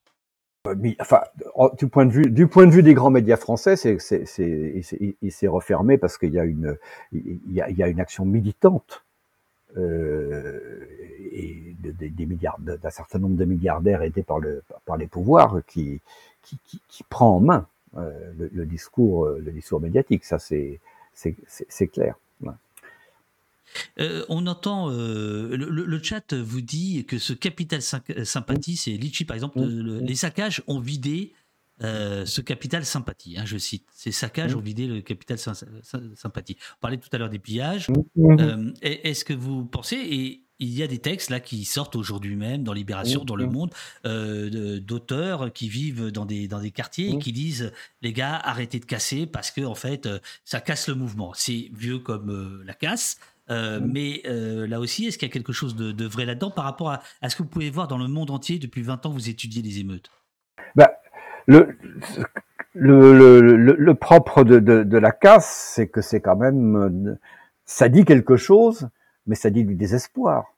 euh, 0.67 0.75
enfin, 0.99 1.21
du 1.79 1.87
point 1.87 2.07
de 2.07 2.71
vue 2.73 2.83
des 2.83 2.95
grands 2.95 3.11
médias 3.11 3.37
français, 3.37 3.77
c'est, 3.77 3.97
il 5.23 5.33
s'est 5.33 5.47
refermé 5.47 5.97
parce 5.97 6.19
qu'il 6.19 6.33
y 6.33 6.41
a 6.41 6.45
une 7.89 8.01
action 8.01 8.25
militante 8.25 9.05
euh, 9.77 10.85
et 11.33 11.77
d'un 11.81 12.91
certain 12.91 13.21
nombre 13.21 13.37
de 13.37 13.45
milliardaires 13.45 14.03
aidés 14.03 14.25
par 14.25 14.41
le 14.41 14.63
par 14.85 14.97
les 14.97 15.07
pouvoirs 15.07 15.61
qui 15.69 16.01
prend 17.09 17.37
en 17.37 17.41
main 17.41 17.67
le, 17.97 18.65
discours 18.65 19.29
médiatique. 19.81 20.25
Ça 20.25 20.39
c'est 20.41 20.81
clair. 21.93 22.17
Euh, 23.99 24.25
on 24.29 24.47
entend 24.47 24.91
euh, 24.91 25.57
le, 25.57 26.03
chat 26.03 26.35
vous 26.35 26.61
dit 26.61 27.05
que 27.07 27.19
ce 27.19 27.33
capital 27.33 27.83
sympathie, 27.83 28.77
c'est 28.77 28.93
Litchi 28.93 29.25
par 29.25 29.35
exemple, 29.35 29.61
les 29.61 30.15
saccages 30.15 30.63
ont 30.67 30.81
vidé 30.81 31.33
euh, 31.83 32.25
ce 32.25 32.41
capital 32.41 32.85
sympathie. 32.85 33.37
Hein, 33.39 33.45
je 33.45 33.59
cite, 33.59 33.87
ces 33.93 34.13
saccages 34.13 34.55
ont 34.55 34.61
vidé 34.61 34.87
le 34.87 35.01
capital 35.01 35.39
sympathie. 35.39 36.57
On 36.77 36.81
parlait 36.81 36.97
tout 36.97 37.09
à 37.13 37.19
l'heure 37.19 37.31
des 37.31 37.39
pillages. 37.39 37.89
Est-ce 38.83 39.25
que 39.25 39.35
vous 39.35 39.65
pensez 39.65 39.97
et 39.97 40.43
il 40.59 40.73
y 40.73 40.83
a 40.83 40.87
des 40.87 41.01
textes 41.01 41.29
là 41.29 41.39
qui 41.39 41.67
sortent 41.67 41.97
aujourd'hui 41.97 42.35
même 42.35 42.65
dans 42.65 42.73
Libération, 42.73 43.27
dans 43.27 43.37
Le 43.37 43.47
Monde, 43.47 43.75
d'auteurs 44.81 45.53
qui 45.53 45.69
vivent 45.69 46.11
dans 46.11 46.25
des, 46.25 46.49
dans 46.49 46.61
des 46.61 46.71
quartiers 46.71 47.11
et 47.11 47.19
qui 47.19 47.33
disent 47.33 47.73
les 48.01 48.15
gars, 48.15 48.37
arrêtez 48.37 48.79
de 48.81 48.87
casser 48.87 49.27
parce 49.27 49.51
que 49.51 49.61
en 49.61 49.75
fait, 49.75 50.09
ça 50.45 50.61
casse 50.63 50.89
le 50.89 50.95
mouvement. 50.95 51.33
C'est 51.35 51.71
vieux 51.75 51.99
comme 51.99 52.63
la 52.65 52.73
casse. 52.73 53.19
Euh, 53.49 53.81
mais 53.83 54.23
euh, 54.27 54.67
là 54.67 54.81
aussi, 54.81 55.07
est-ce 55.07 55.19
qu'il 55.19 55.29
y 55.29 55.31
a 55.31 55.33
quelque 55.33 55.53
chose 55.53 55.77
de, 55.77 56.05
vrai 56.05 56.25
là-dedans 56.25 56.51
par 56.51 56.65
rapport 56.65 56.91
à, 56.91 57.29
ce 57.29 57.37
que 57.37 57.43
vous 57.43 57.49
pouvez 57.49 57.71
voir 57.71 57.89
dans 57.89 57.99
le 57.99 58.09
monde 58.09 58.31
entier 58.31 58.59
depuis 58.59 58.83
20 58.83 59.07
ans 59.07 59.11
vous 59.11 59.29
étudiez 59.29 59.63
les 59.63 59.79
émeutes? 59.79 60.11
Bah, 60.75 61.01
le, 61.47 61.79
le, 62.75 63.95
propre 63.95 64.43
de, 64.45 64.99
la 64.99 65.13
casse, 65.13 65.73
c'est 65.75 65.89
que 65.89 66.01
c'est 66.01 66.21
quand 66.21 66.37
même... 66.37 67.19
Ça 67.65 67.89
dit 67.89 68.05
quelque 68.05 68.37
chose, 68.37 68.89
mais 69.27 69.35
ça 69.35 69.51
dit 69.51 69.65
du 69.65 69.75
désespoir. 69.75 70.55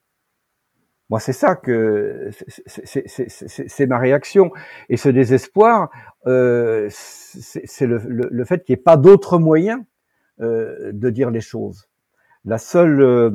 Moi, 1.09 1.21
c'est 1.21 1.33
ça 1.33 1.57
que 1.57 2.31
c'est 2.67 3.87
ma 3.87 3.99
réaction. 3.99 4.51
Et 4.91 4.99
ce 4.99 5.09
désespoir, 5.09 5.91
euh, 6.27 6.87
c'est 6.91 7.87
le, 7.87 8.45
fait 8.45 8.65
qu'il 8.65 8.75
n'y 8.75 8.81
ait 8.81 8.83
pas 8.83 8.99
d'autre 8.99 9.39
moyen 9.39 9.87
de 10.39 11.11
dire 11.11 11.31
les 11.31 11.41
choses. 11.41 11.88
La 12.49 12.57
seule, 12.57 13.03
euh, 13.03 13.31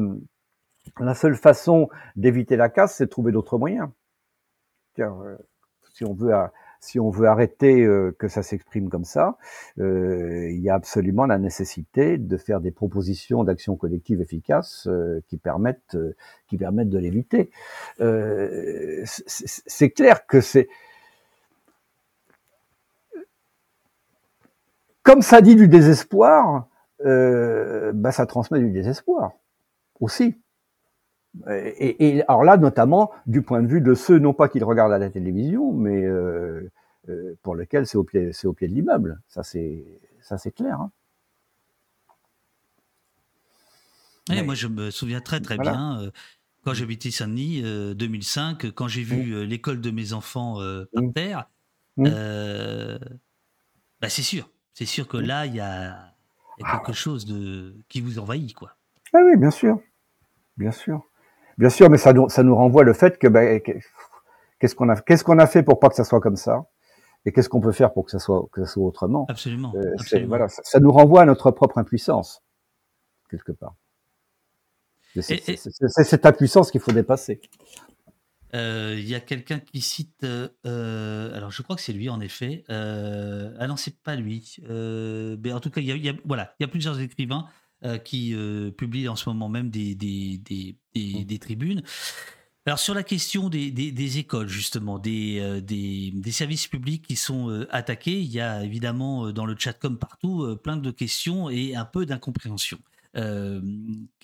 la 0.99 1.14
seule 1.14 1.35
façon 1.35 1.88
d'éviter 2.15 2.56
la 2.56 2.69
casse, 2.69 2.95
c'est 2.95 3.06
de 3.06 3.10
trouver 3.11 3.31
d'autres 3.31 3.60
moyens. 3.60 3.90
Euh, 4.98 5.38
si 5.94 6.03
on 6.03 6.15
veut, 6.15 6.34
si 6.80 6.99
on 6.99 7.11
veut 7.11 7.27
arrêter 7.27 7.84
euh, 7.84 8.15
que 8.18 8.27
ça 8.27 8.41
s'exprime 8.41 8.90
comme 8.90 9.03
ça, 9.03 9.38
il 9.77 10.60
y 10.60 10.69
a 10.72 10.73
absolument 10.73 11.27
la 11.27 11.38
nécessité 11.38 12.18
de 12.18 12.38
faire 12.38 12.60
des 12.60 12.72
propositions 12.72 13.44
d'action 13.44 13.76
collective 13.76 14.19
efficaces 14.19 14.90
qui 15.27 15.38
permettent, 15.38 15.95
qui 16.48 16.57
permettent 16.57 16.90
de 16.90 16.98
l'éviter. 16.98 17.52
c'est 19.06 19.91
clair 19.91 20.26
que 20.26 20.41
c'est 20.41 20.68
comme 25.03 25.22
ça 25.22 25.41
dit 25.41 25.56
du 25.56 25.68
désespoir, 25.68 26.68
euh, 27.05 27.91
bah, 27.93 28.11
ça 28.11 28.25
transmet 28.25 28.59
du 28.59 28.71
désespoir 28.71 29.34
aussi. 29.99 30.35
Et, 31.49 32.17
et, 32.17 32.23
alors 32.27 32.43
là, 32.43 32.57
notamment 32.57 33.11
du 33.25 33.41
point 33.41 33.61
de 33.61 33.67
vue 33.67 33.81
de 33.81 33.95
ceux, 33.95 34.19
non 34.19 34.34
pas 34.34 34.47
qu'ils 34.47 34.63
regardent 34.63 34.93
à 34.93 34.99
la 34.99 35.09
télévision, 35.09 35.73
mais 35.73 36.03
euh, 36.03 36.69
euh, 37.09 37.35
pour 37.41 37.55
lesquels 37.55 37.88
c'est 37.88 37.97
au 37.97 38.03
pied, 38.03 38.31
c'est 38.34 38.47
au 38.47 38.53
pied 38.53 38.67
de 38.67 38.73
l'immeuble. 38.73 39.19
Ça, 39.27 39.43
c'est, 39.43 39.84
ça, 40.21 40.38
c'est 40.38 40.51
clair. 40.51 40.80
Hein. 40.80 40.91
moi, 44.43 44.53
je 44.53 44.67
me 44.67 44.91
souviens 44.91 45.21
très 45.21 45.39
très 45.39 45.57
bien 45.57 46.11
quand 46.63 46.73
j'habitais 46.73 47.11
Saint-Denis, 47.11 47.63
2005, 47.95 48.71
quand 48.71 48.88
j'ai 48.88 49.03
vu 49.03 49.34
mmh. 49.34 49.41
l'école 49.41 49.81
de 49.81 49.91
mes 49.91 50.13
enfants 50.13 50.59
par 50.93 51.03
mmh. 51.03 51.13
terre. 51.13 51.49
Mmh. 51.97 52.07
Bah, 53.99 54.09
c'est 54.09 54.21
sûr, 54.21 54.49
c'est 54.73 54.85
sûr 54.85 55.07
que 55.07 55.17
là, 55.17 55.45
il 55.45 55.55
y 55.55 55.59
a 55.59 56.12
il 56.57 56.65
y 56.65 56.65
a 56.65 56.71
quelque 56.71 56.91
ah. 56.91 56.93
chose 56.93 57.25
de 57.25 57.75
qui 57.89 58.01
vous 58.01 58.19
envahit, 58.19 58.53
quoi. 58.53 58.75
Ah 59.13 59.19
oui, 59.23 59.38
bien 59.38 59.51
sûr, 59.51 59.80
bien 60.57 60.71
sûr, 60.71 61.01
bien 61.57 61.69
sûr, 61.69 61.89
mais 61.89 61.97
ça 61.97 62.13
nous, 62.13 62.30
ça 62.30 62.43
nous 62.43 62.55
renvoie 62.55 62.84
le 62.84 62.93
fait 62.93 63.17
que 63.17 63.27
ben, 63.27 63.61
qu'est-ce 64.59 64.75
qu'on 64.75 64.89
a, 64.89 64.95
qu'est-ce 65.01 65.23
qu'on 65.23 65.39
a 65.39 65.47
fait 65.47 65.63
pour 65.63 65.80
pas 65.80 65.89
que 65.89 65.95
ça 65.95 66.03
soit 66.03 66.19
comme 66.19 66.35
ça, 66.35 66.65
et 67.25 67.31
qu'est-ce 67.31 67.49
qu'on 67.49 67.61
peut 67.61 67.71
faire 67.71 67.93
pour 67.93 68.05
que 68.05 68.11
ça 68.11 68.19
soit, 68.19 68.47
que 68.51 68.65
ça 68.65 68.71
soit 68.71 68.85
autrement? 68.85 69.25
Absolument. 69.30 69.73
Euh, 69.75 70.25
voilà, 70.27 70.47
ça, 70.49 70.80
nous 70.80 70.91
renvoie 70.91 71.21
à 71.21 71.25
notre 71.25 71.51
propre 71.51 71.77
impuissance 71.77 72.43
quelque 73.30 73.51
part. 73.51 73.75
C'est 75.21 75.39
cette 76.03 76.25
impuissance 76.25 76.71
qu'il 76.71 76.81
faut 76.81 76.91
dépasser. 76.91 77.39
Euh, 78.53 78.95
il 78.97 79.07
y 79.07 79.15
a 79.15 79.19
quelqu'un 79.19 79.59
qui 79.59 79.81
cite, 79.81 80.23
euh, 80.23 80.47
euh, 80.67 81.35
alors 81.35 81.49
je 81.51 81.63
crois 81.63 81.75
que 81.75 81.81
c'est 81.81 81.93
lui 81.93 82.09
en 82.09 82.19
effet. 82.19 82.63
ah 82.69 83.67
non, 83.67 83.77
c'est 83.77 84.01
pas 84.01 84.15
lui. 84.15 84.57
mais 84.69 85.51
en 85.51 85.59
tout 85.59 85.69
cas, 85.69 85.81
il 85.81 85.88
y 85.88 86.09
a, 86.09 86.13
voilà, 86.25 86.55
il 86.59 86.63
y 86.63 86.65
a 86.65 86.69
plusieurs 86.69 86.99
écrivains 86.99 87.47
qui 88.05 88.34
publient 88.77 89.09
en 89.09 89.15
ce 89.15 89.27
moment 89.30 89.49
même 89.49 89.69
des, 89.69 89.95
des, 89.95 90.38
des, 90.38 90.77
des, 90.93 91.35
mmh. 91.35 91.39
tribunes. 91.39 91.84
Alors 92.65 92.80
sur 92.80 92.93
la 92.93 93.03
question 93.03 93.49
des, 93.49 93.71
des, 93.71 94.17
écoles 94.19 94.47
justement, 94.47 94.99
des, 94.99 95.61
des, 95.61 96.31
services 96.31 96.67
publics 96.67 97.05
qui 97.05 97.17
sont 97.17 97.65
attaqués, 97.71 98.21
il 98.21 98.31
y 98.31 98.39
a 98.39 98.63
évidemment 98.63 99.31
dans 99.31 99.45
le 99.45 99.55
chat 99.57 99.73
comme 99.73 99.97
partout 99.97 100.57
plein 100.63 100.77
de 100.77 100.91
questions 100.91 101.49
et 101.49 101.75
un 101.75 101.85
peu 101.85 102.05
d'incompréhension. 102.05 102.80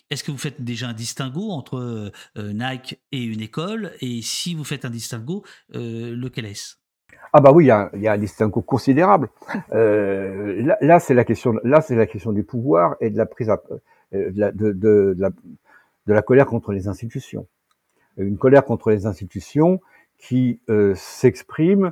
Euh, 0.10 0.14
est-ce 0.14 0.24
que 0.24 0.32
vous 0.32 0.38
faites 0.38 0.62
déjà 0.62 0.88
un 0.88 0.94
distinguo 0.94 1.52
entre 1.52 2.12
euh, 2.38 2.54
Nike 2.54 3.00
et 3.12 3.24
une 3.24 3.42
école? 3.42 3.92
Et 4.02 4.22
si 4.22 4.56
vous 4.56 4.64
faites 4.64 4.86
un 4.86 4.90
distinguo, 4.90 5.44
euh, 5.76 6.16
lequel 6.16 6.46
est-ce? 6.46 6.76
Ah 7.32 7.42
bah 7.42 7.52
oui, 7.52 7.66
il 7.66 8.02
y 8.02 8.08
a, 8.08 8.12
un 8.12 8.18
distinguo 8.18 8.62
considérable. 8.62 9.30
là, 9.72 11.00
c'est 11.00 11.14
la 11.14 11.24
question. 11.24 11.54
Là, 11.64 11.82
c'est 11.82 11.96
la 11.96 12.08
question 12.08 12.32
du 12.32 12.44
pouvoir 12.44 12.96
et 13.02 13.12
de 13.12 13.18
la 13.18 13.28
prise 13.28 13.52
la, 14.12 14.52
de, 14.52 15.16
la, 16.08 16.22
colère 16.24 16.48
contre 16.48 16.72
les 16.72 16.88
institutions. 16.88 17.46
Une 18.18 18.40
colère 18.40 18.66
contre 18.66 18.90
les 18.90 19.06
institutions 19.06 19.80
qui 20.18 20.60
s'exprime 20.96 21.92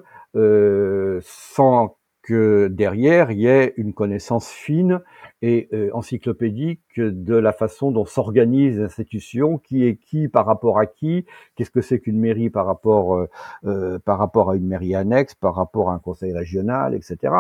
sans 1.22 1.97
que 2.28 2.68
derrière, 2.68 3.32
il 3.32 3.40
y 3.40 3.48
ait 3.48 3.74
une 3.78 3.94
connaissance 3.94 4.50
fine 4.50 5.00
et 5.42 5.70
euh, 5.72 5.90
encyclopédique 5.94 6.82
de 6.98 7.36
la 7.36 7.54
façon 7.54 7.90
dont 7.90 8.04
s'organisent 8.04 8.80
les 8.80 8.84
institutions, 8.84 9.58
qui 9.60 9.86
est 9.86 9.96
qui 9.96 10.28
par 10.28 10.46
rapport 10.46 10.78
à 10.78 10.88
qui, 10.88 11.26
qu'est-ce 11.56 11.72
que 11.72 11.80
c'est 11.80 12.02
qu'une 12.02 12.20
mairie 12.20 12.50
par 12.50 12.66
rapport 12.66 13.16
euh, 13.16 13.30
euh, 13.64 13.98
par 14.00 14.20
rapport 14.20 14.52
à 14.52 14.58
une 14.58 14.68
mairie 14.68 14.94
annexe, 14.94 15.36
par 15.36 15.56
rapport 15.56 15.90
à 15.90 15.94
un 15.94 16.00
conseil 16.00 16.34
régional, 16.34 16.96
etc. 16.96 17.34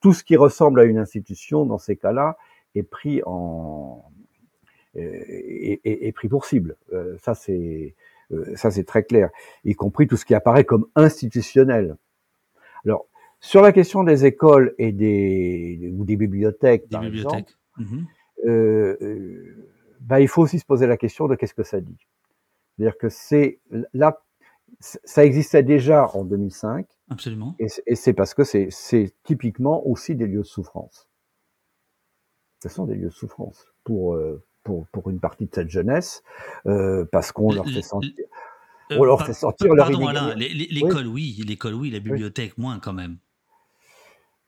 Tout 0.00 0.12
ce 0.12 0.24
qui 0.24 0.34
ressemble 0.34 0.80
à 0.80 0.84
une 0.86 0.98
institution 0.98 1.64
dans 1.64 1.78
ces 1.78 1.94
cas-là 1.94 2.36
est 2.74 2.82
pris 2.82 3.22
en 3.24 4.02
est, 4.96 5.80
est, 5.84 6.12
pris 6.12 6.28
pour 6.28 6.46
cible. 6.46 6.76
ça 7.18 7.34
c'est 7.36 7.94
ça 8.56 8.72
c'est 8.72 8.84
très 8.84 9.04
clair, 9.04 9.30
y 9.64 9.74
compris 9.74 10.08
tout 10.08 10.16
ce 10.16 10.24
qui 10.24 10.34
apparaît 10.34 10.64
comme 10.64 10.86
institutionnel. 10.96 11.96
Alors 12.84 13.06
sur 13.42 13.60
la 13.60 13.72
question 13.72 14.04
des 14.04 14.24
écoles 14.24 14.72
et 14.78 14.92
des 14.92 15.92
ou 15.98 16.04
des 16.04 16.16
bibliothèques, 16.16 16.88
par 16.88 17.04
exemple, 17.04 17.52
euh, 18.46 18.96
euh, 19.02 19.68
bah, 20.00 20.20
il 20.20 20.28
faut 20.28 20.42
aussi 20.42 20.60
se 20.60 20.64
poser 20.64 20.86
la 20.86 20.96
question 20.96 21.26
de 21.26 21.34
qu'est-ce 21.34 21.52
que 21.52 21.64
ça 21.64 21.80
dit. 21.80 21.98
C'est-à-dire 22.76 22.96
que 22.96 23.08
c'est 23.08 23.58
là, 23.92 24.22
ça 24.78 25.24
existait 25.24 25.64
déjà 25.64 26.06
en 26.06 26.24
2005. 26.24 26.86
Absolument. 27.10 27.56
Et, 27.58 27.96
c'est 27.96 28.12
parce 28.12 28.32
que 28.32 28.44
c'est 28.44 29.12
typiquement 29.24 29.84
aussi 29.88 30.14
des 30.14 30.28
lieux 30.28 30.42
de 30.42 30.46
souffrance. 30.46 31.08
Ce 32.62 32.68
sont 32.68 32.86
des 32.86 32.94
lieux 32.94 33.08
de 33.08 33.14
souffrance 33.14 33.66
pour 33.82 34.14
euh, 34.14 34.40
pour, 34.62 34.86
pour 34.92 35.10
une 35.10 35.18
partie 35.18 35.46
de 35.46 35.50
cette 35.52 35.68
jeunesse, 35.68 36.22
euh, 36.66 37.04
parce 37.10 37.32
qu'on 37.32 37.52
leur 37.52 37.68
fait 37.68 37.82
sentir. 37.82 38.12
on 38.92 39.02
leur 39.02 39.26
fait 39.26 39.32
sentir 39.32 39.74
leur 39.74 39.90
pardon, 39.90 40.06
Alain, 40.06 40.36
l'école 40.36 41.08
oui, 41.08 41.42
l'école 41.44 41.74
oui, 41.74 41.90
la 41.90 41.98
bibliothèque 41.98 42.56
moins 42.56 42.78
quand 42.78 42.92
même 42.92 43.18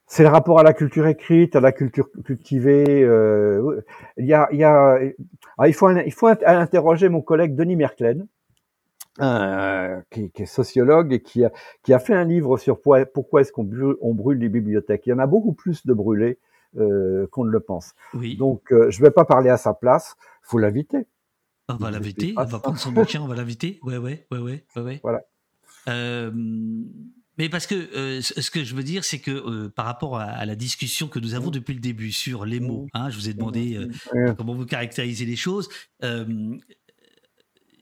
c'est 0.07 0.23
le 0.23 0.29
rapport 0.29 0.59
à 0.59 0.63
la 0.63 0.73
culture 0.73 1.07
écrite, 1.07 1.55
à 1.55 1.59
la 1.59 1.71
culture 1.71 2.09
cultivée. 2.23 3.03
Euh, 3.03 3.81
il 4.17 4.25
y 4.25 4.33
a, 4.33 4.47
il 4.51 4.59
y 4.59 4.63
a, 4.63 4.99
ah, 5.57 5.67
il 5.67 5.73
faut, 5.73 5.89
il 5.89 6.13
faut 6.13 6.27
interroger 6.27 7.09
mon 7.09 7.21
collègue 7.21 7.55
Denis 7.55 7.75
Merklen, 7.75 8.27
euh, 9.21 9.99
qui, 10.11 10.29
qui, 10.31 10.43
est 10.43 10.45
sociologue 10.45 11.11
et 11.11 11.21
qui 11.21 11.43
a, 11.43 11.51
qui 11.83 11.93
a 11.93 11.99
fait 11.99 12.13
un 12.13 12.23
livre 12.23 12.57
sur 12.57 12.75
pourquoi, 12.75 13.05
pourquoi 13.05 13.41
est-ce 13.41 13.51
qu'on 13.51 13.63
brûle, 13.63 13.95
on 14.01 14.13
brûle 14.13 14.37
les 14.37 14.49
bibliothèques. 14.49 15.07
Il 15.07 15.09
y 15.09 15.13
en 15.13 15.19
a 15.19 15.27
beaucoup 15.27 15.53
plus 15.53 15.85
de 15.87 15.93
brûlés 15.93 16.37
euh, 16.77 17.25
qu'on 17.31 17.45
ne 17.45 17.51
le 17.51 17.59
pense. 17.59 17.93
Oui. 18.13 18.37
Donc, 18.37 18.61
je 18.69 18.75
ne 18.75 19.05
vais 19.05 19.11
pas 19.11 19.25
parler 19.25 19.49
à 19.49 19.57
sa 19.57 19.73
place. 19.73 20.17
faut 20.43 20.59
l'inviter. 20.59 21.07
On 21.67 21.77
va 21.77 21.89
l'inviter. 21.89 22.35
On 22.37 22.43
va 22.43 22.59
prendre 22.59 22.77
son 22.77 22.91
bouquin. 22.91 23.21
On 23.21 23.27
va 23.27 23.35
l'inviter. 23.35 23.79
Ouais, 23.81 23.97
ouais, 23.97 24.27
ouais, 24.31 24.39
ouais, 24.39 24.81
ouais. 24.81 24.99
Voilà. 25.01 25.23
Mais 27.37 27.49
parce 27.49 27.67
que 27.67 27.75
euh, 27.75 28.21
ce 28.21 28.49
que 28.49 28.63
je 28.63 28.75
veux 28.75 28.83
dire, 28.83 29.03
c'est 29.03 29.19
que 29.19 29.31
euh, 29.31 29.69
par 29.69 29.85
rapport 29.85 30.17
à, 30.17 30.45
la 30.45 30.55
discussion 30.55 31.07
que 31.07 31.19
nous 31.19 31.33
avons 31.33 31.49
mmh. 31.49 31.53
depuis 31.53 31.73
le 31.73 31.79
début 31.79 32.11
sur 32.11 32.45
les 32.45 32.59
mots, 32.59 32.83
mmh. 32.85 32.89
hein, 32.93 33.09
je 33.09 33.17
vous 33.17 33.29
ai 33.29 33.33
demandé 33.33 33.75
euh, 33.75 34.33
comment 34.33 34.53
vous 34.53 34.65
caractérisez 34.65 35.25
les 35.25 35.35
choses. 35.35 35.69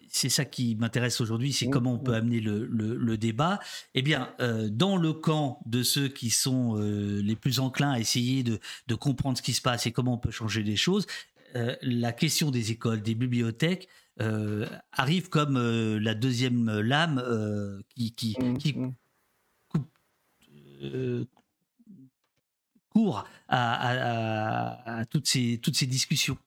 c'est 0.10 0.30
ça 0.30 0.46
qui 0.46 0.76
m'intéresse 0.76 1.22
aujourd'hui, 1.22 1.54
c'est 1.54 1.68
mmh. 1.68 1.72
comment 1.72 1.94
on 1.94 2.00
peut 2.00 2.14
amener 2.14 2.40
le, 2.40 2.66
le, 2.66 3.18
débat. 3.18 3.60
Eh 3.94 4.02
bien, 4.02 4.34
dans 4.72 4.98
le 4.98 5.14
camp 5.14 5.60
de 5.66 5.84
ceux 5.84 6.08
qui 6.08 6.30
sont 6.30 6.76
les 6.76 7.36
plus 7.36 7.60
enclins 7.60 7.92
à 7.92 8.00
essayer 8.00 8.44
de, 8.44 8.60
de, 8.88 8.96
comprendre 8.96 9.38
ce 9.38 9.44
qui 9.44 9.54
se 9.54 9.62
passe 9.62 9.86
et 9.86 9.92
comment 9.92 10.16
on 10.16 10.20
peut 10.20 10.32
changer 10.32 10.64
les 10.64 10.76
choses, 10.76 11.06
la 11.54 12.12
question 12.12 12.52
des 12.52 12.72
écoles, 12.72 13.02
des 13.02 13.16
bibliothèques, 13.16 13.88
arrive 14.92 15.30
comme 15.30 15.58
la 15.98 16.14
deuxième 16.14 16.80
lame 16.80 17.24
qui, 17.96 18.14
qui, 18.14 18.36
qui, 18.60 18.76
euh, 20.84 21.26
court 22.90 23.26
à, 23.50 25.04
toutes, 25.10 25.28
ces, 25.28 25.60
toutes 25.62 25.76
ces 25.76 25.88
discussions. 25.88 26.38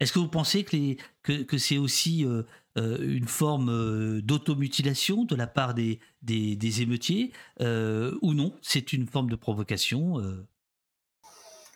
Est-ce 0.00 0.12
que 0.12 0.18
vous 0.18 0.28
pensez 0.28 0.64
que, 0.64 1.58
c'est 1.58 1.78
aussi 1.78 2.26
euh, 2.26 2.42
euh, 2.76 2.98
une 3.00 3.26
forme 3.26 4.20
d'automutilation 4.20 5.24
de 5.24 5.34
la 5.34 5.46
part 5.46 5.72
des, 5.72 5.98
des, 6.20 6.82
émeutiers 6.82 7.32
ou 7.60 8.34
non 8.34 8.52
C'est 8.60 8.92
une 8.92 9.06
forme 9.06 9.30
de 9.30 9.36
provocation 9.36 10.20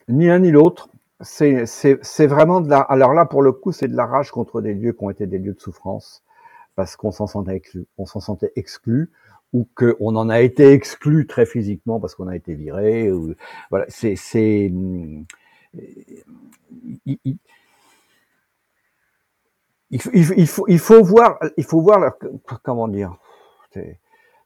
Ni 0.09 0.26
l'un 0.26 0.40
ni 0.40 0.51
l'autre. 0.51 0.90
C'est 1.22 2.26
vraiment 2.26 2.60
de 2.60 2.68
la. 2.68 2.80
Alors 2.80 3.14
là, 3.14 3.24
pour 3.24 3.40
le 3.40 3.52
coup, 3.52 3.72
c'est 3.72 3.88
de 3.88 3.97
la 3.97 4.05
rage 4.05 4.30
contre 4.30 4.60
des 4.60 4.74
lieux 4.74 4.92
qui 4.92 5.05
ont 5.05 5.10
été 5.10 5.26
des 5.26 5.38
lieux 5.38 5.55
de 5.55 5.60
souffrance 5.60 6.22
parce 6.76 6.97
qu'on 6.97 7.12
s'en 7.12 7.26
sentait 7.26 7.56
exclu. 7.56 7.86
On 7.97 8.05
s'en 8.05 8.20
sentait 8.20 8.52
exclu 8.56 9.10
ou 9.52 9.68
qu'on 9.74 10.16
en 10.16 10.28
a 10.28 10.40
été 10.40 10.72
exclu 10.72 11.27
très 11.27 11.47
physiquement 11.47 12.01
parce 12.01 12.14
qu'on 12.14 12.28
a 12.28 12.36
été 12.36 12.55
viré. 12.55 13.10
Ou, 13.10 13.35
voilà, 13.70 13.86
c'est, 13.89 14.16
c'est, 14.16 14.70
il, 14.72 15.27
il, 17.24 17.39
il, 19.90 20.47
faut, 20.47 20.66
il 20.68 20.78
faut 20.78 21.02
voir, 21.02 21.39
il 21.56 21.64
faut 21.64 21.81
voir, 21.81 22.14
comment 22.62 22.89
dire, 22.89 23.16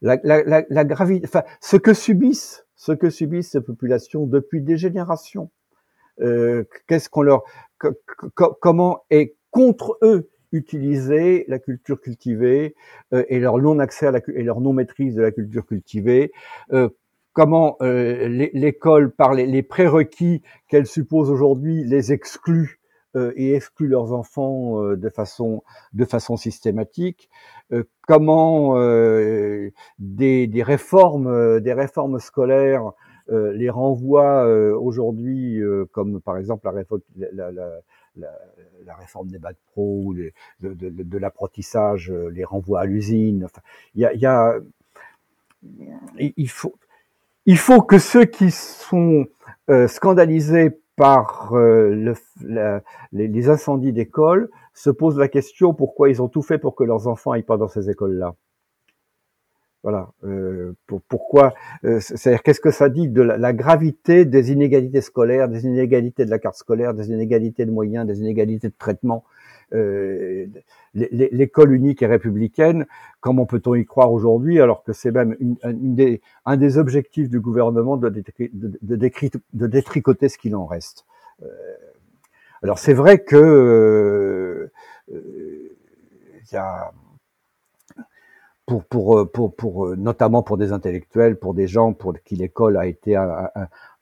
la, 0.01 0.19
la, 0.23 0.65
la, 0.69 0.85
gravité, 0.85 1.27
enfin, 1.27 1.43
ce 1.61 1.77
que 1.77 1.95
subissent, 1.95 2.67
ce 2.77 2.93
que 2.93 3.11
subissent 3.11 3.51
ces 3.51 3.61
populations 3.61 4.27
depuis 4.27 4.63
des 4.63 4.77
générations. 4.77 5.51
Euh, 6.21 6.65
qu'est-ce 6.87 7.09
qu'on 7.09 7.23
leur, 7.23 7.43
comment 8.37 9.05
est 9.11 9.35
contre 9.51 9.99
eux 10.03 10.31
utiliser 10.55 11.45
la 11.49 11.59
culture 11.59 12.01
cultivée 12.01 12.75
euh, 13.13 13.25
et 13.29 13.41
leur 13.41 13.59
non 13.59 13.79
accès 13.81 14.07
à 14.07 14.11
la 14.13 14.21
et 14.35 14.43
leur 14.43 14.61
non 14.61 14.73
maîtrise 14.73 15.15
de 15.15 15.23
la 15.23 15.33
culture 15.33 15.67
cultivée. 15.67 16.33
Euh, 16.73 16.89
comment 17.33 17.77
euh, 17.83 18.29
l'école, 18.29 19.11
par 19.11 19.35
les, 19.35 19.63
prérequis 19.63 20.43
qu'elle 20.69 20.87
suppose 20.87 21.31
aujourd'hui, 21.31 21.85
les 21.85 22.13
exclut 22.13 22.81
et 23.37 23.55
exclut 23.55 23.87
leurs 23.87 24.13
enfants 24.13 24.83
de 24.97 25.09
façon 25.09 25.63
de 25.93 26.05
façon 26.05 26.37
systématique. 26.37 27.31
comment 28.09 28.75
des, 30.01 30.47
des 30.49 30.63
réformes 30.65 31.61
des 31.61 31.73
réformes 31.73 32.19
scolaires 32.19 32.91
les 33.29 33.71
renvoient 33.71 34.49
aujourd'hui, 34.79 35.61
comme 35.93 36.21
par 36.21 36.39
exemple 36.39 36.69
la, 37.15 37.29
la, 37.33 37.53
la, 37.53 37.71
la, 38.17 38.97
réforme 38.97 39.29
des 39.29 39.39
bacs 39.39 39.57
pro, 39.73 40.15
de, 40.15 40.33
de, 40.61 40.91
de, 40.91 41.19
l'apprentissage, 41.19 42.11
euh, 42.11 42.29
les 42.29 42.45
renvois 42.45 42.81
à 42.81 42.85
l'usine. 42.85 43.47
Il 43.97 44.19
faut, 46.49 46.75
que 47.83 47.99
ceux 47.99 48.25
qui 48.25 48.51
sont 48.51 49.27
euh, 49.71 49.89
scandalisés 49.89 50.79
par 50.97 51.55
euh, 51.55 52.15
les, 52.41 53.27
les, 53.27 53.49
incendies 53.49 53.93
d'école 53.93 54.49
se 54.75 54.91
posent 54.91 55.19
la 55.19 55.29
question 55.29 55.75
pourquoi 55.75 56.09
ils 56.09 56.23
ont 56.23 56.29
tout 56.29 56.43
fait 56.43 56.59
pour 56.59 56.77
que 56.77 56.85
leurs 56.85 57.09
enfants 57.09 57.33
aillent 57.33 57.43
pas 57.43 57.57
dans 57.57 57.69
ces 57.69 57.91
écoles-là. 57.91 58.35
Voilà. 59.85 60.09
Euh, 60.25 60.73
pour, 60.87 61.03
pourquoi 61.03 61.55
euh, 61.85 62.01
C'est-à-dire 62.01 62.43
qu'est-ce 62.43 62.61
que 62.61 62.71
ça 62.71 62.89
dit 62.89 63.07
de 63.07 63.21
la, 63.21 63.53
gravité 63.53 64.25
des 64.25 64.51
inégalités 64.51 65.03
scolaires, 65.03 65.47
des 65.47 65.67
inégalités 65.67 66.25
de 66.25 66.31
la 66.31 66.39
carte 66.39 66.57
scolaire, 66.57 66.95
des 66.95 67.11
inégalités 67.11 67.67
de 67.67 67.71
moyens, 67.71 68.07
des 68.07 68.19
inégalités 68.19 68.69
de 68.69 68.75
traitement. 68.77 69.25
Euh, 69.75 70.47
L'école 70.95 71.73
unique 71.73 72.03
et 72.03 72.07
républicaine, 72.07 72.87
comment 73.21 73.45
peut-on 73.47 73.75
y 73.75 73.85
croire 73.85 74.13
aujourd'hui 74.13 74.61
alors 74.61 74.85
que 74.85 74.93
c'est 74.93 75.11
même 75.11 75.37
une, 75.41 75.57
des, 75.95 76.23
un 76.47 76.57
des 76.57 76.79
objectifs 76.79 77.29
du 77.29 77.41
gouvernement 77.41 77.97
de, 77.97 78.09
de, 78.09 79.67
détricoter 79.67 80.29
ce 80.29 80.39
qu'il 80.39 80.55
en 80.55 80.67
reste. 80.67 81.05
Euh, 81.43 81.47
alors 82.63 82.79
c'est 82.79 82.95
vrai 82.95 83.19
que 83.19 83.37
euh, 83.37 84.71
il 85.09 86.53
y 86.53 86.57
a 86.57 86.93
pour, 88.67 88.85
pour, 88.85 89.19
euh, 89.19 89.31
pour, 89.31 89.55
pour, 89.55 89.87
euh, 89.87 89.97
notamment 89.97 90.43
pour 90.43 90.57
des 90.57 90.73
intellectuels, 90.73 91.39
pour 91.39 91.55
des 91.55 91.69
gens 91.69 91.93
pour 91.93 92.15
qui 92.25 92.37
l'école 92.37 92.77
a 92.77 92.87
été 92.87 93.15
un, 93.17 93.51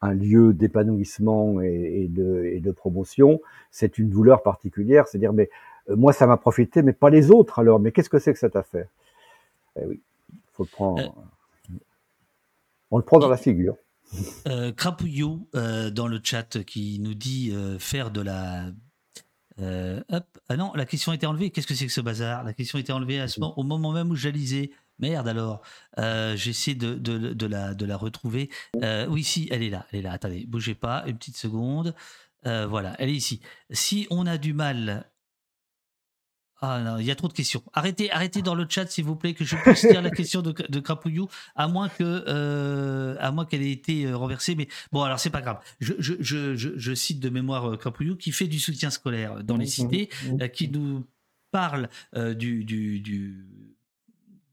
un, 0.00 0.12
lieu 0.12 0.52
d'épanouissement 0.52 1.60
et, 1.60 2.02
et, 2.04 2.08
de, 2.08 2.44
et 2.44 2.60
de 2.60 2.70
promotion, 2.70 3.40
c'est 3.70 3.98
une 3.98 4.08
douleur 4.08 4.42
particulière. 4.42 5.08
C'est-à-dire, 5.08 5.32
mais 5.32 5.50
euh, 5.88 5.96
moi, 5.96 6.12
ça 6.12 6.26
m'a 6.26 6.36
profité, 6.36 6.82
mais 6.82 6.92
pas 6.92 7.10
les 7.10 7.30
autres 7.30 7.58
alors. 7.58 7.80
Mais 7.80 7.90
qu'est-ce 7.92 8.10
que 8.10 8.18
c'est 8.18 8.32
que 8.32 8.38
cette 8.38 8.56
affaire? 8.56 8.86
Eh 9.76 9.84
oui, 9.84 10.00
faut 10.52 10.64
le 10.64 10.68
prendre. 10.68 11.14
On 12.90 12.98
le 12.98 13.04
prend 13.04 13.18
dans 13.18 13.28
la 13.28 13.38
figure. 13.38 13.76
Euh, 14.46 14.72
Crapouillou 14.72 15.48
dans 15.54 16.06
le 16.06 16.20
chat 16.22 16.62
qui 16.64 17.00
nous 17.00 17.14
dit 17.14 17.56
faire 17.78 18.10
de 18.10 18.20
la 18.20 18.66
euh, 19.60 20.02
hop. 20.10 20.26
Ah 20.48 20.56
non, 20.56 20.72
la 20.74 20.86
question 20.86 21.12
a 21.12 21.14
été 21.14 21.26
enlevée. 21.26 21.50
Qu'est-ce 21.50 21.66
que 21.66 21.74
c'est 21.74 21.86
que 21.86 21.92
ce 21.92 22.00
bazar? 22.00 22.44
La 22.44 22.52
question 22.52 22.78
a 22.78 22.80
été 22.80 22.92
enlevée 22.92 23.20
à 23.20 23.28
ce 23.28 23.40
moment, 23.40 23.58
au 23.58 23.62
moment 23.62 23.92
même 23.92 24.10
où 24.10 24.16
je 24.16 24.28
lisais. 24.28 24.70
Merde 24.98 25.28
alors. 25.28 25.62
Euh, 25.98 26.36
j'essaie 26.36 26.74
de, 26.74 26.94
de, 26.94 27.32
de, 27.32 27.46
la, 27.46 27.74
de 27.74 27.84
la 27.84 27.96
retrouver. 27.96 28.50
Euh, 28.82 29.06
oui, 29.08 29.24
si, 29.24 29.48
elle 29.50 29.62
est 29.62 29.70
là. 29.70 29.86
Elle 29.92 30.00
est 30.00 30.02
là. 30.02 30.12
Attendez, 30.12 30.46
bougez 30.46 30.74
pas. 30.74 31.04
Une 31.06 31.18
petite 31.18 31.36
seconde. 31.36 31.94
voilà, 32.44 32.94
elle 32.98 33.08
est 33.08 33.14
ici. 33.14 33.40
Si 33.70 34.06
on 34.10 34.26
a 34.26 34.38
du 34.38 34.54
mal. 34.54 35.04
Ah 36.64 36.80
non, 36.80 36.98
il 36.98 37.04
y 37.04 37.10
a 37.10 37.16
trop 37.16 37.26
de 37.26 37.32
questions. 37.32 37.60
Arrêtez, 37.72 38.08
arrêtez 38.12 38.40
dans 38.40 38.54
le 38.54 38.66
chat, 38.68 38.86
s'il 38.86 39.04
vous 39.04 39.16
plaît, 39.16 39.34
que 39.34 39.44
je 39.44 39.56
puisse 39.56 39.82
lire 39.82 40.00
la 40.00 40.10
question 40.12 40.42
de, 40.42 40.52
de 40.52 40.80
Crapouillou, 40.80 41.28
à 41.56 41.66
moins 41.66 41.88
que, 41.88 42.24
euh, 42.28 43.16
à 43.18 43.32
moins 43.32 43.44
qu'elle 43.44 43.62
ait 43.62 43.72
été 43.72 44.06
euh, 44.06 44.16
renversée. 44.16 44.54
Mais 44.54 44.68
bon, 44.92 45.02
alors 45.02 45.18
c'est 45.18 45.30
pas 45.30 45.40
grave. 45.40 45.58
Je, 45.80 45.94
je, 45.98 46.14
je, 46.20 46.54
je, 46.54 46.94
cite 46.94 47.18
de 47.18 47.28
mémoire 47.30 47.76
Crapouillou 47.78 48.14
qui 48.14 48.30
fait 48.30 48.46
du 48.46 48.60
soutien 48.60 48.90
scolaire 48.90 49.42
dans 49.42 49.56
les 49.56 49.64
mmh, 49.64 49.68
cités, 49.68 50.08
mmh, 50.24 50.34
mmh. 50.34 50.48
qui 50.50 50.68
nous 50.68 51.04
parle 51.50 51.88
du, 52.14 52.64
du, 52.64 53.00
du 53.00 53.44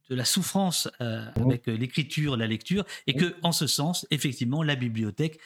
de 0.10 0.16
la 0.16 0.26
souffrance 0.26 0.90
avec 1.00 1.68
l'écriture, 1.68 2.36
la 2.36 2.48
lecture, 2.48 2.84
et 3.06 3.14
que, 3.14 3.36
en 3.44 3.52
ce 3.52 3.68
sens, 3.68 4.08
effectivement, 4.10 4.64
la 4.64 4.76
bibliothèque 4.76 5.40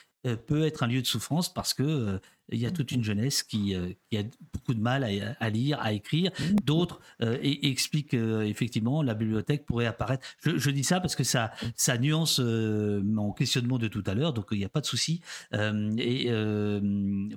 peut 0.47 0.65
être 0.65 0.83
un 0.83 0.87
lieu 0.87 1.01
de 1.01 1.07
souffrance 1.07 1.53
parce 1.53 1.73
que 1.73 2.19
il 2.49 2.59
y 2.59 2.65
a 2.65 2.71
toute 2.71 2.91
une 2.91 3.03
jeunesse 3.03 3.43
qui, 3.43 3.75
euh, 3.75 3.89
qui 4.09 4.17
a 4.17 4.23
beaucoup 4.63 4.73
de 4.73 4.81
mal 4.81 5.03
à, 5.39 5.49
lire, 5.49 5.77
à 5.81 5.91
écrire. 5.91 6.31
Mmh. 6.39 6.55
D'autres 6.63 7.01
euh, 7.21 7.37
expliquent 7.41 8.13
euh, 8.13 8.43
effectivement 8.43 9.03
la 9.03 9.13
bibliothèque 9.13 9.65
pourrait 9.65 9.85
apparaître. 9.85 10.25
Je, 10.45 10.69
dis 10.69 10.83
ça 10.83 11.01
parce 11.01 11.15
que 11.15 11.23
ça, 11.23 11.51
ça 11.75 11.97
nuance 11.97 12.39
mon 12.39 13.31
questionnement 13.33 13.77
de 13.77 13.87
tout 13.87 14.03
à 14.05 14.13
l'heure, 14.13 14.33
donc 14.33 14.47
il 14.51 14.57
n'y 14.57 14.65
a 14.65 14.69
pas 14.69 14.81
de 14.81 14.85
souci. 14.85 15.21
et 15.53 16.29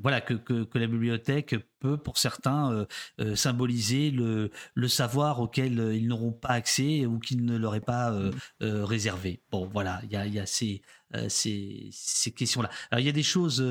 voilà 0.03 0.21
que, 0.21 0.35
que, 0.35 0.79
la 0.79 0.87
bibliothèque 0.87 1.57
peut, 1.81 1.97
pour 1.97 2.19
certains, 2.19 2.87
symboliser 3.35 4.11
le, 4.11 4.51
le 4.75 4.89
savoir 4.89 5.41
auquel 5.41 5.93
ils 5.95 6.07
n'auront 6.07 6.33
pas 6.33 6.51
accès 6.51 7.07
ou 7.07 7.19
qu'ils 7.19 7.45
ne 7.45 7.57
l'auraient 7.57 7.81
pas 7.81 8.13
mmh. 8.13 8.31
réservé. 8.61 9.41
Bon, 9.51 9.67
voilà, 9.67 10.01
il 10.05 10.13
y 10.13 10.17
a, 10.17 10.27
y 10.27 10.39
a 10.39 10.47
ces, 10.47 10.83
ces, 11.29 11.89
ces 11.93 12.31
questions-là. 12.31 12.71
Alors 12.91 13.01
il 13.01 13.07
y 13.07 13.11
a 13.11 13.13
des 13.13 13.23
choses 13.23 13.65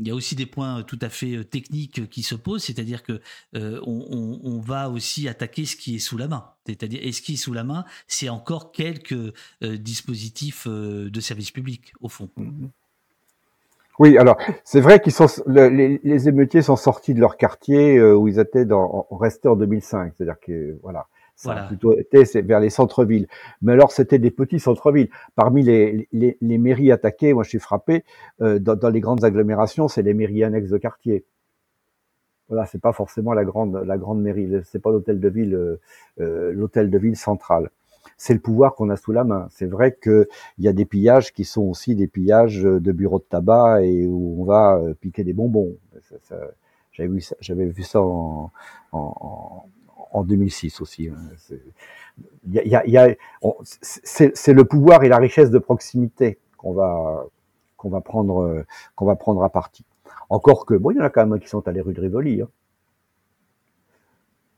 il 0.00 0.08
y 0.08 0.10
a 0.10 0.14
aussi 0.14 0.34
des 0.34 0.46
points 0.46 0.82
tout 0.82 0.98
à 1.02 1.08
fait 1.08 1.36
euh, 1.36 1.44
techniques 1.44 2.08
qui 2.08 2.22
se 2.22 2.34
posent, 2.34 2.64
c'est-à-dire 2.64 3.02
que 3.02 3.20
euh, 3.54 3.80
on, 3.86 4.60
va 4.60 4.90
aussi 4.90 5.28
attaquer 5.28 5.64
ce 5.64 5.76
qui 5.76 5.96
est 5.96 5.98
sous 5.98 6.18
la 6.18 6.28
main. 6.28 6.44
C'est-à-dire, 6.66 7.00
et 7.02 7.12
ce 7.12 7.22
qui 7.22 7.34
est 7.34 7.36
sous 7.36 7.52
la 7.52 7.64
main, 7.64 7.84
c'est 8.06 8.28
encore 8.28 8.72
quelques 8.72 9.12
euh, 9.12 9.32
dispositifs 9.76 10.66
de 10.68 11.20
service 11.20 11.50
public, 11.50 11.92
au 12.00 12.08
fond. 12.08 12.28
Mm-hmm. 12.38 12.68
Oui, 13.98 14.16
alors 14.16 14.38
c'est 14.64 14.80
vrai 14.80 15.00
qu'ils 15.00 15.12
sont 15.12 15.26
les, 15.46 16.28
émeutiers 16.28 16.62
sont 16.62 16.76
sortis 16.76 17.12
de 17.12 17.20
leur 17.20 17.36
quartier 17.36 18.00
où 18.00 18.28
ils 18.28 18.38
étaient 18.38 18.64
dans, 18.64 19.06
restés 19.10 19.48
en 19.48 19.56
2005, 19.56 20.14
c'est-à-dire 20.16 20.40
que 20.40 20.78
voilà. 20.82 21.06
Ça 21.40 21.52
a 21.52 21.66
plutôt 21.68 21.96
été 21.96 22.22
vers 22.42 22.60
les 22.60 22.68
centres-villes. 22.68 23.26
Mais 23.62 23.72
alors, 23.72 23.92
c'était 23.92 24.18
des 24.18 24.30
petits 24.30 24.60
centres-villes. 24.60 25.08
Parmi 25.36 25.62
les, 25.62 26.06
les, 26.12 26.36
les, 26.38 26.58
mairies 26.58 26.92
attaquées, 26.92 27.32
moi 27.32 27.44
je 27.44 27.48
suis 27.48 27.58
frappé, 27.58 28.04
euh, 28.42 28.58
dans, 28.58 28.76
dans, 28.76 28.90
les 28.90 29.00
grandes 29.00 29.24
agglomérations, 29.24 29.88
c'est 29.88 30.02
les 30.02 30.12
mairies 30.12 30.44
annexes 30.44 30.68
de 30.68 30.76
quartier. 30.76 31.24
Voilà, 32.48 32.66
c'est 32.66 32.80
pas 32.80 32.92
forcément 32.92 33.32
la 33.32 33.46
grande, 33.46 33.74
la 33.86 33.96
grande 33.96 34.20
mairie, 34.20 34.50
c'est 34.64 34.82
pas 34.82 34.90
l'hôtel 34.90 35.18
de 35.18 35.28
ville, 35.30 35.54
euh, 35.54 35.80
euh 36.20 36.52
l'hôtel 36.52 36.90
de 36.90 36.98
ville 36.98 37.16
central. 37.16 37.70
C'est 38.18 38.34
le 38.34 38.40
pouvoir 38.40 38.74
qu'on 38.74 38.90
a 38.90 38.96
sous 38.96 39.12
la 39.12 39.24
main. 39.24 39.48
C'est 39.50 39.64
vrai 39.64 39.96
qu'il 40.02 40.26
y 40.58 40.68
a 40.68 40.74
des 40.74 40.84
pillages 40.84 41.32
qui 41.32 41.44
sont 41.44 41.62
aussi 41.62 41.94
des 41.94 42.06
pillages 42.06 42.62
de 42.64 42.92
bureaux 42.92 43.18
de 43.18 43.24
tabac 43.24 43.82
et 43.82 44.06
où 44.06 44.42
on 44.42 44.44
va 44.44 44.76
euh, 44.76 44.92
piquer 44.92 45.24
des 45.24 45.32
bonbons. 45.32 45.74
j'avais 46.92 47.08
vu 47.08 47.22
ça, 47.22 47.34
j'avais 47.40 47.64
vu 47.64 47.82
ça 47.82 48.02
en, 48.02 48.52
en 48.92 49.64
en 49.79 49.79
2006 50.14 50.80
aussi. 50.80 51.08
Hein. 51.08 51.16
C'est 53.82 54.52
le 54.52 54.64
pouvoir 54.64 55.04
et 55.04 55.08
la 55.08 55.18
richesse 55.18 55.50
de 55.50 55.58
proximité 55.58 56.38
qu'on 56.56 56.72
va 56.72 57.26
qu'on 57.76 57.88
va 57.88 58.00
prendre 58.00 58.64
qu'on 58.94 59.06
va 59.06 59.16
prendre 59.16 59.42
à 59.42 59.50
partie. 59.50 59.84
Encore 60.28 60.64
que 60.64 60.74
bon, 60.74 60.92
il 60.92 60.96
y 60.96 61.00
en 61.00 61.04
a 61.04 61.10
quand 61.10 61.26
même 61.26 61.40
qui 61.40 61.48
sont 61.48 61.66
allés 61.66 61.80
rue 61.80 61.92
de 61.92 62.00
Rivoli. 62.00 62.42
Hein. 62.42 62.48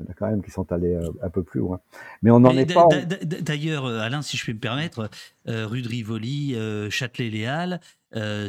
Il 0.02 0.06
y 0.06 0.08
en 0.08 0.12
a 0.12 0.14
quand 0.14 0.26
même 0.28 0.42
qui 0.42 0.50
sont 0.50 0.70
allés 0.72 0.94
euh, 0.94 1.10
un 1.22 1.30
peu 1.30 1.42
plus 1.42 1.60
loin. 1.60 1.80
Mais 2.22 2.30
on 2.30 2.40
n'en 2.40 2.50
est 2.50 2.72
pas. 2.72 2.86
D'ailleurs, 3.22 3.86
euh, 3.86 4.00
Alain, 4.00 4.22
si 4.22 4.36
je 4.36 4.44
peux 4.44 4.52
me 4.52 4.58
permettre, 4.58 5.08
euh, 5.48 5.66
rue 5.66 5.82
de 5.82 5.88
Rivoli, 5.88 6.56
Châtelet-Léal, 6.90 7.80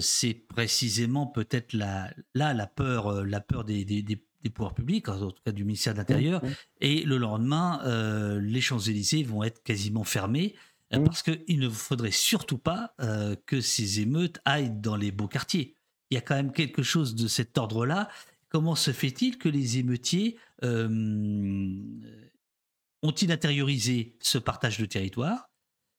c'est 0.02 0.34
précisément 0.34 1.28
peut-être 1.28 1.74
la, 1.74 2.10
là 2.34 2.54
la 2.54 2.68
peur, 2.68 3.24
la 3.24 3.40
peur 3.40 3.64
des, 3.64 3.86
des, 3.86 4.02
des 4.02 4.22
des 4.44 4.49
pouvoirs 4.49 4.74
publics, 4.74 5.07
en 5.10 5.32
tout 5.32 5.41
cas 5.45 5.52
du 5.52 5.64
ministère 5.64 5.94
de 5.94 5.99
l'Intérieur. 5.99 6.41
Et 6.82 7.03
le 7.03 7.18
lendemain, 7.18 7.82
euh, 7.86 8.40
les 8.41 8.61
Champs-Élysées 8.61 9.24
vont 9.24 9.44
être 9.44 9.64
quasiment 9.64 10.03
fermés 10.03 10.56
euh, 10.94 10.99
parce 10.99 11.24
qu'il 11.24 11.60
ne 11.60 11.70
faudrait 11.70 12.11
surtout 12.11 12.57
pas 12.57 12.94
euh, 12.99 13.36
que 13.45 13.61
ces 13.61 14.02
émeutes 14.02 14.40
aillent 14.45 14.72
dans 14.72 14.95
les 14.95 15.11
beaux 15.11 15.28
quartiers. 15.28 15.76
Il 16.10 16.15
y 16.15 16.18
a 16.18 16.22
quand 16.22 16.36
même 16.36 16.52
quelque 16.52 16.84
chose 16.84 17.15
de 17.15 17.28
cet 17.28 17.57
ordre-là. 17.57 18.10
Comment 18.49 18.76
se 18.76 18.91
fait-il 18.91 19.38
que 19.38 19.49
les 19.49 19.80
émeutiers 19.80 20.38
ont-ils 20.61 21.82
intériorisé 23.32 24.15
ce 24.22 24.38
partage 24.38 24.78
de 24.78 24.86
territoire? 24.86 25.49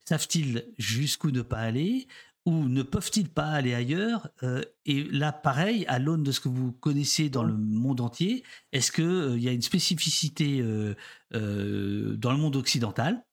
Savent-ils 0.08 0.66
jusqu'où 0.78 1.30
ne 1.30 1.42
pas 1.42 1.58
aller? 1.58 2.06
Ou 2.46 2.68
ne 2.68 2.82
peuvent-ils 2.82 3.28
pas 3.28 3.46
aller 3.46 3.74
ailleurs 3.74 4.28
euh, 4.42 4.62
Et 4.84 5.04
là, 5.04 5.32
pareil, 5.32 5.86
à 5.88 5.98
l'aune 5.98 6.22
de 6.22 6.32
ce 6.32 6.40
que 6.40 6.48
vous 6.48 6.72
connaissez 6.72 7.30
dans 7.30 7.42
le 7.42 7.56
monde 7.56 8.00
entier, 8.00 8.44
est-ce 8.72 8.92
qu'il 8.92 9.04
euh, 9.04 9.38
y 9.38 9.48
a 9.48 9.52
une 9.52 9.62
spécificité 9.62 10.60
euh, 10.60 12.16
dans 12.16 12.32
le 12.32 12.38
monde 12.38 12.56
occidental 12.56 13.24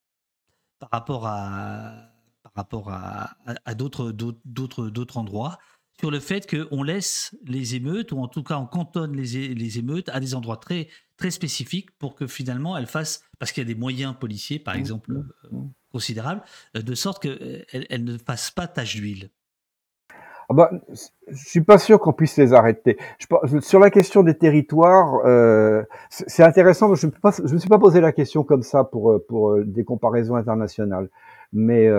par 0.79 0.89
rapport 0.91 1.27
à, 1.27 2.09
par 2.41 2.53
rapport 2.55 2.89
à, 2.89 3.35
à, 3.65 3.75
d'autres, 3.75 4.11
d'autres, 4.11 4.87
d'autres 4.87 5.17
endroits 5.17 5.59
sur 5.99 6.09
le 6.09 6.19
fait 6.19 6.49
qu'on 6.49 6.81
laisse 6.81 7.35
les 7.45 7.75
émeutes, 7.75 8.11
ou 8.11 8.19
en 8.19 8.27
tout 8.27 8.43
cas 8.43 8.57
on 8.57 8.65
cantonne 8.65 9.15
les, 9.15 9.53
les 9.53 9.77
émeutes 9.77 10.09
à 10.09 10.19
des 10.19 10.33
endroits 10.33 10.57
très, 10.57 10.87
très 11.17 11.29
spécifiques 11.29 11.91
pour 11.99 12.15
que 12.15 12.25
finalement 12.25 12.75
elles 12.75 12.87
fassent, 12.87 13.23
parce 13.37 13.51
qu'il 13.51 13.61
y 13.61 13.67
a 13.69 13.71
des 13.71 13.79
moyens 13.79 14.15
policiers, 14.19 14.57
par 14.57 14.75
mmh, 14.75 14.79
exemple, 14.79 15.13
mmh, 15.13 15.57
mmh 15.57 15.69
considérable, 15.91 16.41
euh, 16.75 16.81
de 16.81 16.95
sorte 16.95 17.21
qu'elles 17.21 17.65
euh, 17.73 17.83
elle 17.89 18.03
ne 18.03 18.17
fassent 18.17 18.51
pas 18.51 18.67
tache 18.67 18.95
d'huile 18.95 19.29
ah 20.49 20.53
bah, 20.53 20.69
je 21.29 21.47
suis 21.47 21.61
pas 21.61 21.77
sûr 21.77 21.97
qu'on 21.97 22.11
puisse 22.11 22.35
les 22.35 22.51
arrêter. 22.51 22.97
Sur 23.61 23.79
la 23.79 23.89
question 23.89 24.21
des 24.21 24.37
territoires, 24.37 25.21
euh, 25.23 25.81
c'est 26.09 26.43
intéressant. 26.43 26.93
Je 26.93 27.07
ne 27.07 27.53
me 27.53 27.57
suis 27.57 27.69
pas 27.69 27.79
posé 27.79 28.01
la 28.01 28.11
question 28.11 28.43
comme 28.43 28.61
ça 28.61 28.83
pour 28.83 29.57
des 29.63 29.85
comparaisons 29.85 30.35
internationales, 30.35 31.09
mais 31.53 31.89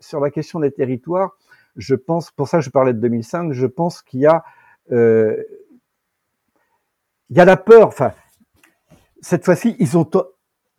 sur 0.00 0.20
la 0.20 0.28
question 0.28 0.60
des 0.60 0.70
territoires, 0.70 1.38
je 1.76 1.94
pense. 1.94 2.30
Pour 2.30 2.46
ça, 2.46 2.60
je 2.60 2.68
parlais 2.68 2.92
de 2.92 2.98
2005. 2.98 3.52
Je 3.52 3.66
pense 3.66 4.02
qu'il 4.02 4.20
y 4.20 4.26
a 4.26 4.44
il 7.30 7.38
y 7.38 7.40
a 7.40 7.46
la 7.46 7.56
peur. 7.56 7.94
Cette 9.22 9.46
fois-ci, 9.46 9.76
ils 9.78 9.96
ont 9.96 10.04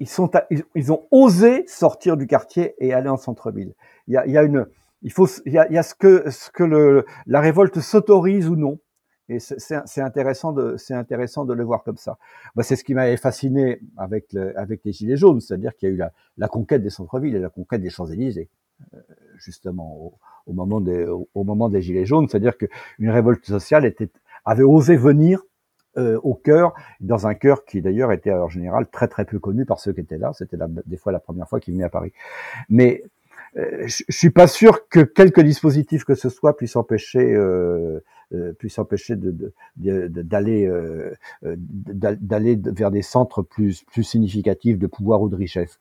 ils, 0.04 0.10
sont, 0.10 0.30
ils, 0.76 0.92
ont 0.92 1.08
osé 1.12 1.64
sortir 1.66 2.18
du 2.18 2.28
quartier 2.28 2.76
et 2.80 2.92
aller 2.94 3.08
en 3.08 3.16
centre-ville. 3.16 3.74
Il 4.08 4.14
y 4.14 4.18
a, 4.18 4.26
il 4.28 4.34
y 4.34 4.38
a 4.38 4.44
une, 4.44 4.68
il 5.02 5.14
faut, 5.14 5.28
il 5.46 5.54
y 5.54 5.58
a, 5.58 5.66
il 5.70 5.76
y 5.76 5.78
a 5.78 5.84
ce 5.84 5.96
que, 5.96 6.30
ce 6.30 6.52
que 6.52 6.64
le, 6.64 7.06
la 7.26 7.40
révolte 7.40 7.80
s'autorise 7.80 8.50
ou 8.50 8.58
non. 8.58 8.80
Et 9.30 9.40
c'est 9.40 10.02
intéressant 10.02 10.52
de, 10.52 10.76
c'est 10.76 10.94
intéressant 10.94 11.46
de 11.46 11.54
le 11.54 11.64
voir 11.64 11.84
comme 11.84 11.96
ça. 11.96 12.18
Bah, 12.54 12.64
c'est 12.64 12.76
ce 12.76 12.84
qui 12.84 12.94
m'avait 12.94 13.16
fasciné 13.16 13.80
avec 13.96 14.34
le, 14.34 14.60
avec 14.60 14.82
les 14.84 14.92
gilets 14.92 15.16
jaunes, 15.16 15.40
c'est-à-dire 15.40 15.74
qu'il 15.78 15.88
y 15.88 15.92
a 15.94 15.96
eu 15.96 15.98
la, 15.98 16.12
la 16.38 16.50
conquête 16.50 16.84
des 16.84 16.90
centres-villes 16.90 17.36
et 17.38 17.40
la 17.40 17.50
conquête 17.50 17.82
des 17.82 17.90
Champs-Élysées, 17.90 18.50
euh, 18.94 18.98
justement 19.38 19.96
au, 19.96 20.14
au, 20.48 20.52
moment 20.52 20.82
des, 20.82 21.06
au, 21.06 21.44
moment 21.46 21.70
des 21.70 21.82
gilets 21.82 22.06
jaunes, 22.06 22.28
c'est-à-dire 22.28 22.58
qu'une 22.58 23.10
révolte 23.10 23.46
sociale 23.46 23.86
était, 23.86 24.10
avait 24.44 24.64
osé 24.64 24.98
venir 24.98 25.42
euh, 25.96 26.20
au 26.24 26.34
cœur, 26.34 26.74
dans 27.02 27.28
un 27.28 27.36
cœur 27.36 27.66
qui 27.66 27.80
d'ailleurs 27.80 28.12
était 28.12 28.34
en 28.34 28.50
général 28.50 28.88
très 28.88 29.08
très 29.08 29.26
peu 29.26 29.38
connu 29.38 29.64
par 29.64 29.80
ceux 29.80 29.94
qui 29.94 30.02
étaient 30.02 30.18
là. 30.18 30.32
C'était 30.34 30.58
des 30.88 30.98
fois 30.98 31.12
la 31.12 31.20
première 31.20 31.48
fois 31.48 31.60
qu'ils 31.60 31.76
venaient 31.76 31.84
à 31.84 31.90
Paris. 31.90 32.12
Mais 32.68 33.04
euh, 33.58 33.84
je, 33.86 34.04
suis 34.10 34.32
pas 34.32 34.48
sûr 34.48 34.88
que 34.88 35.02
quelques 35.02 35.42
dispositifs 35.42 36.04
que 36.04 36.16
ce 36.16 36.30
soit 36.30 36.58
puissent 36.58 36.76
empêcher 36.76 37.36
euh, 37.36 38.00
euh 38.34 38.54
puissent 38.54 38.80
empêcher 38.80 39.16
d'aller 39.16 40.66
de, 40.66 42.16
d'aller 42.16 42.60
vers 42.60 42.90
des 42.90 43.04
centres 43.04 43.44
plus 43.44 43.84
plus 43.84 44.04
significatifs 44.04 44.80
de 44.80 44.88
pouvoir 44.88 45.22
ou 45.22 45.30
de 45.30 45.36
richesse. 45.36 45.80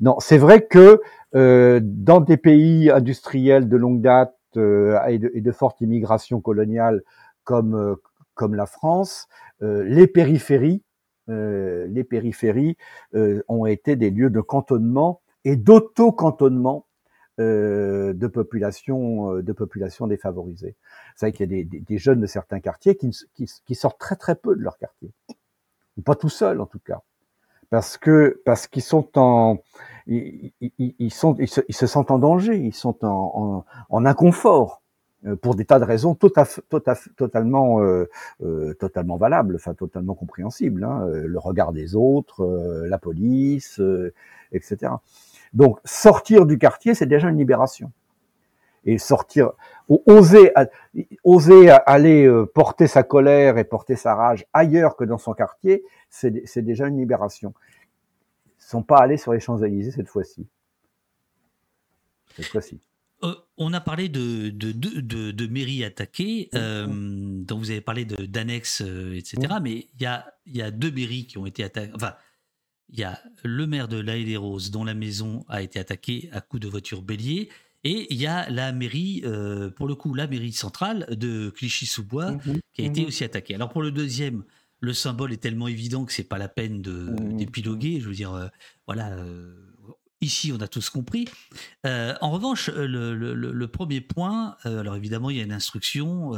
Non, 0.00 0.16
c'est 0.18 0.38
vrai 0.38 0.66
que 0.66 1.00
dans 1.32 2.20
des 2.20 2.36
pays 2.36 2.90
industriels 2.90 3.68
de 3.68 3.76
longue 3.76 4.00
date 4.00 4.34
et 4.56 5.18
de, 5.18 5.30
et, 5.34 5.40
de, 5.40 5.52
forte 5.52 5.80
immigration 5.82 6.40
coloniale 6.40 7.02
comme 7.44 7.96
comme 8.36 8.54
la 8.54 8.66
France, 8.66 9.26
euh, 9.62 9.82
les 9.82 10.06
périphéries, 10.06 10.84
euh, 11.28 11.86
les 11.88 12.04
périphéries 12.04 12.76
euh, 13.14 13.42
ont 13.48 13.66
été 13.66 13.96
des 13.96 14.10
lieux 14.10 14.30
de 14.30 14.40
cantonnement 14.40 15.20
et 15.44 15.56
d'auto-cantonnement 15.56 16.86
de 17.38 18.26
populations 18.28 19.34
de 19.42 19.52
population 19.52 20.06
défavorisées. 20.06 20.74
C'est 21.14 21.26
vrai 21.26 21.32
qu'il 21.32 21.52
y 21.52 21.60
a 21.60 21.64
des, 21.64 21.80
des, 21.80 21.98
jeunes 21.98 22.22
de 22.22 22.26
certains 22.26 22.60
quartiers 22.60 22.96
qui, 22.96 23.10
qui, 23.34 23.44
qui, 23.66 23.74
sortent 23.74 24.00
très 24.00 24.16
très 24.16 24.36
peu 24.36 24.56
de 24.56 24.62
leur 24.62 24.78
quartier, 24.78 25.10
ou 25.98 26.00
pas 26.00 26.14
tout 26.14 26.30
seuls 26.30 26.62
en 26.62 26.64
tout 26.66 26.78
cas, 26.78 27.02
parce 27.68 27.98
que 27.98 28.40
parce 28.46 28.66
qu'ils 28.68 28.80
sont 28.80 29.18
en 29.18 29.58
ils, 30.06 30.54
ils, 30.78 31.12
sont 31.12 31.34
ils 31.34 31.46
se, 31.46 31.60
ils 31.68 31.74
se, 31.74 31.86
sentent 31.86 32.10
en 32.10 32.18
danger, 32.18 32.56
ils 32.56 32.72
sont 32.72 33.04
en, 33.04 33.32
en, 33.34 33.64
en 33.90 34.06
inconfort 34.06 34.80
pour 35.40 35.54
des 35.54 35.64
tas 35.64 35.78
de 35.78 35.84
raisons 35.84 36.14
tout 36.14 36.32
à, 36.36 36.44
tout 36.44 36.82
à, 36.86 36.94
totalement, 37.16 37.80
euh, 37.82 38.08
totalement 38.78 39.16
valables, 39.16 39.56
enfin 39.56 39.74
totalement 39.74 40.14
compréhensibles. 40.14 40.84
Hein, 40.84 41.06
le 41.06 41.38
regard 41.38 41.72
des 41.72 41.96
autres, 41.96 42.46
la 42.88 42.98
police, 42.98 43.80
etc. 44.52 44.92
Donc 45.52 45.78
sortir 45.84 46.46
du 46.46 46.58
quartier, 46.58 46.94
c'est 46.94 47.06
déjà 47.06 47.28
une 47.28 47.38
libération. 47.38 47.92
Et 48.84 48.98
sortir, 48.98 49.50
oser, 49.88 50.52
oser 51.24 51.70
aller 51.70 52.30
porter 52.54 52.86
sa 52.86 53.02
colère 53.02 53.58
et 53.58 53.64
porter 53.64 53.96
sa 53.96 54.14
rage 54.14 54.46
ailleurs 54.52 54.96
que 54.96 55.04
dans 55.04 55.18
son 55.18 55.34
quartier, 55.34 55.82
c'est 56.08 56.62
déjà 56.62 56.86
une 56.86 56.98
libération. 56.98 57.52
Ils 58.60 58.64
sont 58.64 58.82
pas 58.82 58.98
allés 58.98 59.16
sur 59.16 59.32
les 59.32 59.40
Champs-Élysées 59.40 59.92
cette 59.92 60.08
fois-ci. 60.08 60.46
Cette 62.36 62.46
fois-ci. 62.46 62.80
Euh, 63.22 63.34
on 63.56 63.72
a 63.72 63.80
parlé 63.80 64.08
de, 64.08 64.50
de, 64.50 64.72
de, 64.72 65.30
de 65.30 65.46
mairies 65.46 65.84
attaquées, 65.84 66.50
euh, 66.54 66.86
dont 66.86 67.58
vous 67.58 67.70
avez 67.70 67.80
parlé 67.80 68.04
d'annexes, 68.04 68.82
euh, 68.84 69.16
etc. 69.16 69.54
Mais 69.62 69.88
il 69.94 70.02
y 70.02 70.06
a, 70.06 70.26
y 70.46 70.60
a 70.60 70.70
deux 70.70 70.90
mairies 70.90 71.26
qui 71.26 71.38
ont 71.38 71.46
été 71.46 71.64
attaquées. 71.64 71.92
Enfin, 71.94 72.14
il 72.90 72.98
y 72.98 73.04
a 73.04 73.18
le 73.42 73.66
maire 73.66 73.88
de 73.88 73.98
La 73.98 74.22
des 74.22 74.36
Roses, 74.36 74.70
dont 74.70 74.84
la 74.84 74.94
maison 74.94 75.44
a 75.48 75.62
été 75.62 75.78
attaquée 75.78 76.28
à 76.32 76.40
coups 76.40 76.62
de 76.62 76.68
voiture 76.68 77.02
bélier. 77.02 77.48
Et 77.84 78.06
il 78.12 78.20
y 78.20 78.26
a 78.26 78.50
la 78.50 78.72
mairie, 78.72 79.24
pour 79.76 79.88
le 79.88 79.94
coup, 79.94 80.12
la 80.14 80.26
mairie 80.26 80.52
centrale 80.52 81.06
de 81.10 81.50
Clichy-sous-Bois, 81.50 82.32
mhm. 82.32 82.60
qui 82.74 82.82
a 82.82 82.84
été 82.84 83.00
mhm. 83.02 83.08
aussi 83.08 83.24
attaquée. 83.24 83.54
Alors 83.54 83.70
pour 83.70 83.82
le 83.82 83.90
deuxième, 83.90 84.44
le 84.80 84.92
symbole 84.92 85.32
est 85.32 85.38
tellement 85.38 85.68
évident 85.68 86.04
que 86.04 86.12
c'est 86.12 86.24
pas 86.24 86.38
la 86.38 86.48
peine 86.48 86.78
mhm. 86.78 87.36
d'épiloguer. 87.36 88.00
Je 88.00 88.08
veux 88.08 88.14
dire, 88.14 88.50
voilà 88.86 89.16
Ici, 90.22 90.50
on 90.50 90.60
a 90.62 90.68
tous 90.68 90.88
compris. 90.88 91.28
Euh, 91.84 92.14
en 92.22 92.30
revanche, 92.30 92.70
euh, 92.70 92.86
le, 92.86 93.68
premier 93.68 94.00
point, 94.00 94.56
euh, 94.64 94.80
alors 94.80 94.96
évidemment, 94.96 95.28
il 95.28 95.36
y 95.36 95.40
a 95.40 95.42
une 95.42 95.52
instruction. 95.52 96.30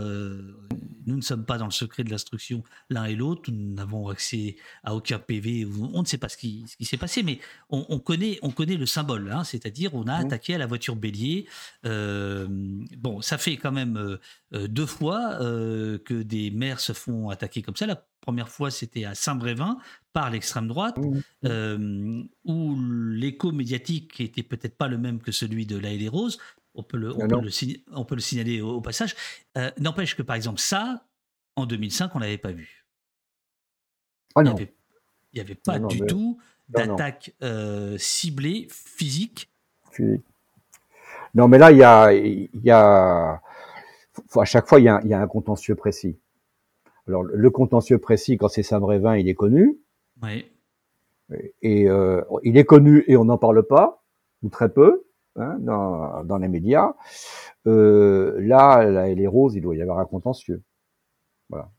nous 1.06 1.16
ne 1.16 1.20
sommes 1.20 1.44
pas 1.44 1.58
dans 1.58 1.64
le 1.64 1.70
secret 1.70 2.02
de 2.02 2.10
l'instruction 2.10 2.64
l'un 2.90 3.04
et 3.04 3.14
l'autre. 3.14 3.52
Nous 3.52 3.74
n'avons 3.74 4.08
accès 4.08 4.56
à 4.82 4.96
aucun 4.96 5.20
PV. 5.20 5.64
On 5.92 6.02
ne 6.02 6.06
sait 6.06 6.18
pas 6.18 6.28
ce 6.28 6.36
qui, 6.36 6.66
s'est 6.80 6.96
passé, 6.96 7.22
mais 7.22 7.38
on, 7.70 7.98
connaît, 8.00 8.40
on 8.42 8.50
connaît 8.50 8.76
le 8.76 8.86
symbole. 8.86 9.30
Hein, 9.30 9.44
c'est-à-dire, 9.44 9.94
on 9.94 10.08
a 10.08 10.18
mmh. 10.18 10.26
attaqué 10.26 10.54
à 10.56 10.58
la 10.58 10.66
voiture 10.66 10.96
bélier. 10.96 11.46
bon, 11.84 13.20
ça 13.20 13.38
fait 13.38 13.58
quand 13.58 13.72
même 13.72 14.18
deux 14.52 14.86
fois 14.86 15.36
que 15.38 16.22
des 16.22 16.50
maires 16.50 16.80
se 16.80 16.92
font 16.92 17.30
attaquer 17.30 17.62
comme 17.62 17.76
ça. 17.76 17.86
La 17.86 18.04
première 18.20 18.48
fois, 18.48 18.70
c'était 18.70 19.04
à 19.04 19.14
Saint-Brévin 19.14 19.78
par 20.12 20.30
l'extrême 20.30 20.68
droite, 20.68 20.98
euh, 21.44 22.22
où 22.44 22.76
l'écho 22.80 23.52
médiatique 23.52 24.20
était 24.20 24.42
peut-être 24.42 24.76
pas 24.76 24.88
le 24.88 24.98
même 24.98 25.20
que 25.20 25.32
celui 25.32 25.66
de 25.66 25.78
La 25.78 25.96
des 25.96 26.08
Roses. 26.08 26.38
On 26.74 26.82
peut 26.82 26.96
le, 26.96 27.14
on, 27.14 27.18
peut 27.18 27.40
le, 27.40 27.50
on 27.92 28.04
peut 28.04 28.14
le, 28.14 28.20
signaler 28.20 28.60
au, 28.60 28.80
passage. 28.80 29.14
Euh, 29.56 29.70
n'empêche 29.78 30.16
que, 30.16 30.22
par 30.22 30.36
exemple, 30.36 30.60
ça, 30.60 31.04
en 31.56 31.66
2005, 31.66 32.14
on 32.14 32.18
l'avait 32.18 32.38
pas 32.38 32.52
vu. 32.52 32.84
Ah 34.34 34.42
il 34.44 34.44
n'y 35.34 35.40
avait, 35.40 35.54
pas 35.54 35.78
du 35.78 36.00
tout 36.00 36.38
d'attaque 36.68 37.34
euh, 37.42 37.96
ciblée 37.98 38.66
physique. 38.70 39.50
Non, 41.34 41.48
mais 41.48 41.58
là, 41.58 41.72
il 41.72 41.78
y 41.78 41.82
a, 41.82 42.12
y 42.12 42.70
a, 42.70 43.40
à 44.36 44.44
chaque 44.44 44.68
fois, 44.68 44.80
il 44.80 44.84
y 44.84 44.88
a 44.88 45.20
un 45.20 45.26
contentieux 45.26 45.74
précis. 45.74 46.16
Alors, 47.08 47.22
le 47.22 47.50
contentieux 47.50 47.98
précis, 47.98 48.36
quand 48.36 48.48
c'est 48.48 48.62
Saint-Brévin, 48.62 49.16
il 49.16 49.28
est 49.28 49.34
connu. 49.34 49.78
Oui. 50.22 50.50
Et 51.62 51.88
euh, 51.88 52.22
il 52.42 52.56
est 52.56 52.64
connu 52.64 53.04
et 53.06 53.16
on 53.16 53.26
n'en 53.26 53.38
parle 53.38 53.62
pas, 53.62 54.02
ou 54.42 54.48
très 54.48 54.68
peu, 54.68 55.04
hein, 55.36 55.58
dans, 55.60 56.24
dans, 56.24 56.38
les 56.38 56.48
médias. 56.48 56.94
Euh, 57.66 58.38
là, 58.40 58.84
là, 58.84 59.08
les 59.12 59.26
roses, 59.26 59.54
il 59.54 59.62
doit 59.62 59.76
y 59.76 59.82
avoir 59.82 59.98
un 59.98 60.06
contentieux. 60.06 60.62
Voilà. 61.48 61.70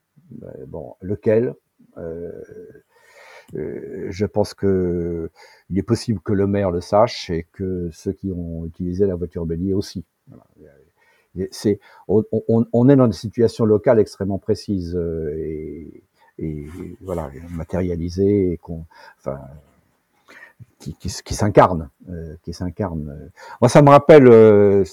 Bon, 0.68 0.96
lequel 1.02 1.56
euh, 1.98 2.32
euh, 3.56 4.08
Je 4.10 4.26
pense 4.26 4.54
que 4.54 5.32
il 5.70 5.80
est 5.80 5.84
possible 5.84 6.20
que 6.20 6.34
le 6.34 6.46
maire 6.46 6.72
le 6.72 6.82
sache 6.82 7.30
et 7.30 7.48
que 7.52 7.90
ceux 7.92 8.14
qui 8.14 8.32
ont 8.32 8.66
utilisé 8.66 9.08
la 9.08 9.16
voiture 9.16 9.46
bélier 9.46 9.74
aussi. 9.74 10.06
Voilà 10.28 10.44
on, 12.08 12.90
est 12.90 12.96
dans 12.96 13.08
des 13.08 13.14
situations 13.14 13.66
locales 13.66 14.00
extrêmement 14.00 14.40
précises 14.40 14.96
euh, 14.96 15.36
et, 15.38 16.04
et, 16.40 16.66
voilà, 17.02 17.30
matérialisées 17.52 18.60
qu'on, 18.62 18.86
enfin, 19.18 19.40
qui, 20.80 20.94
qui, 20.94 21.10
qui 21.24 21.34
s'incarne, 21.34 21.90
euh, 22.10 22.36
qui 22.44 22.54
s'incarne. 22.54 23.32
Moi, 23.62 23.70
ça 23.70 23.82
me 23.82 23.90
rappelle 23.90 24.28
euh, 24.28 24.84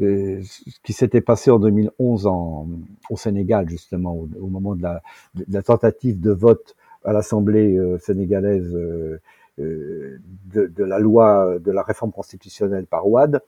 euh, 0.00 0.42
ce 0.42 0.80
qui 0.82 0.92
s'était 0.92 1.20
passé 1.20 1.50
en 1.50 1.58
2011 1.58 2.26
en, 2.26 2.66
au 3.10 3.16
Sénégal, 3.16 3.68
justement, 3.68 4.14
au, 4.14 4.46
moment 4.46 4.74
de 4.74 4.82
la, 4.82 5.02
de 5.34 5.44
la, 5.50 5.62
tentative 5.62 6.20
de 6.20 6.30
vote 6.32 6.76
à 7.04 7.12
l'Assemblée 7.12 7.78
sénégalaise 8.00 8.72
de, 8.72 9.20
de, 9.58 10.84
la 10.84 10.98
loi 10.98 11.58
de 11.58 11.70
la 11.70 11.82
réforme 11.82 12.12
constitutionnelle 12.12 12.86
par 12.86 13.06
Ouad. 13.06 13.42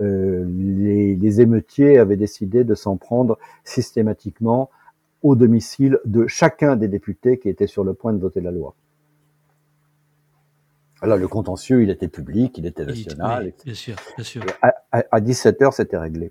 Euh, 0.00 0.44
les, 0.48 1.14
les, 1.14 1.40
émeutiers 1.40 1.98
avaient 1.98 2.16
décidé 2.16 2.64
de 2.64 2.74
s'en 2.74 2.96
prendre 2.96 3.38
systématiquement 3.64 4.70
au 5.22 5.36
domicile 5.36 5.98
de 6.04 6.26
chacun 6.26 6.76
des 6.76 6.88
députés 6.88 7.38
qui 7.38 7.48
étaient 7.48 7.66
sur 7.66 7.84
le 7.84 7.94
point 7.94 8.12
de 8.12 8.18
voter 8.18 8.40
la 8.40 8.50
loi. 8.50 8.74
Alors 11.02 11.16
le 11.16 11.28
contentieux, 11.28 11.82
il 11.82 11.90
était 11.90 12.08
public, 12.08 12.58
il 12.58 12.66
était 12.66 12.84
national. 12.84 13.52
bien 13.64 13.74
sûr, 13.74 13.96
bien 14.16 14.24
sûr. 14.24 14.42
À, 14.92 15.20
17 15.20 15.62
heures, 15.62 15.72
c'était 15.72 15.96
réglé. 15.96 16.30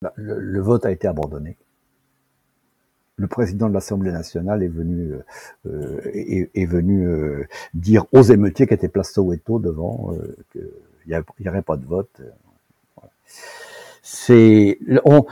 Bah, 0.00 0.12
le, 0.16 0.60
vote 0.60 0.86
a 0.86 0.90
été 0.90 1.06
abandonné. 1.06 1.58
Le 3.16 3.26
président 3.26 3.68
de 3.68 3.74
l'Assemblée 3.74 4.12
nationale 4.12 4.62
est 4.62 4.68
venu 4.68 5.12
euh, 5.66 6.00
est, 6.14 6.50
est, 6.54 6.64
venu 6.64 7.06
euh, 7.06 7.46
dire 7.74 8.06
aux 8.12 8.22
émeutiers 8.22 8.66
qui 8.66 8.72
étaient 8.72 8.88
place 8.88 9.12
Soweto 9.12 9.58
devant 9.58 10.14
euh, 10.14 10.34
que 10.50 10.60
il 11.10 11.42
n'y 11.42 11.48
aurait 11.48 11.62
pas 11.62 11.76
de 11.76 11.86
vote. 11.86 12.20
C'est, 14.02 14.78
on, 15.04 15.26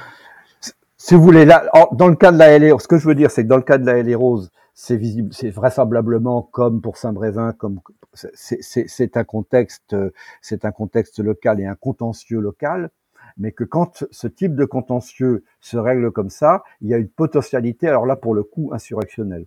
si 0.97 1.15
vous 1.15 1.23
voulez, 1.23 1.45
là, 1.45 1.65
dans 1.93 2.09
le 2.09 2.17
cas 2.17 2.33
de 2.33 2.39
la 2.39 2.59
LA, 2.59 2.79
ce 2.79 2.89
que 2.89 2.99
je 2.99 3.07
veux 3.07 3.15
dire, 3.15 3.31
c'est 3.31 3.45
que 3.45 3.49
dans 3.49 3.57
le 3.57 3.63
cas 3.63 3.79
de 3.79 3.87
la 3.87 4.03
LA 4.03 4.17
Rose, 4.17 4.51
c'est 4.75 4.97
visible, 4.97 5.33
c'est 5.33 5.51
vraisemblablement 5.51 6.43
comme 6.43 6.81
pour 6.81 6.99
Saint-Brévin, 6.99 7.53
comme 7.53 7.81
c'est 8.15 9.17
un 9.17 9.25
contexte, 9.25 9.97
c'est 10.41 10.65
un 10.65 10.71
contexte 10.71 11.19
local 11.21 11.61
et 11.61 11.67
un 11.67 11.75
contentieux 11.75 12.41
local, 12.41 12.91
mais 13.39 13.53
que 13.53 13.65
quand 13.65 14.05
ce 14.11 14.29
type 14.29 14.55
de 14.55 14.65
contentieux 14.65 15.45
se 15.61 15.77
règle 15.77 16.13
comme 16.13 16.31
ça, 16.31 16.63
il 16.81 16.89
y 16.89 16.95
a 16.95 16.99
une 16.99 17.09
potentialité, 17.09 17.89
alors 17.89 18.07
là 18.07 18.17
pour 18.17 18.35
le 18.35 18.43
coup 18.43 18.71
insurrectionnelle. 18.73 19.47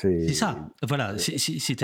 C'est 0.00 0.32
ça, 0.32 0.56
voilà. 0.86 1.16
C'est 1.18 1.82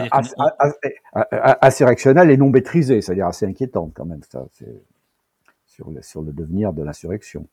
insurrectionnel 1.62 2.30
et 2.30 2.36
non 2.36 2.50
maîtrisé, 2.50 3.00
c'est-à-dire 3.00 3.26
assez 3.26 3.46
inquiétant 3.46 3.90
quand 3.94 4.04
même, 4.04 4.20
ça, 4.30 4.46
sur 5.66 5.90
le, 5.90 6.02
sur 6.02 6.22
le 6.22 6.32
devenir 6.32 6.72
de 6.72 6.82
l'insurrection. 6.82 7.48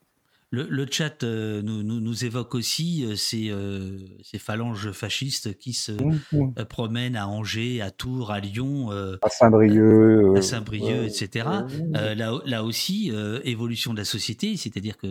Le, 0.54 0.86
chat 0.92 1.24
euh, 1.24 1.62
nous, 1.62 1.82
nous, 1.82 2.26
évoque 2.26 2.56
aussi 2.56 3.06
euh, 3.06 3.16
ces, 3.16 3.50
euh, 3.52 3.98
ces, 4.22 4.38
phalanges 4.38 4.92
fascistes 4.92 5.58
qui 5.58 5.72
se 5.72 5.94
mmh, 5.94 6.20
mmh. 6.34 6.66
promènent 6.66 7.16
à 7.16 7.26
Angers, 7.26 7.82
à 7.82 7.90
Tours, 7.90 8.32
à 8.32 8.42
Lyon, 8.42 8.92
à 8.92 9.30
Saint-Brieuc, 9.30 10.38
à 10.38 10.42
Saint-Brieuc, 10.42 11.06
etc. 11.06 11.46
là, 11.94 12.34
là 12.46 12.64
aussi, 12.66 13.14
évolution 13.46 13.94
de 13.94 14.00
la 14.00 14.06
société, 14.06 14.58
c'est-à-dire 14.58 14.98
que 14.98 15.08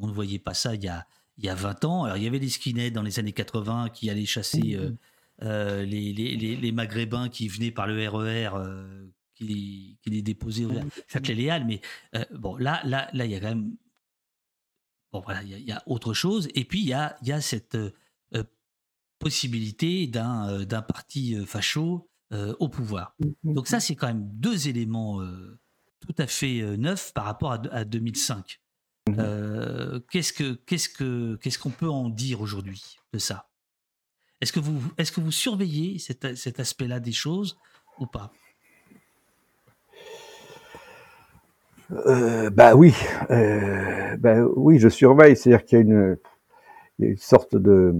on 0.00 0.06
ne 0.06 0.12
voyait 0.12 0.38
pas 0.38 0.54
ça 0.54 0.76
il 0.76 0.84
y 0.84 0.88
a 0.88 1.04
il 1.38 1.44
y 1.44 1.48
a 1.48 1.54
20 1.54 1.84
ans. 1.84 2.04
Alors, 2.04 2.16
il 2.16 2.24
y 2.24 2.26
avait 2.26 2.38
les 2.38 2.48
skinheads 2.48 2.92
dans 2.92 3.02
les 3.02 3.18
années 3.18 3.32
80 3.32 3.90
qui 3.90 4.10
allaient 4.10 4.24
chasser 4.24 4.76
euh, 4.76 4.90
euh, 5.42 5.84
les, 5.84 6.12
les, 6.12 6.36
les, 6.56 6.72
Maghrébins 6.72 7.28
qui 7.28 7.48
venaient 7.48 7.72
par 7.72 7.86
le 7.86 8.08
RER, 8.08 8.46
e 8.46 8.56
euh, 8.56 9.06
qui, 9.34 9.98
qui, 10.02 10.10
les 10.10 10.22
déposaient 10.22 10.64
au 10.64 10.72
mmh. 10.72 10.90
Châtelet-Léal. 11.08 11.66
Mais 11.66 11.80
bon, 12.32 12.56
là, 12.56 12.80
là, 12.84 13.08
là, 13.12 13.24
il 13.24 13.30
y 13.30 13.34
a 13.34 13.40
quand 13.40 13.48
même. 13.48 13.76
Bon, 15.12 15.20
voilà, 15.20 15.42
il 15.42 15.58
y, 15.58 15.72
a, 15.72 15.82
autre 15.86 16.12
chose. 16.12 16.48
Et 16.54 16.64
puis, 16.64 16.80
il 16.80 16.86
y 16.86 16.92
a, 16.92 17.16
il 17.22 17.28
y 17.28 17.32
a 17.32 17.40
cette 17.40 17.78
possibilité 19.20 20.06
d'un 20.06 20.64
d'un 20.64 20.82
parti 20.82 21.36
facho 21.46 22.08
au 22.32 22.68
pouvoir. 22.68 23.14
Mmh, 23.20 23.54
Donc, 23.54 23.66
ça, 23.66 23.80
c'est 23.80 23.96
quand 23.96 24.08
même 24.08 24.28
deux 24.34 24.68
éléments 24.68 25.20
tout 26.00 26.14
à 26.18 26.26
fait 26.26 26.76
neufs 26.76 27.12
par 27.12 27.24
rapport 27.24 27.52
à, 27.52 27.62
à 27.70 27.84
2005. 27.84 28.60
Mmh 29.06 29.20
euh, 29.20 30.00
qu'est-ce 30.10 30.32
que 30.32 30.54
qu'est-ce 30.66 30.88
que 30.88 31.36
qu'est-ce 31.36 31.58
qu'on 31.58 31.70
peut 31.70 31.90
en 31.90 32.08
dire 32.08 32.40
aujourd'hui 32.40 32.96
de 33.12 33.18
ça? 33.18 33.48
Est-ce 34.40 34.52
que 34.52 34.60
vous 34.60 34.80
est-ce 34.98 35.12
que 35.12 35.20
vous 35.20 35.32
surveillez 35.32 35.98
cet, 35.98 36.36
cet 36.36 36.58
aspect-là 36.60 37.00
des 37.00 37.12
choses 37.12 37.58
ou 37.98 38.06
pas? 38.06 38.32
Euh, 41.92 42.50
Bah 42.50 42.74
oui, 42.74 42.94
euh, 43.30 44.16
bah 44.16 44.40
oui, 44.56 44.78
je 44.78 44.88
surveille. 44.88 45.36
C'est-à-dire 45.36 45.64
qu'il 45.64 45.78
y 45.78 45.82
a 45.82 45.84
une, 45.84 46.18
il 46.98 47.04
y 47.04 47.08
a 47.08 47.10
une 47.12 47.18
sorte 47.18 47.56
de 47.56 47.94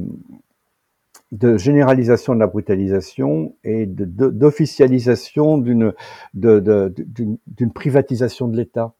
de 1.32 1.56
généralisation 1.58 2.34
de 2.34 2.40
la 2.40 2.46
brutalisation 2.46 3.56
et 3.64 3.86
d'officialisation 3.86 5.58
d'une 5.58 5.92
d'une 6.34 7.72
privatisation 7.74 8.48
de 8.48 8.56
l'État. 8.56 8.94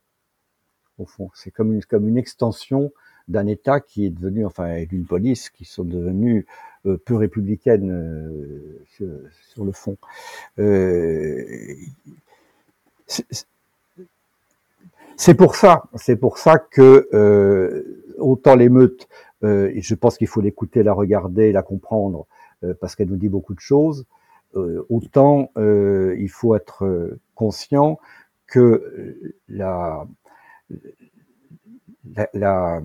Au 0.99 1.07
fond, 1.07 1.31
c'est 1.35 1.51
comme 1.51 1.73
une, 1.73 1.85
comme 1.85 2.09
une 2.09 2.19
extension 2.19 2.93
d'un 3.29 3.47
État 3.47 3.81
qui 3.81 4.07
est 4.07 4.11
devenu, 4.11 4.45
enfin, 4.45 4.85
d'une 4.85 5.07
police 5.07 5.51
qui 5.51 5.65
sont 5.65 5.85
devenues 5.85 6.47
euh, 6.87 6.99
peu 7.05 7.15
républicaines 7.17 7.91
euh, 7.91 9.19
sur, 9.55 9.65
le 9.65 9.73
fond. 9.73 9.97
Euh, 10.59 11.43
c'est 15.17 15.35
pour 15.35 15.55
ça, 15.55 15.85
c'est 15.95 16.17
pour 16.17 16.39
ça 16.39 16.59
que 16.59 17.09
euh, 17.15 18.15
autant 18.19 18.57
l'émeute, 18.57 19.09
euh, 19.45 19.71
je 19.77 19.95
pense 19.95 20.19
qu'il 20.19 20.27
faut 20.27 20.41
l'écouter, 20.41 20.83
la 20.83 20.93
regarder, 20.93 21.53
la 21.53 21.63
comprendre, 21.63 22.27
euh, 22.65 22.75
parce 22.81 22.97
qu'elle 22.97 23.09
nous 23.09 23.17
dit 23.17 23.29
beaucoup 23.29 23.55
de 23.55 23.61
choses. 23.61 24.07
Autant 24.89 25.51
il 25.57 26.29
faut 26.31 26.55
être 26.55 27.17
conscient 27.35 27.99
que 28.47 29.35
la, 29.49 30.07
la, 32.35 32.81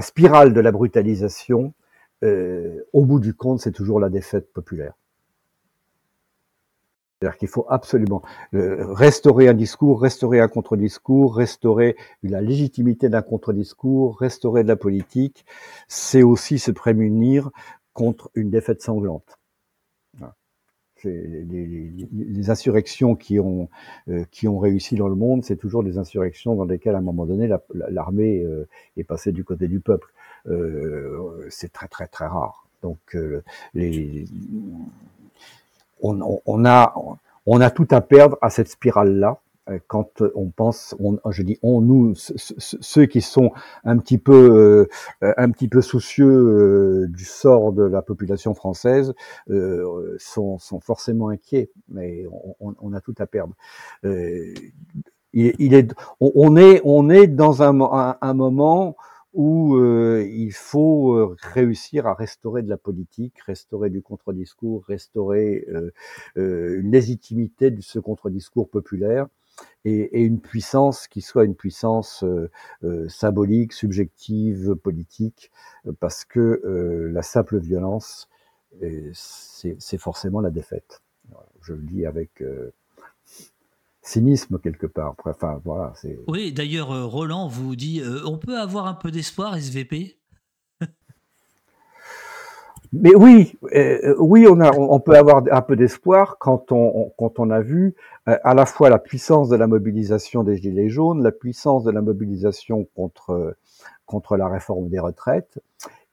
spirale 0.00 0.52
de 0.52 0.60
la 0.60 0.72
brutalisation, 0.72 1.74
au 2.22 3.04
bout 3.04 3.20
du 3.20 3.34
compte, 3.34 3.60
c'est 3.60 3.72
toujours 3.72 4.00
la 4.00 4.08
défaite 4.08 4.52
populaire. 4.52 4.94
C'est-à-dire 7.22 7.38
qu'il 7.38 7.48
faut 7.48 7.66
absolument 7.68 8.22
euh, 8.52 8.92
restaurer 8.92 9.46
un 9.46 9.54
discours, 9.54 10.02
restaurer 10.02 10.40
un 10.40 10.48
contre-discours, 10.48 11.36
restaurer 11.36 11.94
la 12.24 12.40
légitimité 12.40 13.08
d'un 13.08 13.22
contre-discours, 13.22 14.18
restaurer 14.18 14.64
de 14.64 14.68
la 14.68 14.74
politique. 14.74 15.44
C'est 15.86 16.24
aussi 16.24 16.58
se 16.58 16.72
prémunir 16.72 17.50
contre 17.92 18.32
une 18.34 18.50
défaite 18.50 18.82
sanglante. 18.82 19.38
Les, 21.04 22.50
insurrections 22.50 23.14
qui 23.14 23.38
ont 23.38 23.68
euh, 24.08 24.24
qui 24.30 24.48
ont 24.48 24.58
réussi 24.58 24.96
dans 24.96 25.08
le 25.08 25.14
monde, 25.14 25.44
c'est 25.44 25.56
toujours 25.56 25.82
des 25.82 25.98
insurrections 25.98 26.54
dans 26.54 26.64
lesquelles 26.64 26.94
à 26.94 26.98
un 26.98 27.02
moment 27.02 27.26
donné 27.26 27.48
l'armée 27.72 28.42
euh, 28.42 28.66
est 28.96 29.04
passée 29.04 29.32
du 29.32 29.44
côté 29.44 29.68
du 29.68 29.80
peuple. 29.80 30.12
c'est 31.48 31.72
très 31.72 31.88
très 31.88 32.08
très 32.08 32.26
rare. 32.26 32.66
Donc 32.82 33.16
on, 36.00 36.64
a, 36.64 36.94
on 37.46 37.60
a 37.60 37.70
tout 37.70 37.86
à 37.90 38.00
perdre 38.00 38.36
à 38.40 38.50
cette 38.50 38.68
spirale-là 38.68 39.38
euh, 39.38 39.51
quand 39.86 40.22
on 40.34 40.50
pense, 40.50 40.94
on, 40.98 41.18
je 41.30 41.42
dis 41.42 41.58
on, 41.62 41.80
nous, 41.80 42.14
ceux 42.16 43.06
qui 43.06 43.20
sont 43.20 43.52
un 43.84 43.98
petit 43.98 44.18
peu, 44.18 44.88
euh, 45.22 45.34
un 45.36 45.50
petit 45.50 45.68
peu 45.68 45.82
soucieux 45.82 46.26
euh, 46.26 47.06
du 47.08 47.24
sort 47.24 47.72
de 47.72 47.82
la 47.82 48.02
population 48.02 48.54
française, 48.54 49.14
sont, 50.18 50.58
sont, 50.58 50.80
forcément 50.80 51.28
inquiets, 51.28 51.70
mais 51.88 52.24
on, 52.60 52.92
a 52.92 53.00
tout 53.00 53.14
à 53.18 53.26
perdre. 53.26 53.54
il, 55.32 55.74
est, 55.74 55.94
on, 56.20 56.56
est, 56.56 56.80
on 56.84 57.08
est 57.10 57.26
dans 57.26 57.62
un, 57.62 58.16
un 58.20 58.34
moment 58.34 58.96
où 59.32 59.76
euh, 59.76 60.28
il 60.30 60.52
faut 60.52 61.14
euh, 61.14 61.36
réussir 61.40 62.06
à 62.06 62.14
restaurer 62.14 62.62
de 62.62 62.68
la 62.68 62.76
politique, 62.76 63.40
restaurer 63.46 63.88
du 63.90 64.02
contre-discours, 64.02 64.84
restaurer 64.86 65.66
euh, 66.36 66.78
une 66.80 66.90
légitimité 66.90 67.70
de 67.70 67.80
ce 67.80 67.98
contre-discours 67.98 68.68
populaire 68.68 69.26
et, 69.84 70.22
une 70.22 70.40
puissance 70.40 71.08
qui 71.08 71.20
soit 71.20 71.44
une 71.44 71.54
puissance 71.54 72.24
symbolique, 73.08 73.72
subjective, 73.72 74.74
politique, 74.74 75.50
parce 76.00 76.24
que 76.24 77.10
la 77.12 77.22
simple 77.22 77.58
violence, 77.58 78.28
c'est 79.12 79.98
forcément 79.98 80.40
la 80.40 80.50
défaite. 80.50 81.02
Je 81.60 81.74
le 81.74 81.82
dis 81.82 82.06
avec 82.06 82.42
cynisme 84.02 84.58
quelque 84.58 84.86
part. 84.86 85.14
Enfin, 85.24 85.60
voilà. 85.64 85.94
Oui, 86.26 86.52
d'ailleurs, 86.52 86.90
euh, 86.90 87.06
Roland 87.06 87.48
vous 87.48 87.76
dit 87.76 88.00
euh, 88.00 88.20
on 88.26 88.36
peut 88.36 88.58
avoir 88.58 88.86
un 88.86 88.94
peu 88.94 89.10
d'espoir, 89.10 89.56
SVP 89.56 90.18
Mais 92.92 93.14
oui, 93.14 93.58
euh, 93.74 94.14
oui, 94.18 94.46
on, 94.48 94.60
a, 94.60 94.70
on 94.76 95.00
peut 95.00 95.16
avoir 95.16 95.42
un 95.50 95.62
peu 95.62 95.76
d'espoir 95.76 96.36
quand 96.38 96.72
on, 96.72 97.10
quand 97.16 97.38
on 97.38 97.50
a 97.50 97.60
vu 97.60 97.94
à 98.26 98.54
la 98.54 98.66
fois 98.66 98.90
la 98.90 98.98
puissance 98.98 99.48
de 99.48 99.56
la 99.56 99.66
mobilisation 99.66 100.44
des 100.44 100.56
Gilets 100.56 100.90
jaunes, 100.90 101.22
la 101.22 101.32
puissance 101.32 101.84
de 101.84 101.90
la 101.90 102.02
mobilisation 102.02 102.86
contre, 102.94 103.56
contre 104.04 104.36
la 104.36 104.46
réforme 104.46 104.88
des 104.88 104.98
retraites, 104.98 105.58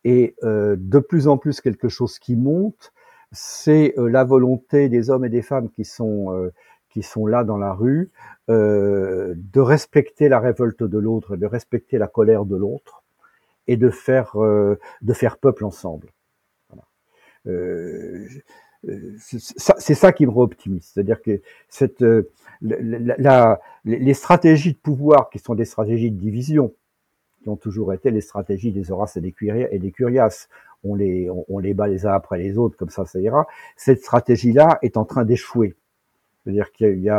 et 0.05 0.35
de 0.41 0.99
plus 0.99 1.27
en 1.27 1.37
plus 1.37 1.59
quelque 1.59 1.89
chose 1.89 2.17
qui 2.17 2.37
monte, 2.37 2.93
c'est 3.33 3.93
la 3.97 4.23
volonté 4.23 4.87
des 4.87 5.09
hommes 5.09 5.25
et 5.25 5.29
des 5.29 5.41
femmes 5.41 5.69
qui 5.69 5.83
sont 5.83 6.49
qui 6.89 7.03
sont 7.03 7.25
là 7.25 7.43
dans 7.43 7.57
la 7.57 7.73
rue, 7.73 8.11
euh, 8.49 9.33
de 9.37 9.61
respecter 9.61 10.27
la 10.27 10.39
révolte 10.39 10.83
de 10.83 10.97
l'autre, 10.97 11.35
de 11.35 11.45
respecter 11.45 11.97
la 11.97 12.07
colère 12.07 12.45
de 12.45 12.55
l'autre, 12.55 13.03
et 13.67 13.77
de 13.77 13.89
faire 13.89 14.35
euh, 14.37 14.79
de 15.01 15.13
faire 15.13 15.37
peuple 15.37 15.65
ensemble. 15.65 16.07
Voilà. 17.45 17.57
Euh, 17.57 18.27
c'est 19.17 19.93
ça 19.93 20.13
qui 20.13 20.25
me 20.25 20.31
rend 20.31 20.43
optimiste, 20.43 20.91
c'est-à-dire 20.93 21.21
que 21.21 21.41
la, 22.61 23.59
les 23.83 24.13
stratégies 24.13 24.73
de 24.73 24.77
pouvoir 24.77 25.29
qui 25.29 25.39
sont 25.39 25.53
des 25.53 25.65
stratégies 25.65 26.11
de 26.11 26.17
division, 26.17 26.73
qui 27.43 27.49
ont 27.49 27.57
toujours 27.57 27.93
été 27.93 28.09
les 28.11 28.21
stratégies 28.21 28.71
des 28.71 28.91
Horaces 28.91 29.17
et 29.17 29.21
des, 29.21 29.33
et 29.41 29.91
Curias, 29.91 30.47
on 30.83 30.95
les, 30.95 31.29
on 31.49 31.59
les 31.59 31.73
bat 31.73 31.87
les 31.87 32.05
uns 32.05 32.13
après 32.13 32.37
les 32.37 32.57
autres, 32.57 32.77
comme 32.77 32.89
ça, 32.89 33.05
ça 33.05 33.19
ira. 33.19 33.47
Cette 33.75 33.99
stratégie-là 33.99 34.79
est 34.81 34.95
en 34.95 35.03
train 35.03 35.25
d'échouer. 35.25 35.75
C'est-à-dire 36.43 36.71
qu'il 36.71 36.99
y, 36.99 37.11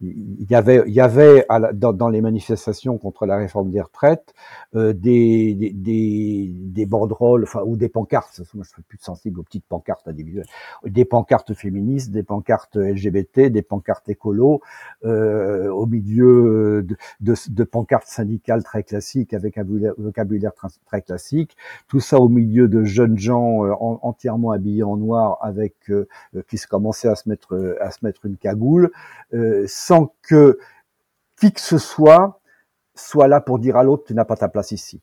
il 0.00 0.50
y 0.50 0.54
avait, 0.54 0.82
il 0.86 0.94
y 0.94 1.00
avait 1.00 1.46
dans, 1.74 2.08
les 2.08 2.20
manifestations 2.20 2.98
contre 2.98 3.26
la 3.26 3.36
réforme 3.36 3.70
des 3.70 3.80
retraites 3.80 4.34
euh, 4.74 4.92
des, 4.92 5.54
des, 5.54 6.50
des, 6.50 6.86
banderoles, 6.86 7.44
enfin 7.44 7.62
ou 7.64 7.76
des 7.76 7.88
pancartes. 7.88 8.40
Moi, 8.54 8.64
je 8.64 8.70
suis 8.70 8.82
plus 8.82 8.98
sensible 8.98 9.40
aux 9.40 9.42
petites 9.42 9.66
pancartes 9.66 10.08
individuelles. 10.08 10.46
Des 10.84 11.04
pancartes 11.04 11.54
féministes, 11.54 12.10
des 12.10 12.22
pancartes 12.22 12.76
LGBT, 12.76 13.50
des 13.50 13.62
pancartes 13.62 14.08
écolo, 14.08 14.60
euh, 15.04 15.68
au 15.68 15.86
milieu 15.86 16.82
de, 16.82 16.96
de, 17.20 17.34
de, 17.48 17.64
pancartes 17.64 18.06
syndicales 18.06 18.62
très 18.64 18.82
classiques 18.82 19.34
avec 19.34 19.58
un 19.58 19.64
vocabulaire 19.98 20.52
très, 20.86 21.02
classique. 21.02 21.56
Tout 21.88 22.00
ça 22.00 22.18
au 22.18 22.28
milieu 22.28 22.68
de 22.68 22.84
jeunes 22.84 23.18
gens 23.18 23.64
euh, 23.64 23.72
entièrement 23.80 24.50
habillés 24.50 24.82
en 24.82 24.96
noir, 24.96 25.38
avec 25.40 25.74
euh, 25.90 26.06
qui 26.48 26.58
se 26.58 26.66
commençaient 26.66 27.08
à 27.08 27.14
se 27.14 27.28
mettre 27.28 27.76
à 27.80 27.90
se 27.90 28.04
mettre 28.04 28.26
une 28.26 28.36
cagoule 28.36 28.61
euh, 29.34 29.64
sans 29.66 30.14
que 30.22 30.58
qui 31.38 31.52
que 31.52 31.60
ce 31.60 31.78
soit 31.78 32.40
soit 32.94 33.28
là 33.28 33.40
pour 33.40 33.58
dire 33.58 33.76
à 33.76 33.82
l'autre 33.82 34.04
tu 34.06 34.14
n'as 34.14 34.24
pas 34.24 34.36
ta 34.36 34.48
place 34.48 34.72
ici. 34.72 35.00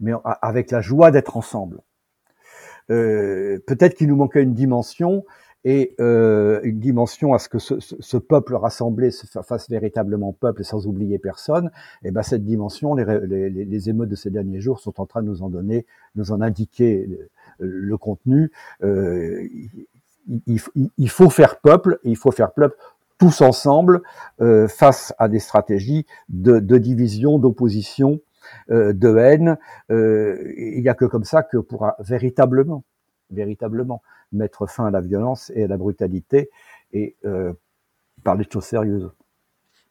Mais 0.00 0.12
avec 0.24 0.70
la 0.70 0.80
joie 0.80 1.10
d'être 1.10 1.36
ensemble. 1.36 1.80
Euh, 2.90 3.58
peut-être 3.66 3.94
qu'il 3.96 4.08
nous 4.08 4.16
manquait 4.16 4.42
une 4.42 4.54
dimension 4.54 5.24
et 5.64 5.96
euh, 6.00 6.60
une 6.62 6.78
dimension 6.78 7.34
à 7.34 7.38
ce 7.38 7.48
que 7.48 7.58
ce, 7.58 8.16
peuple 8.16 8.54
rassemblé 8.54 9.10
se 9.10 9.26
fasse 9.42 9.68
véritablement 9.68 10.32
peuple 10.32 10.64
sans 10.64 10.86
oublier 10.86 11.18
personne. 11.18 11.70
Et 12.04 12.12
ben 12.12 12.22
cette 12.22 12.44
dimension, 12.44 12.94
les, 12.94 13.90
émeutes 13.90 14.08
de 14.08 14.14
ces 14.14 14.30
derniers 14.30 14.60
jours 14.60 14.78
sont 14.78 15.00
en 15.00 15.06
train 15.06 15.20
de 15.20 15.26
nous 15.26 15.42
en 15.42 15.50
donner, 15.50 15.84
nous 16.14 16.30
en 16.30 16.40
indiquer 16.40 17.08
le, 17.58 17.98
contenu 17.98 18.52
il, 20.46 21.10
faut 21.10 21.30
faire 21.30 21.60
peuple, 21.60 21.98
il 22.04 22.16
faut 22.16 22.30
faire 22.30 22.52
peuple 22.52 22.76
tous 23.18 23.40
ensemble 23.40 24.02
euh, 24.40 24.68
face 24.68 25.12
à 25.18 25.28
des 25.28 25.40
stratégies 25.40 26.06
de, 26.28 26.60
division, 26.78 27.38
d'opposition, 27.38 28.20
euh, 28.70 28.92
de 28.92 29.16
haine. 29.16 29.58
Euh, 29.90 30.54
il 30.56 30.80
n'y 30.80 30.88
a 30.88 30.94
que 30.94 31.04
comme 31.04 31.24
ça 31.24 31.42
que 31.42 31.58
pourra 31.58 31.96
véritablement, 31.98 32.84
véritablement 33.30 34.02
mettre 34.32 34.68
fin 34.68 34.86
à 34.86 34.90
la 34.90 35.00
violence 35.00 35.50
et 35.54 35.64
à 35.64 35.66
la 35.66 35.76
brutalité 35.76 36.50
et 36.92 37.16
parler 38.24 38.44
de 38.44 38.52
choses 38.52 38.64
sérieuses. 38.64 39.10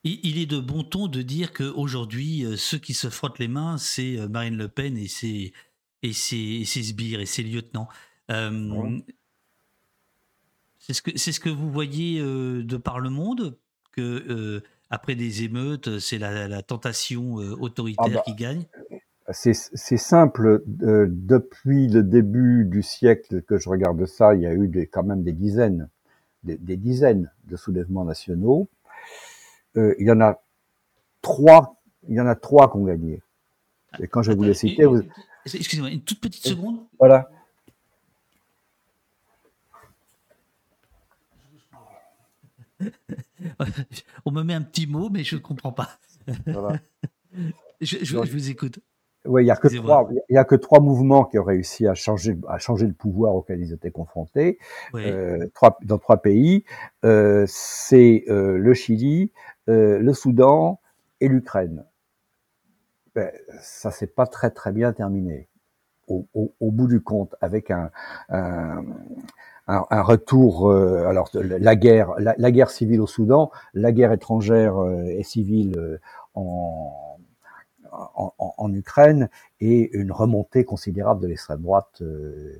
Il 0.04 0.38
est 0.38 0.46
de 0.46 0.58
bon 0.58 0.84
ton 0.84 1.06
de 1.06 1.22
dire 1.22 1.52
qu'aujourd'hui, 1.52 2.46
ceux 2.56 2.78
qui 2.78 2.94
se 2.94 3.08
frottent 3.08 3.38
les 3.38 3.48
mains, 3.48 3.76
c'est 3.78 4.16
Marine 4.28 4.56
Le 4.56 4.68
Pen 4.68 4.96
et 4.96 5.08
ses, 5.08 5.52
et 6.02 6.12
ses, 6.12 6.64
sbires 6.64 7.20
et 7.20 7.26
ses 7.26 7.42
lieutenants. 7.42 7.88
C'est 10.92 11.32
ce 11.32 11.40
que 11.40 11.50
vous 11.50 11.70
voyez 11.70 12.20
euh, 12.20 12.62
de 12.62 12.76
par 12.76 13.00
le 13.00 13.10
monde 13.10 13.58
que 13.92 14.00
euh, 14.00 14.62
après 14.90 15.14
des 15.14 15.42
émeutes, 15.42 15.98
c'est 15.98 16.18
la, 16.18 16.62
tentation 16.62 17.40
euh, 17.40 17.54
autoritaire 17.58 18.06
ah 18.06 18.14
bah, 18.14 18.22
qui 18.24 18.34
gagne. 18.34 18.64
C'est 19.30 19.52
simple. 19.98 20.62
depuis 20.66 21.88
le 21.88 22.02
début 22.02 22.64
du 22.64 22.82
siècle 22.82 23.42
que 23.42 23.58
je 23.58 23.68
regarde 23.68 24.06
ça, 24.06 24.34
il 24.34 24.40
y 24.40 24.46
a 24.46 24.54
eu 24.54 24.68
des, 24.68 24.86
quand 24.86 25.02
même 25.02 25.22
des 25.22 25.32
dizaines, 25.32 25.90
des, 26.44 26.78
dizaines 26.78 27.30
de 27.44 27.56
soulèvements 27.56 28.06
nationaux. 28.06 28.68
il 29.76 29.94
y 30.06 30.10
en 30.10 30.22
a 30.22 30.40
trois. 31.20 31.76
Il 32.08 32.14
y 32.14 32.20
en 32.22 32.26
a 32.26 32.36
trois 32.36 32.70
qui 32.70 32.78
ont 32.78 32.84
gagné. 32.84 33.20
Et 34.00 34.06
quand 34.06 34.22
je 34.22 34.32
vous 34.32 34.44
les 34.44 34.54
citer, 34.54 34.86
excusez-moi, 35.44 35.90
une 35.90 36.00
toute 36.00 36.20
petite 36.20 36.46
seconde. 36.46 36.78
Voilà. 36.98 37.28
On 44.24 44.30
me 44.30 44.42
met 44.42 44.54
un 44.54 44.62
petit 44.62 44.86
mot, 44.86 45.08
mais 45.10 45.24
je 45.24 45.36
ne 45.36 45.40
comprends 45.40 45.72
pas. 45.72 45.98
je, 47.80 48.16
vous 48.16 48.50
écoute. 48.50 48.78
Oui, 49.24 49.42
il 49.42 49.44
n'y 49.46 49.50
a, 49.50 49.56
que 49.56 49.68
trois, 49.68 50.08
a 50.34 50.44
que 50.44 50.54
trois 50.54 50.80
mouvements 50.80 51.24
qui 51.24 51.38
ont 51.38 51.44
réussi 51.44 51.86
à 51.86 51.94
changer, 51.94 52.36
à 52.48 52.58
changer 52.58 52.86
le 52.86 52.92
pouvoir 52.92 53.34
auquel 53.34 53.60
ils 53.60 53.72
étaient 53.72 53.90
confrontés 53.90 54.58
euh, 54.94 55.46
trois, 55.54 55.76
dans 55.82 55.98
trois 55.98 56.18
pays. 56.18 56.64
Euh, 57.04 57.44
c'est 57.48 58.24
euh, 58.28 58.56
le 58.56 58.74
Chili, 58.74 59.32
le 59.66 60.12
Soudan 60.12 60.80
et 61.20 61.28
l'Ukraine. 61.28 61.84
Ben, 63.14 63.30
ça 63.60 63.90
s'est 63.90 64.06
pas 64.06 64.26
très 64.26 64.50
très 64.50 64.72
bien 64.72 64.92
terminé. 64.92 65.48
Au, 66.06 66.70
bout 66.70 66.86
du 66.86 67.02
compte, 67.02 67.34
avec 67.42 67.70
un, 67.70 67.90
un, 68.30 68.82
retour, 69.68 70.72
alors 70.72 71.30
la 71.34 71.76
guerre, 71.76 72.14
la, 72.18 72.50
guerre 72.50 72.70
civile 72.70 73.00
au 73.00 73.06
Soudan, 73.06 73.50
la 73.74 73.92
guerre 73.92 74.12
étrangère 74.12 74.76
et 75.06 75.22
civile 75.22 76.00
en 76.34 77.08
en, 77.92 78.72
Ukraine 78.72 79.28
et 79.60 79.90
une 79.96 80.12
remontée 80.12 80.64
considérable 80.64 81.22
de 81.22 81.28
l'extrême 81.28 81.62
droite. 81.62 82.02
Euh, 82.02 82.52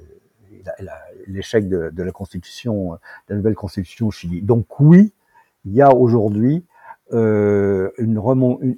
l'échec 1.27 1.69
de, 1.69 2.03
la 2.03 2.13
constitution, 2.13 2.93
de 2.93 2.99
la 3.31 3.37
nouvelle 3.37 3.55
constitution 3.55 4.09
au 4.09 4.11
Chili. 4.11 4.43
Donc 4.43 4.67
oui, 4.81 5.15
il 5.65 5.73
y 5.73 5.81
a 5.81 5.95
aujourd'hui 5.95 6.65
euh, 7.13 7.91
une, 7.97 8.21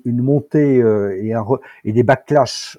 une, 0.04 0.22
montée 0.22 0.80
euh, 0.80 1.20
et, 1.20 1.32
un 1.32 1.44
et, 1.84 1.92
des 1.92 2.02
backlash 2.02 2.78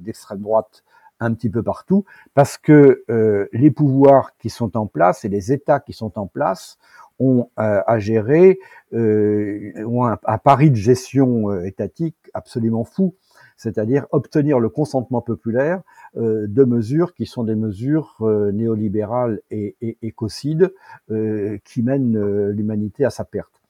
d'extrême 0.00 0.40
droite 0.40 0.84
un 1.24 1.34
petit 1.34 1.50
peu 1.50 1.62
partout, 1.62 2.04
parce 2.34 2.58
que 2.58 3.04
les 3.52 3.70
pouvoirs 3.70 4.36
qui 4.38 4.50
sont 4.50 4.76
en 4.76 4.86
place 4.86 5.24
et 5.24 5.28
les 5.28 5.52
États 5.52 5.80
qui 5.80 5.92
sont 5.92 6.18
en 6.18 6.26
place 6.26 6.78
ont 7.18 7.48
à 7.56 7.98
gérer 7.98 8.58
ont 8.92 10.04
un, 10.04 10.38
pari 10.38 10.70
de 10.70 10.76
gestion 10.76 11.62
étatique 11.62 12.16
absolument 12.34 12.84
fou 12.84 13.14
c'est-à-dire 13.62 14.06
obtenir 14.10 14.58
le 14.58 14.68
consentement 14.68 15.20
populaire 15.20 15.82
euh, 16.16 16.46
de 16.48 16.64
mesures 16.64 17.14
qui 17.14 17.26
sont 17.26 17.44
des 17.44 17.54
mesures 17.54 18.16
euh, 18.22 18.50
néolibérales 18.50 19.40
et, 19.50 19.76
écocides 20.02 20.74
euh, 21.10 21.58
qui 21.64 21.82
mènent 21.82 22.50
l'humanité 22.50 23.04
à 23.04 23.10
sa 23.10 23.24
perte. 23.24 23.61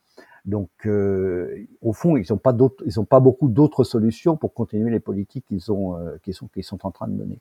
Donc, 0.44 0.70
au 0.86 1.92
fond, 1.92 2.16
ils 2.16 2.26
n'ont 2.30 2.38
pas 2.38 2.52
d'autres, 2.52 2.82
ils 2.86 2.98
ont 2.98 3.04
pas 3.04 3.20
beaucoup 3.20 3.48
d'autres 3.48 3.84
solutions 3.84 4.36
pour 4.36 4.54
continuer 4.54 4.90
les 4.90 5.00
politiques 5.00 5.44
qu'ils 5.46 5.70
ont, 5.70 5.96
qui 6.22 6.32
sont, 6.32 6.48
qu'ils 6.48 6.64
sont 6.64 6.84
en 6.84 6.90
train 6.90 7.06
de 7.06 7.14
mener. 7.14 7.38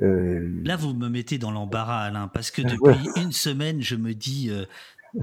Là, 0.00 0.76
vous 0.76 0.94
me 0.94 1.08
mettez 1.08 1.38
dans 1.38 1.50
l'embarras, 1.50 2.02
Alain, 2.02 2.28
parce 2.28 2.50
que 2.50 2.62
depuis 2.62 3.22
une 3.22 3.32
semaine, 3.32 3.80
je 3.80 3.94
me 3.94 4.14
dis, 4.14 4.50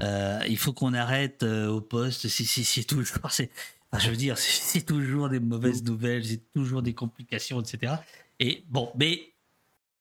il 0.02 0.58
faut 0.58 0.74
qu'on 0.74 0.94
arrête 0.94 1.44
au 1.44 1.82
poste. 1.82 2.28
C'est 2.28 2.84
tout. 2.84 3.04
C'est 3.04 3.52
je 4.00 4.10
veux 4.10 4.16
dire, 4.16 4.38
c'est 4.38 4.86
toujours 4.86 5.30
des 5.30 5.40
mauvaises 5.40 5.84
nouvelles, 5.84 6.26
c'est 6.26 6.52
toujours 6.54 6.82
des 6.82 6.94
complications, 6.94 7.62
etc. 7.62 7.94
Et 8.40 8.64
bon, 8.70 8.92
mais 8.98 9.20
euh, 9.20 9.35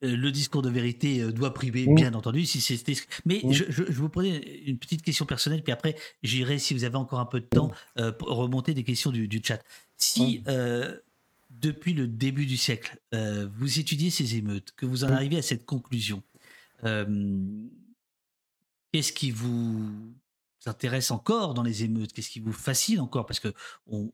le 0.03 0.31
discours 0.31 0.63
de 0.63 0.71
vérité 0.71 1.21
euh, 1.21 1.33
doit 1.33 1.55
priver, 1.55 1.87
bien 1.87 2.15
entendu. 2.15 2.45
Si 2.45 2.61
c'est, 2.61 2.83
mais 3.25 3.41
je, 3.51 3.65
je, 3.69 3.93
vous 3.93 4.09
prenais 4.09 4.39
une 4.67 4.79
petite 4.79 5.03
question 5.03 5.27
personnelle, 5.27 5.63
puis 5.63 5.73
après 5.73 5.97
j'irai, 6.23 6.59
si 6.59 6.75
vous 6.75 6.85
avez 6.85 6.97
encore 6.97 7.21
un 7.21 7.27
peu 7.27 7.41
de 7.41 7.47
temps, 7.47 7.71
euh, 7.99 8.13
remonter 8.21 8.75
des 8.75 8.85
questions 8.85 9.11
du, 9.11 9.29
chat. 9.43 9.63
Si 9.97 10.43
depuis 11.51 11.95
le 11.95 12.09
début 12.09 12.47
du 12.47 12.57
siècle, 12.57 12.99
vous 13.13 13.79
étudiez 13.79 14.11
ces 14.11 14.37
émeutes, 14.37 14.73
que 14.77 14.87
vous 14.87 15.05
en 15.05 15.09
arrivez 15.09 15.39
à 15.39 15.43
cette 15.43 15.65
conclusion, 15.65 16.23
qu'est-ce 16.83 19.13
qui 19.13 19.31
vous 19.31 20.13
intéresse 20.67 21.11
encore 21.11 21.55
dans 21.55 21.63
les 21.63 21.85
émeutes? 21.85 22.13
Qu'est-ce 22.13 22.31
qui 22.31 22.41
vous 22.41 22.53
fascine 22.53 23.01
encore? 23.01 23.27
Parce 23.27 23.41
que 23.41 23.55
on, 23.87 24.13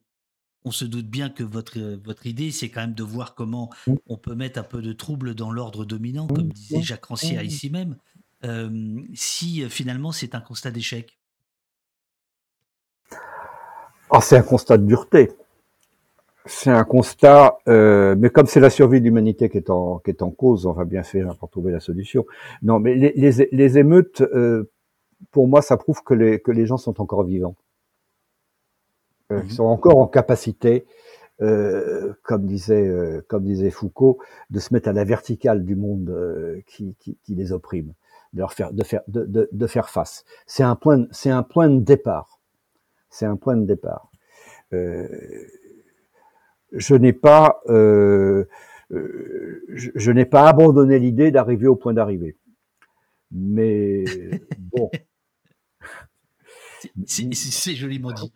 on, 0.65 0.71
se 0.71 0.85
doute 0.85 1.07
bien 1.07 1.31
que 1.31 1.43
votre, 1.43 1.79
votre 2.05 2.27
idée, 2.27 2.51
c'est 2.51 2.69
quand 2.69 2.81
même 2.81 2.95
de 2.95 3.03
voir 3.03 3.35
comment 3.35 3.71
on 4.07 4.17
peut 4.17 4.35
mettre 4.35 4.59
un 4.59 4.65
peu 4.65 4.83
de 4.83 4.93
trouble 4.93 5.35
dans 5.35 5.51
l'ordre 5.51 5.85
dominant, 5.85 6.27
comme 6.27 6.49
disait. 6.53 6.83
Jacques 6.83 7.07
Rancière 7.07 7.43
ici 7.43 7.71
même, 7.71 7.97
si 9.15 9.69
finalement 9.69 10.13
c'est 10.13 10.35
un 10.35 10.41
constat 10.41 10.71
d'échec. 10.71 11.19
Ah, 14.11 14.21
c'est 14.21 14.37
un 14.37 14.43
constat 14.43 14.79
de 14.79 14.87
dureté. 14.87 15.31
C'est 16.47 16.71
un 16.71 16.85
constat, 16.85 17.59
euh, 17.69 18.17
mais 18.19 18.31
comme 18.31 18.47
c'est 18.47 18.61
la 18.61 18.71
survie 18.71 19.01
de 19.01 19.05
l'humanité 19.05 19.49
qui 19.49 19.59
est 19.59 19.71
en 19.71 19.99
qui 19.99 20.11
est 20.11 20.23
en 20.23 20.31
cause, 20.31 20.67
on 20.67 20.73
va 20.73 20.85
bien 20.85 21.03
faire 21.03 21.37
pour 21.37 21.51
trouver 21.51 21.71
la 21.71 21.81
solution. 21.81 22.27
Non, 22.63 22.81
mais 22.81 22.95
les, 22.95 23.13
les, 23.13 23.49
les 23.53 23.79
émeutes, 23.79 24.23
euh, 24.23 24.71
pour 25.31 25.47
moi, 25.49 25.63
ça 25.63 25.77
prouve 25.77 26.03
que 26.03 26.15
les, 26.15 26.41
que 26.41 26.51
les 26.51 26.67
gens 26.67 26.79
sont 26.79 27.01
encore 27.01 27.25
vivants. 27.25 27.57
Euh, 29.31 29.41
Ils 29.45 29.53
sont 29.53 29.65
encore 29.65 29.99
en 29.99 30.07
capacité, 30.07 30.87
euh, 31.43 32.13
comme, 32.23 32.47
disait, 32.47 32.87
euh, 32.87 33.25
comme 33.29 33.45
disait 33.45 33.71
Foucault, 33.71 34.19
de 34.51 34.59
se 34.59 34.75
mettre 34.75 34.89
à 34.89 34.93
la 34.93 35.05
verticale 35.05 35.65
du 35.65 35.77
monde 35.77 36.11
euh, 36.11 36.61
qui, 36.67 36.97
qui, 36.99 37.17
qui, 37.25 37.35
les 37.35 37.53
opprime, 37.53 37.95
de 38.33 38.41
leur 38.41 38.53
faire, 38.53 38.73
de 38.73 38.85
faire, 38.85 39.03
de, 39.09 39.25
de, 39.25 39.49
de 39.51 39.67
faire 39.67 39.89
face. 39.89 40.25
C'est 40.47 40.63
un 40.63 40.77
point, 40.77 41.07
c'est 41.13 41.31
un 41.31 41.43
point 41.43 41.69
de 41.69 41.81
départ. 41.81 42.41
C'est 43.09 43.27
un 43.27 43.37
point 43.37 43.57
de 43.57 43.65
départ. 43.67 44.11
Je 46.73 46.95
n'ai 46.95 47.13
pas, 47.13 47.61
je, 47.69 48.45
je 49.69 50.11
n'ai 50.13 50.25
pas 50.27 50.49
abandonné 50.49 50.99
l'idée 50.99 51.31
d'arriver 51.31 51.67
au 51.67 51.77
point 51.77 51.93
d'arrivée. 51.95 52.37
Mais 53.33 54.05
bon, 54.59 54.91
c'est 57.07 57.75
joliment 57.75 58.13
dit. 58.13 58.33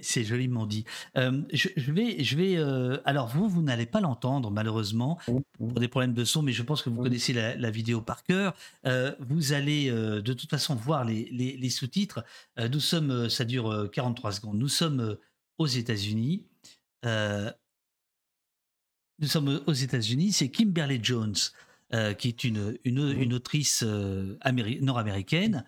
C'est 0.00 0.24
joliment 0.24 0.66
dit. 0.66 0.84
Euh, 1.18 1.42
je, 1.52 1.68
vais, 1.92 2.24
je 2.24 2.36
vais. 2.36 2.56
Euh, 2.56 2.96
alors 3.04 3.28
vous, 3.28 3.48
vous 3.48 3.60
n'allez 3.60 3.84
pas 3.84 4.00
l'entendre 4.00 4.50
malheureusement 4.50 5.18
mmh, 5.28 5.32
mmh. 5.32 5.68
pour 5.68 5.80
des 5.80 5.88
problèmes 5.88 6.14
de 6.14 6.24
son, 6.24 6.42
mais 6.42 6.52
je 6.52 6.62
pense 6.62 6.80
que 6.80 6.88
vous 6.88 7.00
mmh. 7.00 7.04
connaissez 7.04 7.32
la, 7.34 7.70
vidéo 7.70 8.00
par 8.00 8.24
cœur. 8.24 8.54
Euh, 8.86 9.14
vous 9.20 9.52
allez 9.52 9.90
de 9.90 10.32
toute 10.32 10.48
façon 10.48 10.74
voir 10.74 11.04
les, 11.04 11.28
les, 11.30 11.70
sous-titres. 11.70 12.24
nous 12.56 12.80
sommes, 12.80 13.28
ça 13.28 13.44
dure 13.44 13.90
43 13.92 14.32
secondes. 14.32 14.58
Nous 14.58 14.68
sommes 14.68 15.18
aux 15.58 15.66
États-Unis. 15.66 16.46
nous 17.04 17.50
sommes 19.26 19.60
aux 19.66 19.72
États-Unis. 19.72 20.32
C'est 20.32 20.48
Kimberly 20.48 21.00
Jones 21.02 21.34
qui 22.18 22.28
est 22.28 22.44
une, 22.44 22.78
une, 22.84 23.14
une 23.18 23.34
autrice 23.34 23.82
nord-américaine 23.82 25.66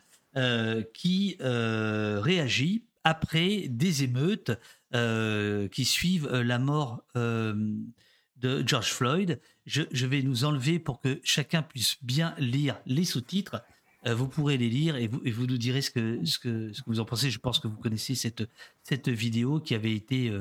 qui 0.94 1.36
réagit 1.40 2.85
après 3.07 3.69
des 3.69 4.03
émeutes 4.03 4.51
euh, 4.93 5.69
qui 5.69 5.85
suivent 5.85 6.28
la 6.28 6.59
mort 6.59 7.05
de 7.15 8.66
George 8.66 8.93
Floyd. 8.93 9.41
Je, 9.65 10.07
vais 10.07 10.23
nous 10.23 10.45
enlever 10.45 10.81
pour 10.81 11.01
que 11.01 11.20
chacun 11.23 11.62
puisse 11.62 11.99
bien 12.03 12.35
lire 12.39 12.77
les 12.85 13.05
sous-titres. 13.05 13.62
vous 14.05 14.27
pourrez 14.27 14.57
les 14.57 14.69
lire 14.69 14.97
et 14.97 15.07
vous, 15.07 15.47
nous 15.47 15.57
direz 15.57 15.83
ce 15.83 15.91
que, 15.91 16.73
vous 16.87 16.99
en 16.99 17.05
pensez. 17.05 17.31
Je 17.31 17.39
pense 17.39 17.61
que 17.61 17.69
vous 17.69 17.77
connaissez 17.77 18.16
cette, 18.16 19.09
vidéo 19.09 19.61
qui 19.61 19.77
avait 19.77 19.95
été 19.95 20.33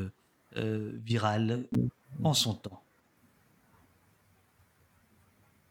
virale 0.55 1.67
en 2.23 2.33
son 2.33 2.55
temps. 2.55 2.81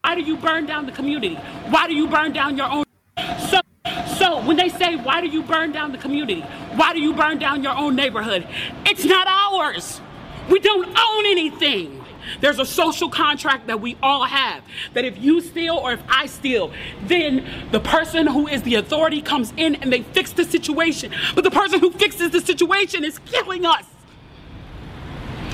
Why 0.04 0.14
do 0.14 0.20
you 0.20 0.36
burn 0.36 0.64
down 0.64 0.86
the 0.86 0.94
community? 0.94 1.36
Why 1.70 1.88
do 1.88 1.94
you 1.94 2.06
burn 2.06 2.32
down 2.32 2.54
when 4.44 4.56
they 4.56 4.68
say, 4.68 4.96
why 4.96 5.20
do 5.20 5.26
you 5.26 5.42
burn 5.42 5.72
down 5.72 5.92
the 5.92 5.98
community? 5.98 6.40
Why 6.76 6.92
do 6.92 7.00
you 7.00 7.14
burn 7.14 7.38
down 7.38 7.62
your 7.62 7.76
own 7.76 7.96
neighborhood? 7.96 8.46
It's 8.86 9.04
not 9.04 9.26
ours. 9.26 10.00
We 10.48 10.60
don't 10.60 10.86
own 10.86 11.26
anything. 11.26 12.04
There's 12.40 12.58
a 12.58 12.64
social 12.64 13.10
contract 13.10 13.66
that 13.66 13.80
we 13.80 13.98
all 14.02 14.24
have 14.24 14.62
that 14.94 15.04
if 15.04 15.18
you 15.18 15.40
steal 15.40 15.76
or 15.76 15.92
if 15.92 16.02
I 16.08 16.26
steal, 16.26 16.72
then 17.02 17.46
the 17.70 17.80
person 17.80 18.26
who 18.26 18.48
is 18.48 18.62
the 18.62 18.76
authority 18.76 19.20
comes 19.20 19.52
in 19.56 19.74
and 19.76 19.92
they 19.92 20.02
fix 20.02 20.32
the 20.32 20.44
situation. 20.44 21.12
But 21.34 21.44
the 21.44 21.50
person 21.50 21.80
who 21.80 21.90
fixes 21.90 22.30
the 22.30 22.40
situation 22.40 23.04
is 23.04 23.18
killing 23.20 23.66
us. 23.66 23.84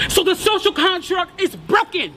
So 0.09 0.23
the 0.23 0.37
social 0.37 0.73
contract 0.73 1.41
is 1.41 1.57
broken. 1.57 2.15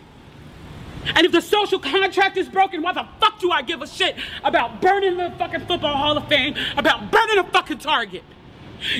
And 1.15 1.25
if 1.25 1.31
the 1.31 1.41
social 1.41 1.79
contract 1.79 2.37
is 2.37 2.47
broken, 2.47 2.81
why 2.81 2.93
the 2.93 3.05
fuck 3.19 3.39
do 3.39 3.51
I 3.51 3.61
give 3.61 3.81
a 3.81 3.87
shit 3.87 4.15
about 4.43 4.81
burning 4.81 5.17
the 5.17 5.31
fucking 5.37 5.65
Football 5.67 5.97
Hall 5.97 6.17
of 6.17 6.27
Fame, 6.27 6.55
about 6.77 7.11
burning 7.11 7.39
a 7.39 7.43
fucking 7.43 7.79
Target? 7.79 8.23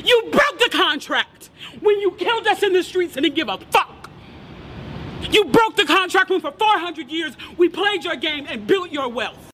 You 0.03 0.29
broke 0.31 0.59
the 0.59 0.69
contract 0.71 1.49
when 1.81 1.99
you 1.99 2.11
killed 2.11 2.47
us 2.47 2.63
in 2.63 2.73
the 2.73 2.83
streets 2.83 3.15
and 3.15 3.23
didn't 3.23 3.35
give 3.35 3.49
a 3.49 3.57
fuck. 3.71 4.09
You 5.31 5.45
broke 5.45 5.75
the 5.75 5.85
contract 5.85 6.29
when 6.29 6.41
for 6.41 6.51
400 6.51 7.09
years 7.09 7.35
we 7.57 7.69
played 7.69 8.03
your 8.03 8.15
game 8.15 8.45
and 8.49 8.67
built 8.67 8.91
your 8.91 9.09
wealth. 9.09 9.51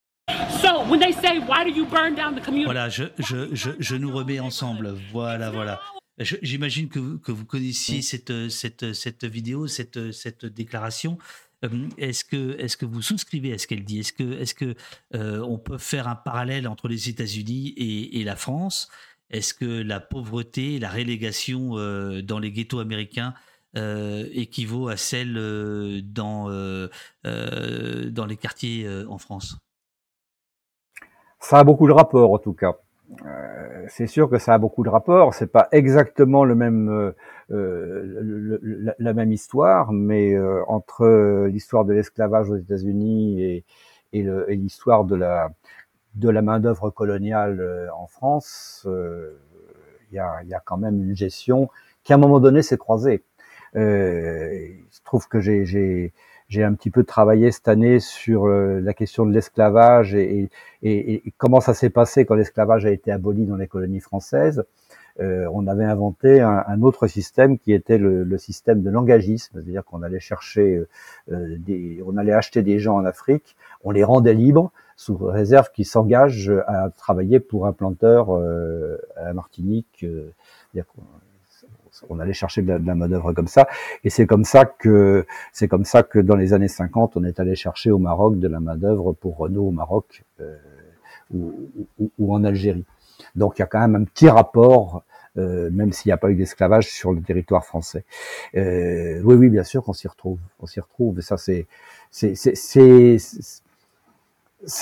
So 0.62 0.84
when 0.86 1.00
they 1.00 1.12
say, 1.12 1.40
why 1.40 1.64
do 1.64 1.72
you 1.72 1.86
burn 1.86 2.16
down 2.16 2.36
the 2.36 2.42
community? 2.42 2.66
Voilà, 2.74 2.90
je, 2.90 3.06
je, 3.18 3.56
je, 3.56 3.72
je 3.80 3.96
nous 3.96 4.12
remets 4.12 4.40
ensemble. 4.40 4.96
Voilà, 5.12 5.50
voilà. 5.52 5.80
J'imagine 6.20 6.90
que, 6.90 7.18
que 7.18 7.32
vous 7.32 7.46
connaissiez 7.46 8.02
cette, 8.02 8.50
cette, 8.50 8.94
cette 8.94 9.24
vidéo, 9.26 9.68
cette, 9.68 10.12
cette 10.12 10.46
déclaration. 10.46 11.18
Est-ce 11.98 12.24
que, 12.24 12.58
est 12.60 12.76
que 12.78 12.86
vous 12.86 13.02
souscrivez 13.02 13.54
à 13.54 13.58
ce 13.58 13.68
qu'elle 13.68 13.84
dit? 13.84 14.00
Est-ce 14.00 14.14
que, 14.14 14.40
est 14.40 14.54
que 14.54 14.76
on 15.14 15.58
peut 15.58 15.78
faire 15.78 16.08
un 16.08 16.16
parallèle 16.16 16.68
entre 16.68 16.88
les 16.88 17.10
États-Unis 17.10 17.74
et, 17.78 18.24
la 18.24 18.36
France? 18.36 18.90
Est-ce 19.30 19.54
que 19.54 19.82
la 19.82 20.00
pauvreté, 20.00 20.80
la 20.80 20.90
relégation 20.90 21.76
dans 22.22 22.40
les 22.40 22.52
ghettos 22.52 22.80
américains 22.80 23.34
équivaut 23.76 24.88
à 24.88 24.98
celle 24.98 26.02
dans, 26.04 26.50
dans 27.24 28.26
les 28.26 28.38
quartiers 28.38 28.88
en 29.08 29.18
France? 29.18 29.58
Ça 31.40 31.60
a 31.60 31.64
beaucoup 31.64 31.88
de 31.88 31.94
rapport 31.94 32.32
en 32.32 32.38
tout 32.38 32.54
cas. 32.54 32.78
Euh, 33.26 33.86
c'est 33.88 34.08
sûr 34.08 34.30
que 34.30 34.38
ça 34.38 34.54
a 34.54 34.58
beaucoup 34.58 34.84
de 34.84 34.90
rapports. 34.90 35.34
C'est 35.34 35.52
pas 35.52 35.68
exactement 35.72 36.46
le 36.46 36.56
même, 36.56 37.14
euh, 37.52 38.60
euh 38.62 38.94
la, 38.98 39.14
même 39.14 39.32
histoire, 39.32 39.92
mais 39.92 40.34
euh, 40.34 40.64
entre 40.68 41.48
l'histoire 41.48 41.86
de 41.86 41.94
l'esclavage 41.94 42.50
aux 42.50 42.58
États-Unis 42.58 43.42
et, 43.42 43.66
et 44.14 44.56
l'histoire 44.56 45.06
de 45.06 45.16
la 45.16 45.52
de 46.16 46.30
la 46.30 46.42
main 46.42 46.60
d'œuvre 46.60 46.90
coloniale 46.90 47.90
en 47.96 48.08
France, 48.08 48.86
il 48.86 50.16
y 50.16 50.20
a, 50.20 50.44
y, 50.44 50.54
a, 50.54 50.60
quand 50.60 50.78
même 50.78 51.04
une 51.04 51.16
gestion 51.16 51.70
qui 52.04 52.14
à 52.14 52.16
un 52.16 52.20
moment 52.20 52.40
donné 52.40 52.64
s'est 52.64 52.78
croisée. 52.78 53.24
il 53.76 53.80
se 54.90 55.04
trouve 55.04 55.28
que 55.28 55.40
j'ai 55.40 56.14
j'ai 56.50 56.64
un 56.64 56.74
petit 56.74 56.90
peu 56.90 57.04
travaillé 57.04 57.52
cette 57.52 57.68
année 57.68 58.00
sur 58.00 58.48
euh, 58.48 58.80
la 58.82 58.94
question 58.94 59.26
de 59.26 59.32
l'esclavage 59.32 60.16
et, 60.16 60.50
et, 60.82 61.14
et, 61.14 61.34
comment 61.38 61.62
ça 61.62 61.76
s'est 61.76 61.92
passé 61.92 62.26
quand 62.26 62.36
l'esclavage 62.36 62.86
a 62.86 62.92
été 62.92 63.12
aboli 63.12 63.46
dans 63.46 63.56
les 63.56 63.68
colonies 63.68 64.00
françaises. 64.00 64.64
Euh, 65.20 65.50
on 65.54 65.68
avait 65.68 65.86
inventé 65.86 66.40
un, 66.40 66.64
un, 66.66 66.82
autre 66.82 67.08
système 67.08 67.60
qui 67.60 67.74
était 67.74 67.98
le, 67.98 68.24
le 68.24 68.38
système 68.38 68.82
de 68.82 68.90
langagisme, 68.90 69.52
c'est-à-dire 69.54 69.84
qu'on 69.84 70.02
allait 70.02 70.20
chercher, 70.20 70.82
euh, 71.32 71.56
des, 71.60 72.02
on 72.06 72.16
allait 72.18 72.34
acheter 72.34 72.64
des 72.64 72.80
gens 72.80 72.96
en 72.96 73.06
Afrique, 73.06 73.56
on 73.84 73.92
les 73.92 74.04
rendait 74.04 74.34
libres 74.34 74.72
sous 74.96 75.18
réserve 75.18 75.72
qu'ils 75.72 75.86
s'engagent 75.86 76.54
à 76.68 76.90
travailler 76.90 77.40
pour 77.40 77.66
un 77.66 77.74
planteur 77.74 78.34
euh, 78.34 78.98
à 79.18 79.26
la 79.26 79.34
Martinique. 79.34 80.06
On 82.10 82.20
allait 82.20 82.34
chercher 82.34 82.62
de 82.62 82.68
la, 82.72 82.96
main-d'œuvre 82.96 83.34
comme 83.34 83.48
ça, 83.48 83.68
et 84.04 84.10
c'est 84.10 84.26
comme 84.26 84.44
ça 84.44 84.66
que 84.66 85.26
c'est 85.52 85.68
comme 85.68 85.86
ça 85.86 86.04
que 86.04 86.20
dans 86.20 86.36
les 86.36 86.54
années 86.54 86.68
50, 86.68 87.18
on 87.18 87.24
est 87.24 87.40
allé 87.40 87.56
chercher 87.56 87.92
au 87.92 87.98
Maroc 87.98 88.40
de 88.40 88.48
la 88.48 88.60
main-d'œuvre 88.60 89.14
pour 89.14 89.38
Renault 89.38 89.68
au 89.68 89.72
Maroc 89.72 90.24
euh, 90.40 90.58
ou, 91.34 91.54
ou, 92.18 92.34
en 92.34 92.44
Algérie. 92.44 92.86
Donc 93.36 93.58
il 93.58 93.62
y 93.62 93.64
a 93.64 93.68
quand 93.68 93.80
même 93.80 93.96
un 93.96 94.04
petit 94.04 94.30
rapport, 94.30 95.04
euh, 95.38 95.70
même 95.72 95.92
s'il 95.92 96.10
n'y 96.10 96.14
a 96.14 96.18
pas 96.18 96.30
eu 96.30 96.36
d'esclavage 96.36 96.88
sur 96.88 97.12
le 97.12 97.22
territoire 97.22 97.66
français. 97.66 98.06
Euh, 98.56 99.22
oui, 99.24 99.36
oui, 99.36 99.50
bien 99.50 99.64
sûr 99.64 99.84
qu'on 99.84 99.94
s'y 99.94 100.08
retrouve, 100.08 100.40
on 100.60 100.66
s'y 100.66 100.80
retrouve, 100.80 101.20
et 101.20 101.22
ça 101.22 101.38
c'est 101.38 101.68
c'est 102.12 102.36
c'est 102.36 103.18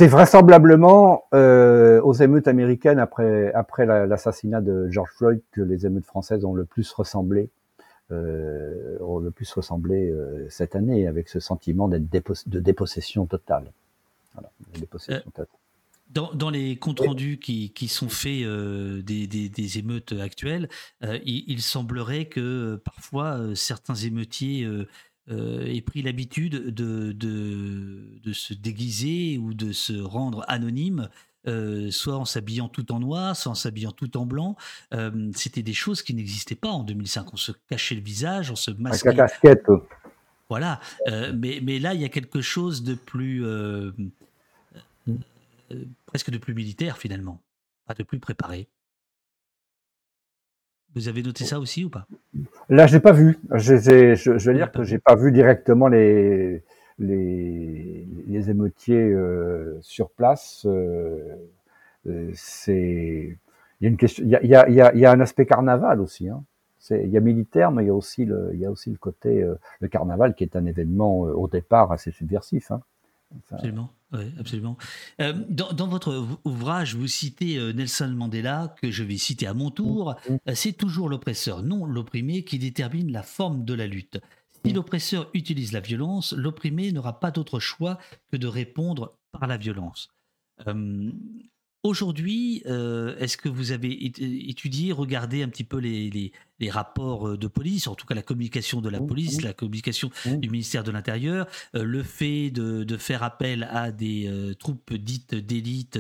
vraisemblablement 0.07 1.25
euh, 1.33 2.01
aux 2.01 2.13
émeutes 2.13 2.47
américaines 2.47 2.99
après, 2.99 3.53
après 3.53 3.85
l'assassinat 3.85 4.61
de 4.61 4.89
George 4.89 5.11
Floyd 5.15 5.41
que 5.51 5.61
les 5.61 5.85
émeutes 5.85 6.05
françaises 6.05 6.45
ont 6.45 6.53
le 6.53 6.65
plus 6.65 6.91
ressemblé, 6.93 7.49
euh, 8.11 8.97
ont 9.01 9.19
le 9.19 9.31
plus 9.31 9.51
ressemblé 9.53 10.09
euh, 10.09 10.47
cette 10.49 10.75
année, 10.75 11.07
avec 11.07 11.29
ce 11.29 11.39
sentiment 11.39 11.87
d'être 11.87 12.33
de 12.47 12.59
dépossession 12.59 13.25
totale. 13.25 13.71
Voilà, 14.33 14.49
dépossession 14.79 15.21
totale. 15.25 15.47
Dans, 16.09 16.33
dans, 16.33 16.49
les 16.49 16.77
comptes 16.77 17.01
rendus 17.01 17.37
qui, 17.37 17.71
qui 17.71 17.89
sont 17.89 18.07
faits 18.07 18.43
euh, 18.43 19.01
des, 19.01 19.27
des, 19.27 19.49
des, 19.49 19.77
émeutes 19.77 20.13
actuelles, 20.13 20.69
euh, 21.03 21.19
il, 21.25 21.43
il, 21.47 21.61
semblerait 21.61 22.29
que 22.29 22.77
parfois 22.77 23.41
certains 23.55 23.93
émeutiers 23.93 24.65
euh, 25.29 25.65
ait 25.65 25.81
pris 25.81 26.01
l'habitude 26.01 26.73
de, 26.73 27.11
de, 27.11 28.19
de, 28.23 28.33
se 28.33 28.53
déguiser 28.53 29.37
ou 29.37 29.53
de 29.53 29.71
se 29.71 29.93
rendre 29.99 30.45
anonyme, 30.47 31.09
euh, 31.47 31.91
soit 31.91 32.17
en 32.17 32.25
s'habillant 32.25 32.67
tout 32.67 32.91
en 32.91 32.99
noir, 32.99 33.35
soit 33.35 33.51
en 33.51 33.55
s'habillant 33.55 33.91
tout 33.91 34.17
en 34.17 34.25
blanc. 34.25 34.55
Euh, 34.93 35.31
C'était 35.35 35.63
des 35.63 35.73
choses 35.73 36.01
qui 36.01 36.13
n'existaient 36.13 36.55
pas 36.55 36.69
en 36.69 36.83
2005. 36.83 37.33
On 37.33 37.37
se 37.37 37.51
cachait 37.69 37.95
le 37.95 38.01
visage, 38.01 38.51
on 38.51 38.55
se 38.55 38.71
masquait. 38.71 39.09
Avec 39.09 39.17
la 39.17 39.27
casquette. 39.27 39.67
Voilà. 40.49 40.79
Euh, 41.07 41.33
mais, 41.35 41.59
mais, 41.61 41.79
là, 41.79 41.93
il 41.93 42.01
y 42.01 42.05
a 42.05 42.09
quelque 42.09 42.41
chose 42.41 42.83
de 42.83 42.95
plus. 42.95 43.45
Euh, 43.45 43.91
euh, 45.71 45.85
presque 46.05 46.29
de 46.29 46.37
plus 46.37 46.53
militaire 46.53 46.97
finalement, 46.97 47.41
pas 47.85 47.93
de 47.93 48.03
plus 48.03 48.19
préparé. 48.19 48.67
Vous 50.97 51.07
avez 51.09 51.21
noté 51.21 51.43
ça 51.45 51.59
aussi 51.59 51.85
ou 51.85 51.91
pas? 51.91 52.07
Là, 52.69 52.87
je 52.87 52.95
n'ai 52.95 52.99
pas 52.99 53.11
vu. 53.11 53.37
Je, 53.53 53.75
je, 53.75 54.37
je 54.39 54.49
veux 54.49 54.57
dire 54.57 54.71
que 54.71 54.83
j'ai 54.83 54.97
pas 54.97 55.15
vu 55.15 55.31
directement 55.31 55.87
les 55.87 56.63
les, 56.97 58.07
les 58.25 58.49
émeutiers 58.49 59.11
euh, 59.11 59.77
sur 59.81 60.09
place. 60.09 60.65
Euh, 60.65 61.35
euh, 62.07 62.31
c'est 62.33 63.37
il 63.79 63.83
y 63.83 63.85
a 63.85 63.89
une 63.89 63.97
question. 63.97 64.23
Il 64.25 64.31
y 64.31 64.35
a, 64.35 64.41
il 64.43 64.49
y 64.49 64.81
a, 64.81 64.91
il 64.95 64.99
y 64.99 65.05
a 65.05 65.11
un 65.11 65.19
aspect 65.19 65.45
carnaval 65.45 66.01
aussi. 66.01 66.29
Hein. 66.29 66.43
Il 66.89 67.09
y 67.09 67.17
a 67.17 67.19
militaire, 67.19 67.71
mais 67.71 67.83
il 67.83 67.87
y 67.87 67.91
a 67.91 67.93
aussi 67.93 68.25
le, 68.25 68.49
il 68.53 68.59
y 68.59 68.65
a 68.65 68.71
aussi 68.71 68.89
le 68.89 68.97
côté 68.97 69.45
le 69.79 69.87
carnaval 69.87 70.33
qui 70.33 70.43
est 70.43 70.55
un 70.55 70.65
événement 70.65 71.19
au 71.19 71.47
départ 71.47 71.91
assez 71.91 72.11
subversif. 72.11 72.71
Hein. 72.71 72.81
Absolument. 73.51 73.91
Oui, 74.13 74.23
absolument. 74.39 74.77
Euh, 75.19 75.33
dans, 75.49 75.73
dans, 75.73 75.87
votre 75.87 76.25
ouvrage, 76.45 76.95
vous 76.95 77.07
citez 77.07 77.57
euh, 77.57 77.73
Nelson 77.73 78.07
Mandela, 78.15 78.73
que 78.81 78.89
je 78.89 79.03
vais 79.03 79.17
citer 79.17 79.47
à 79.47 79.53
mon 79.53 79.69
tour. 79.69 80.15
Mm, 80.29 80.33
mm. 80.33 80.39
Euh, 80.47 80.55
c'est 80.55 80.73
toujours 80.73 81.09
l'oppresseur, 81.09 81.61
non 81.61 81.85
l'opprimé, 81.85 82.43
qui 82.43 82.57
détermine 82.57 83.11
la 83.11 83.23
forme 83.23 83.65
de 83.65 83.73
la 83.73 83.85
lutte. 83.85 84.19
Si 84.63 84.71
mm. 84.71 84.75
l'oppresseur 84.75 85.29
utilise 85.33 85.73
la 85.73 85.81
violence, 85.81 86.33
l'opprimé 86.33 86.91
n'aura 86.93 87.19
pas 87.19 87.31
d'autre 87.31 87.59
choix 87.59 87.97
que 88.31 88.37
de 88.37 88.47
répondre 88.47 89.17
par 89.31 89.45
la 89.47 89.57
violence. 89.57 90.09
Aujourd'hui, 91.83 92.63
est-ce 92.65 93.37
que 93.37 93.47
vous 93.47 93.71
avez 93.71 93.91
étudié, 94.49 94.91
regardé 94.91 95.43
un 95.43 95.49
petit 95.49 95.63
peu 95.63 95.77
les, 95.77 96.09
les, 96.09 96.31
les 96.59 96.69
rapports 96.69 97.29
euh, 97.29 97.37
de 97.37 97.47
police, 97.47 97.87
en 97.87 97.95
tout 97.95 98.05
cas 98.05 98.15
la 98.15 98.21
communication 98.21 98.81
de 98.81 98.89
la 98.89 98.99
mmh, 98.99 99.07
police, 99.07 99.41
mmh. 99.41 99.45
la 99.45 99.53
communication 99.53 100.11
mmh. 100.25 100.35
du 100.37 100.49
ministère 100.49 100.83
de 100.83 100.91
l'Intérieur, 100.91 101.47
euh, 101.75 101.83
le 101.83 102.03
fait 102.03 102.49
de, 102.51 102.83
de, 102.83 102.97
faire 102.97 103.23
appel 103.23 103.67
à 103.71 103.91
des 103.91 104.27
euh, 104.27 104.53
troupes 104.53 104.93
dites 104.93 105.35
d'élite, 105.35 105.99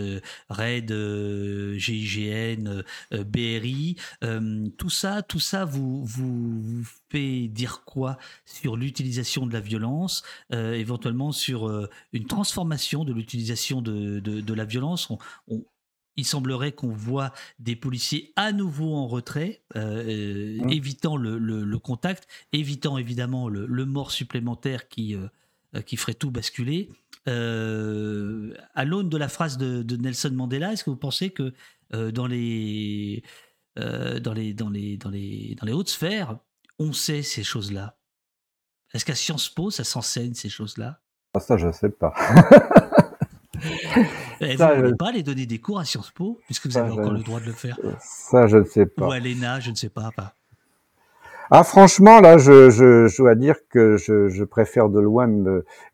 RAID, 0.49 0.91
GIGN, 1.77 2.83
BRI, 3.11 3.95
tout 4.77 4.89
ça, 4.89 5.21
tout 5.21 5.39
ça 5.39 5.65
vous, 5.65 6.03
vous, 6.05 6.61
vous 6.61 6.87
fait 7.09 7.47
dire 7.47 7.83
quoi 7.85 8.17
sur 8.45 8.75
l'utilisation 8.75 9.45
de 9.45 9.53
la 9.53 9.59
violence, 9.59 10.23
éventuellement 10.51 11.31
sur 11.31 11.87
une 12.13 12.25
transformation 12.25 13.05
de 13.05 13.13
l'utilisation 13.13 13.81
de, 13.81 14.19
de, 14.19 14.41
de, 14.41 14.53
la 14.53 14.65
violence? 14.65 15.09
On, 15.09 15.17
on, 15.47 15.63
il 16.17 16.25
semblerait 16.25 16.71
qu'on 16.73 16.89
voit 16.89 17.31
des 17.59 17.75
policiers 17.75 18.33
à 18.35 18.51
nouveau 18.51 18.95
en 18.95 19.07
retrait, 19.07 19.61
euh, 19.75 20.57
mmh. 20.59 20.69
évitant 20.69 21.15
le, 21.15 21.77
contact, 21.77 22.27
évitant 22.51 22.97
évidemment 22.97 23.47
le, 23.47 23.85
mort 23.85 24.11
supplémentaire 24.11 24.89
qui, 24.89 25.15
euh, 25.15 25.81
qui 25.81 25.95
ferait 25.95 26.15
tout 26.15 26.31
basculer. 26.31 26.89
Euh, 27.27 28.53
à 28.73 28.83
l'aune 28.83 29.09
de 29.09 29.17
la 29.17 29.27
phrase 29.27 29.57
de, 29.57 29.95
Nelson 29.95 30.31
Mandela, 30.33 30.73
est-ce 30.73 30.83
que 30.83 30.89
vous 30.89 30.97
pensez 30.97 31.29
que 31.29 31.53
dans, 31.91 32.27
les, 32.27 33.23
dans, 33.75 34.33
les, 34.33 34.53
dans, 34.53 34.69
les, 34.69 34.97
dans, 34.97 35.09
les, 35.09 35.55
dans 35.59 35.65
les 35.65 35.73
hautes 35.73 35.89
sphères, 35.89 36.39
on 36.79 36.93
sait 36.93 37.21
ces 37.21 37.43
choses-là? 37.43 37.97
Est-ce 38.93 39.05
qu'à 39.05 39.15
Sciences 39.15 39.49
Po, 39.49 39.69
ça 39.69 39.83
s'enseigne 39.83 40.33
ces 40.33 40.49
choses-là? 40.49 40.99
Ah, 41.33 41.39
Ça, 41.39 41.57
je 41.57 41.67
ne 41.67 41.71
sais 41.71 41.89
pas. 41.89 42.13
Eh, 44.41 44.55
vous 44.55 44.63
ne 44.63 44.93
pas 44.93 45.11
les 45.11 45.23
donner 45.23 45.45
des 45.45 45.59
cours 45.59 45.79
à 45.79 45.85
Sciences 45.85 46.11
Po, 46.11 46.39
puisque 46.45 46.67
vous 46.67 46.77
avez 46.77 46.91
encore 46.91 47.11
le 47.13 47.21
droit 47.21 47.39
de 47.39 47.45
le 47.45 47.53
faire 47.53 47.79
Ça, 47.99 48.47
je 48.47 48.57
ne 48.57 48.65
sais 48.65 48.85
pas. 48.85 49.07
Ou 49.07 49.11
à 49.11 49.19
l'ENA, 49.19 49.59
je 49.59 49.71
ne 49.71 49.75
sais 49.75 49.89
pas. 49.89 50.11
pas. 50.15 50.33
Ah, 51.49 51.63
franchement, 51.63 52.19
là, 52.19 52.37
je, 52.37 52.69
je, 52.69 53.07
je 53.07 53.17
dois 53.17 53.35
dire 53.35 53.55
que 53.69 53.95
je, 53.95 54.27
je 54.27 54.43
préfère 54.43 54.89
de 54.89 54.99
loin 54.99 55.27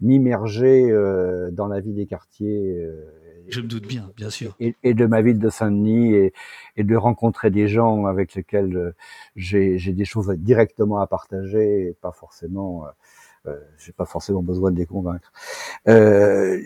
m'immerger 0.02 0.90
euh, 0.90 1.52
dans 1.52 1.68
la 1.68 1.80
vie 1.80 1.94
des 1.94 2.08
quartiers. 2.08 2.80
Euh, 2.80 3.06
je 3.50 3.62
me 3.62 3.68
doute 3.68 3.86
bien, 3.88 4.12
bien 4.16 4.30
sûr. 4.30 4.56
Et, 4.60 4.76
et 4.84 4.94
de 4.94 5.06
ma 5.06 5.22
ville 5.22 5.38
de 5.38 5.50
Saint-Denis 5.50 6.14
et, 6.14 6.34
et, 6.78 6.84
de 6.84 6.96
rencontrer 6.96 7.52
des 7.52 7.68
gens 7.68 8.06
avec 8.06 8.34
lesquels 8.34 8.76
euh, 8.76 8.96
j'ai 9.36 9.78
des 9.78 10.06
choses 10.06 10.30
directement 10.30 11.00
à 11.00 11.08
partager 11.08 11.90
et 11.90 11.94
pas 12.02 12.14
forcément, 12.14 12.86
euh, 12.86 12.90
euh, 13.52 13.60
j'ai 13.78 13.92
pas 13.92 14.06
forcément 14.06 14.42
besoin 14.42 14.72
de 14.72 14.78
les 14.78 14.86
convaincre. 14.86 15.32
Euh, 15.88 16.60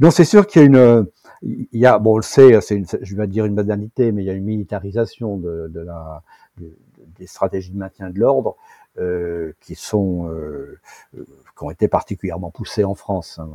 donc 0.00 0.12
c'est 0.12 0.24
sûr 0.24 0.46
qu'il 0.46 0.62
y 0.62 0.64
a 0.64 0.66
une, 0.66 1.06
il 1.42 1.66
y 1.72 1.86
a, 1.86 1.98
bon, 1.98 2.14
on 2.14 2.16
le 2.16 2.22
sait, 2.22 2.60
c'est 2.60 2.82
je 3.02 3.16
vais 3.16 3.26
dire 3.26 3.44
une 3.46 3.54
banalité, 3.54 4.12
mais 4.12 4.22
il 4.22 4.26
y 4.26 4.30
a 4.30 4.34
une 4.34 4.44
militarisation 4.44 5.36
de, 5.36 5.70
la, 5.74 6.22
des 6.58 7.26
stratégies 7.26 7.70
de 7.70 7.78
maintien 7.78 8.10
de 8.10 8.18
l'ordre 8.18 8.56
euh, 8.98 9.52
qui 9.60 9.74
sont, 9.74 10.28
euh, 10.28 10.78
qui 11.14 11.64
ont 11.64 11.70
été 11.70 11.88
particulièrement 11.88 12.50
poussées 12.50 12.84
en 12.84 12.94
France. 12.94 13.38
Hein. 13.38 13.50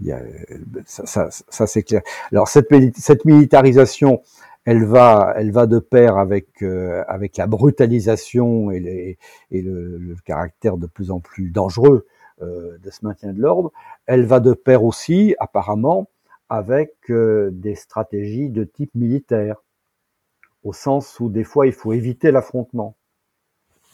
Il 0.00 0.06
y 0.06 0.12
a, 0.12 0.20
ça, 0.86 1.06
ça, 1.06 1.28
ça 1.30 1.66
c'est 1.66 1.82
clair. 1.82 2.02
Alors 2.30 2.48
cette, 2.48 2.70
militarisation, 3.24 4.22
elle 4.64 4.84
va, 4.84 5.34
elle 5.36 5.50
va 5.50 5.66
de 5.66 5.78
pair 5.78 6.18
avec 6.18 6.62
euh, 6.62 7.02
avec 7.08 7.36
la 7.36 7.46
brutalisation 7.46 8.70
et, 8.70 9.18
et 9.50 9.62
le, 9.62 9.98
le, 9.98 10.16
caractère 10.24 10.76
de 10.76 10.86
plus 10.86 11.10
en 11.10 11.20
plus 11.20 11.50
dangereux 11.50 12.06
euh, 12.06 12.10
de 12.40 12.90
ce 12.90 13.04
maintien 13.04 13.32
de 13.32 13.40
l'ordre. 13.40 13.72
Elle 14.06 14.26
va 14.26 14.40
de 14.40 14.52
pair 14.52 14.84
aussi, 14.84 15.34
apparemment, 15.38 16.08
avec 16.48 16.94
euh, 17.10 17.50
des 17.52 17.74
stratégies 17.74 18.50
de 18.50 18.64
type 18.64 18.94
militaire, 18.94 19.56
au 20.62 20.72
sens 20.72 21.18
où 21.20 21.28
des 21.28 21.44
fois 21.44 21.66
il 21.66 21.72
faut 21.72 21.92
éviter 21.92 22.30
l'affrontement 22.30 22.96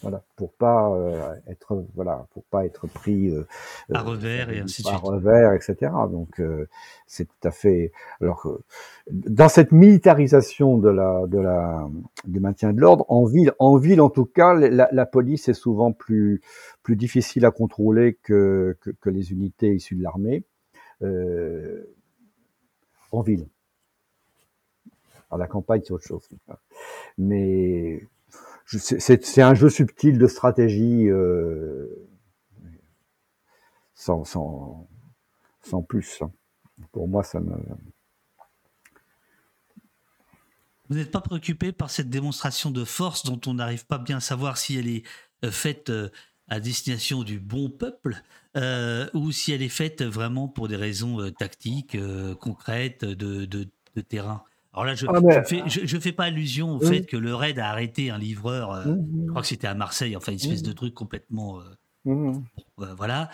voilà, 0.02 0.22
pour 0.36 0.52
pas 0.55 0.90
euh, 0.94 1.35
être 1.47 1.85
voilà, 1.94 2.27
pour 2.32 2.44
pas 2.44 2.64
être 2.64 2.86
pris 2.86 3.28
euh, 3.28 3.47
à 3.93 4.01
revers 4.01 4.51
et 4.51 4.60
ainsi 4.60 4.82
de 4.82 4.89
suite. 4.89 4.94
À 4.94 4.97
revers, 4.97 5.52
etc. 5.52 5.93
Donc 6.10 6.40
euh, 6.40 6.66
c'est 7.06 7.27
tout 7.27 7.48
à 7.48 7.51
fait. 7.51 7.93
Alors 8.20 8.51
dans 9.10 9.48
cette 9.48 9.72
militarisation 9.72 10.78
de 10.78 10.89
la 10.89 11.27
de 11.27 11.39
la 11.39 11.86
du 12.24 12.40
maintien 12.40 12.72
de 12.72 12.81
l'ordre 12.81 13.05
en 13.09 13.24
ville, 13.24 13.52
en 13.59 13.77
ville 13.77 14.01
en 14.01 14.10
tout 14.10 14.24
cas, 14.24 14.55
la, 14.55 14.89
la, 14.90 15.06
police 15.06 15.48
est 15.48 15.55
souvent 15.55 15.93
plus 15.93 16.40
plus 16.82 16.97
difficile 16.97 17.44
à 17.44 17.51
contrôler 17.51 18.18
que 18.22 18.78
que, 18.81 18.90
que 18.90 19.10
les 19.10 19.32
unités 19.32 19.74
issues 19.74 19.97
de 19.97 20.02
l'armée 20.02 20.44
en 23.12 23.20
ville. 23.22 23.47
À 25.31 25.36
la 25.36 25.47
campagne, 25.47 25.82
c'est 25.85 25.93
autre 25.93 26.06
chose. 26.06 26.28
Mais 27.18 28.02
c'est 28.79 29.43
un 29.43 29.55
jeu 29.55 29.69
subtil 29.69 30.19
de 30.19 30.27
stratégie 30.27 31.09
euh, 31.09 31.87
sans, 33.95 34.23
plus. 35.89 36.23
Hein. 36.23 36.31
Pour 36.93 37.09
moi, 37.09 37.25
ça 37.25 37.41
me. 37.41 37.53
Vous 40.89 40.97
n'êtes 40.97 41.11
pas 41.11 41.21
préoccupé 41.21 41.73
par 41.73 41.91
cette 41.91 42.11
démonstration 42.11 42.71
de 42.71 42.85
force 42.85 43.25
dont 43.25 43.41
on 43.47 43.55
n'arrive 43.55 43.87
pas 43.87 43.99
bien 43.99 44.19
à 44.19 44.21
savoir 44.21 44.57
si 44.57 44.77
elle 44.77 44.89
est 44.89 45.05
euh, 45.45 45.51
faite 45.51 45.91
euh, 45.91 46.09
à 46.49 46.61
destination 46.61 47.23
du 47.23 47.39
bon 47.39 47.71
peuple 47.71 48.23
ou 49.15 49.31
si 49.31 49.53
elle 49.53 49.63
est 49.63 49.69
faite 49.69 50.03
vraiment 50.03 50.49
pour 50.49 50.67
des 50.67 50.75
raisons 50.75 51.31
tactiques, 51.31 51.97
concrètes, 52.41 53.05
de 53.05 54.01
terrain? 54.09 54.43
Alors 54.73 54.85
là, 54.85 54.95
je 54.95 55.07
ne 55.07 55.11
ah, 55.13 55.67
je, 55.67 55.99
fais, 55.99 56.13
pas 56.13 56.25
allusion 56.25 56.77
au 56.77 56.81
fait 56.81 57.05
que 57.05 57.17
le 57.17 57.35
raid 57.35 57.59
a 57.59 57.69
arrêté 57.69 58.11
un 58.11 58.19
livreur, 58.19 58.73
euh, 58.73 58.85
mmh. 58.87 59.25
je 59.25 59.31
crois 59.31 59.43
que 59.43 59.49
c'était 59.49 59.67
à 59.67 59.75
Marseille, 59.75 60.17
enfin 60.17 60.31
une 60.31 60.39
espèce 60.39 60.63
de 60.63 60.73
truc 60.73 60.95
complètement, 60.95 61.59
euh, 61.59 61.65
mmh. 62.05 62.43
euh, 62.79 62.95
voilà, 62.95 63.31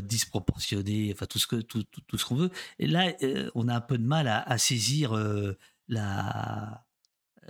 disproportionné, 0.00 1.10
enfin 1.12 1.26
tout 1.26 1.38
ce 1.38 1.46
que 1.46 1.56
tout, 1.56 1.84
tout, 2.06 2.16
ce 2.16 2.24
qu'on 2.24 2.36
veut. 2.36 2.50
Et 2.78 2.86
là, 2.86 3.12
on 3.54 3.68
a 3.68 3.74
un 3.74 3.80
peu 3.82 3.98
de 3.98 4.06
mal 4.06 4.26
à, 4.26 4.56
saisir 4.56 5.14
la, 5.88 6.82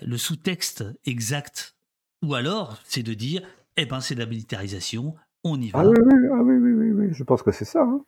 le 0.03 0.17
sous-texte 0.17 0.85
exact. 1.05 1.77
Ou 2.23 2.35
alors, 2.35 2.79
c'est 2.85 3.05
de 3.05 3.15
dire, 3.15 3.43
eh 3.77 3.87
ben, 3.87 4.01
c'est 4.01 4.17
de 4.17 4.21
la 4.21 4.27
militarisation, 4.27 5.15
on 5.45 5.61
y 5.61 5.71
va. 5.71 5.81
Ah 5.81 5.87
oui, 5.87 5.97
oui, 6.01 6.29
ah 6.33 6.43
oui, 6.43 6.57
oui, 6.57 6.91
oui, 6.91 7.09
je 7.13 7.23
pense 7.23 7.43
que 7.45 7.53
c'est 7.53 7.67
ça. 7.67 7.83
Hein. 7.83 8.01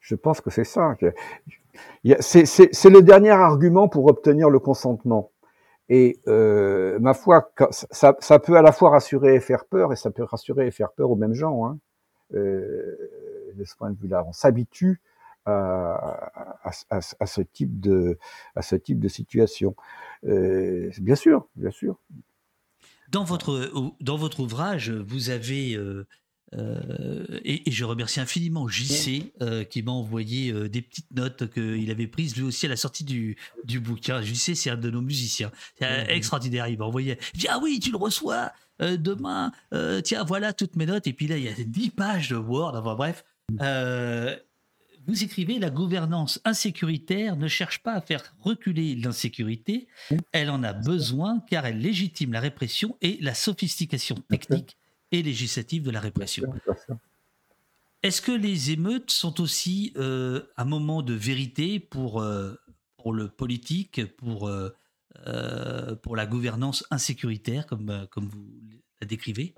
Je 0.00 0.16
pense 0.16 0.40
que 0.40 0.50
c'est 0.50 0.64
ça. 0.64 0.96
C'est 2.20 2.90
le 2.90 3.00
dernier 3.00 3.30
argument 3.30 3.88
pour 3.88 4.06
obtenir 4.06 4.50
le 4.50 4.58
consentement. 4.58 5.30
Et 5.88 6.20
euh, 6.26 6.98
ma 7.00 7.12
foi, 7.12 7.52
ça, 7.90 8.38
peut 8.38 8.56
à 8.56 8.62
la 8.62 8.72
fois 8.72 8.90
rassurer 8.90 9.34
et 9.34 9.40
faire 9.40 9.64
peur, 9.66 9.92
et 9.92 9.96
ça 9.96 10.10
peut 10.10 10.22
rassurer 10.22 10.66
et 10.66 10.70
faire 10.70 10.92
peur 10.92 11.10
aux 11.10 11.16
mêmes 11.16 11.34
gens. 11.34 11.66
Hein. 11.66 11.78
Euh, 12.34 12.96
de 13.54 13.64
ce 13.64 13.76
point 13.76 13.90
de 13.90 13.98
vue-là, 13.98 14.24
on 14.26 14.32
s'habitue 14.32 15.00
à, 15.44 16.70
ce 17.26 17.42
type 17.42 17.78
de 17.80 19.08
situation. 19.08 19.76
Euh, 20.24 20.90
bien 21.00 21.14
sûr, 21.14 21.46
bien 21.56 21.70
sûr. 21.70 21.98
Dans 23.10 23.24
votre 23.24 24.40
ouvrage, 24.40 24.90
vous 24.90 25.28
avez 25.28 25.76
euh, 26.54 27.40
et, 27.44 27.70
je 27.70 27.84
remercie 27.84 28.20
infiniment 28.20 28.68
JC 28.68 29.32
euh, 29.40 29.64
qui 29.64 29.82
m'a 29.82 29.92
envoyé 29.92 30.52
euh, 30.52 30.68
des 30.68 30.82
petites 30.82 31.10
notes 31.14 31.50
qu'il 31.50 31.90
avait 31.90 32.06
prises 32.06 32.36
lui 32.36 32.42
aussi 32.42 32.66
à 32.66 32.68
la 32.68 32.76
sortie 32.76 33.04
du, 33.04 33.36
du 33.64 33.80
bouquin. 33.80 34.20
JC, 34.22 34.54
c'est 34.54 34.70
un 34.70 34.76
de 34.76 34.90
nos 34.90 35.00
musiciens. 35.00 35.50
C'est 35.78 36.06
extraordinaire. 36.10 36.68
Il 36.68 36.78
m'a 36.78 36.84
envoyé. 36.84 37.18
Il 37.34 37.40
dit 37.40 37.48
Ah 37.48 37.58
oui, 37.62 37.80
tu 37.80 37.90
le 37.90 37.96
reçois 37.96 38.52
demain. 38.80 39.52
tiens, 40.04 40.24
voilà 40.24 40.52
toutes 40.52 40.76
mes 40.76 40.86
notes. 40.86 41.06
Et 41.06 41.12
puis 41.12 41.26
là, 41.26 41.36
il 41.36 41.44
y 41.44 41.48
a 41.48 41.52
10 41.52 41.90
pages 41.90 42.28
de 42.28 42.36
Word. 42.36 42.76
Enfin 42.76 42.94
bref. 42.94 43.24
vous 45.06 45.24
écrivez 45.24 45.58
La 45.58 45.70
gouvernance 45.70 46.40
insécuritaire 46.44 47.36
ne 47.36 47.48
cherche 47.48 47.82
pas 47.82 47.94
à 47.94 48.00
faire 48.00 48.34
reculer 48.40 48.94
l'insécurité. 48.96 49.88
Elle 50.32 50.50
en 50.50 50.62
a 50.62 50.72
besoin 50.72 51.40
car 51.48 51.64
elle 51.64 51.78
légitime 51.78 52.32
la 52.32 52.40
répression 52.40 52.96
et 53.00 53.18
la 53.20 53.34
sophistication 53.34 54.16
technique 54.28 54.76
et 55.12 55.22
législative 55.22 55.82
de 55.82 55.90
la 55.90 56.00
répression. 56.00 56.52
Est-ce 58.02 58.20
que 58.20 58.32
les 58.32 58.72
émeutes 58.72 59.12
sont 59.12 59.40
aussi 59.40 59.92
euh, 59.96 60.40
un 60.56 60.64
moment 60.64 61.02
de 61.02 61.14
vérité 61.14 61.78
pour, 61.78 62.20
euh, 62.20 62.54
pour 62.96 63.12
le 63.12 63.28
politique, 63.28 64.16
pour, 64.16 64.48
euh, 64.48 64.70
pour 66.02 66.16
la 66.16 66.26
gouvernance 66.26 66.84
insécuritaire, 66.90 67.66
comme, 67.66 68.08
comme 68.10 68.26
vous 68.26 68.44
la 69.00 69.06
décrivez? 69.06 69.54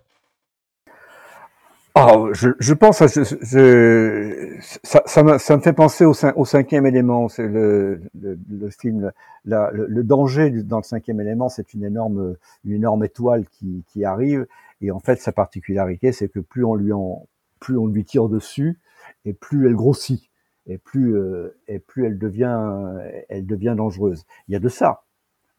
Oh, 1.96 2.30
je, 2.32 2.50
je, 2.58 2.74
pense, 2.74 2.98
je, 3.06 3.22
je, 3.22 4.58
ça, 4.82 5.00
ça, 5.06 5.22
me, 5.22 5.38
ça, 5.38 5.56
me, 5.56 5.62
fait 5.62 5.72
penser 5.72 6.04
au, 6.04 6.12
au 6.34 6.44
cinquième 6.44 6.86
élément, 6.86 7.28
c'est 7.28 7.46
le, 7.46 8.02
le, 8.20 8.36
le, 8.50 8.70
film, 8.70 9.12
la, 9.44 9.70
le, 9.70 9.86
le, 9.86 10.02
danger 10.02 10.50
dans 10.50 10.78
le 10.78 10.82
cinquième 10.82 11.20
élément, 11.20 11.48
c'est 11.48 11.72
une 11.72 11.84
énorme, 11.84 12.34
une 12.64 12.72
énorme 12.72 13.04
étoile 13.04 13.44
qui, 13.48 13.84
qui 13.86 14.04
arrive 14.04 14.44
et 14.84 14.90
en 14.90 15.00
fait, 15.00 15.20
sa 15.20 15.32
particularité, 15.32 16.12
c'est 16.12 16.28
que 16.28 16.40
plus 16.40 16.64
on 16.64 16.74
lui 16.74 16.92
en, 16.92 17.26
plus 17.60 17.76
on 17.76 17.86
lui 17.86 18.04
tire 18.04 18.28
dessus, 18.28 18.78
et 19.24 19.32
plus 19.32 19.66
elle 19.66 19.74
grossit, 19.74 20.30
et 20.66 20.78
plus, 20.78 21.16
euh, 21.16 21.56
elle 21.66 22.18
devient, 22.18 23.74
dangereuse. 23.76 24.24
Il 24.48 24.52
y 24.52 24.56
a 24.56 24.60
de 24.60 24.68
ça. 24.68 25.04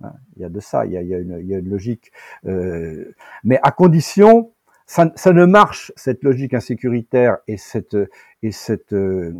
Hein. 0.03 0.13
il 0.35 0.41
y 0.41 0.45
a 0.45 0.49
de 0.49 0.59
ça. 0.59 0.85
Il 0.85 0.91
y 0.91 0.97
a, 0.97 1.01
une, 1.01 1.69
logique. 1.69 2.11
Euh, 2.45 3.13
mais 3.43 3.59
à 3.63 3.71
condition, 3.71 4.51
ça, 4.87 5.05
ne 5.05 5.45
marche 5.45 5.91
cette 5.95 6.23
logique 6.23 6.53
insécuritaire 6.53 7.37
et 7.47 7.57
cette 7.57 7.97
et 8.43 8.51
cette 8.51 8.93
euh, 8.93 9.33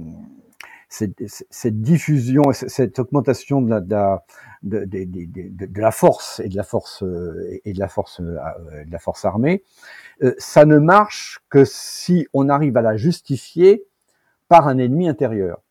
cette, 0.90 1.82
diffusion, 1.82 2.44
cette 2.52 3.00
augmentation 3.00 3.62
de 3.62 3.90
la, 3.90 5.92
force 5.92 6.40
et 6.40 6.50
de 6.50 6.56
la 6.56 6.64
force 6.64 7.04
et 7.64 7.74
de 7.74 7.80
la 7.80 7.88
force 7.88 8.22
de 8.22 8.92
la 8.92 9.00
force 9.00 9.26
armée, 9.26 9.64
euh, 10.24 10.34
ça 10.38 10.66
ne 10.66 10.78
marche 10.78 11.40
que 11.50 11.66
si 11.66 12.28
on 12.34 12.50
arrive 12.50 12.78
à 12.78 12.82
la 12.82 12.98
justifier 12.98 13.86
par 14.48 14.68
un 14.68 14.78
ennemi 14.78 15.08
intérieur. 15.08 15.62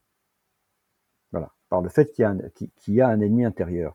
Voilà, 1.33 1.51
par 1.69 1.81
le 1.81 1.89
fait 1.89 2.13
qu'il 2.13 2.23
y 2.23 2.27
a 2.27 2.31
un, 2.31 2.39
y 2.89 3.01
a 3.01 3.09
un 3.09 3.21
ennemi 3.21 3.45
intérieur. 3.45 3.95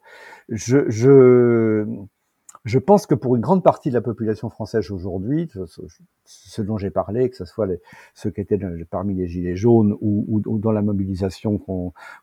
Je, 0.50 0.90
je 0.90 1.86
je 2.66 2.78
pense 2.78 3.06
que 3.06 3.16
pour 3.16 3.36
une 3.36 3.42
grande 3.42 3.64
partie 3.64 3.90
de 3.90 3.94
la 3.94 4.02
population 4.02 4.50
française 4.50 4.92
aujourd'hui, 4.92 5.50
ce 6.26 6.62
dont 6.62 6.78
j'ai 6.78 6.90
parlé, 6.90 7.30
que 7.30 7.36
ce 7.36 7.46
soit 7.46 7.68
ceux 8.14 8.32
qui 8.32 8.42
étaient 8.42 8.60
parmi 8.90 9.16
les 9.16 9.28
gilets 9.28 9.56
jaunes 9.56 9.96
ou, 10.02 10.42
dans 10.60 10.72
la 10.72 10.82
mobilisation 10.82 11.58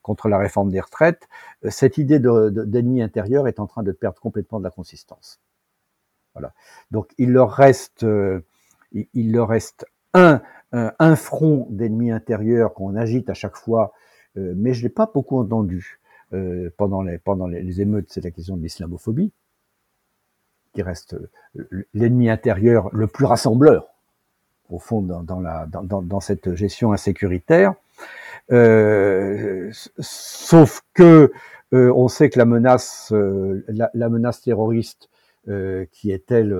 contre 0.02 0.28
la 0.28 0.38
réforme 0.38 0.70
des 0.70 0.80
retraites, 0.80 1.28
euh, 1.64 1.70
cette 1.70 1.98
idée 1.98 2.18
d'ennemi 2.18 2.98
de, 2.98 3.04
intérieur 3.04 3.48
est 3.48 3.60
en 3.60 3.66
train 3.66 3.82
de 3.82 3.92
perdre 3.92 4.20
complètement 4.20 4.58
de 4.58 4.64
la 4.64 4.70
consistance. 4.70 5.40
Voilà. 6.34 6.52
Donc 6.90 7.12
il 7.16 7.32
leur 7.32 7.50
reste, 7.50 8.04
euh, 8.04 8.40
il, 8.92 9.32
leur 9.32 9.48
reste 9.48 9.86
un, 10.12 10.42
un, 10.72 11.16
front 11.16 11.66
d'ennemis 11.70 12.10
intérieurs 12.10 12.74
qu'on 12.74 12.94
agite 12.94 13.30
à 13.30 13.34
chaque 13.34 13.56
fois, 13.56 13.94
euh, 14.36 14.52
mais 14.54 14.74
je 14.74 14.82
l'ai 14.82 14.90
pas 14.90 15.10
beaucoup 15.12 15.38
entendu 15.38 16.00
pendant 16.76 17.02
les 17.02 17.18
pendant 17.18 17.46
les 17.46 17.80
émeutes. 17.80 18.10
C'est 18.10 18.22
la 18.22 18.32
question 18.32 18.56
de 18.56 18.62
l'islamophobie 18.62 19.32
qui 20.76 20.82
reste 20.82 21.16
l'ennemi 21.94 22.28
intérieur 22.28 22.90
le 22.92 23.06
plus 23.06 23.24
rassembleur, 23.24 23.88
au 24.68 24.78
fond, 24.78 25.00
dans, 25.00 26.20
cette 26.20 26.54
gestion 26.54 26.92
insécuritaire. 26.92 27.74
Euh, 28.52 29.72
sauf 29.98 30.82
que 30.92 31.32
euh, 31.72 31.90
on 31.96 32.08
sait 32.08 32.28
que 32.28 32.38
la 32.38 32.44
menace, 32.44 33.10
euh, 33.12 33.64
la, 33.68 34.08
menace 34.10 34.42
terroriste, 34.42 35.08
euh, 35.48 35.86
qui 35.92 36.10
elle, 36.10 36.54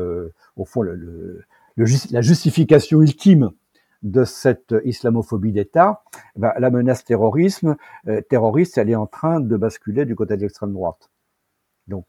au 0.56 0.64
fond, 0.64 0.82
la 0.82 2.20
justification 2.22 3.02
ultime 3.02 3.50
de 4.02 4.24
cette 4.24 4.74
islamophobie 4.84 5.52
d'État, 5.52 6.02
ben, 6.36 6.54
la 6.58 6.70
menace 6.70 7.04
terrorisme, 7.04 7.76
terroriste, 8.30 8.78
elle 8.78 8.88
est 8.88 8.96
en 8.96 9.06
train 9.06 9.40
de 9.40 9.56
basculer 9.56 10.06
du 10.06 10.14
côté 10.14 10.38
de 10.38 10.40
l'extrême 10.40 10.72
droite. 10.72 11.10
Donc 11.86 12.06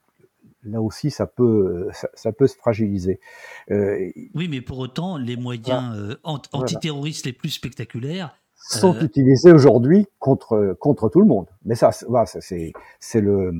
là 0.68 0.82
aussi, 0.82 1.12
ça 1.12 1.28
peut, 1.28 1.90
ça, 2.14 2.32
peut 2.32 2.48
se 2.48 2.56
fragiliser. 2.56 3.20
Euh, 3.72 4.10
oui, 4.34 4.48
mais 4.50 4.62
pour 4.62 4.80
autant, 4.80 5.18
les 5.18 5.36
moyens 5.36 5.96
euh, 5.96 6.16
antiterroristes 6.24 7.26
les 7.26 7.34
plus 7.34 7.50
spectaculaires 7.50 8.36
sont 8.56 8.96
euh, 8.96 9.02
utilisés 9.02 9.52
aujourd'hui 9.52 10.08
contre 10.20 10.76
contre 10.80 11.10
tout 11.10 11.22
le 11.22 11.28
monde. 11.28 11.48
Mais 11.66 11.76
ça, 11.76 11.92
voilà, 12.08 12.26
ça 12.26 12.42
c'est 12.42 12.74
c'est 13.00 13.22
le 13.22 13.54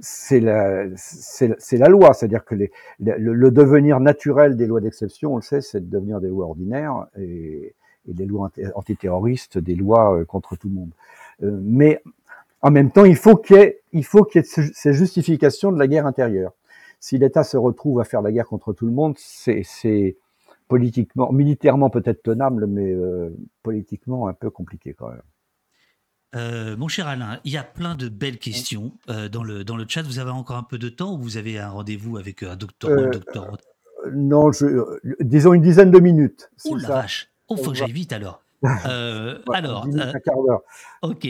c'est 0.00 0.38
la, 0.38 0.84
c'est 0.94 1.76
la 1.76 1.88
loi, 1.88 2.12
c'est-à-dire 2.14 2.44
que 2.44 2.54
les, 2.54 2.70
le, 3.00 3.50
devenir 3.50 3.98
naturel 3.98 4.56
des 4.56 4.68
lois 4.68 4.80
d'exception, 4.80 5.32
on 5.32 5.36
le 5.36 5.42
sait, 5.42 5.60
c'est 5.60 5.80
de 5.80 5.90
devenir 5.90 6.20
des 6.20 6.28
lois 6.28 6.46
ordinaires 6.46 7.06
et, 7.18 7.74
et 8.08 8.12
des 8.12 8.24
lois 8.24 8.48
antiterroristes, 8.76 9.58
des 9.58 9.74
lois 9.74 10.24
contre 10.26 10.54
tout 10.54 10.68
le 10.68 10.74
monde. 10.74 10.90
Mais 11.40 12.00
en 12.62 12.70
même 12.70 12.92
temps, 12.92 13.04
il 13.04 13.16
faut 13.16 13.36
qu'il 13.36 13.56
y 13.56 13.60
ait, 13.60 13.77
il 13.92 14.04
faut 14.04 14.24
qu'il 14.24 14.40
y 14.40 14.44
ait 14.44 14.70
ces 14.72 14.92
justifications 14.92 15.72
de 15.72 15.78
la 15.78 15.86
guerre 15.86 16.06
intérieure. 16.06 16.52
Si 17.00 17.18
l'État 17.18 17.44
se 17.44 17.56
retrouve 17.56 18.00
à 18.00 18.04
faire 18.04 18.22
la 18.22 18.32
guerre 18.32 18.46
contre 18.46 18.72
tout 18.72 18.86
le 18.86 18.92
monde, 18.92 19.14
c'est, 19.18 20.16
politiquement, 20.66 21.32
militairement 21.32 21.90
peut-être 21.90 22.22
tenable, 22.22 22.66
mais 22.66 22.92
euh, 22.92 23.30
politiquement 23.62 24.28
un 24.28 24.34
peu 24.34 24.50
compliqué 24.50 24.94
quand 24.94 25.08
même. 25.08 25.22
Euh, 26.34 26.76
mon 26.76 26.88
cher 26.88 27.06
Alain, 27.06 27.40
il 27.44 27.52
y 27.52 27.56
a 27.56 27.62
plein 27.62 27.94
de 27.94 28.08
belles 28.08 28.38
questions 28.38 28.92
euh, 29.08 29.30
dans, 29.30 29.42
le, 29.42 29.64
dans 29.64 29.76
le 29.76 29.86
chat. 29.88 30.02
Vous 30.02 30.18
avez 30.18 30.30
encore 30.30 30.56
un 30.56 30.62
peu 30.62 30.76
de 30.76 30.90
temps 30.90 31.14
ou 31.14 31.18
vous 31.18 31.36
avez 31.38 31.58
un 31.58 31.70
rendez-vous 31.70 32.18
avec 32.18 32.42
un 32.42 32.56
docteur, 32.56 32.90
Non, 34.12 34.52
je, 34.52 34.98
disons 35.20 35.54
une 35.54 35.62
dizaine 35.62 35.90
de 35.90 36.00
minutes. 36.00 36.50
Oh 36.66 36.76
la 36.76 36.88
vache 36.88 37.30
Oh, 37.48 37.56
faut 37.56 37.70
que 37.70 37.78
j'aille 37.78 37.92
vite 37.92 38.12
alors. 38.12 38.42
alors, 39.52 39.86
ok, 41.02 41.28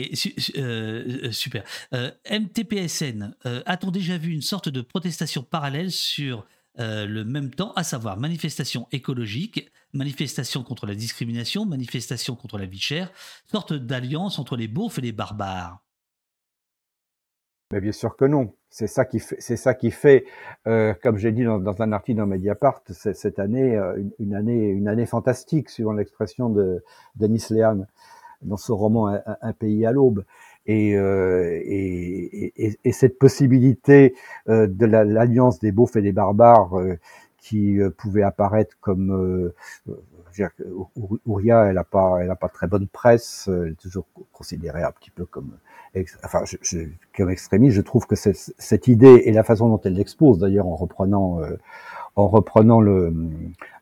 super. 1.31 1.63
MTPSN, 2.29 3.35
a-t-on 3.65 3.91
déjà 3.91 4.17
vu 4.17 4.31
une 4.31 4.41
sorte 4.41 4.69
de 4.69 4.81
protestation 4.81 5.43
parallèle 5.43 5.91
sur 5.91 6.45
le 6.77 7.23
même 7.23 7.51
temps, 7.51 7.73
à 7.73 7.83
savoir 7.83 8.17
manifestation 8.17 8.87
écologique, 8.91 9.71
manifestation 9.93 10.63
contre 10.63 10.85
la 10.85 10.95
discrimination, 10.95 11.65
manifestation 11.65 12.35
contre 12.35 12.57
la 12.57 12.65
vie 12.65 12.79
chère, 12.79 13.11
sorte 13.51 13.73
d'alliance 13.73 14.39
entre 14.39 14.55
les 14.55 14.67
beaufs 14.67 14.97
et 14.97 15.01
les 15.01 15.11
barbares? 15.11 15.83
Mais 17.71 17.81
bien 17.81 17.91
sûr 17.91 18.15
que 18.15 18.25
non. 18.25 18.55
C'est 18.69 18.87
ça 18.87 19.05
qui 19.05 19.19
fait, 19.19 19.37
c'est 19.39 19.57
ça 19.57 19.73
qui 19.73 19.89
fait, 19.91 20.25
euh, 20.67 20.93
comme 21.01 21.17
j'ai 21.17 21.31
dit 21.31 21.43
dans, 21.43 21.59
dans, 21.59 21.81
un 21.81 21.91
article 21.91 22.19
dans 22.19 22.27
Mediapart, 22.27 22.81
cette 22.89 23.39
année, 23.39 23.75
euh, 23.75 24.01
une, 24.19 24.35
année, 24.35 24.69
une 24.69 24.87
année 24.87 25.07
fantastique, 25.07 25.69
suivant 25.69 25.93
l'expression 25.93 26.49
de 26.49 26.83
Denis 27.15 27.45
Lehan 27.49 27.85
dans 28.41 28.57
ce 28.57 28.71
roman 28.71 29.07
Un, 29.41 29.53
pays 29.53 29.85
à 29.85 29.91
l'aube. 29.91 30.23
Et, 30.65 30.95
euh, 30.95 31.59
et, 31.63 32.53
et, 32.55 32.79
et, 32.83 32.91
cette 32.91 33.17
possibilité 33.17 34.13
euh, 34.49 34.67
de 34.67 34.85
l'alliance 34.85 35.59
des 35.59 35.71
beaufs 35.71 35.95
et 35.95 36.01
des 36.01 36.11
barbares 36.11 36.77
euh, 36.77 36.99
qui 37.39 37.79
euh, 37.79 37.89
pouvait 37.89 38.21
apparaître 38.21 38.77
comme 38.79 39.51
Ouria, 41.25 41.65
elle 41.65 41.77
a 41.77 41.83
pas, 41.83 42.19
elle 42.21 42.29
a 42.29 42.35
pas 42.35 42.49
très 42.49 42.67
bonne 42.67 42.87
presse, 42.87 43.49
elle 43.51 43.71
est 43.71 43.81
toujours 43.81 44.05
considérée 44.31 44.83
un 44.83 44.91
petit 44.91 45.09
peu 45.09 45.25
comme 45.25 45.57
enfin, 46.23 46.41
je, 46.45 46.57
je, 46.61 46.79
comme 47.15 47.29
extrémiste, 47.29 47.75
je 47.75 47.81
trouve 47.81 48.05
que 48.05 48.15
cette 48.15 48.87
idée 48.87 49.23
et 49.25 49.31
la 49.31 49.43
façon 49.43 49.69
dont 49.69 49.81
elle 49.83 49.93
l'expose, 49.93 50.39
d'ailleurs, 50.39 50.67
en 50.67 50.75
reprenant, 50.75 51.41
euh, 51.41 51.57
en 52.15 52.27
reprenant 52.27 52.81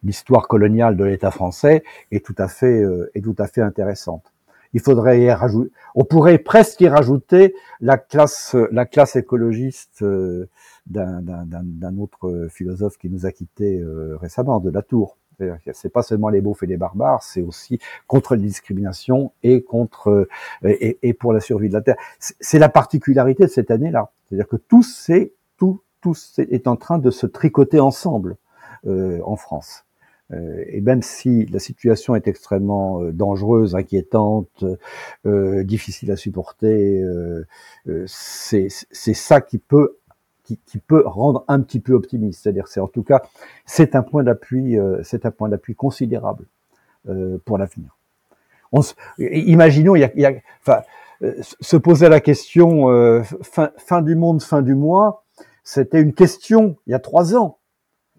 l'histoire 0.04 0.48
coloniale 0.48 0.98
de 0.98 1.04
l'État 1.04 1.32
français, 1.32 1.84
est 2.12 2.26
tout 2.26 2.36
à 2.38 2.48
fait, 2.48 2.82
euh, 2.82 3.12
est 3.16 3.22
tout 3.22 3.36
à 3.38 3.48
fait 3.48 3.62
intéressante. 3.62 4.34
Il 4.74 4.82
faudrait 4.82 5.22
y 5.22 5.32
rajouter, 5.32 5.72
on 5.96 6.04
pourrait 6.04 6.38
presque 6.40 6.82
y 6.82 6.90
rajouter 6.90 7.56
la 7.80 7.98
classe, 7.98 8.56
la 8.72 8.86
classe 8.86 9.16
écologiste 9.16 10.02
euh, 10.02 10.50
d'un, 10.86 11.98
autre 11.98 12.48
philosophe 12.52 12.98
qui 12.98 13.10
nous 13.10 13.26
a 13.26 13.32
quittés 13.32 13.82
récemment, 14.20 14.60
de 14.60 14.70
la 14.70 14.82
Tour 14.82 15.18
c'est 15.74 15.92
pas 15.92 16.04
seulement 16.04 16.30
les 16.30 16.42
beaufs 16.42 16.64
et 16.64 16.68
les 16.68 16.78
barbares, 16.78 17.24
c'est 17.24 17.42
aussi 17.42 17.80
contre 18.08 18.36
les 18.36 18.44
discriminations 18.44 19.32
et 19.44 19.64
contre 19.64 20.28
euh, 20.64 20.98
et, 21.02 21.14
pour 21.14 21.34
la 21.34 21.40
survie 21.40 21.70
de 21.70 21.74
la 21.74 21.82
terre. 21.82 21.98
C'est 22.20 22.60
la 22.60 22.70
particularité 22.70 23.44
de 23.44 23.50
cette 23.50 23.72
année-là, 23.72 24.12
c'est-à-dire 24.26 24.48
que 24.48 24.58
tout 24.58 24.84
c'est 24.84 25.34
tout 25.58 25.82
tout 26.02 26.16
est 26.38 26.68
en 26.68 26.76
train 26.76 27.00
de 27.00 27.12
se 27.12 27.26
tricoter 27.26 27.80
ensemble 27.80 28.38
euh, 28.86 29.20
en 29.24 29.36
France. 29.36 29.84
Euh, 30.34 30.64
et 30.68 30.82
même 30.82 31.02
si 31.02 31.46
la 31.46 31.60
situation 31.60 32.16
est 32.16 32.28
extrêmement 32.28 33.02
euh, 33.02 33.12
dangereuse, 33.12 33.76
inquiétante, 33.76 34.66
euh, 35.26 35.64
difficile 35.64 36.12
à 36.12 36.18
supporter, 36.18 37.02
c'est 38.06 38.70
ça 38.90 39.42
qui 39.42 39.58
peut 39.58 39.98
qui, 40.56 40.80
peut 40.80 41.04
rendre 41.06 41.44
un 41.48 41.62
petit 41.62 41.80
peu 41.80 41.94
optimiste. 41.94 42.44
C'est-à-dire, 42.44 42.68
c'est 42.68 42.80
en 42.80 42.88
tout 42.88 43.04
cas, 43.04 43.22
c'est 43.66 43.96
un 43.96 44.04
point 44.04 44.24
d'appui, 44.24 44.78
euh, 44.78 45.02
c'est 45.04 45.26
un 45.26 45.32
point 45.32 45.50
d'appui 45.50 45.76
considérable 45.76 46.46
euh, 47.10 47.38
pour 47.46 47.58
l'avenir. 47.58 47.98
On 48.72 48.82
imaginons, 49.20 49.96
il 49.96 50.02
y 50.02 50.04
a, 50.04 50.12
il 50.16 50.22
y 50.22 50.26
a 50.26 50.34
enfin, 50.62 50.82
euh, 51.24 51.34
se 51.42 51.78
poser 51.78 52.10
la 52.10 52.20
question 52.20 52.90
euh, 52.90 53.24
fin, 53.42 53.72
fin 53.78 54.02
du 54.02 54.16
monde, 54.16 54.42
fin 54.42 54.62
du 54.62 54.76
mois, 54.76 55.24
c'était 55.64 56.02
une 56.02 56.14
question 56.14 56.78
il 56.86 56.92
y 56.92 56.94
a 56.94 57.00
trois 57.00 57.36
ans. 57.36 57.58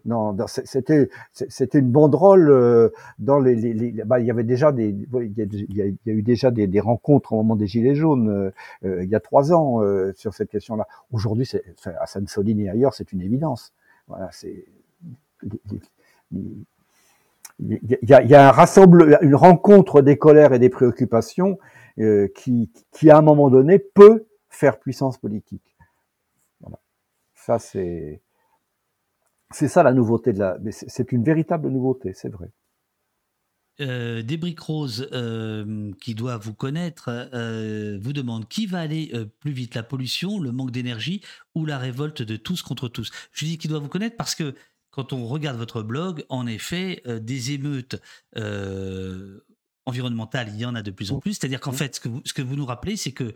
Non, 0.05 0.35
c'était 0.47 1.09
c'était 1.33 1.79
une 1.79 1.91
banderole 1.91 2.49
euh, 2.49 2.89
dans 3.19 3.39
les, 3.39 3.91
bah, 4.05 4.19
il 4.19 4.25
y 4.25 4.31
avait 4.31 4.43
déjà 4.43 4.71
des 4.71 4.89
il 4.89 5.33
y 5.37 5.81
a, 5.81 6.13
eu 6.13 6.21
déjà 6.21 6.51
des, 6.51 6.79
rencontres 6.79 7.33
au 7.33 7.37
moment 7.37 7.55
des 7.55 7.67
gilets 7.67 7.95
jaunes 7.95 8.29
euh, 8.29 8.51
euh, 8.85 9.03
il 9.03 9.09
y 9.09 9.15
a 9.15 9.19
trois 9.19 9.51
ans 9.51 9.81
sur 10.15 10.33
cette 10.33 10.49
question-là. 10.49 10.87
Aujourd'hui, 11.11 11.49
à 11.99 12.05
Sainte-Soline 12.05 12.59
et 12.61 12.69
ailleurs, 12.69 12.93
c'est 12.93 13.11
une 13.11 13.21
évidence. 13.21 13.73
Voilà, 14.07 14.29
c'est 14.31 14.65
il 16.31 16.65
y 17.81 18.13
a, 18.13 18.21
il 18.21 18.29
y 18.29 18.35
a 18.35 18.47
un 18.47 18.51
rassemble, 18.51 19.19
une 19.21 19.35
rencontre 19.35 20.01
des 20.01 20.17
colères 20.17 20.53
et 20.53 20.59
des 20.59 20.69
préoccupations 20.69 21.57
qui, 22.35 22.71
qui 22.91 23.09
à 23.09 23.17
un 23.17 23.21
moment 23.21 23.49
donné 23.49 23.79
peut 23.79 24.25
faire 24.49 24.79
puissance 24.79 25.17
politique. 25.17 25.75
Voilà. 26.61 26.79
Ça 27.35 27.59
c'est 27.59 28.21
c'est 29.51 29.67
ça 29.67 29.83
la 29.83 29.93
nouveauté 29.93 30.33
de 30.33 30.39
la. 30.39 30.57
C'est 30.71 31.11
une 31.11 31.23
véritable 31.23 31.69
nouveauté, 31.69 32.11
c'est 32.13 32.29
vrai. 32.29 32.51
Euh, 33.81 34.21
des 34.21 34.35
briques 34.35 34.59
roses 34.59 35.07
euh, 35.13 35.91
qui 36.01 36.13
doit 36.13 36.35
vous 36.35 36.53
connaître 36.53 37.29
euh, 37.33 37.97
vous 38.01 38.11
demande 38.11 38.45
qui 38.49 38.65
va 38.65 38.79
aller 38.79 39.09
euh, 39.13 39.25
plus 39.39 39.51
vite, 39.51 39.73
la 39.73 39.83
pollution, 39.83 40.41
le 40.41 40.51
manque 40.51 40.71
d'énergie 40.71 41.23
ou 41.55 41.65
la 41.65 41.77
révolte 41.77 42.21
de 42.21 42.35
tous 42.35 42.61
contre 42.61 42.89
tous? 42.89 43.09
Je 43.31 43.45
dis 43.45 43.57
qui 43.57 43.69
doit 43.69 43.79
vous 43.79 43.87
connaître 43.87 44.17
parce 44.17 44.35
que 44.35 44.53
quand 44.91 45.13
on 45.13 45.25
regarde 45.27 45.57
votre 45.57 45.81
blog, 45.81 46.25
en 46.27 46.45
effet, 46.45 47.03
des 47.21 47.51
émeutes 47.51 48.01
environnementales, 49.85 50.49
il 50.49 50.59
y 50.59 50.65
en 50.65 50.75
a 50.75 50.81
de 50.81 50.91
plus 50.91 51.11
en 51.11 51.19
plus. 51.19 51.33
C'est-à-dire 51.33 51.61
qu'en 51.61 51.71
fait, 51.71 51.95
ce 51.95 51.99
que, 52.01 52.09
vous, 52.09 52.21
ce 52.25 52.33
que 52.33 52.41
vous 52.41 52.55
nous 52.55 52.65
rappelez, 52.65 52.97
c'est 52.97 53.11
que 53.11 53.35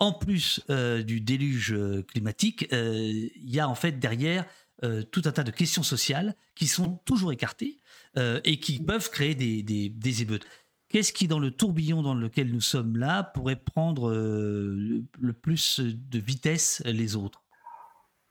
en 0.00 0.14
plus 0.14 0.64
du 1.06 1.20
déluge 1.20 1.76
climatique, 2.08 2.66
il 2.72 3.30
y 3.50 3.60
a 3.60 3.68
en 3.68 3.74
fait 3.74 3.92
derrière 3.92 4.46
euh, 4.82 5.02
tout 5.02 5.22
un 5.26 5.30
tas 5.30 5.44
de 5.44 5.52
questions 5.52 5.84
sociales 5.84 6.34
qui 6.56 6.66
sont 6.66 6.98
toujours 7.04 7.32
écartées 7.32 7.78
euh, 8.18 8.40
et 8.44 8.58
qui 8.58 8.80
peuvent 8.80 9.08
créer 9.08 9.36
des, 9.36 9.62
des, 9.62 10.22
émeutes. 10.22 10.44
Qu'est-ce 10.88 11.12
qui, 11.12 11.28
dans 11.28 11.38
le 11.38 11.52
tourbillon 11.52 12.02
dans 12.02 12.14
lequel 12.14 12.50
nous 12.50 12.60
sommes 12.60 12.96
là, 12.96 13.22
pourrait 13.22 13.54
prendre 13.54 14.10
euh, 14.10 15.04
le, 15.20 15.32
plus 15.32 15.78
de 15.78 16.18
vitesse 16.18 16.82
les 16.86 17.14
autres? 17.14 17.44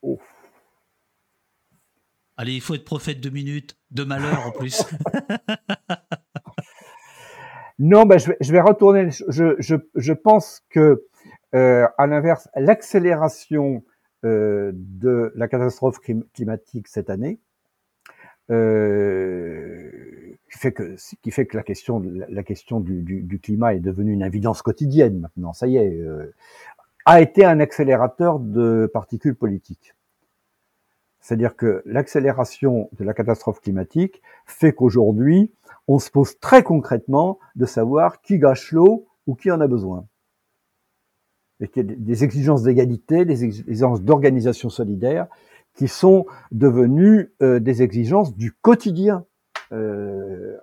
Oh. 0.01 0.19
Allez, 2.35 2.55
il 2.55 2.61
faut 2.61 2.75
être 2.75 2.83
prophète 2.83 3.21
de 3.21 3.29
minutes, 3.29 3.77
de 3.91 4.03
malheur 4.03 4.45
en 4.45 4.51
plus. 4.51 4.83
non, 7.79 8.05
ben, 8.05 8.19
je, 8.19 8.27
vais, 8.27 8.37
je 8.41 8.51
vais 8.51 8.61
retourner. 8.61 9.11
Je, 9.29 9.55
je, 9.59 9.75
je 9.95 10.13
pense 10.13 10.61
que, 10.69 11.07
à 11.53 12.05
l'inverse, 12.05 12.49
l'accélération 12.55 13.85
de 14.23 15.31
la 15.35 15.47
catastrophe 15.47 15.99
climatique 16.33 16.87
cette 16.87 17.09
année, 17.09 17.39
euh, 18.51 20.35
qui 20.51 20.59
fait 20.59 20.73
que 20.73 20.95
qui 21.21 21.31
fait 21.31 21.45
que 21.45 21.55
la 21.55 21.63
question 21.63 22.03
la 22.29 22.43
question 22.43 22.81
du, 22.81 23.01
du, 23.01 23.21
du, 23.21 23.39
climat 23.39 23.73
est 23.73 23.79
devenue 23.79 24.11
une 24.11 24.21
évidence 24.21 24.61
quotidienne 24.61 25.19
maintenant. 25.19 25.53
Ça 25.53 25.67
y 25.67 25.77
est, 25.77 25.99
euh, 26.01 26.33
a 27.05 27.21
été 27.21 27.45
un 27.45 27.59
accélérateur 27.61 28.39
de 28.39 28.89
particules 28.93 29.35
politiques. 29.35 29.93
C'est-à-dire 31.21 31.55
que 31.55 31.81
l'accélération 31.85 32.89
de 32.93 33.05
la 33.05 33.13
catastrophe 33.13 33.61
climatique 33.61 34.21
fait 34.45 34.73
qu'aujourd'hui, 34.73 35.53
on 35.87 35.97
se 35.99 36.11
pose 36.11 36.37
très 36.39 36.63
concrètement 36.63 37.39
de 37.55 37.65
savoir 37.65 38.21
qui 38.21 38.39
gâche 38.39 38.73
l'eau 38.73 39.07
ou 39.25 39.35
qui 39.35 39.51
en 39.51 39.61
a 39.61 39.67
besoin 39.67 40.05
des 41.75 42.23
exigences 42.23 42.63
d'égalité, 42.63 43.25
des 43.25 43.43
exigences 43.43 44.01
d'organisation 44.01 44.69
solidaire, 44.69 45.27
qui 45.75 45.87
sont 45.87 46.25
devenues 46.51 47.31
euh, 47.41 47.59
des 47.59 47.81
exigences 47.81 48.35
du 48.35 48.51
quotidien 48.51 49.25
euh, 49.71 50.57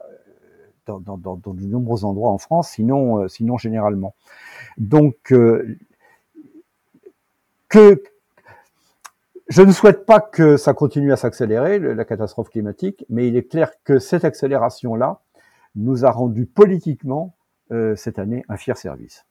dans, 0.86 1.16
de 1.16 1.66
nombreux 1.66 2.05
endroits 2.05 2.31
en 2.31 2.39
France, 2.39 2.70
sinon, 2.70 3.22
euh, 3.22 3.28
sinon 3.28 3.59
généralement. 3.59 4.14
Donc, 4.78 5.32
je 5.32 5.77
ne 9.62 9.72
souhaite 9.72 10.06
pas 10.06 10.20
que 10.20 10.56
ça 10.56 10.74
continue 10.74 11.12
à 11.12 11.16
s'accélérer, 11.16 11.78
la 11.78 12.05
catastrophe 12.05 12.51
climatique, 12.51 13.05
mais 13.09 13.28
il 13.28 13.36
est 13.36 13.48
clair 13.48 13.72
que 13.85 13.98
cette 13.98 14.24
accélération-là 14.24 15.20
nous 15.77 16.05
a 16.05 16.10
rendu 16.10 16.47
politiquement 16.47 17.36
cette 17.94 18.18
année 18.18 18.44
un 18.48 18.56
fier 18.56 18.77
service. 18.77 19.24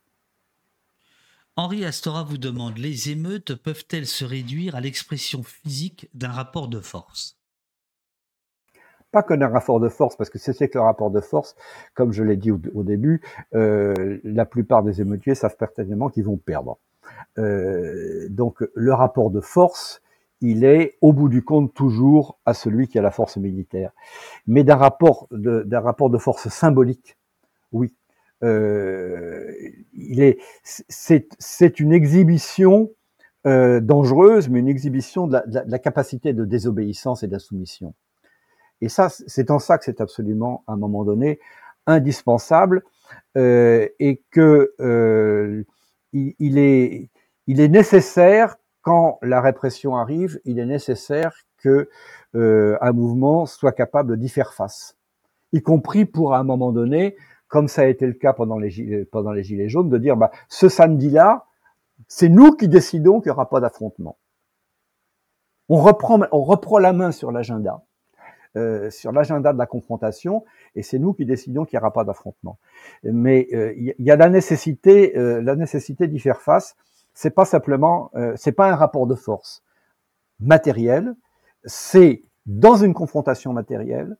Henri 1.60 1.84
Astora 1.84 2.23
vous 2.23 2.38
demande 2.38 2.77
les 2.77 3.10
émeutes 3.10 3.53
peuvent-elles 3.53 4.06
se 4.06 4.23
réduire 4.23 4.76
à 4.76 4.80
l'expression 4.80 5.44
physique 5.44 6.10
d'un 6.14 6.30
rapport 6.30 6.69
de 6.69 6.80
force? 6.80 7.38
Pas 9.11 9.23
que 9.23 9.34
d'un 9.34 9.49
rapport 9.49 9.81
de 9.81 9.90
force, 9.90 10.15
parce 10.15 10.30
que 10.30 10.40
c'est 10.40 10.69
que 10.69 10.77
le 10.77 10.84
rapport 10.86 11.11
de 11.11 11.19
force, 11.19 11.57
comme 11.95 12.14
je 12.14 12.23
l'ai 12.23 12.38
dit 12.38 12.52
au, 12.52 12.84
début, 12.84 13.22
euh, 13.56 14.19
la 14.23 14.45
plupart 14.45 14.84
des 14.84 15.02
émeutiers 15.02 15.36
savent 15.36 15.57
pertinemment 15.57 16.07
qu'ils 16.07 16.23
vont 16.23 16.38
perdre. 16.38 16.77
Euh, 17.38 18.30
donc 18.30 18.65
le 18.73 18.94
rapport 18.94 19.30
de 19.30 19.41
force, 19.41 20.02
il 20.40 20.64
est 20.64 20.98
au 21.02 21.11
bout 21.11 21.27
du 21.27 21.44
compte 21.44 21.73
toujours 21.73 22.40
à 22.45 22.53
celui 22.53 22.88
qui 22.88 22.98
a 22.98 23.02
la 23.02 23.11
force 23.11 23.36
militaire. 23.36 23.91
Mais 24.48 24.64
d'un 24.64 24.77
rapport 24.77 25.27
de, 25.31 25.64
d'un 25.64 25.81
rapport 25.81 26.10
de 26.10 26.19
force 26.19 26.48
symbolique, 26.48 27.18
oui. 27.73 27.94
Euh, 28.44 29.52
il 29.94 30.22
est, 30.22 30.40
c'est, 30.64 31.28
c'est 31.40 31.80
une 31.80 31.91
exhibition 31.91 32.91
euh, 33.45 33.80
dangereuse, 33.80 34.49
mais 34.49 34.60
une 34.60 34.68
exhibition 34.68 35.28
de 35.28 35.34
la, 35.34 35.45
de 35.45 35.72
la, 35.72 35.80
capacité 35.80 36.34
de 36.34 36.45
désobéissance 36.45 37.24
et 37.24 37.28
d'insoumission. 37.28 37.94
Et 38.82 38.90
ça, 38.90 39.10
c'est 39.10 39.52
en 39.52 39.60
ça 39.60 39.78
que 39.78 39.86
c'est 39.86 40.02
absolument, 40.02 40.64
à 40.68 40.74
un 40.74 40.78
moment 40.78 41.03
donné, 41.03 41.40
indispensable 41.86 42.84
euh, 43.38 43.88
et 43.99 44.22
que 44.32 44.74
euh, 44.80 45.64
il, 46.14 46.34
il, 46.40 46.57
est, 46.57 47.10
il 47.48 47.60
est 47.60 47.68
nécessaire 47.68 48.56
quand 48.82 49.20
la 49.22 49.41
répression 49.41 49.95
arrive, 49.98 50.40
il 50.45 50.60
est 50.60 50.66
nécessaire 50.66 51.36
que 51.57 51.90
euh, 52.36 52.78
un 52.82 52.91
mouvement 52.91 53.45
soit 53.45 53.72
capable 53.72 54.18
d'y 54.18 54.30
faire 54.30 54.53
face, 54.53 54.98
y 55.52 55.61
compris 55.61 56.06
pour 56.06 56.34
à 56.34 56.40
un 56.40 56.44
moment 56.44 56.72
donné, 56.72 57.18
comme 57.50 57.68
ça 57.68 57.82
a 57.82 57.86
été 57.86 58.06
le 58.06 58.14
cas 58.14 58.32
pendant 58.32 58.58
les 58.58 58.70
gilets, 58.70 59.70
jaunes, 59.70 59.90
de 59.90 59.98
dire 59.98 60.16
bah, 60.16 60.32
ce 60.48 60.70
samedi-là, 60.70 61.48
c'est 62.08 62.30
nous 62.30 62.56
qui 62.56 62.70
décidons 62.70 63.20
qu'il 63.20 63.30
n'y 63.30 63.34
aura 63.34 63.50
pas 63.50 63.60
d'affrontement. 63.60 64.18
On 65.68 65.78
reprend, 65.78 66.22
on 66.32 66.44
reprend 66.44 66.78
la 66.78 66.94
main 66.94 67.12
sur 67.12 67.32
l'agenda, 67.32 67.84
euh, 68.56 68.90
sur 68.90 69.12
l'agenda 69.12 69.52
de 69.52 69.58
la 69.58 69.66
confrontation, 69.66 70.46
et 70.76 70.84
c'est 70.84 71.00
nous 71.00 71.14
qui 71.14 71.26
décidons 71.26 71.66
qu'il 71.66 71.78
n'y 71.78 71.82
aura 71.82 71.92
pas 71.92 72.04
d'affrontement. 72.04 72.60
Mais 73.04 73.48
euh, 73.54 73.74
il 73.76 73.96
y, 73.98 74.12
a 74.12 74.16
la 74.16 74.30
nécessité, 74.30 75.18
euh, 75.18 75.42
la 75.42 75.56
nécessité 75.56 76.08
d'y 76.08 76.20
faire 76.20 76.42
face 76.42 76.76
c'est 77.16 77.32
pas 77.32 77.44
simplement, 77.44 78.12
c'est 78.38 78.54
pas 78.54 78.72
un 78.72 78.76
rapport 78.76 79.06
de 79.06 79.16
force 79.16 79.62
matériel, 80.40 81.16
c'est 81.66 82.22
dans 82.46 82.76
une 82.76 82.94
confrontation 82.94 83.52
matérielle 83.52 84.16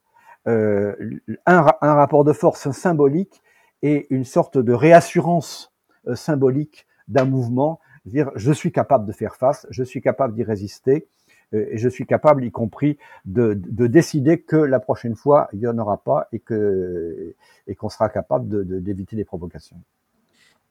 un, 1.46 1.66
un, 1.82 1.94
rapport 1.94 2.24
de 2.24 2.34
force 2.34 2.72
symbolique 2.72 3.42
et 3.82 4.08
une 4.10 4.26
sorte 4.26 4.58
de 4.58 4.74
réassurance 4.74 5.74
euh, 6.08 6.16
symbolique 6.16 6.88
d'un 7.08 7.26
mouvement, 7.26 7.80
dire 8.06 8.32
je 8.36 8.52
suis 8.52 8.72
capable 8.72 9.06
de 9.06 9.12
faire 9.12 9.36
face, 9.36 9.66
je 9.70 9.84
suis 9.84 10.02
capable 10.02 10.34
d'y 10.34 10.44
résister, 10.44 11.08
euh, 11.54 11.66
et 11.72 11.78
je 11.78 11.90
suis 11.90 12.06
capable, 12.06 12.44
y 12.44 12.52
compris, 12.52 12.98
de, 13.26 13.54
de, 13.54 13.88
décider 13.88 14.42
que 14.42 14.56
la 14.56 14.80
prochaine 14.80 15.16
fois 15.16 15.50
il 15.54 15.60
n'y 15.60 15.68
en 15.68 15.78
aura 15.78 16.04
pas 16.04 16.28
et 16.32 16.40
que 16.40 17.36
et 17.68 17.76
qu'on 17.76 17.90
sera 17.90 18.10
capable 18.10 18.66
d'éviter 18.84 19.16
de, 19.16 19.22
des 19.22 19.26
provocations. 19.26 19.78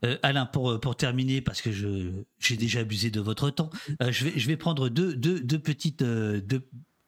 Euh, 0.05 0.16
Alain, 0.22 0.46
pour, 0.46 0.70
euh, 0.70 0.78
pour 0.78 0.96
terminer, 0.96 1.40
parce 1.40 1.60
que 1.60 1.70
j'ai 1.72 2.56
déjà 2.56 2.80
abusé 2.80 3.10
de 3.10 3.20
votre 3.20 3.50
temps, 3.50 3.70
euh, 4.00 4.12
je, 4.12 4.26
vais, 4.26 4.38
je 4.38 4.46
vais 4.46 4.56
prendre 4.56 4.88
deux, 4.88 5.16
deux, 5.16 5.59
petites, 5.59 6.05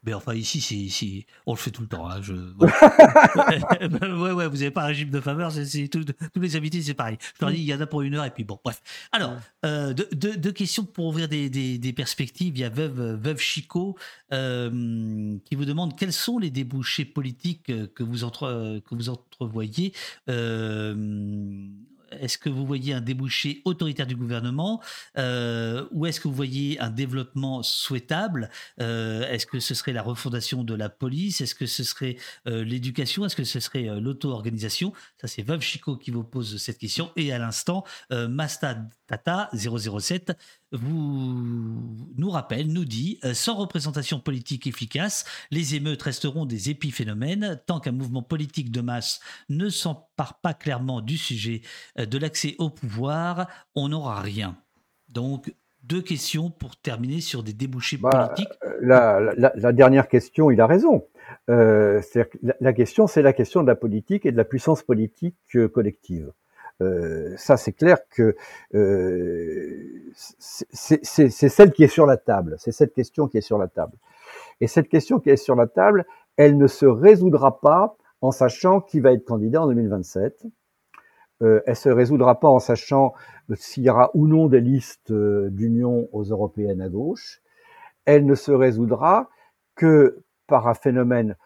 mais 0.02 0.14
enfin, 0.14 0.35
ici, 0.35 0.60
c'est, 0.60 1.27
on 1.47 1.52
le 1.52 1.59
fait 1.59 1.70
tout 1.70 1.82
le 1.82 1.89
temps. 1.89 2.09
Hein, 2.09 2.22
je, 2.22 2.32
ouais. 4.22 4.32
ouais, 4.32 4.48
vous 4.48 4.56
n'avez 4.56 4.70
pas 4.70 4.85
un 4.85 4.86
régime 4.86 5.10
de 5.10 5.20
faveur, 5.20 5.52
c'est, 5.52 5.89
tous 5.89 6.05
les 6.36 6.56
invités, 6.56 6.81
c'est 6.81 6.94
pareil. 6.94 7.18
Je 7.39 7.44
leur 7.44 7.52
dis, 7.52 7.60
il 7.60 7.64
y 7.64 7.74
en 7.74 7.81
a 7.81 7.86
pour 7.86 8.02
une 8.02 8.14
heure, 8.14 8.24
et 8.24 8.31
puis 8.31 8.44
bon, 8.44 8.59
bref. 8.64 8.81
Alors, 9.12 9.36
euh, 9.64 9.93
deux, 9.93 10.36
deux, 10.36 10.52
questions 10.52 10.85
pour 10.85 11.06
ouvrir 11.06 11.28
des, 11.28 11.51
des, 11.51 11.78
des, 11.78 11.93
perspectives. 11.93 12.56
Il 12.56 12.60
y 12.60 12.64
a 12.64 12.70
Veuve, 12.70 13.20
Veuve 13.22 13.39
Chico 13.39 13.97
euh, 14.32 15.36
qui 15.44 15.55
vous 15.55 15.64
demande 15.64 15.98
quels 15.98 16.12
sont 16.12 16.39
les 16.39 16.51
débouchés 16.51 17.05
politiques 17.05 17.72
que 17.94 18.02
vous, 18.02 18.24
entre, 18.24 18.81
que 18.81 18.94
vous 18.94 19.09
entrevoyez 19.10 19.93
euh, 20.28 20.94
est-ce 22.12 22.38
que 22.38 22.48
vous 22.48 22.66
voyez 22.66 22.92
un 22.92 23.00
débouché 23.00 23.62
autoritaire 23.64 24.06
du 24.06 24.16
gouvernement 24.16 24.82
euh, 25.18 25.86
ou 25.92 26.06
est-ce 26.06 26.20
que 26.20 26.28
vous 26.28 26.34
voyez 26.34 26.80
un 26.80 26.90
développement 26.90 27.62
souhaitable 27.62 28.50
euh, 28.80 29.28
Est-ce 29.28 29.46
que 29.46 29.60
ce 29.60 29.74
serait 29.74 29.92
la 29.92 30.02
refondation 30.02 30.64
de 30.64 30.74
la 30.74 30.88
police 30.88 31.40
Est-ce 31.40 31.54
que 31.54 31.66
ce 31.66 31.84
serait 31.84 32.16
euh, 32.46 32.64
l'éducation 32.64 33.24
Est-ce 33.24 33.36
que 33.36 33.44
ce 33.44 33.60
serait 33.60 34.00
l'auto-organisation? 34.00 34.92
Ça, 35.20 35.28
c'est 35.28 35.42
Veuve 35.42 35.60
Chico 35.60 35.96
qui 35.96 36.10
vous 36.10 36.24
pose 36.24 36.56
cette 36.56 36.78
question. 36.78 37.10
Et 37.16 37.32
à 37.32 37.38
l'instant, 37.38 37.84
Masta 38.10 38.76
Tata 39.10 39.50
007 39.52 40.32
vous 40.70 41.82
nous 42.16 42.30
rappelle, 42.30 42.72
nous 42.72 42.84
dit, 42.84 43.18
euh, 43.24 43.34
sans 43.34 43.56
représentation 43.56 44.20
politique 44.20 44.68
efficace, 44.68 45.24
les 45.50 45.74
émeutes 45.74 46.02
resteront 46.02 46.46
des 46.46 46.70
épiphénomènes 46.70 47.60
tant 47.66 47.80
qu'un 47.80 47.90
mouvement 47.90 48.22
politique 48.22 48.70
de 48.70 48.80
masse 48.80 49.18
ne 49.48 49.68
s'empare 49.68 50.38
pas 50.40 50.54
clairement 50.54 51.00
du 51.00 51.16
sujet 51.16 51.62
euh, 51.98 52.06
de 52.06 52.18
l'accès 52.18 52.54
au 52.58 52.70
pouvoir, 52.70 53.48
on 53.74 53.88
n'aura 53.88 54.20
rien. 54.20 54.56
Donc, 55.08 55.52
deux 55.82 56.02
questions 56.02 56.50
pour 56.50 56.76
terminer 56.76 57.20
sur 57.20 57.42
des 57.42 57.52
débouchés 57.52 57.96
bah, 57.96 58.28
politiques. 58.28 58.52
Euh, 58.64 58.76
la, 58.80 59.20
la, 59.36 59.72
dernière 59.72 60.06
question, 60.06 60.52
il 60.52 60.60
a 60.60 60.68
raison. 60.68 61.04
Euh, 61.48 62.00
la, 62.42 62.54
la, 62.60 62.72
question, 62.72 63.08
c'est 63.08 63.22
la 63.22 63.32
question 63.32 63.62
de 63.62 63.66
la 63.66 63.74
politique 63.74 64.24
et 64.24 64.30
de 64.30 64.36
la 64.36 64.44
puissance 64.44 64.84
politique 64.84 65.36
collective. 65.72 66.30
Euh, 66.81 67.35
ça, 67.36 67.57
c'est 67.57 67.73
clair 67.73 67.98
que 68.09 68.36
euh, 68.74 70.12
c'est 70.15 71.48
celle 71.48 71.73
qui 71.73 71.85
est 71.85 71.89
sur 71.89 72.07
la 72.07 72.16
table. 72.16 72.57
C'est 72.59 72.73
cette 72.73 72.94
question 72.94 73.28
qui 73.28 73.39
est 73.39 73.43
sur 73.43 73.59
la 73.59 73.69
table. 73.69 73.97
Et 74.61 74.66
cette 74.66 74.89
question 74.89 75.20
qui 75.20 75.31
est 75.31 75.36
sur 75.36 75.55
la 75.55 75.66
table, 75.66 76.07
elle 76.36 76.57
ne 76.57 76.66
se 76.66 76.86
résoudra 76.86 77.61
pas 77.61 77.97
en 78.20 78.31
sachant 78.31 78.81
qui 78.81 79.01
va 79.01 79.12
être 79.12 79.24
candidat 79.24 79.62
en 79.62 79.69
2027. 79.69 80.47
Euh, 81.43 81.62
elle 81.66 81.77
se 81.77 81.89
résoudra 81.89 82.39
pas 82.39 82.48
en 82.48 82.59
sachant 82.59 83.15
s'il 83.55 83.85
y 83.85 83.90
aura 83.90 84.11
ou 84.15 84.27
non 84.27 84.47
des 84.47 84.61
listes 84.61 85.11
euh, 85.11 85.48
d'union 85.51 86.09
aux 86.12 86.24
européennes 86.24 86.82
à 86.82 86.89
gauche. 86.89 87.40
Elle 88.05 88.27
ne 88.27 88.35
se 88.35 88.52
résoudra 88.52 89.31
que 89.74 90.23
par 90.47 90.69
un 90.69 90.74
phénomène 90.74 91.36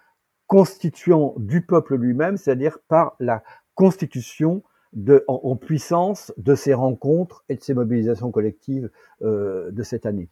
constituant 0.46 1.34
du 1.36 1.64
peuple 1.64 1.96
lui-même, 1.96 2.36
c'est-à-dire 2.36 2.78
par 2.88 3.14
la 3.20 3.42
constitution 3.74 4.62
de, 4.94 5.24
en, 5.26 5.56
puissance 5.56 6.32
de 6.36 6.54
ces 6.54 6.72
rencontres 6.72 7.44
et 7.48 7.56
de 7.56 7.62
ces 7.62 7.74
mobilisations 7.74 8.30
collectives 8.30 8.90
euh, 9.22 9.70
de 9.70 9.82
cette 9.82 10.06
année. 10.06 10.28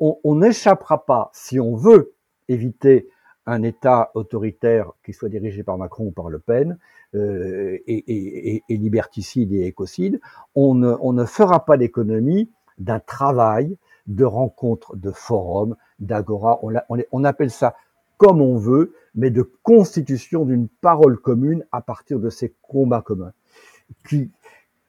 On 0.00 0.34
n'échappera 0.36 1.04
pas, 1.04 1.30
si 1.34 1.60
on 1.60 1.76
veut 1.76 2.14
éviter 2.48 3.08
un 3.46 3.62
État 3.62 4.10
autoritaire 4.14 4.92
qui 5.04 5.12
soit 5.12 5.28
dirigé 5.28 5.62
par 5.62 5.78
Macron 5.78 6.06
ou 6.06 6.10
par 6.10 6.28
Le 6.28 6.38
Pen, 6.38 6.78
euh, 7.14 7.78
et, 7.86 8.62
liberticide 8.68 9.52
et 9.52 9.66
écocide, 9.66 10.20
on 10.54 10.74
ne, 10.74 10.94
on 11.00 11.12
ne 11.12 11.24
fera 11.24 11.64
pas 11.64 11.76
l'économie 11.76 12.50
d'un 12.78 13.00
travail 13.00 13.76
de 14.06 14.24
rencontres, 14.24 14.96
de 14.96 15.10
forums, 15.10 15.76
d'agora. 15.98 16.60
On, 16.62 16.74
on, 16.88 16.98
on 17.12 17.24
appelle 17.24 17.50
ça 17.50 17.74
comme 18.18 18.40
on 18.42 18.56
veut, 18.56 18.94
mais 19.14 19.30
de 19.30 19.42
constitution 19.62 20.44
d'une 20.44 20.68
parole 20.68 21.18
commune 21.18 21.64
à 21.72 21.80
partir 21.80 22.18
de 22.18 22.30
ces 22.30 22.54
combats 22.62 23.02
communs 23.02 23.32
qui, 24.08 24.30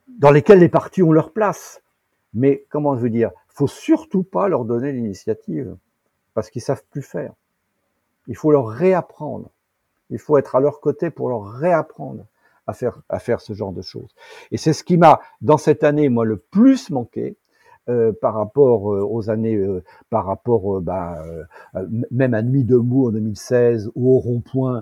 dans 0.07 0.31
lesquels 0.31 0.59
les 0.59 0.69
partis 0.69 1.03
ont 1.03 1.11
leur 1.11 1.31
place. 1.31 1.81
Mais 2.33 2.65
comment 2.69 2.95
je 2.95 3.01
veux 3.01 3.09
dire, 3.09 3.31
faut 3.47 3.67
surtout 3.67 4.23
pas 4.23 4.47
leur 4.47 4.65
donner 4.65 4.91
l'initiative 4.91 5.75
parce 6.33 6.49
qu'ils 6.49 6.61
savent 6.61 6.83
plus 6.91 7.01
faire. 7.01 7.33
Il 8.27 8.35
faut 8.35 8.51
leur 8.51 8.67
réapprendre. 8.67 9.49
Il 10.09 10.19
faut 10.19 10.37
être 10.37 10.55
à 10.55 10.59
leur 10.59 10.79
côté 10.79 11.09
pour 11.09 11.29
leur 11.29 11.43
réapprendre 11.43 12.25
à 12.67 12.73
faire 12.73 13.01
à 13.09 13.19
faire 13.19 13.41
ce 13.41 13.53
genre 13.53 13.73
de 13.73 13.81
choses. 13.81 14.13
Et 14.51 14.57
c'est 14.57 14.73
ce 14.73 14.83
qui 14.83 14.97
m'a 14.97 15.19
dans 15.41 15.57
cette 15.57 15.83
année 15.83 16.09
moi 16.09 16.25
le 16.25 16.37
plus 16.37 16.89
manqué. 16.89 17.35
Euh, 17.89 18.11
par 18.11 18.35
rapport 18.35 18.93
euh, 18.93 19.01
aux 19.01 19.31
années, 19.31 19.55
euh, 19.55 19.83
par 20.11 20.25
rapport 20.27 20.77
euh, 20.77 20.79
bah, 20.79 21.23
même 22.11 22.35
à 22.35 22.43
Nuit 22.43 22.63
debout 22.63 23.07
en 23.07 23.11
2016 23.11 23.89
ou 23.95 24.15
au 24.15 24.19
rond-point 24.19 24.77
euh, 24.77 24.81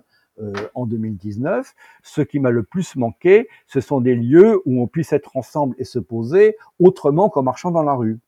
en 0.73 0.85
2019. 0.85 1.73
Ce 2.03 2.21
qui 2.21 2.39
m'a 2.39 2.51
le 2.51 2.63
plus 2.63 2.95
manqué, 2.95 3.47
ce 3.67 3.79
sont 3.79 4.01
des 4.01 4.15
lieux 4.15 4.61
où 4.65 4.81
on 4.81 4.87
puisse 4.87 5.13
être 5.13 5.35
ensemble 5.35 5.75
et 5.79 5.83
se 5.83 5.99
poser 5.99 6.57
autrement 6.79 7.29
qu'en 7.29 7.43
marchant 7.43 7.71
dans 7.71 7.83
la 7.83 7.93
rue. 7.93 8.19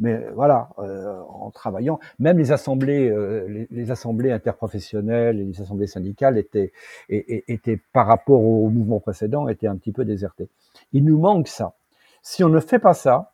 Mais 0.00 0.28
voilà, 0.32 0.68
euh, 0.78 1.20
en 1.28 1.50
travaillant, 1.50 1.98
même 2.20 2.38
les 2.38 2.52
assemblées, 2.52 3.08
euh, 3.10 3.66
les, 3.70 3.90
assemblées 3.90 4.30
interprofessionnelles 4.30 5.40
et 5.40 5.44
les 5.44 5.60
assemblées 5.60 5.88
syndicales 5.88 6.38
étaient, 6.38 6.72
étaient, 7.08 7.80
par 7.92 8.06
rapport 8.06 8.40
au 8.40 8.68
mouvement 8.68 9.00
précédent, 9.00 9.48
étaient 9.48 9.66
un 9.66 9.76
petit 9.76 9.90
peu 9.90 10.04
désertées. 10.04 10.48
Il 10.92 11.04
nous 11.04 11.18
manque 11.18 11.48
ça. 11.48 11.74
Si 12.22 12.44
on 12.44 12.48
ne 12.48 12.60
fait 12.60 12.78
pas 12.78 12.94
ça, 12.94 13.32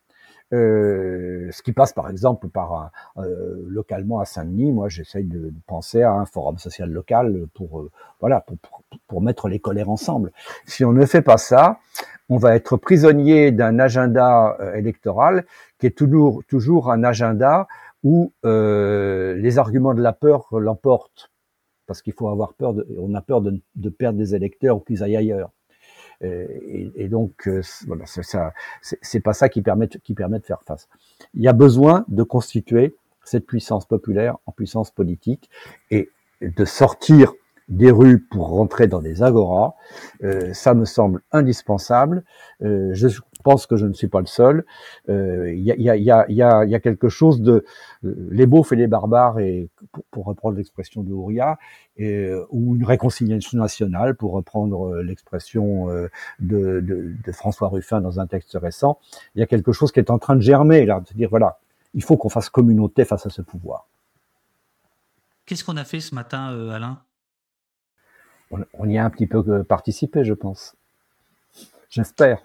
Euh, 0.55 1.49
ce 1.51 1.63
qui 1.63 1.73
passe 1.73 1.93
par 1.93 2.09
exemple 2.09 2.49
par 2.49 2.93
euh, 3.17 3.65
localement 3.67 4.21
à 4.21 4.25
Saint-Denis. 4.25 4.71
Moi, 4.71 4.89
j'essaye 4.89 5.25
de, 5.25 5.53
penser 5.67 6.03
à 6.03 6.13
un 6.13 6.27
forum 6.27 6.59
social 6.59 6.91
local 6.91 7.47
pour 7.55 7.81
euh, 7.81 7.91
voilà 8.21 8.41
pour, 8.41 8.57
pour, 9.09 9.21
mettre 9.21 9.49
les 9.49 9.59
colères 9.59 9.91
ensemble. 9.91 10.31
Si 10.65 10.85
on 10.85 10.93
ne 10.93 11.07
fait 11.07 11.23
pas 11.23 11.39
ça, 11.39 11.81
on 12.29 12.37
va 12.37 12.55
être 12.55 12.77
prisonnier 12.77 13.51
d'un 13.51 13.81
agenda 13.81 14.57
électoral 14.77 15.45
qui 15.79 15.87
est 15.87 15.97
toujours 15.97 16.43
toujours 16.47 16.93
un 16.93 17.03
agenda 17.03 17.67
où 18.05 18.33
les 18.45 19.59
arguments 19.59 19.95
de 19.95 20.03
la 20.03 20.13
peur 20.13 20.47
l'emportent 20.53 21.31
parce 21.87 22.01
qu'il 22.01 22.13
faut 22.13 22.29
avoir 22.29 22.55
peur, 22.55 22.75
de, 22.75 22.87
on 22.99 23.15
a 23.15 23.21
peur 23.21 23.41
de, 23.41 23.61
de 23.75 23.89
perdre 23.91 24.19
des 24.19 24.35
électeurs 24.35 24.77
ou 24.77 24.81
qu'ils 24.81 25.03
aillent 25.03 25.17
ailleurs. 25.17 25.51
Et, 26.25 26.93
et, 26.97 27.09
donc, 27.09 27.47
euh, 27.47 27.63
voilà, 27.87 28.05
c'est 28.07 29.21
pas 29.21 29.33
ça 29.33 29.49
qui 29.49 29.63
permet, 29.63 29.87
de 29.87 30.45
faire 30.45 30.63
face. 30.63 30.89
Il 31.35 31.43
y 31.43 31.49
a 31.49 31.53
besoin 31.53 32.05
de 32.09 32.23
constituer 32.23 32.97
cette 33.25 33.47
puissance 33.47 33.87
populaire 33.87 34.37
en 34.47 34.53
puissance 34.53 34.91
politique 34.91 35.51
et 35.91 36.11
de 36.41 36.65
sortir 36.65 37.33
des 37.69 37.91
rues 37.91 38.21
pour 38.21 38.49
rentrer 38.49 38.87
dans 38.87 39.01
des 39.01 39.23
agoras, 39.23 39.75
euh, 40.23 40.53
ça 40.53 40.75
me 40.75 40.85
semble 40.85 41.23
indispensable. 41.33 42.25
Euh, 42.63 42.95
pense 43.45 43.67
que 43.67 43.77
je 43.77 43.87
ne 43.87 43.93
suis 43.93 44.09
pas 44.09 44.21
le 44.21 44.27
seul. 44.27 44.65
Euh, 45.09 45.53
il 45.53 45.63
y, 45.63 45.71
a, 45.71 45.77
y, 45.77 45.89
a, 45.89 45.97
y, 45.97 46.43
a, 46.43 46.65
y, 46.65 46.75
a, 46.75 46.81
quelque 46.81 47.09
chose 47.09 47.41
de 47.41 47.65
les 48.03 48.47
beaufs 48.47 48.73
et 48.73 48.77
les 48.77 48.89
barbares, 48.89 49.39
et 49.39 49.69
pour, 50.11 50.25
reprendre 50.25 50.57
l'expression 50.57 51.03
de 51.03 51.13
Ouria, 51.13 51.59
et, 51.97 52.33
ou 52.51 52.75
une 52.75 52.85
réconciliation 52.85 53.59
nationale, 53.59 54.17
pour 54.17 54.33
reprendre 54.33 54.97
l'expression 55.03 55.87
de, 55.87 56.11
de, 56.41 57.15
de, 57.25 57.33
François 57.33 57.69
Ruffin 57.69 58.01
dans 58.01 58.19
un 58.19 58.27
texte 58.27 58.59
récent. 58.61 58.99
Il 59.37 59.41
y 59.41 59.43
a 59.43 59.47
quelque 59.47 59.73
chose 59.73 59.93
qui 59.93 60.01
est 60.01 60.11
en 60.11 60.19
train 60.19 60.35
de 60.35 60.43
germer 60.43 60.85
là, 60.87 61.01
de 61.01 61.07
se 61.07 61.15
dire 61.15 61.29
voilà, 61.31 61.59
il 61.95 62.03
faut 62.03 62.17
qu'on 62.17 62.29
fasse 62.29 62.51
communauté 62.51 63.05
face 63.05 63.27
à 63.27 63.31
ce 63.31 63.43
pouvoir. 63.43 63.87
Qu'est-ce 65.47 65.63
qu'on 65.65 65.77
a 65.77 65.85
fait 65.85 66.01
ce 66.01 66.15
matin, 66.15 66.49
Alain? 66.71 66.99
On, 68.51 68.89
y 68.89 68.99
a 68.99 69.05
un 69.05 69.11
petit 69.11 69.27
peu 69.27 69.65
participé, 69.65 70.25
je 70.25 70.35
pense. 70.35 70.77
J'espère. 71.91 72.43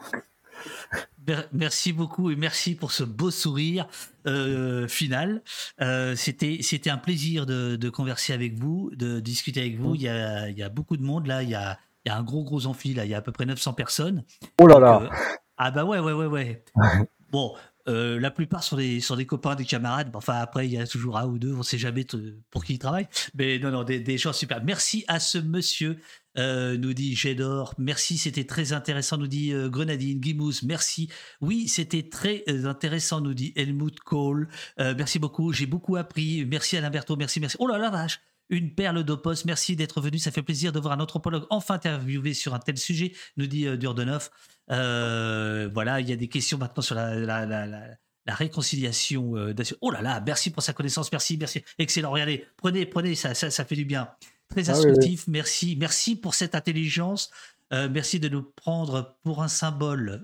Merci 1.53 1.93
beaucoup 1.93 2.31
et 2.31 2.35
merci 2.35 2.75
pour 2.75 2.91
ce 2.91 3.03
beau 3.03 3.31
sourire 3.31 3.87
euh, 4.25 4.87
final. 4.87 5.41
Euh, 5.81 6.15
c'était 6.15 6.59
c'était 6.61 6.89
un 6.89 6.97
plaisir 6.97 7.45
de, 7.45 7.89
converser 7.89 8.33
avec 8.33 8.57
vous, 8.57 8.91
de 8.95 9.19
discuter 9.19 9.61
avec 9.61 9.79
vous. 9.79 9.95
Il 9.95 10.01
y 10.01 10.09
a, 10.09 10.69
beaucoup 10.69 10.97
de 10.97 11.03
monde 11.03 11.27
là. 11.27 11.43
Il 11.43 11.49
y 11.49 11.55
a, 11.55 11.77
un 12.07 12.23
gros 12.23 12.43
gros 12.43 12.65
amphi 12.65 12.93
là. 12.93 13.05
Il 13.05 13.11
y 13.11 13.13
a 13.13 13.17
à 13.17 13.21
peu 13.21 13.31
près 13.31 13.45
900 13.45 13.73
personnes. 13.73 14.23
Oh 14.59 14.67
là 14.67 14.79
là. 14.79 15.01
Euh, 15.01 15.09
ah 15.57 15.71
bah 15.71 15.85
ouais 15.85 15.99
ouais 15.99 16.13
ouais 16.13 16.25
ouais. 16.25 16.63
bon, 17.31 17.53
euh, 17.89 18.19
la 18.19 18.31
plupart 18.31 18.63
sont 18.63 18.77
des, 18.77 19.25
copains, 19.25 19.55
des 19.55 19.65
camarades. 19.65 20.09
Enfin, 20.13 20.35
après, 20.35 20.67
il 20.67 20.73
y 20.73 20.77
a 20.77 20.87
toujours 20.87 21.17
un 21.17 21.25
ou 21.25 21.39
deux, 21.39 21.53
on 21.53 21.59
ne 21.59 21.63
sait 21.63 21.77
jamais 21.77 22.05
pour 22.51 22.63
qui 22.63 22.75
ils 22.75 22.79
travaillent. 22.79 23.07
Mais 23.35 23.59
non, 23.59 23.71
non, 23.71 23.83
des, 23.83 24.17
gens 24.17 24.33
super. 24.33 24.63
Merci 24.63 25.03
à 25.07 25.19
ce 25.19 25.37
monsieur, 25.37 25.97
euh, 26.37 26.77
nous 26.77 26.93
dit 26.93 27.15
J'adore. 27.15 27.73
Merci, 27.77 28.17
c'était 28.17 28.45
très 28.45 28.73
intéressant, 28.73 29.17
nous 29.17 29.27
dit 29.27 29.53
euh, 29.53 29.69
Grenadine, 29.69 30.21
Gimous. 30.21 30.63
Merci. 30.63 31.09
Oui, 31.41 31.67
c'était 31.67 32.07
très 32.09 32.43
intéressant, 32.65 33.21
nous 33.21 33.33
dit 33.33 33.53
Helmut 33.55 33.99
Kohl. 33.99 34.47
merci 34.77 35.19
beaucoup, 35.19 35.51
j'ai 35.51 35.65
beaucoup 35.65 35.95
appris. 35.95 36.45
Merci 36.45 36.77
Alain 36.77 36.89
Berthaud, 36.89 37.17
merci, 37.17 37.39
merci. 37.39 37.57
Oh 37.59 37.67
là 37.67 37.77
la 37.77 37.89
vache 37.89 38.21
une 38.49 38.73
perle 38.73 39.03
d'opos. 39.03 39.45
Merci 39.45 39.75
d'être 39.75 40.01
venu. 40.01 40.17
Ça 40.17 40.31
fait 40.31 40.41
plaisir 40.41 40.71
de 40.71 40.79
voir 40.79 40.93
un 40.93 40.99
anthropologue 40.99 41.45
enfin 41.49 41.75
interviewé 41.75 42.33
sur 42.33 42.53
un 42.53 42.59
tel 42.59 42.77
sujet, 42.77 43.13
nous 43.37 43.47
dit 43.47 43.67
euh, 43.67 43.77
Durdenov. 43.77 44.29
Euh, 44.71 45.69
voilà, 45.73 45.99
il 45.99 46.09
y 46.09 46.13
a 46.13 46.15
des 46.15 46.27
questions 46.27 46.57
maintenant 46.57 46.81
sur 46.81 46.95
la, 46.95 47.15
la, 47.45 47.97
réconciliation. 48.27 49.35
Euh, 49.35 49.55
oh 49.81 49.89
là 49.89 50.01
là, 50.01 50.21
merci 50.23 50.51
pour 50.51 50.61
sa 50.61 50.73
connaissance. 50.73 51.11
Merci, 51.11 51.37
merci. 51.37 51.63
Excellent. 51.77 52.11
Regardez, 52.11 52.45
prenez, 52.57 52.85
prenez, 52.85 53.15
ça, 53.15 53.33
ça, 53.33 53.65
fait 53.65 53.75
du 53.75 53.85
bien. 53.85 54.09
Très 54.49 54.69
ah 54.69 54.73
instructif. 54.73 55.27
Merci. 55.27 55.75
Merci 55.79 56.15
pour 56.15 56.35
cette 56.35 56.55
intelligence. 56.55 57.31
merci 57.71 58.19
de 58.19 58.29
nous 58.29 58.43
prendre 58.43 59.17
pour 59.23 59.41
un 59.41 59.47
symbole. 59.47 60.23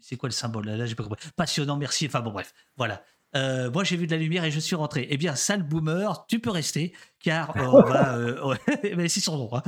c'est 0.00 0.16
quoi 0.16 0.28
le 0.28 0.34
symbole? 0.34 0.66
Là, 0.66 0.86
j'ai 0.86 0.94
pas 0.94 1.02
compris. 1.02 1.20
Passionnant, 1.36 1.76
merci. 1.76 2.06
Enfin 2.06 2.20
bon, 2.20 2.30
bref. 2.30 2.54
Voilà. 2.76 3.04
Euh, 3.38 3.70
moi 3.70 3.84
j'ai 3.84 3.96
vu 3.96 4.06
de 4.06 4.12
la 4.12 4.18
lumière 4.18 4.44
et 4.44 4.50
je 4.50 4.60
suis 4.60 4.76
rentré. 4.76 5.06
Eh 5.10 5.16
bien, 5.16 5.34
sale 5.34 5.62
boomer, 5.62 6.26
tu 6.26 6.40
peux 6.40 6.50
rester, 6.50 6.92
car 7.20 7.52
on 7.56 7.82
va. 7.82 8.16
Euh, 8.16 8.54
mais 8.96 9.08
c'est 9.08 9.20
son 9.20 9.36
nom. 9.36 9.50
Hein. 9.52 9.62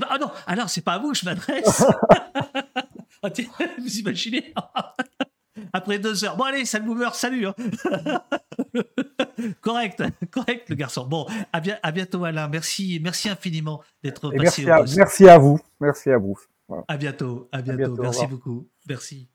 pas... 0.00 0.06
Ah 0.10 0.18
non, 0.18 0.30
alors 0.46 0.68
c'est 0.68 0.80
pas 0.80 0.94
à 0.94 0.98
vous, 0.98 1.14
je 1.14 1.24
m'adresse. 1.24 1.84
Ah, 3.22 3.28
vous 3.78 3.98
imaginez 3.98 4.52
Après 5.72 5.98
deux 5.98 6.24
heures. 6.24 6.36
Bon, 6.36 6.44
allez, 6.44 6.64
sale 6.64 6.84
boomer, 6.84 7.14
salut. 7.14 7.46
Hein. 7.46 7.54
correct, 9.60 10.02
correct, 10.30 10.68
le 10.68 10.74
garçon. 10.74 11.06
Bon, 11.06 11.26
à, 11.52 11.60
bien, 11.60 11.78
à 11.82 11.92
bientôt, 11.92 12.24
Alain. 12.24 12.48
Merci, 12.48 13.00
merci 13.02 13.28
infiniment 13.28 13.82
d'être 14.02 14.30
passé. 14.30 14.64
Merci 14.64 14.70
à, 14.70 14.84
merci 14.96 15.28
à 15.28 15.38
vous. 15.38 15.60
Merci 15.80 16.10
à 16.10 16.18
vous. 16.18 16.38
À 16.88 16.96
bientôt, 16.96 17.48
à 17.52 17.60
bientôt. 17.62 18.02
merci 18.02 18.26
beaucoup. 18.26 18.66
Merci. 18.88 19.31